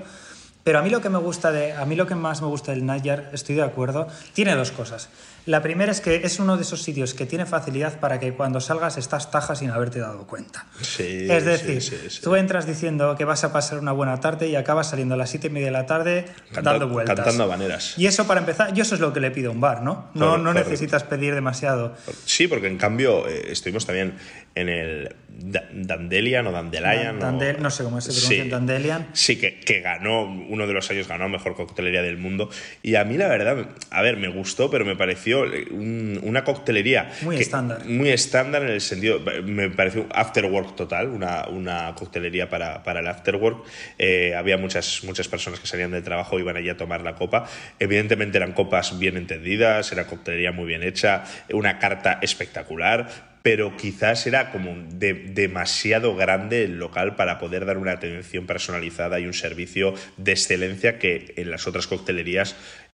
Pero 0.62 0.78
a 0.78 0.82
mí 0.82 0.90
lo 0.90 1.00
que 1.00 1.08
me 1.08 1.18
gusta 1.18 1.50
de, 1.52 1.72
a 1.72 1.84
mí 1.86 1.96
lo 1.96 2.06
que 2.06 2.14
más 2.14 2.42
me 2.42 2.48
gusta 2.48 2.72
del 2.72 2.84
Nayar, 2.84 3.30
estoy 3.32 3.54
de 3.56 3.62
acuerdo, 3.62 4.08
tiene 4.34 4.54
dos 4.54 4.70
cosas. 4.72 5.08
La 5.46 5.62
primera 5.62 5.90
es 5.90 6.02
que 6.02 6.16
es 6.16 6.38
uno 6.38 6.56
de 6.56 6.62
esos 6.62 6.82
sitios 6.82 7.14
que 7.14 7.24
tiene 7.24 7.46
facilidad 7.46 7.98
para 7.98 8.20
que 8.20 8.34
cuando 8.34 8.60
salgas 8.60 8.98
estás 8.98 9.30
taja 9.30 9.54
sin 9.56 9.70
haberte 9.70 9.98
dado 9.98 10.26
cuenta. 10.26 10.66
Sí, 10.82 11.26
es 11.30 11.46
decir, 11.46 11.80
sí, 11.80 11.96
sí, 11.98 12.10
sí. 12.10 12.20
tú 12.22 12.36
entras 12.36 12.66
diciendo 12.66 13.16
que 13.16 13.24
vas 13.24 13.42
a 13.42 13.50
pasar 13.50 13.78
una 13.78 13.92
buena 13.92 14.20
tarde 14.20 14.48
y 14.48 14.56
acabas 14.56 14.90
saliendo 14.90 15.14
a 15.14 15.16
las 15.18 15.30
siete 15.30 15.46
y 15.46 15.50
media 15.50 15.68
de 15.68 15.72
la 15.72 15.86
tarde 15.86 16.26
Canta- 16.52 16.72
dando 16.72 16.88
vueltas. 16.88 17.16
Cantando 17.16 17.44
habaneras. 17.44 17.94
Y 17.96 18.06
eso 18.06 18.26
para 18.26 18.40
empezar, 18.40 18.74
yo 18.74 18.82
eso 18.82 18.94
es 18.94 19.00
lo 19.00 19.14
que 19.14 19.20
le 19.20 19.30
pido 19.30 19.50
a 19.50 19.54
un 19.54 19.62
bar, 19.62 19.80
¿no? 19.82 20.10
No, 20.12 20.36
no 20.36 20.52
necesitas 20.52 21.04
pedir 21.04 21.34
demasiado. 21.34 21.94
Sí, 22.26 22.46
porque 22.46 22.66
en 22.66 22.76
cambio 22.76 23.26
eh, 23.26 23.50
estuvimos 23.50 23.86
también 23.86 24.18
en 24.54 24.68
el 24.68 25.14
Da- 25.42 25.64
Dandelion 25.72 26.46
o 26.48 26.52
Dandelion. 26.52 27.16
o- 27.16 27.20
Dandel- 27.20 27.58
no 27.58 27.70
sé 27.70 27.84
cómo 27.84 28.00
se 28.00 28.10
pronuncia, 28.10 28.44
Sí. 28.44 28.50
Dandelion. 28.50 29.06
Sí, 29.14 29.36
que, 29.38 29.58
que 29.60 29.80
ganó, 29.80 30.24
uno 30.24 30.66
de 30.66 30.72
los 30.74 30.90
años 30.90 31.08
ganó 31.08 31.28
mejor 31.28 31.54
coctelería 31.54 32.02
del 32.02 32.18
mundo. 32.18 32.50
Y 32.82 32.96
a 32.96 33.04
mí, 33.04 33.16
la 33.16 33.28
verdad, 33.28 33.68
a 33.90 34.02
ver, 34.02 34.16
me 34.18 34.28
gustó, 34.28 34.70
pero 34.70 34.84
me 34.84 34.96
pareció 34.96 35.42
un- 35.42 36.20
una 36.24 36.44
coctelería. 36.44 37.10
Muy 37.22 37.36
que- 37.36 37.42
estándar. 37.42 37.86
Muy 37.86 38.10
estándar 38.10 38.62
en 38.62 38.70
el 38.70 38.80
sentido. 38.80 39.20
Me 39.44 39.70
pareció 39.70 40.02
un 40.02 40.08
afterwork 40.12 40.74
total, 40.76 41.08
una, 41.08 41.46
una 41.48 41.94
coctelería 41.94 42.50
para, 42.50 42.82
para 42.82 43.00
el 43.00 43.06
afterwork. 43.06 43.64
Eh, 43.98 44.34
había 44.36 44.58
muchas, 44.58 45.04
muchas 45.04 45.28
personas 45.28 45.60
que 45.60 45.66
salían 45.68 45.92
del 45.92 46.02
trabajo 46.02 46.38
iban 46.38 46.56
allí 46.56 46.68
a 46.68 46.76
tomar 46.76 47.00
la 47.02 47.14
copa. 47.14 47.46
Evidentemente 47.78 48.36
eran 48.36 48.52
copas 48.52 48.98
bien 48.98 49.16
entendidas, 49.16 49.90
era 49.92 50.06
coctelería 50.06 50.52
muy 50.52 50.66
bien 50.66 50.82
hecha, 50.82 51.24
una 51.52 51.78
carta 51.78 52.18
espectacular 52.20 53.29
pero 53.42 53.76
quizás 53.76 54.26
era 54.26 54.50
como 54.52 54.74
de- 54.90 55.14
demasiado 55.14 56.14
grande 56.16 56.64
el 56.64 56.78
local 56.78 57.16
para 57.16 57.38
poder 57.38 57.64
dar 57.66 57.78
una 57.78 57.92
atención 57.92 58.46
personalizada 58.46 59.18
y 59.20 59.26
un 59.26 59.34
servicio 59.34 59.94
de 60.16 60.32
excelencia 60.32 60.98
que 60.98 61.32
en 61.36 61.50
las 61.50 61.66
otras 61.66 61.86
coctelerías 61.86 62.56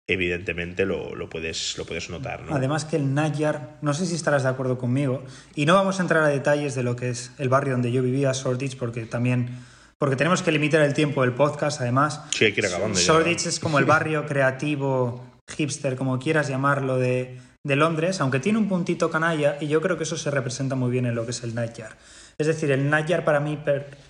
evidentemente 0.07 0.87
lo, 0.87 1.15
lo 1.15 1.29
puedes, 1.31 1.77
lo 1.79 1.85
puedes 1.85 2.11
notar. 2.11 2.43
¿no? 2.43 2.55
Además 2.55 2.85
que 2.85 2.97
el 2.97 3.15
Nayar, 3.15 3.77
no 3.81 3.95
sé 3.95 4.07
si 4.07 4.17
estarás 4.17 4.43
de 4.43 4.49
acuerdo 4.49 4.77
conmigo, 4.77 5.23
y 5.55 5.67
no 5.67 5.75
vamos 5.75 6.01
a 6.01 6.03
entrar 6.03 6.25
a 6.25 6.29
detalles 6.29 6.75
de 6.75 6.83
lo 6.83 6.97
que 6.97 7.11
es 7.11 7.31
el 7.39 7.49
barrio 7.49 7.75
donde 7.75 7.93
yo 7.93 8.03
vivía, 8.03 8.33
Shoreditch, 8.33 8.77
porque 8.77 9.03
también, 9.07 9.51
porque 9.99 10.17
tenemos 10.17 10.43
que 10.43 10.51
limitar 10.51 10.83
el 10.83 10.95
tiempo 10.95 11.23
del 11.23 11.33
podcast, 11.33 11.81
además. 11.81 12.23
Sí, 12.31 12.47
hay 12.47 12.53
que 12.53 12.61
ir 12.61 12.67
acabando 12.67 12.99
ya. 12.99 13.05
Shoreditch 13.07 13.47
es 13.47 13.61
como 13.61 13.79
el 13.79 13.85
barrio 13.87 14.27
creativo, 14.27 15.25
hipster, 15.57 15.95
como 15.95 16.19
quieras 16.19 16.49
llamarlo, 16.49 16.99
de, 16.99 17.39
de 17.65 17.77
Londres, 17.77 18.21
aunque 18.21 18.41
tiene 18.41 18.59
un 18.59 18.69
puntito 18.69 19.11
canalla, 19.11 19.59
y 19.61 19.69
yo 19.69 19.81
creo 19.81 19.97
que 19.97 20.05
eso 20.05 20.17
se 20.17 20.31
representa 20.31 20.77
muy 20.77 20.91
bien 20.91 21.07
en 21.07 21.15
lo 21.15 21.25
que 21.25 21.33
es 21.33 21.43
el 21.43 21.55
Nightjar. 21.55 21.97
Es 22.39 22.47
decir, 22.47 22.71
el 22.71 22.89
Nightjar 22.89 23.25
para 23.25 23.41
mí 23.41 23.59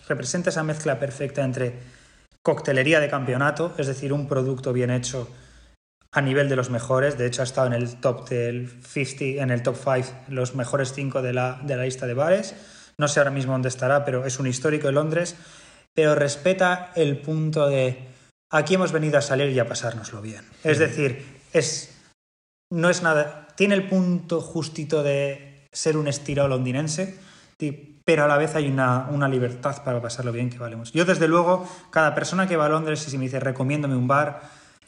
representa 0.08 0.50
esa 0.50 0.62
mezcla 0.62 0.98
perfecta 0.98 1.42
entre 1.42 1.74
coctelería 2.42 3.00
de 3.00 3.10
campeonato, 3.10 3.74
es 3.76 3.86
decir, 3.86 4.12
un 4.12 4.28
producto 4.28 4.72
bien 4.72 4.90
hecho 4.90 5.28
a 6.12 6.20
nivel 6.20 6.48
de 6.48 6.56
los 6.56 6.70
mejores. 6.70 7.18
De 7.18 7.26
hecho, 7.26 7.42
ha 7.42 7.44
estado 7.44 7.66
en 7.66 7.72
el 7.72 7.96
top 7.96 8.28
del 8.28 8.68
50, 8.68 9.42
en 9.42 9.50
el 9.50 9.62
top 9.62 9.76
5, 9.76 10.08
los 10.28 10.54
mejores 10.54 10.92
5 10.92 11.22
de 11.22 11.32
la, 11.32 11.60
de 11.62 11.76
la 11.76 11.84
lista 11.84 12.06
de 12.06 12.14
bares. 12.14 12.54
No 12.98 13.08
sé 13.08 13.20
ahora 13.20 13.30
mismo 13.30 13.52
dónde 13.52 13.68
estará, 13.68 14.04
pero 14.04 14.24
es 14.24 14.38
un 14.38 14.46
histórico 14.46 14.86
de 14.86 14.92
Londres. 14.92 15.36
Pero 15.94 16.14
respeta 16.14 16.92
el 16.94 17.18
punto 17.18 17.66
de 17.68 17.98
aquí 18.50 18.74
hemos 18.74 18.92
venido 18.92 19.18
a 19.18 19.22
salir 19.22 19.50
y 19.50 19.58
a 19.58 19.66
pasárnoslo 19.66 20.20
bien. 20.20 20.44
Es 20.64 20.78
decir, 20.78 21.24
es, 21.52 21.99
no 22.70 22.88
es 22.88 23.02
nada. 23.02 23.48
Tiene 23.56 23.74
el 23.74 23.88
punto 23.88 24.40
justito 24.40 25.02
de 25.02 25.68
ser 25.72 25.96
un 25.96 26.08
estilo 26.08 26.48
londinense, 26.48 27.18
pero 28.04 28.24
a 28.24 28.28
la 28.28 28.38
vez 28.38 28.54
hay 28.54 28.68
una, 28.68 29.08
una 29.10 29.28
libertad 29.28 29.84
para 29.84 30.00
pasarlo 30.00 30.32
bien 30.32 30.50
que 30.50 30.58
valemos. 30.58 30.92
Yo, 30.92 31.04
desde 31.04 31.28
luego, 31.28 31.68
cada 31.90 32.14
persona 32.14 32.46
que 32.48 32.56
va 32.56 32.66
a 32.66 32.68
Londres 32.68 33.06
y 33.06 33.10
si 33.10 33.18
me 33.18 33.24
dice 33.24 33.40
recomiéndome 33.40 33.96
un 33.96 34.08
bar, 34.08 34.40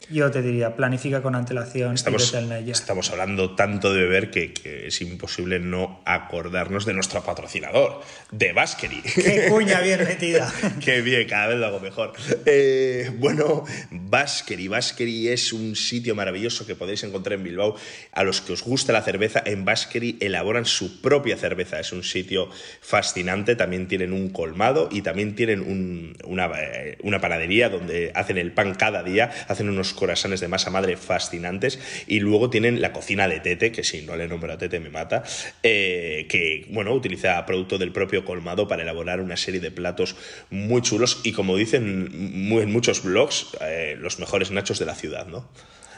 yo 0.09 0.29
te 0.31 0.41
diría, 0.41 0.75
planifica 0.75 1.21
con 1.21 1.35
antelación 1.35 1.95
estamos, 1.95 2.33
y 2.65 2.71
Estamos 2.71 3.09
hablando 3.11 3.55
tanto 3.55 3.93
de 3.93 4.01
beber 4.01 4.31
que, 4.31 4.53
es 4.87 5.01
imposible 5.01 5.59
no 5.59 6.01
acordarnos 6.05 6.85
de 6.85 6.93
nuestro 6.93 7.23
patrocinador, 7.23 8.01
de 8.31 8.53
Baskery. 8.53 9.01
¡Qué 9.01 9.47
cuña 9.49 9.79
bien 9.81 10.03
metida! 10.03 10.51
¡Qué 10.83 11.01
bien! 11.01 11.27
Cada 11.27 11.47
vez 11.47 11.57
lo 11.57 11.67
hago 11.67 11.79
mejor. 11.79 12.13
Eh, 12.45 13.11
bueno, 13.17 13.63
Baskery. 13.91 14.67
Baskery 14.67 15.29
es 15.29 15.53
un 15.53 15.75
sitio 15.75 16.15
maravilloso 16.15 16.65
que 16.65 16.75
podéis 16.75 17.03
encontrar 17.03 17.37
en 17.39 17.43
Bilbao. 17.43 17.75
A 18.11 18.23
los 18.23 18.41
que 18.41 18.53
os 18.53 18.63
gusta 18.63 18.91
la 18.93 19.01
cerveza, 19.01 19.41
en 19.45 19.63
Baskery 19.65 20.17
elaboran 20.19 20.65
su 20.65 21.01
propia 21.01 21.37
cerveza. 21.37 21.79
Es 21.79 21.93
un 21.93 22.03
sitio 22.03 22.49
fascinante. 22.81 23.55
También 23.55 23.87
tienen 23.87 24.11
un 24.11 24.29
colmado 24.29 24.89
y 24.91 25.01
también 25.01 25.35
tienen 25.35 26.15
una, 26.25 26.51
eh, 26.59 26.97
una 27.03 27.21
panadería 27.21 27.69
donde 27.69 28.11
hacen 28.15 28.37
el 28.37 28.51
pan 28.51 28.75
cada 28.75 29.03
día. 29.03 29.31
Hacen 29.47 29.69
unos 29.69 29.92
corazones 29.93 30.39
de 30.39 30.47
masa 30.47 30.69
madre 30.69 30.97
fascinantes. 30.97 31.79
Y 32.07 32.19
luego 32.19 32.49
tienen 32.49 32.81
la 32.81 32.93
cocina 32.93 33.27
de 33.27 33.39
Tete, 33.39 33.71
que 33.71 33.83
si 33.83 34.01
no 34.01 34.15
le 34.15 34.27
nombro 34.27 34.51
a 34.51 34.57
Tete 34.57 34.79
me 34.79 34.89
mata, 34.89 35.23
eh, 35.63 36.25
que 36.29 36.65
bueno, 36.69 36.93
utiliza 36.93 37.45
producto 37.45 37.77
del 37.77 37.91
propio 37.91 38.25
colmado 38.25 38.67
para 38.67 38.83
elaborar 38.83 39.21
una 39.21 39.37
serie 39.37 39.59
de 39.59 39.71
platos 39.71 40.15
muy 40.49 40.81
chulos 40.81 41.21
y 41.23 41.33
como 41.33 41.57
dicen 41.57 42.09
en 42.13 42.71
muchos 42.71 43.03
blogs, 43.03 43.47
eh, 43.61 43.95
los 43.99 44.19
mejores 44.19 44.51
nachos 44.51 44.79
de 44.79 44.85
la 44.85 44.95
ciudad, 44.95 45.27
¿no? 45.27 45.47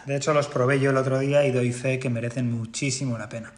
De 0.05 0.15
hecho, 0.15 0.33
los 0.33 0.47
probé 0.47 0.79
yo 0.79 0.91
el 0.91 0.97
otro 0.97 1.19
día 1.19 1.45
y 1.45 1.51
doy 1.51 1.71
fe 1.71 1.97
que 1.97 2.09
merecen 2.09 2.51
muchísimo 2.51 3.17
la 3.17 3.27
pena. 3.27 3.53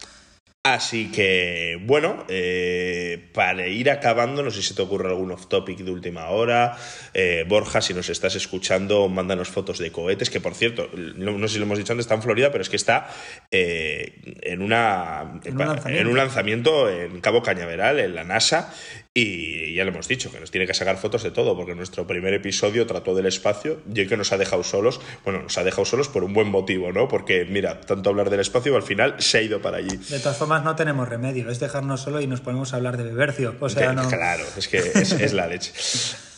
Así 0.74 1.10
que, 1.12 1.80
bueno, 1.86 2.26
eh, 2.28 3.30
para 3.34 3.68
ir 3.68 3.90
acabando, 3.90 4.44
no 4.44 4.52
sé 4.52 4.62
si 4.62 4.76
te 4.76 4.82
ocurre 4.82 5.08
algún 5.08 5.32
off 5.32 5.48
topic 5.48 5.80
de 5.80 5.92
última 5.92 6.28
hora. 6.28 6.76
Eh, 7.14 7.46
Borja, 7.48 7.80
si 7.80 7.94
nos 7.94 8.10
estás 8.10 8.36
escuchando, 8.36 9.08
mándanos 9.08 9.48
fotos 9.48 9.80
de 9.80 9.94
cohetes, 9.94 10.30
que 10.30 10.42
por 10.42 10.56
cierto, 10.56 10.90
no, 10.94 11.48
sé 11.48 11.54
si 11.54 11.60
lo 11.60 11.66
hemos 11.66 11.78
dicho 11.78 11.94
antes, 11.94 12.04
está 12.04 12.16
en 12.16 12.22
Florida, 12.22 12.52
pero 12.52 12.64
es 12.64 12.70
que 12.70 12.76
está 12.76 13.08
eh, 13.50 14.20
en, 14.42 14.62
una, 14.62 15.40
en, 15.46 16.08
un 16.08 16.18
lanzamiento 16.18 16.90
en 16.90 17.22
Cabo 17.22 17.42
Cañaveral, 17.42 18.00
en 18.02 18.14
la 18.14 18.26
NASA, 18.26 18.74
y 19.20 19.74
ya 19.74 19.84
lo 19.84 19.90
hemos 19.90 20.08
dicho, 20.08 20.32
que 20.32 20.40
nos 20.40 20.52
tiene 20.52 20.68
que 20.68 20.76
sacar 20.76 20.96
fotos 20.98 21.24
de 21.24 21.32
todo, 21.32 21.58
porque 21.58 21.74
nuestro 21.74 22.06
primer 22.06 22.36
episodio 22.36 22.86
trató 22.86 23.16
del 23.16 23.26
espacio 23.26 23.82
y 23.92 24.06
que 24.06 24.16
nos 24.16 24.32
ha 24.32 24.38
dejado 24.38 24.64
solos, 24.64 25.02
bueno, 25.26 25.42
nos 25.42 25.58
ha 25.58 25.64
dejado 25.64 25.86
solos 25.86 26.08
por 26.08 26.24
un 26.24 26.34
buen 26.34 26.50
motivo, 26.50 26.92
¿no? 26.92 27.08
Porque, 27.08 27.44
mira, 27.44 27.82
tanto 27.82 28.12
hablar 28.12 28.30
del 28.30 28.42
espacio, 28.42 28.76
al 28.76 28.84
final 28.84 29.16
se 29.18 29.40
ha 29.40 29.42
ido 29.42 29.60
para 29.60 29.78
allí. 29.78 29.98
De 29.98 30.20
todas 30.20 30.38
formas, 30.38 30.64
no 30.64 30.76
tenemos 30.76 31.10
remedio, 31.10 31.50
es 31.50 31.60
dejarnos 31.60 32.02
solo 32.02 32.22
y 32.22 32.28
nos 32.28 32.42
ponemos 32.42 32.74
a 32.74 32.76
hablar 32.76 32.96
de 32.96 33.06
Bebercio. 33.06 33.56
O 33.60 33.70
sea, 33.70 33.94
no... 33.94 34.08
Claro, 34.08 34.44
es 34.56 34.68
que 34.68 34.78
es, 34.78 35.12
es 35.14 35.34
la 35.34 35.48
leche. 35.48 35.74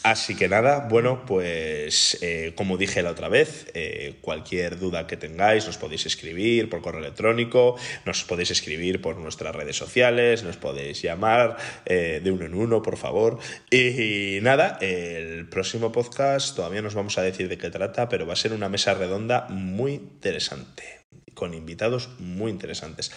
Así 0.04 0.36
que 0.36 0.48
nada, 0.48 0.88
bueno, 0.90 1.26
pues 1.26 2.18
eh, 2.22 2.54
como 2.56 2.78
dije 2.78 3.02
la 3.02 3.12
otra 3.12 3.28
vez, 3.28 3.68
eh, 3.74 4.16
cualquier 4.22 4.80
duda 4.80 5.08
que 5.08 5.18
tengáis 5.18 5.66
nos 5.66 5.78
podéis 5.78 6.06
escribir 6.06 6.70
por 6.70 6.82
correo 6.82 7.02
electrónico, 7.02 7.76
nos 8.06 8.24
podéis 8.24 8.52
escribir 8.52 9.02
por 9.02 9.18
nuestras 9.18 9.54
redes 9.54 9.76
sociales, 9.76 10.44
nos 10.44 10.56
podéis 10.56 11.02
llamar 11.02 11.58
eh, 11.86 12.22
de 12.24 12.32
uno 12.32 12.46
en 12.46 12.54
uno, 12.54 12.82
por 12.82 12.96
favor. 12.96 13.40
Y, 13.70 14.40
nada, 14.42 14.78
el 14.80 15.50
próximo 15.50 15.92
podcast 15.92 16.56
todavía 16.56 16.82
nos 16.82 16.96
vamos 16.96 17.18
a 17.18 17.22
decir 17.22 17.50
de 17.50 17.58
qué 17.58 17.70
trata, 17.70 18.08
pero 18.08 18.26
va 18.26 18.34
a 18.34 18.38
ser 18.38 18.54
una 18.54 18.70
mesa 18.70 18.94
redonda 18.94 19.48
muy 19.50 19.94
interesante 19.94 21.00
con 21.34 21.54
invitados 21.54 22.10
muy 22.20 22.52
interesantes. 22.52 23.12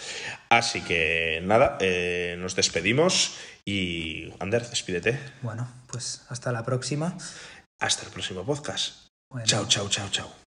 Así 0.49 0.81
que 0.81 1.41
nada, 1.43 1.79
nos 2.39 2.55
despedimos 2.55 3.35
y 3.65 4.33
Ander, 4.41 4.69
despídete. 4.69 5.19
Bueno, 5.43 5.69
pues 5.87 6.23
hasta 6.29 6.53
la 6.53 6.65
próxima. 6.65 7.17
Hasta 7.79 8.05
el 8.07 8.13
próximo 8.13 8.45
podcast. 8.45 9.09
Chao, 9.45 9.67
chao, 9.67 9.89
chao, 9.89 10.09
chao. 10.11 10.42